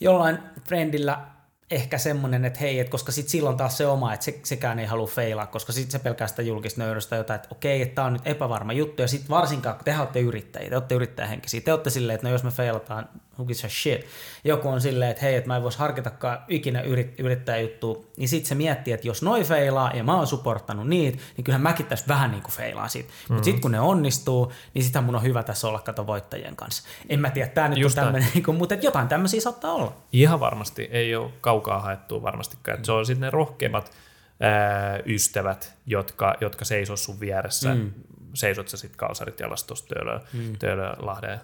jollain 0.00 0.38
friendillä 0.68 1.26
ehkä 1.70 1.98
semmoinen, 1.98 2.44
että 2.44 2.58
hei, 2.60 2.80
että 2.80 2.90
koska 2.90 3.12
sit 3.12 3.28
silloin 3.28 3.56
taas 3.56 3.76
se 3.76 3.86
oma, 3.86 4.14
että 4.14 4.24
se, 4.24 4.40
sekään 4.42 4.78
ei 4.78 4.86
halua 4.86 5.06
feilaa, 5.06 5.46
koska 5.46 5.72
sitten 5.72 5.92
se 5.92 5.98
pelkästään 5.98 6.46
julkista 6.46 6.80
nöyrystä 6.80 7.16
jotain, 7.16 7.36
että 7.36 7.48
okei, 7.52 7.82
että 7.82 7.94
tämä 7.94 8.06
on 8.06 8.12
nyt 8.12 8.26
epävarma 8.26 8.72
juttu, 8.72 9.02
ja 9.02 9.08
sitten 9.08 9.30
varsinkaan, 9.30 9.76
kun 9.76 9.84
te 9.84 9.98
olette 9.98 10.20
yrittäjiä, 10.20 10.70
te 10.70 10.76
olette 10.76 10.94
yrittäjähenkisiä, 10.94 11.60
te 11.60 11.72
olette 11.72 11.90
silleen, 11.90 12.14
että 12.14 12.26
no 12.26 12.32
jos 12.32 12.44
me 12.44 12.50
feilataan, 12.50 13.08
who 13.40 13.46
gives 13.46 13.64
a 13.64 13.68
shit. 13.68 14.06
Joku 14.44 14.68
on 14.68 14.80
silleen, 14.80 15.10
että 15.10 15.22
hei, 15.22 15.34
että 15.34 15.48
mä 15.48 15.56
en 15.56 15.62
voisi 15.62 15.78
harkitakaan 15.78 16.38
ikinä 16.48 16.80
yrit, 16.80 17.20
yrittäjäjuttua, 17.20 18.04
niin 18.16 18.28
sitten 18.28 18.48
se 18.48 18.54
miettii, 18.54 18.92
että 18.92 19.08
jos 19.08 19.22
noi 19.22 19.44
feilaa 19.44 19.90
ja 19.94 20.04
mä 20.04 20.16
oon 20.16 20.26
supporttanut 20.26 20.88
niitä, 20.88 21.18
niin 21.36 21.44
kyllähän 21.44 21.62
mäkin 21.62 21.86
tässä 21.86 22.04
vähän 22.08 22.30
niin 22.30 22.42
kuin 22.42 22.52
feilaan 22.52 22.90
siitä. 22.90 23.08
Mm-hmm. 23.08 23.34
Mutta 23.34 23.44
sitten 23.44 23.60
kun 23.60 23.72
ne 23.72 23.80
onnistuu, 23.80 24.52
niin 24.74 24.84
sitä 24.84 25.00
mun 25.00 25.16
on 25.16 25.22
hyvä 25.22 25.42
tässä 25.42 25.68
olla 25.68 25.78
kato 25.78 26.06
voittajien 26.06 26.56
kanssa. 26.56 26.88
En 27.08 27.20
mä 27.20 27.30
tiedä, 27.30 27.48
tämä 27.48 27.68
nyt 27.68 27.78
Just 27.78 27.98
on 27.98 28.04
tämmöinen, 28.04 28.28
niin 28.34 28.54
mutta 28.54 28.74
jotain 28.74 29.08
tämmöisiä 29.08 29.40
saattaa 29.40 29.72
olla. 29.72 29.92
Ihan 30.12 30.40
varmasti, 30.40 30.88
ei 30.90 31.16
ole 31.16 31.30
kaukaa 31.40 31.80
haettua 31.80 32.22
varmastikaan. 32.22 32.78
Mm. 32.78 32.84
Se 32.84 32.92
on 32.92 33.06
sitten 33.06 33.20
ne 33.20 33.30
rohkeimmat 33.30 33.92
ää, 34.40 35.00
ystävät, 35.06 35.74
jotka, 35.86 36.34
jotka 36.40 36.64
seisoo 36.64 36.96
sun 36.96 37.20
vieressä. 37.20 37.74
Mm 37.74 37.92
seisot 38.34 38.68
sä 38.68 38.76
sitten 38.76 38.98
kalsarit 38.98 39.40
jalassa 39.40 39.66
tuossa 39.66 39.86
Töölö, 39.86 40.20
mm. 40.32 40.58
Töölölahden 40.58 41.40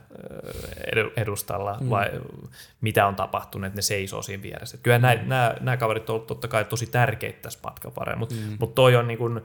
edustalla 1.16 1.78
mm. 1.80 1.90
vai 1.90 2.10
mitä 2.80 3.06
on 3.06 3.14
tapahtunut, 3.14 3.66
että 3.66 3.78
ne 3.78 3.82
seisoo 3.82 4.22
siinä 4.22 4.42
vieressä. 4.42 4.76
Kyllä 4.82 4.98
mm. 4.98 5.28
nämä, 5.28 5.54
nämä 5.60 5.76
kaverit 5.76 6.10
ovat 6.10 6.26
totta 6.26 6.48
kai 6.48 6.64
tosi 6.64 6.86
tärkeitä 6.86 7.42
tässä 7.42 7.58
matkan 7.62 7.92
varrella, 7.98 8.18
mutta 8.18 8.34
mm. 8.34 8.56
mut 8.60 8.74
toi 8.74 8.96
on 8.96 9.08
niin 9.08 9.18
kuin, 9.18 9.40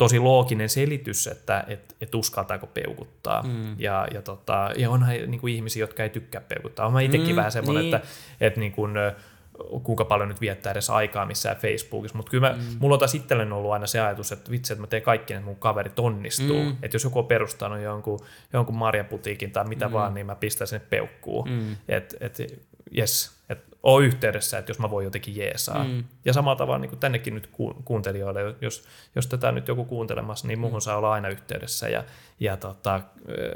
tosi 0.00 0.18
looginen 0.18 0.68
selitys, 0.68 1.26
että 1.26 1.64
et, 1.68 1.96
et 2.00 2.14
uskaltaako 2.14 2.66
peukuttaa. 2.66 3.42
Mm. 3.42 3.74
Ja, 3.78 4.08
ja, 4.14 4.22
tota, 4.22 4.70
ja 4.76 4.90
onhan 4.90 5.14
niin 5.26 5.40
kuin 5.40 5.54
ihmisiä, 5.54 5.82
jotka 5.82 6.02
ei 6.02 6.08
tykkää 6.08 6.40
peukuttaa. 6.40 6.86
Olen 6.86 7.04
itsekin 7.04 7.28
mm, 7.28 7.36
vähän 7.36 7.52
semmoinen, 7.52 7.82
niin. 7.82 7.94
että, 7.94 8.08
että 8.40 8.60
niin 8.60 8.72
kuin, 8.72 8.92
kuinka 9.82 10.04
paljon 10.04 10.28
nyt 10.28 10.40
viettää 10.40 10.72
edes 10.72 10.90
aikaa 10.90 11.26
missään 11.26 11.56
Facebookissa, 11.56 12.16
mutta 12.16 12.30
kyllä 12.30 12.48
mä, 12.48 12.56
mm. 12.56 12.76
mulla 12.78 12.94
on 12.94 12.98
taas 12.98 13.14
itselleni 13.14 13.52
ollut 13.52 13.72
aina 13.72 13.86
se 13.86 14.00
ajatus, 14.00 14.32
että 14.32 14.50
vitsi, 14.50 14.72
että 14.72 14.80
mä 14.80 14.86
teen 14.86 15.02
kaikki, 15.02 15.32
että 15.32 15.44
mun 15.44 15.56
kaverit 15.56 15.98
onnistuu. 15.98 16.62
Mm. 16.62 16.76
Että 16.82 16.94
jos 16.94 17.04
joku 17.04 17.18
on 17.18 17.26
perustanut 17.26 17.80
jonkun, 17.80 18.20
jonkun 18.52 18.76
marjaputiikin 18.76 19.50
tai 19.50 19.64
mitä 19.64 19.86
mm. 19.86 19.92
vaan, 19.92 20.14
niin 20.14 20.26
mä 20.26 20.34
pistän 20.34 20.66
sinne 20.66 20.86
peukkuun. 20.90 21.50
Mm. 21.50 21.76
Että 21.88 22.16
et, 22.20 22.38
jes, 22.90 23.40
että 23.48 23.76
oo 23.82 24.00
yhteydessä, 24.00 24.58
että 24.58 24.70
jos 24.70 24.78
mä 24.78 24.90
voin 24.90 25.04
jotenkin 25.04 25.36
jeesaa. 25.36 25.84
Mm. 25.84 26.04
Ja 26.24 26.32
samalla 26.32 26.56
tavalla 26.56 26.78
niin 26.78 26.90
kuin 26.90 27.00
tännekin 27.00 27.34
nyt 27.34 27.50
kuuntelijoille, 27.84 28.54
jos, 28.60 28.84
jos 29.14 29.26
tätä 29.26 29.52
nyt 29.52 29.68
joku 29.68 29.84
kuuntelemassa, 29.84 30.46
niin 30.46 30.58
muuhun 30.58 30.76
mm. 30.76 30.80
saa 30.80 30.96
olla 30.96 31.12
aina 31.12 31.28
yhteydessä 31.28 31.88
ja, 31.88 32.04
ja 32.40 32.56
tota, 32.56 33.00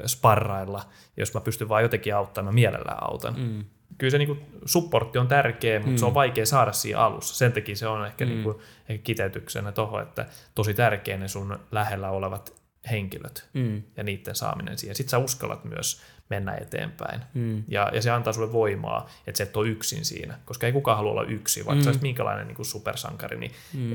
sparrailla. 0.06 0.82
Jos 1.16 1.34
mä 1.34 1.40
pystyn 1.40 1.68
vaan 1.68 1.82
jotenkin 1.82 2.14
auttamaan, 2.14 2.54
mä 2.54 2.54
mielellään 2.54 3.02
autan. 3.02 3.34
Mm 3.38 3.64
kyllä 3.98 4.10
se 4.10 4.18
niin 4.18 4.46
supportti 4.64 5.18
on 5.18 5.28
tärkeä, 5.28 5.78
mutta 5.78 5.90
mm. 5.90 5.96
se 5.96 6.04
on 6.04 6.12
mm. 6.12 6.14
vaikea 6.14 6.46
saada 6.46 6.72
siinä 6.72 6.98
alussa. 6.98 7.36
Sen 7.36 7.52
takia 7.52 7.76
se 7.76 7.86
on 7.86 8.06
ehkä, 8.06 8.24
mm. 8.24 8.30
niin 8.30 8.42
kuin, 8.42 8.58
ehkä 8.88 9.02
kiteytyksenä 9.02 9.72
tuohon, 9.72 10.02
että 10.02 10.26
tosi 10.54 10.74
tärkeä 10.74 11.16
ne 11.16 11.28
sun 11.28 11.58
lähellä 11.72 12.10
olevat 12.10 12.64
henkilöt 12.90 13.48
mm. 13.52 13.82
ja 13.96 14.04
niiden 14.04 14.34
saaminen 14.34 14.78
siihen. 14.78 14.96
Sitten 14.96 15.10
sä 15.10 15.18
uskallat 15.18 15.64
myös 15.64 16.02
mennä 16.30 16.54
eteenpäin. 16.54 17.20
Mm. 17.34 17.64
Ja, 17.68 17.90
ja 17.92 18.02
se 18.02 18.10
antaa 18.10 18.32
sulle 18.32 18.52
voimaa, 18.52 19.10
että 19.26 19.38
sä 19.38 19.44
et 19.44 19.56
ole 19.56 19.68
yksin 19.68 20.04
siinä, 20.04 20.38
koska 20.44 20.66
ei 20.66 20.72
kukaan 20.72 20.96
halua 20.96 21.10
olla 21.12 21.24
yksin, 21.24 21.66
vaikka 21.66 21.80
mm. 21.80 21.84
sä 21.84 21.88
olisit 21.88 22.02
minkälainen 22.02 22.46
niin 22.46 22.64
supersankari, 22.64 23.38
niin 23.38 23.52
mm. 23.74 23.92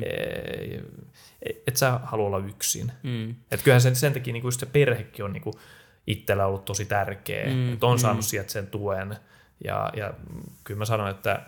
et, 1.42 1.64
et 1.68 1.78
sä 1.78 2.00
halua 2.04 2.28
olla 2.28 2.48
yksin. 2.48 2.92
Mm. 3.04 3.36
Et 3.52 3.62
kyllähän 3.62 3.82
sen, 3.82 3.96
sen 3.96 4.14
takia 4.14 4.34
niin 4.34 4.42
kuin 4.42 4.52
se 4.52 4.66
perhekin 4.66 5.26
on 5.26 5.34
niin 5.34 5.44
kuin 5.44 5.54
itsellä 6.08 6.46
ollut 6.46 6.66
tosi 6.66 6.86
tärkeä, 6.86 7.46
mm. 7.46 7.74
että 7.74 7.86
on 7.86 7.98
mm. 7.98 8.02
saanut 8.02 8.26
sieltä 8.26 8.52
sen 8.52 8.68
tuen, 8.68 9.18
ja, 9.64 9.90
ja 9.96 10.14
kyllä 10.64 10.78
mä 10.78 10.86
sanon, 10.86 11.10
että 11.10 11.42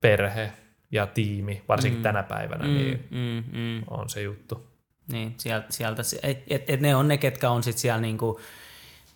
perhe 0.00 0.52
ja 0.90 1.06
tiimi, 1.06 1.62
varsinkin 1.68 1.98
mm. 1.98 2.02
tänä 2.02 2.22
päivänä, 2.22 2.64
mm, 2.64 2.74
niin 2.74 3.08
mm, 3.10 3.58
mm. 3.58 3.82
on 3.90 4.08
se 4.08 4.22
juttu. 4.22 4.66
Niin, 5.12 5.34
sieltä, 5.38 5.66
sieltä 5.70 6.02
et, 6.22 6.42
et, 6.48 6.70
et 6.70 6.80
ne 6.80 6.96
on 6.96 7.08
ne, 7.08 7.16
ketkä 7.16 7.50
on 7.50 7.62
sit 7.62 7.78
siellä 7.78 8.00
niinku, 8.00 8.40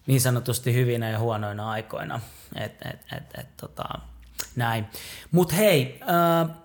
niin 0.07 0.21
sanotusti 0.21 0.75
hyvinä 0.75 1.11
ja 1.11 1.19
huonoina 1.19 1.71
aikoina. 1.71 2.21
Et, 2.55 2.73
et, 2.85 3.01
et, 3.17 3.39
et, 3.39 3.57
tota, 3.57 3.85
näin. 4.57 4.87
Mutta 5.31 5.55
hei, 5.55 6.01
äh, 6.03 6.57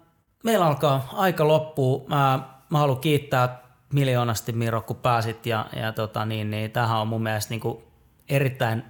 meillä 0.43 0.65
alkaa 0.65 1.09
aika 1.13 1.47
loppua. 1.47 2.05
Mä, 2.07 2.39
mä 2.69 2.77
haluan 2.77 2.99
kiittää 2.99 3.63
miljoonasti 3.93 4.51
Miro, 4.51 4.81
kun 4.81 4.95
pääsit 4.95 5.45
ja, 5.45 5.65
ja 5.75 5.91
tota, 5.91 6.25
niin, 6.25 6.51
niin, 6.51 6.71
tämähän 6.71 6.99
on 6.99 7.07
mun 7.07 7.23
mielestä 7.23 7.49
niinku 7.49 7.83
erittäin 8.29 8.83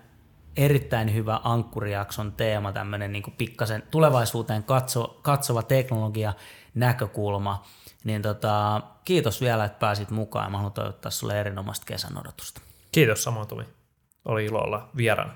erittäin 0.57 1.13
hyvä 1.13 1.39
ankkurijakson 1.43 2.31
teema, 2.31 2.71
tämmöinen 2.71 3.11
niin 3.11 3.23
pikkasen 3.37 3.83
tulevaisuuteen 3.91 4.63
katso, 4.63 5.19
katsova 5.21 5.63
teknologia 5.63 6.33
näkökulma. 6.75 7.63
Niin 8.03 8.21
tota, 8.21 8.81
kiitos 9.05 9.41
vielä, 9.41 9.65
että 9.65 9.79
pääsit 9.79 10.09
mukaan. 10.09 10.51
Mä 10.51 10.57
haluan 10.57 10.73
toivottaa 10.73 11.11
sulle 11.11 11.39
erinomaista 11.39 11.85
kesän 11.85 12.17
odotusta. 12.17 12.61
Kiitos 12.91 13.23
samoin 13.23 13.47
Tomi. 13.47 13.63
Oli 14.25 14.45
ilo 14.45 14.59
olla 14.59 14.89
vieraana. 14.95 15.33